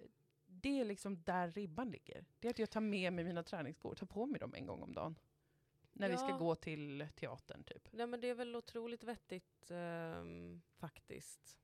det 0.60 0.80
är 0.80 0.84
liksom 0.84 1.22
där 1.22 1.50
ribban 1.50 1.90
ligger. 1.90 2.24
Det 2.40 2.48
är 2.48 2.50
att 2.50 2.58
jag 2.58 2.70
tar 2.70 2.80
med 2.80 3.12
mig 3.12 3.24
mina 3.24 3.42
träningsskor, 3.42 3.94
tar 3.94 4.06
på 4.06 4.26
mig 4.26 4.40
dem 4.40 4.54
en 4.54 4.66
gång 4.66 4.82
om 4.82 4.94
dagen. 4.94 5.18
När 5.92 6.08
vi 6.08 6.16
ska 6.16 6.28
Ja. 6.28 6.36
gå 6.36 6.54
till 6.54 7.08
teatern 7.14 7.64
typ. 7.64 7.88
Nej, 7.92 8.06
men 8.06 8.20
det 8.20 8.28
är 8.28 8.34
väl 8.34 8.56
otroligt 8.56 9.04
vettigt 9.04 9.70
ehm, 9.70 10.62
faktiskt. 10.76 11.58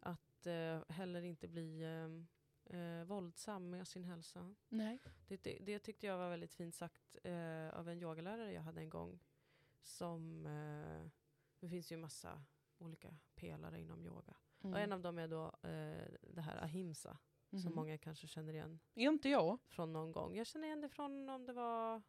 Att 0.00 0.46
eh, 0.46 0.80
heller 0.88 1.22
inte 1.22 1.48
bli 1.48 1.84
ehm, 1.84 2.26
eh, 2.64 3.04
våldsam 3.04 3.70
med 3.70 3.88
sin 3.88 4.04
hälsa. 4.04 4.54
Nej. 4.68 4.98
Det, 5.26 5.42
det, 5.42 5.58
det 5.60 5.78
tyckte 5.78 6.06
jag 6.06 6.18
var 6.18 6.30
väldigt 6.30 6.54
fint 6.54 6.74
sagt 6.74 7.16
eh, 7.24 7.68
av 7.68 7.88
en 7.88 8.02
yogalärare 8.02 8.52
jag 8.52 8.62
hade 8.62 8.80
en 8.80 8.90
gång. 8.90 9.20
Som, 9.82 10.46
eh, 10.46 11.10
det 11.60 11.68
finns 11.68 11.92
ju 11.92 11.96
massa 11.96 12.44
olika 12.78 13.16
pelare 13.34 13.80
inom 13.80 14.02
yoga. 14.02 14.34
Mm. 14.62 14.74
Och 14.74 14.80
en 14.80 14.92
av 14.92 15.00
dem 15.00 15.18
är 15.18 15.28
då 15.28 15.44
eh, 15.46 16.08
det 16.34 16.40
här 16.40 16.56
ahimsa. 16.64 17.18
Som 17.50 17.58
Mhm. 17.60 17.74
många 17.74 17.98
kanske 17.98 18.26
känner 18.26 18.52
igen 18.52 18.80
inte 18.94 19.28
jag? 19.28 19.58
från 19.68 19.92
någon 19.92 20.12
gång. 20.12 20.36
Jag 20.36 20.46
känner 20.46 20.66
igen 20.66 20.80
det 20.80 20.88
från 20.88 21.28
om 21.28 21.46
det 21.46 21.52
var 21.52 22.02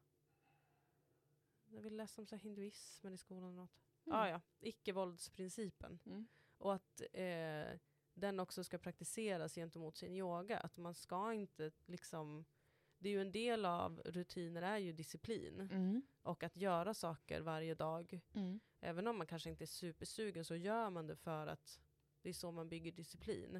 när 1.65 1.81
vi 1.81 1.89
läste 1.89 2.21
om 2.21 2.27
så 2.27 2.35
hinduismen 2.35 3.13
i 3.13 3.17
skolan. 3.17 3.43
eller 3.43 3.61
Något. 3.61 3.71
Mm. 4.05 4.19
Ah, 4.19 4.29
ja, 4.29 4.41
icke-våldsprincipen. 4.59 5.99
Mm. 6.05 6.27
Och 6.57 6.73
att 6.73 7.01
eh, 7.13 7.79
den 8.13 8.39
också 8.39 8.63
ska 8.63 8.77
praktiseras 8.77 9.55
gentemot 9.55 9.97
sin 9.97 10.15
yoga. 10.15 10.57
Att 10.59 10.77
man 10.77 10.93
ska 10.93 11.33
inte 11.33 11.71
liksom... 11.85 12.45
Det 12.97 13.09
är 13.09 13.13
ju 13.13 13.21
en 13.21 13.31
del 13.31 13.65
av 13.65 14.01
rutiner 14.05 14.61
är 14.61 14.77
ju 14.77 14.93
disciplin. 14.93 15.59
Mm. 15.59 16.01
Och 16.21 16.43
att 16.43 16.57
göra 16.57 16.93
saker 16.93 17.41
varje 17.41 17.75
dag. 17.75 18.21
Mm. 18.33 18.59
Även 18.79 19.07
om 19.07 19.17
man 19.17 19.27
kanske 19.27 19.49
inte 19.49 19.63
är 19.63 19.65
supersugen 19.65 20.45
så 20.45 20.55
gör 20.55 20.89
man 20.89 21.07
det 21.07 21.15
för 21.15 21.47
att 21.47 21.79
det 22.21 22.29
är 22.29 22.33
så 22.33 22.51
man 22.51 22.69
bygger 22.69 22.91
disciplin. 22.91 23.55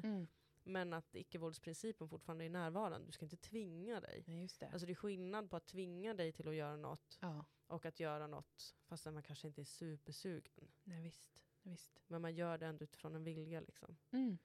Men 0.64 0.92
att 0.92 1.14
icke-våldsprincipen 1.14 2.08
fortfarande 2.08 2.44
är 2.44 2.50
närvarande. 2.50 3.06
Du 3.06 3.12
ska 3.12 3.24
inte 3.24 3.36
tvinga 3.36 4.00
dig. 4.00 4.24
Nej, 4.26 4.40
just 4.40 4.60
det. 4.60 4.68
Alltså 4.68 4.86
det 4.86 4.92
är 4.92 4.94
skillnad 4.94 5.50
på 5.50 5.56
att 5.56 5.66
tvinga 5.66 6.14
dig 6.14 6.32
till 6.32 6.48
att 6.48 6.54
göra 6.54 6.76
något 6.76 7.18
ja, 7.20 7.44
och 7.66 7.86
att 7.86 8.00
göra 8.00 8.26
något 8.26 8.74
fast 8.84 9.04
man 9.04 9.22
kanske 9.22 9.46
inte 9.46 9.60
är 9.60 9.64
supersugen. 9.64 10.68
nej, 10.84 11.02
visst. 11.02 11.40
visst. 11.62 12.02
Men 12.06 12.22
man 12.22 12.34
gör 12.34 12.58
det 12.58 12.66
ändå 12.66 12.84
utifrån 12.84 13.14
en 13.14 13.24
vilja 13.24 13.60
liksom. 13.60 13.96
Mm. 14.10 14.38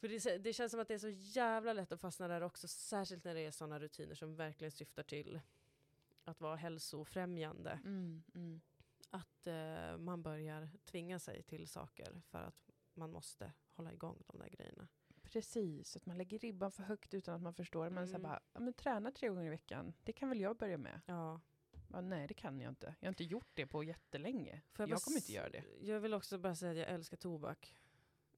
För 0.00 0.08
det, 0.08 0.38
det 0.38 0.52
känns 0.52 0.70
som 0.70 0.80
att 0.80 0.88
det 0.88 0.94
är 0.94 0.98
så 0.98 1.08
jävla 1.08 1.72
lätt 1.72 1.92
att 1.92 2.00
fastna 2.00 2.28
där 2.28 2.40
också, 2.40 2.68
särskilt 2.68 3.24
när 3.24 3.34
det 3.34 3.40
är 3.40 3.50
sådana 3.50 3.80
rutiner 3.80 4.14
som 4.14 4.36
verkligen 4.36 4.72
syftar 4.72 5.02
till 5.02 5.40
att 6.24 6.40
vara 6.40 6.56
hälsofrämjande. 6.56 7.80
Mm. 7.84 8.22
Mm. 8.34 8.60
Att 9.10 9.46
eh, 9.46 9.96
man 9.98 10.22
börjar 10.22 10.70
tvinga 10.84 11.18
sig 11.18 11.42
till 11.42 11.68
saker 11.68 12.22
för 12.30 12.42
att 12.42 12.67
man 12.98 13.12
måste 13.12 13.52
hålla 13.72 13.92
igång 13.92 14.22
de 14.26 14.38
där 14.38 14.48
grejerna. 14.48 14.88
Precis, 15.22 15.96
att 15.96 16.06
man 16.06 16.18
lägger 16.18 16.38
ribban 16.38 16.72
för 16.72 16.82
högt 16.82 17.14
utan 17.14 17.34
att 17.34 17.42
man 17.42 17.54
förstår. 17.54 17.90
Man 17.90 18.06
säger 18.06 18.18
Mm. 18.18 18.30
bara, 18.30 18.40
ja, 18.52 18.60
men 18.60 18.72
träna 18.72 19.10
tre 19.10 19.28
gånger 19.28 19.44
i 19.46 19.48
veckan, 19.48 19.92
det 20.04 20.12
kan 20.12 20.28
väl 20.28 20.40
jag 20.40 20.56
börja 20.56 20.78
med? 20.78 21.00
Ja. 21.06 21.40
Ja, 21.92 22.00
nej, 22.00 22.26
det 22.28 22.34
kan 22.34 22.60
jag 22.60 22.70
inte. 22.70 22.94
Jag 23.00 23.06
har 23.06 23.12
inte 23.12 23.24
gjort 23.24 23.48
det 23.54 23.66
på 23.66 23.84
jättelänge. 23.84 24.62
Får 24.72 24.82
Jag, 24.82 24.90
bara 24.90 25.00
kommer 25.00 25.16
inte 25.18 25.32
göra 25.32 25.48
det. 25.48 25.64
Jag 25.80 26.00
vill 26.00 26.14
också 26.14 26.38
bara 26.38 26.54
säga 26.54 26.72
att 26.72 26.78
jag 26.78 26.88
älskar 26.88 27.16
tobak. 27.16 27.74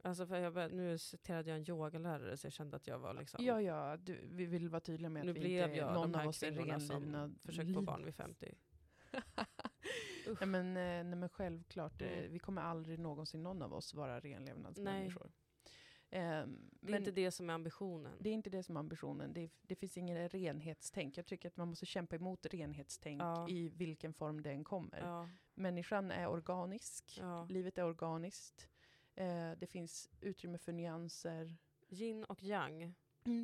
Alltså 0.03 0.27
för 0.27 0.37
jag 0.37 0.53
bör, 0.55 0.69
nu 0.71 0.99
citerade 0.99 1.51
jag 1.51 1.59
en 1.59 1.71
yogalärare 1.71 2.37
så 2.37 2.47
jag 2.47 2.53
kände 2.53 2.77
att 2.77 2.87
jag 2.87 2.99
var 2.99 3.15
liksom... 3.15 3.45
Ja, 3.45 3.61
ja, 3.63 3.97
du, 3.97 4.21
vi 4.31 4.47
vill 4.47 4.69
vara 4.69 4.81
tydliga 4.81 5.11
med 5.11 5.25
nu 5.25 5.31
att 5.31 5.37
vi 5.37 5.41
blev 5.41 5.65
inte, 5.69 5.77
jag 5.79 5.95
någon 5.95 6.13
de 6.13 6.19
här 6.19 6.25
av 6.25 6.29
oss 6.29 6.43
är 6.43 6.51
renlivna. 6.53 7.35
försökt 7.45 7.75
få 7.75 7.83
barn 7.83 8.05
vid 8.05 8.15
50. 8.15 8.55
nej, 10.27 10.47
men, 10.49 10.67
eh, 10.77 11.05
nej 11.05 11.15
men 11.19 11.29
självklart, 11.29 12.03
eh, 12.03 12.09
Mm. 12.19 12.33
vi 12.33 12.39
kommer 12.39 12.63
aldrig 12.63 12.99
någonsin 12.99 13.43
någon 13.43 13.63
av 13.63 13.75
oss 13.75 13.95
vara 13.95 14.21
renlevnadsmänniskor. 14.21 15.33
Ehm, 16.13 16.71
Det 16.81 16.93
är 16.93 16.97
inte 16.97 17.11
det 17.11 17.31
som 17.31 17.51
är 17.51 17.55
ambitionen. 17.55 18.17
det 18.21 18.31
är 18.31 18.35
inte 18.35 18.51
det 18.51 18.63
som 18.63 18.77
är 18.77 18.81
ambitionen. 18.81 19.33
Det, 19.33 19.51
det 19.63 19.75
finns 19.75 19.97
ingen 19.97 20.29
renhetstänk. 20.29 21.19
Jag 21.19 21.27
tycker 21.27 21.49
att 21.49 21.57
man 21.57 21.69
måste 21.69 21.87
kämpa 21.87 22.17
emot 22.17 22.47
renhetstänk 22.47 23.21
Ja. 23.23 23.49
i 23.49 23.69
vilken 23.69 24.15
form 24.15 24.43
den 24.43 24.65
kommer. 24.65 24.99
ja, 24.99 25.29
Människan 25.55 26.11
är 26.11 26.27
organisk. 26.29 27.19
ja. 27.21 27.45
Livet 27.45 27.79
är 27.79 27.85
organiskt. 27.85 28.69
Eh, 29.15 29.53
det 29.59 29.67
finns 29.67 30.11
utrymme 30.21 30.59
för 30.59 30.73
nyanser. 30.73 31.57
Yin 31.89 32.25
och 32.25 32.43
yang. 32.43 32.95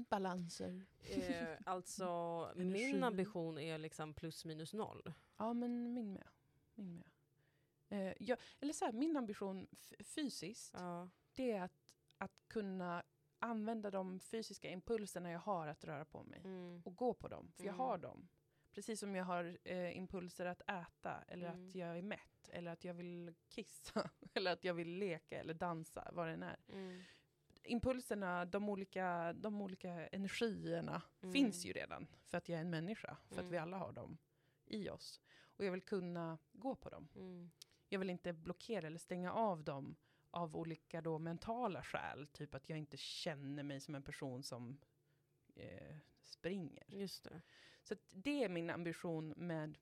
balanser. 0.08 0.86
Eh, 1.00 1.58
alltså 1.66 2.06
min 2.56 3.04
ambition 3.04 3.58
är 3.58 3.78
liksom 3.78 4.14
plus 4.14 4.44
minus 4.44 4.74
noll. 4.74 5.12
Ja, 5.36 5.52
men 5.52 5.92
min 5.94 6.12
med. 6.12 6.28
Min 6.76 6.96
med. 6.98 7.10
Eh, 7.88 8.14
jag, 8.20 8.38
eller 8.60 8.72
så 8.72 8.84
här, 8.84 8.92
min 8.92 9.16
ambition 9.16 9.66
fysiskt, 10.04 10.74
Ja. 10.74 11.08
det 11.34 11.52
är 11.52 11.62
att, 11.62 11.72
att 12.18 12.32
kunna 12.48 13.02
använda 13.38 13.90
de 13.90 14.20
fysiska 14.20 14.70
impulserna 14.70 15.30
jag 15.30 15.40
har 15.40 15.66
att 15.66 15.84
röra 15.84 16.04
på 16.04 16.22
mig. 16.24 16.40
Mm. 16.44 16.82
Och 16.84 16.96
gå 16.96 17.14
på 17.14 17.28
dem, 17.28 17.52
för 17.56 17.64
jag 17.64 17.74
Mm. 17.74 17.80
har 17.80 17.98
dem. 17.98 18.28
Precis 18.72 19.00
som 19.00 19.14
jag 19.14 19.24
har 19.24 19.58
eh, 19.64 19.96
impulser 19.96 20.46
att 20.46 20.60
äta, 20.60 21.22
eller 21.28 21.48
Mm. 21.48 21.68
att 21.68 21.74
jag 21.74 21.98
är 21.98 22.02
mätt, 22.02 22.48
eller 22.52 22.70
att 22.72 22.84
jag 22.84 22.94
vill 22.94 23.34
kissa, 23.48 24.10
eller 24.34 24.52
att 24.52 24.64
jag 24.64 24.74
vill 24.74 24.88
leka 24.98 25.40
eller 25.40 25.54
dansa, 25.54 26.10
vad 26.12 26.26
det 26.26 26.32
än 26.32 26.42
är. 26.42 26.56
Mm. 26.68 27.02
impulserna, 27.62 28.44
de 28.44 28.68
olika, 28.68 29.32
de 29.32 29.60
olika 29.60 30.08
energierna 30.08 31.02
Mm. 31.22 31.32
finns 31.32 31.64
ju 31.64 31.72
redan 31.72 32.06
för 32.24 32.38
att 32.38 32.48
jag 32.48 32.56
är 32.56 32.60
en 32.60 32.70
människa, 32.70 33.16
för 33.28 33.34
att 33.34 33.40
Mm. 33.40 33.50
vi 33.52 33.58
alla 33.58 33.76
har 33.78 33.92
dem 33.92 34.18
i 34.66 34.88
oss. 34.88 35.20
Och 35.56 35.64
jag 35.64 35.72
vill 35.72 35.82
kunna 35.82 36.38
gå 36.52 36.74
på 36.74 36.88
dem. 36.88 37.08
Mm. 37.14 37.50
Jag 37.88 37.98
vill 37.98 38.10
inte 38.10 38.32
blockera 38.32 38.86
eller 38.86 38.98
stänga 38.98 39.32
av 39.32 39.64
dem 39.64 39.96
av 40.30 40.56
olika 40.56 41.00
då 41.00 41.18
mentala 41.18 41.82
skäl, 41.82 42.26
typ 42.26 42.54
att 42.54 42.68
jag 42.68 42.78
inte 42.78 42.96
känner 42.96 43.62
mig 43.62 43.80
som 43.80 43.94
en 43.94 44.02
person 44.02 44.42
som 44.42 44.78
eh, 45.54 45.96
springer. 46.20 46.84
Just 46.88 47.24
det. 47.24 47.42
Så 47.82 47.94
det 48.10 48.44
är 48.44 48.48
min 48.48 48.70
ambition 48.70 49.28
med, 49.36 49.78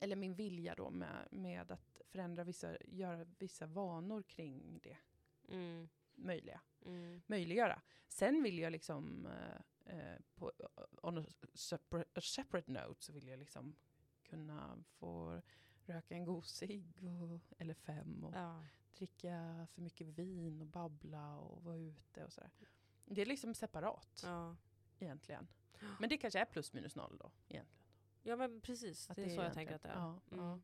eller 0.00 0.16
min 0.16 0.34
vilja 0.34 0.74
då 0.74 0.90
med, 0.90 1.28
med 1.30 1.70
att 1.70 2.00
förändra 2.04 2.44
vissa, 2.44 2.76
göra 2.84 3.24
vissa 3.38 3.66
vanor 3.66 4.22
kring 4.22 4.80
det 4.82 4.96
Mm. 5.48 5.88
möjliga. 6.14 6.60
Mm. 6.84 7.22
möjliggöra. 7.26 7.82
Sen 8.08 8.42
vill 8.42 8.58
jag 8.58 8.72
liksom 8.72 9.26
eh, 9.26 9.96
eh, 9.98 10.18
på, 10.34 10.52
on 11.02 11.18
a 11.18 11.24
separate, 11.54 12.10
a 12.14 12.20
separate 12.20 12.72
note 12.72 13.04
så 13.04 13.12
vill 13.12 13.28
jag 13.28 13.38
liksom 13.38 13.76
kunna 14.30 14.78
få 14.98 15.42
röka 15.84 16.14
en 16.14 16.24
god 16.24 16.44
cigg 16.44 17.00
och, 17.22 17.40
eller 17.58 17.74
fem 17.74 18.24
och 18.24 18.34
Ja. 18.34 18.64
dricka 18.98 19.66
för 19.74 19.82
mycket 19.82 20.06
vin 20.06 20.60
och 20.60 20.66
babbla 20.66 21.36
och 21.38 21.62
vara 21.64 21.76
ute 21.76 22.24
och 22.24 22.32
sådär. 22.32 22.50
Det 23.04 23.22
är 23.22 23.26
liksom 23.26 23.54
separat 23.54 24.22
Ja. 24.24 24.56
egentligen. 24.98 25.48
Men 26.00 26.08
det 26.08 26.18
kanske 26.18 26.40
är 26.40 26.44
plus 26.44 26.72
minus 26.72 26.96
noll 26.96 27.16
då 27.18 27.30
egentligen. 27.48 27.66
ja, 28.22 28.36
men 28.36 28.60
precis. 28.60 29.10
Att 29.10 29.16
det 29.16 29.24
är 29.24 29.28
så 29.36 29.42
jag 29.42 29.52
tänker 29.54 29.74
att 29.74 29.82
det 29.82 29.88
är. 29.88 29.94
Ja, 29.94 30.20
Mm. 30.32 30.60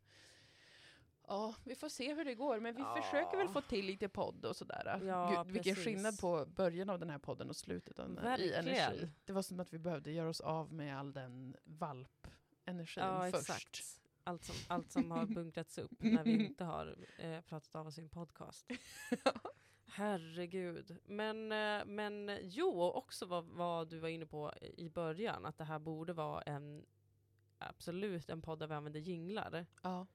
ja. 1.26 1.54
vi 1.64 1.74
får 1.74 1.88
se 1.88 2.14
hur 2.14 2.24
det 2.24 2.34
går. 2.34 2.60
Men 2.60 2.74
vi 2.74 2.80
Ja. 2.82 3.02
försöker 3.02 3.36
väl 3.36 3.48
få 3.48 3.60
till 3.60 3.86
lite 3.86 4.08
podd 4.08 4.44
och 4.44 4.56
sådär. 4.56 5.00
Ja, 5.04 5.44
Gud, 5.44 5.52
vilken 5.52 5.74
precis. 5.74 5.84
skillnad 5.84 6.18
på 6.20 6.46
början 6.46 6.90
av 6.90 6.98
den 6.98 7.10
här 7.10 7.18
podden 7.18 7.48
och 7.48 7.56
slutet 7.56 7.98
av 7.98 8.08
den 8.08 8.18
här, 8.18 8.40
i 8.40 8.52
energi. 8.54 9.08
Det 9.24 9.32
var 9.32 9.42
som 9.42 9.60
att 9.60 9.72
vi 9.72 9.78
behövde 9.78 10.12
göra 10.12 10.28
oss 10.28 10.40
av 10.40 10.72
med 10.72 10.98
all 10.98 11.12
den 11.12 11.56
valpenergin 12.66 13.04
Ja, 13.04 13.20
först. 13.30 13.40
exakt. 13.50 14.00
Allt 14.26 14.44
som, 14.44 14.54
allt 14.68 14.90
som 14.92 15.10
har 15.10 15.26
bunkrats 15.26 15.78
upp 15.78 15.90
när 15.98 16.24
vi 16.24 16.30
inte 16.46 16.64
har 16.64 16.96
eh, 17.18 17.40
pratat 17.40 17.74
av 17.74 17.86
oss 17.86 17.98
i 17.98 18.00
en 18.00 18.08
podcast. 18.08 18.66
Herregud. 19.86 20.96
Men, 21.04 21.52
eh, 21.52 21.84
men 21.86 22.38
jo, 22.42 22.82
också 22.82 23.26
vad, 23.26 23.44
vad 23.44 23.88
du 23.88 23.98
var 23.98 24.08
inne 24.08 24.26
på 24.26 24.52
i 24.60 24.88
början, 24.88 25.46
att 25.46 25.58
det 25.58 25.64
här 25.64 25.78
borde 25.78 26.12
vara 26.12 26.42
en 26.42 26.86
absolut 27.58 28.30
en 28.30 28.42
podd 28.42 28.58
där 28.58 28.66
vi 28.66 28.74
använder 28.74 29.00
jinglar. 29.00 29.66
ja. 29.82 30.06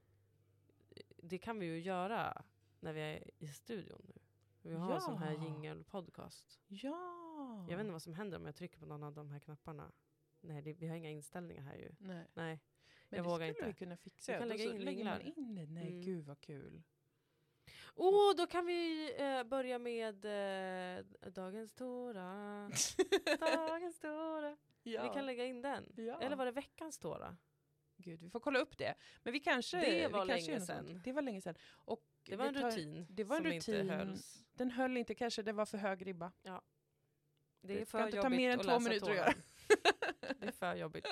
Det 1.23 1.37
kan 1.37 1.59
vi 1.59 1.65
ju 1.65 1.79
göra 1.79 2.43
när 2.79 2.93
vi 2.93 3.01
är 3.01 3.29
i 3.39 3.47
studion 3.47 4.01
nu. 4.07 4.13
Vi 4.61 4.75
har 4.75 4.95
en 4.95 5.01
sån 5.01 5.17
här 5.17 5.33
Ja. 5.33 5.43
jingelpodcast. 5.43 6.59
ja. 6.67 7.65
Jag 7.69 7.77
vet 7.77 7.79
inte 7.83 7.91
vad 7.91 8.01
som 8.01 8.13
händer 8.13 8.37
om 8.37 8.45
jag 8.45 8.55
trycker 8.55 8.79
på 8.79 8.85
någon 8.85 9.03
av 9.03 9.13
de 9.13 9.29
här 9.29 9.39
knapparna. 9.39 9.91
Nej, 10.41 10.61
det, 10.61 10.73
vi 10.73 10.87
har 10.87 10.95
inga 10.95 11.09
inställningar 11.09 11.63
här 11.63 11.75
ju. 11.75 11.91
Nej. 11.99 12.27
Nej. 12.33 12.59
Men 13.09 13.17
Jag 13.17 13.25
det 13.25 13.29
vågar 13.29 13.53
skulle 13.53 13.67
vi 13.67 13.73
kunna 13.73 13.97
fixa. 13.97 14.31
Vi 14.33 14.39
kan 14.39 14.47
lägga 14.47 14.63
in 14.63 14.81
lägger 14.81 15.05
man 15.05 15.21
in 15.21 15.55
det. 15.55 15.65
Nej, 15.65 15.87
Mm. 15.87 16.01
gud 16.01 16.25
vad 16.25 16.41
kul. 16.41 16.83
Oh, 17.95 18.35
då 18.35 18.47
kan 18.47 18.65
vi 18.65 19.11
eh, 19.17 19.43
börja 19.43 19.79
med 19.79 20.25
eh, 20.25 21.05
Dagens 21.31 21.73
Tora. 21.73 22.69
Dagens 23.39 23.99
Tora. 23.99 24.57
ja. 24.83 25.03
Vi 25.03 25.09
kan 25.09 25.25
lägga 25.25 25.45
in 25.45 25.61
den. 25.61 25.93
ja. 25.95 26.21
Eller 26.21 26.35
var 26.35 26.45
det 26.45 26.51
Veckans 26.51 26.99
Tora? 26.99 27.37
Gud, 27.97 28.19
vi 28.21 28.29
får 28.29 28.39
kolla 28.39 28.59
upp 28.59 28.77
det. 28.77 28.95
Men 29.23 29.33
vi 29.33 29.39
kanske... 29.39 29.77
Det 29.81 30.07
var 30.07 30.21
vi 30.21 30.27
länge 30.27 30.59
sedan. 30.61 31.01
Det 31.03 31.11
var 31.13 31.21
länge 31.21 31.41
sedan. 31.41 31.55
Och 31.71 32.03
Det 32.23 32.35
var 32.35 32.45
en 32.45 32.53
tar- 32.53 32.71
rutin 32.71 33.05
det 33.09 33.23
var 33.23 33.37
en 33.37 33.43
rutin. 33.43 33.89
hölls. 33.89 34.45
Den 34.53 34.71
höll 34.71 34.97
inte, 34.97 35.15
kanske 35.15 35.43
det 35.43 35.53
var 35.53 35.65
för 35.65 35.77
hög 35.77 36.07
ribba. 36.07 36.31
Det 36.41 36.49
är 37.73 37.77
Det 37.79 37.85
ska 37.85 37.97
för 37.97 38.05
inte 38.05 38.17
ta 38.17 38.23
jobbigt 38.23 38.37
mer 38.37 38.49
än 38.51 38.59
att 38.59 38.65
två 38.65 38.71
läsa 38.71 38.79
minuter 38.89 39.11
att 39.11 39.17
tårar. 39.17 39.35
Det 40.39 40.47
är 40.47 40.51
för 40.51 40.75
jobbigt. 40.75 41.05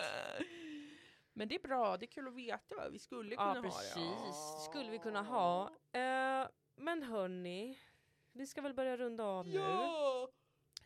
Men 1.34 1.48
det 1.48 1.56
är 1.56 1.60
bra, 1.60 1.98
det 1.98 2.06
är 2.06 2.08
kul 2.08 2.28
att 2.28 2.34
veta 2.36 2.76
vad 2.76 2.92
vi 2.92 3.00
skulle 3.00 3.36
Ja 3.36 3.54
kunna 3.54 3.62
precis, 3.70 3.96
ha. 3.96 4.60
skulle 4.72 4.90
vi 4.92 5.00
kunna 5.00 5.22
ha. 5.22 5.64
Eh, 5.92 6.48
men 6.76 7.04
hörni, 7.04 7.80
vi 8.34 8.48
ska 8.48 8.62
väl 8.62 8.74
börja 8.74 8.98
runda 8.98 9.24
av 9.24 9.48
nu. 9.48 9.54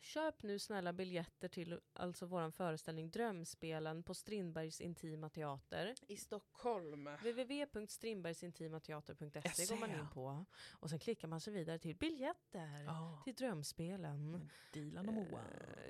Köp 0.04 0.44
nu 0.44 0.60
snälla 0.60 0.94
biljetter 0.94 1.48
till 1.48 1.80
alltså 1.94 2.26
våran 2.26 2.52
föreställning 2.52 3.10
Drömspelen 3.10 4.04
på 4.04 4.14
Strindbergs 4.14 4.82
Intima 4.82 5.30
Teater. 5.30 5.96
I 6.08 6.18
Stockholm. 6.18 7.06
www.strindbergsintimateater.se 7.06 9.66
går 9.76 9.80
man 9.80 9.92
in 9.92 10.08
på. 10.14 10.46
Och 10.72 10.90
sen 10.90 11.00
klickar 11.00 11.28
man 11.28 11.42
sig 11.42 11.54
vidare 11.54 11.80
till 11.80 11.96
biljetter 11.96 12.84
Ja. 12.84 13.22
till 13.26 13.36
Drömspelen. 13.36 14.50
Dilan 14.74 15.08
och 15.08 15.14
Moa. 15.14 15.42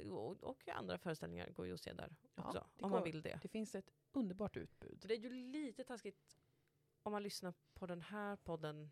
Eh, 0.02 0.10
och, 0.12 0.44
och 0.44 0.70
andra 0.70 0.98
föreställningar 0.98 1.50
går 1.50 1.68
ju 1.68 1.74
att 1.74 1.82
se 1.82 1.94
där 1.94 2.16
Ja, 2.36 2.44
också, 2.48 2.60
om 2.80 2.92
man 2.92 3.00
går. 3.00 3.06
vill 3.06 3.22
det. 3.22 3.40
Det 3.42 3.48
finns 3.48 3.76
ett 3.76 3.92
underbart 4.12 4.58
utbud. 4.58 5.04
Det 5.08 5.14
är 5.14 5.20
ju 5.20 5.30
lite 5.30 5.84
taskigt 5.84 6.38
om 7.04 7.12
man 7.12 7.24
lyssnar 7.24 7.54
på 7.74 7.86
den 7.86 8.02
här 8.02 8.36
podden 8.36 8.92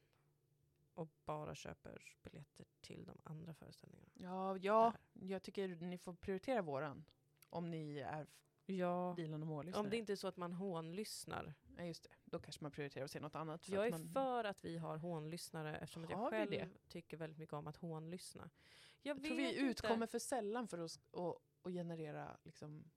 och 0.99 1.09
bara 1.25 1.55
köper 1.55 2.15
biljetter 2.23 2.65
till 2.81 3.05
de 3.05 3.17
andra 3.23 3.53
föreställningarna. 3.53 4.11
Ja, 4.13 4.57
ja, 4.57 4.93
jag 5.13 5.41
tycker 5.43 5.67
ni 5.67 5.97
får 5.97 6.13
prioritera 6.13 6.61
våran. 6.61 7.05
Om 7.49 7.71
ni 7.71 7.97
är 7.99 8.27
Ja, 8.65 9.13
Dilan 9.17 9.41
och 9.41 9.47
Moa-lyssnare. 9.47 9.83
om 9.83 9.89
det 9.89 9.97
inte 9.97 10.11
är 10.11 10.15
så 10.15 10.27
att 10.27 10.37
man 10.37 10.53
hånlyssnar. 10.53 11.53
Ja, 11.77 11.83
just 11.83 12.03
det. 12.03 12.09
Då 12.25 12.39
kanske 12.39 12.63
man 12.63 12.71
prioriterar 12.71 13.05
att 13.05 13.11
se 13.11 13.19
något 13.19 13.35
annat. 13.35 13.65
för 13.65 13.73
Jag 13.73 13.87
är 13.87 13.91
man... 13.91 14.07
för 14.07 14.43
att 14.43 14.65
vi 14.65 14.77
har 14.77 14.97
hånlyssnare 14.97 15.77
eftersom 15.77 16.03
jag 16.09 16.17
Har 16.17 16.31
vi 16.31 16.37
själv 16.37 16.51
det? 16.51 16.69
tycker 16.87 17.17
väldigt 17.17 17.37
mycket 17.39 17.53
om 17.53 17.67
att 17.67 17.77
hånlyssna. 17.77 18.49
Jag, 19.01 19.17
Jag 19.17 19.23
tror 19.23 19.37
vi 19.37 19.49
inte. 19.49 19.59
utkommer 19.61 20.07
för 20.07 20.19
sällan 20.19 20.67
för 20.67 20.77
att, 20.77 20.99
att, 21.13 21.35
att 21.61 21.71
generera 21.73 22.37
liksom, 22.43 22.89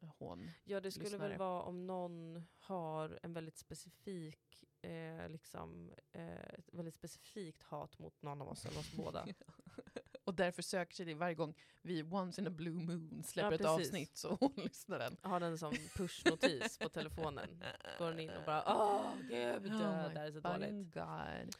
hån. 0.00 0.50
Ja, 0.64 0.80
det 0.80 0.90
skulle 0.90 1.04
lyssnare. 1.10 1.28
väl 1.28 1.38
vara 1.38 1.62
om 1.62 1.86
någon 1.86 2.42
har 2.58 3.18
en 3.22 3.32
väldigt 3.32 3.56
specifik, 3.56 4.64
eh, 4.82 5.28
liksom, 5.28 5.92
eh, 6.12 6.32
ett 6.58 6.68
väldigt 6.72 6.94
specifikt 6.94 7.62
hat 7.62 7.98
mot 7.98 8.22
någon 8.22 8.42
av 8.42 8.48
oss 8.48 8.66
eller 8.66 8.78
oss 8.78 8.92
båda. 8.92 9.26
Och 10.24 10.34
därför 10.34 10.62
söker 10.62 10.94
sig 10.94 11.06
det 11.06 11.14
varje 11.14 11.34
gång 11.34 11.54
vi 11.82 12.02
once 12.02 12.40
in 12.40 12.46
a 12.46 12.50
blue 12.50 12.74
moon 12.74 13.22
släpper 13.26 13.50
Ja, 13.50 13.54
ett 13.54 13.64
avsnitt 13.64 14.16
så 14.16 14.34
hon 14.40 14.52
lyssnar 14.56 14.98
den. 14.98 15.16
Har 15.22 15.40
den 15.40 15.58
som 15.58 15.72
pushnotis 15.96 16.78
på 16.78 16.88
telefonen. 16.88 17.64
Går 17.98 18.10
den 18.10 18.20
in 18.20 18.30
och 18.30 18.44
bara 18.46 18.64
åh 18.66 19.14
gud, 19.28 19.66
Oh 19.66 20.12
det 20.12 20.18
här 20.20 20.26
är 20.26 20.32
så 20.32 20.40
dåligt. 20.40 20.94
God. 20.94 21.54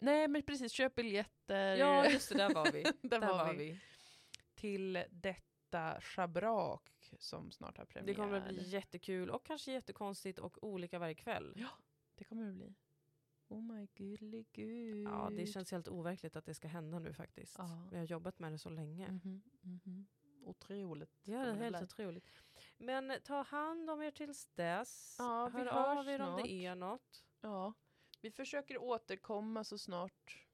Nej 0.00 0.28
men 0.28 0.42
precis, 0.42 0.72
köp 0.72 0.94
biljetter 0.94 1.76
Ja 1.76 2.06
just 2.10 2.28
det, 2.28 2.34
där 2.38 2.54
var 2.54 2.72
vi. 2.72 2.82
där, 2.82 2.92
där 3.02 3.20
var 3.20 3.52
vi. 3.54 3.80
till 4.54 5.04
detta 5.10 6.00
schabrak 6.00 6.82
som 7.18 7.50
snart 7.50 7.78
har 7.78 7.84
premiär. 7.84 8.06
Det 8.06 8.14
kommer 8.14 8.40
att 8.40 8.48
bli 8.48 8.68
jättekul 8.68 9.30
och 9.30 9.46
kanske 9.46 9.72
jättekonstigt 9.72 10.38
och 10.38 10.64
olika 10.64 10.98
varje 10.98 11.14
kväll. 11.14 11.54
Ja. 11.56 11.68
Det 12.14 12.24
kommer 12.24 12.46
det 12.46 12.52
bli. 12.52 12.74
Oh 13.48 13.62
my 13.62 13.86
goodly 13.96 14.44
gud. 14.52 15.06
Ja, 15.08 15.30
det 15.36 15.46
känns 15.46 15.70
helt 15.70 15.88
overkligt 15.88 16.36
att 16.36 16.44
det 16.44 16.54
ska 16.54 16.68
hända 16.68 16.98
nu 16.98 17.12
faktiskt. 17.12 17.54
Ja. 17.58 17.88
Vi 17.90 17.98
har 17.98 18.04
jobbat 18.04 18.38
med 18.38 18.52
det 18.52 18.58
så 18.58 18.70
länge. 18.70 19.08
Mhm, 19.08 19.42
mhm. 19.60 20.06
Otroligt. 20.44 21.20
Ja, 21.22 21.38
det 21.38 21.50
är 21.50 21.54
helt 21.54 21.82
otroligt. 21.82 22.24
Men 22.78 23.12
ta 23.24 23.42
hand 23.42 23.90
om 23.90 24.02
er 24.02 24.10
tills 24.10 24.46
dess. 24.46 25.16
Ja, 25.18 25.50
vi 25.54 25.58
Hör 25.58 25.64
hörs 25.66 25.98
av 25.98 26.08
er 26.08 26.20
om 26.20 26.26
snart. 26.26 26.44
det 26.44 26.52
är 26.66 26.74
något. 26.74 27.24
Ja, 27.40 27.74
vi 28.20 28.30
försöker 28.30 28.78
återkomma 28.78 29.64
så 29.64 29.78
snart 29.78 30.46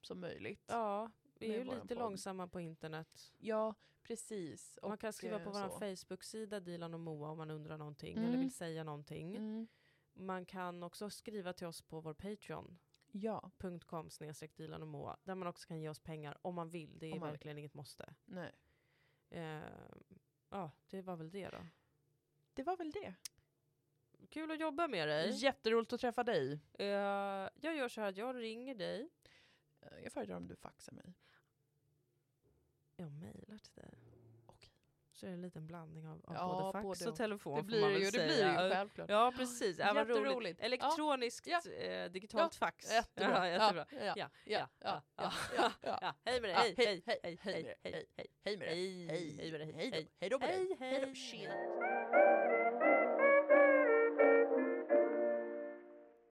som 0.00 0.20
möjligt. 0.20 0.64
Ja, 0.66 1.10
vi 1.38 1.54
är 1.54 1.58
ju 1.58 1.64
lite 1.64 1.80
podd. 1.80 1.98
långsamma 1.98 2.48
på 2.48 2.60
internet. 2.60 3.32
Ja, 3.38 3.74
precis. 4.02 4.78
man 4.82 4.98
kan 4.98 5.12
skriva 5.12 5.38
på 5.38 5.50
eh, 5.50 5.68
vår. 5.68 5.78
Facebook-sida 5.96 6.60
Dilan 6.60 6.94
och 6.94 7.00
Moa 7.00 7.30
om 7.30 7.38
man 7.38 7.50
undrar 7.50 7.78
någonting 7.78 8.16
Mm. 8.16 8.28
eller 8.28 8.38
vill 8.38 8.54
säga 8.54 8.84
någonting. 8.84 9.36
Mm. 9.36 9.68
Man 10.14 10.46
kan 10.46 10.82
också 10.82 11.10
skriva 11.10 11.52
till 11.52 11.66
oss 11.66 11.82
på 11.82 12.00
vår 12.00 12.14
Patreon. 12.14 12.78
Ja, 13.12 13.50
.com 13.86 14.10
snedstreck 14.10 14.56
Dilan 14.56 14.82
och 14.82 14.88
Moa. 14.88 15.16
Där 15.24 15.34
man 15.34 15.48
också 15.48 15.68
kan 15.68 15.80
ge 15.80 15.88
oss 15.88 15.98
pengar 15.98 16.38
om 16.42 16.54
man 16.54 16.70
vill. 16.70 16.98
Det 16.98 17.06
är 17.06 17.12
vill. 17.12 17.20
verkligen 17.20 17.58
inget 17.58 17.74
måste. 17.74 18.14
nej. 18.24 18.52
Eh, 19.30 19.62
ja, 20.50 20.70
det 20.88 21.02
var 21.02 21.16
väl 21.16 21.30
det 21.30 21.48
då. 21.50 21.66
Det 22.54 22.62
var 22.62 22.76
väl 22.76 22.90
det. 22.90 23.14
Kul 24.30 24.50
att 24.50 24.60
jobba 24.60 24.88
med 24.88 25.08
dig. 25.08 25.30
Jätteroligt 25.30 25.92
att 25.92 26.00
träffa 26.00 26.24
dig. 26.24 26.60
Eh, 26.78 26.86
jag 27.54 27.76
gör 27.76 27.88
så 27.88 28.00
här 28.00 28.08
att 28.08 28.16
jag 28.16 28.36
ringer 28.36 28.74
dig. 28.74 29.08
Eh, 29.80 29.98
Jag 30.02 30.12
föredrar 30.12 30.36
om 30.36 30.48
du 30.48 30.56
faxar 30.56 30.92
mig. 30.92 31.14
Jag 33.02 33.12
mejlar 33.12 33.58
till 33.58 33.72
dig. 33.74 33.94
Okej. 34.46 34.70
Så 35.12 35.26
är 35.26 35.30
det 35.30 35.34
en 35.34 35.42
liten 35.42 35.66
blandning 35.66 36.08
av, 36.08 36.20
av 36.24 36.34
Ja, 36.34 36.46
både 36.60 36.72
fax 36.72 36.82
både 37.00 37.10
och 37.10 37.16
telefon 37.16 37.54
Det 37.56 37.60
får 37.62 37.66
blir 37.66 37.98
ju, 37.98 38.04
det 38.04 38.10
säga. 38.10 38.26
blir 38.26 38.36
ju 38.36 38.68
Ja, 38.68 38.70
självklart. 38.74 39.10
Ja 39.10 39.32
precis, 39.36 39.78
ja, 39.78 39.92
vad 39.94 40.08
roligt. 40.10 40.56
Ja. 40.60 40.64
Elektroniskt 40.64 41.46
Ja. 41.46 41.70
eh, 41.72 42.10
digitalt 42.10 42.54
fax. 42.54 42.92
Jättebra. 42.92 43.48
Ja, 43.48 43.52
jättebra. 43.52 43.86
Ja, 43.90 43.98
Ja, 44.04 44.14
ja, 44.16 44.28
ja, 44.46 44.68
ja, 44.78 45.02
ja, 45.16 45.32
ja, 45.56 45.72
ja. 45.82 45.98
Ja, 46.02 46.14
hej 46.24 46.40
med 46.40 46.50
dig, 46.50 46.54
Ja, 46.54 46.60
hej, 46.60 46.74
hej, 46.76 47.02
hej, 47.06 47.18
hej, 47.22 47.36
hej 47.42 47.44
hej, 47.44 47.62
med 47.64 47.76
hej, 47.82 47.92
dig, 47.92 48.06
hej, 48.16 48.26
Hej 48.44 48.56
med 48.56 48.68
dig. 48.68 49.06
hej, 49.06 49.36
hej 49.38 49.50
med 49.52 49.60
dig, 49.60 49.72
Hej 49.72 49.90
hej, 49.90 50.02
då. 50.02 50.08
Hej 50.20 50.30
då 50.30 50.38
på 50.38 50.46
dig. 50.46 50.56
hej, 50.56 50.76
Hej 50.90 51.00
då. 51.00 51.06
hej. 51.06 51.14
Tjena. 51.14 51.54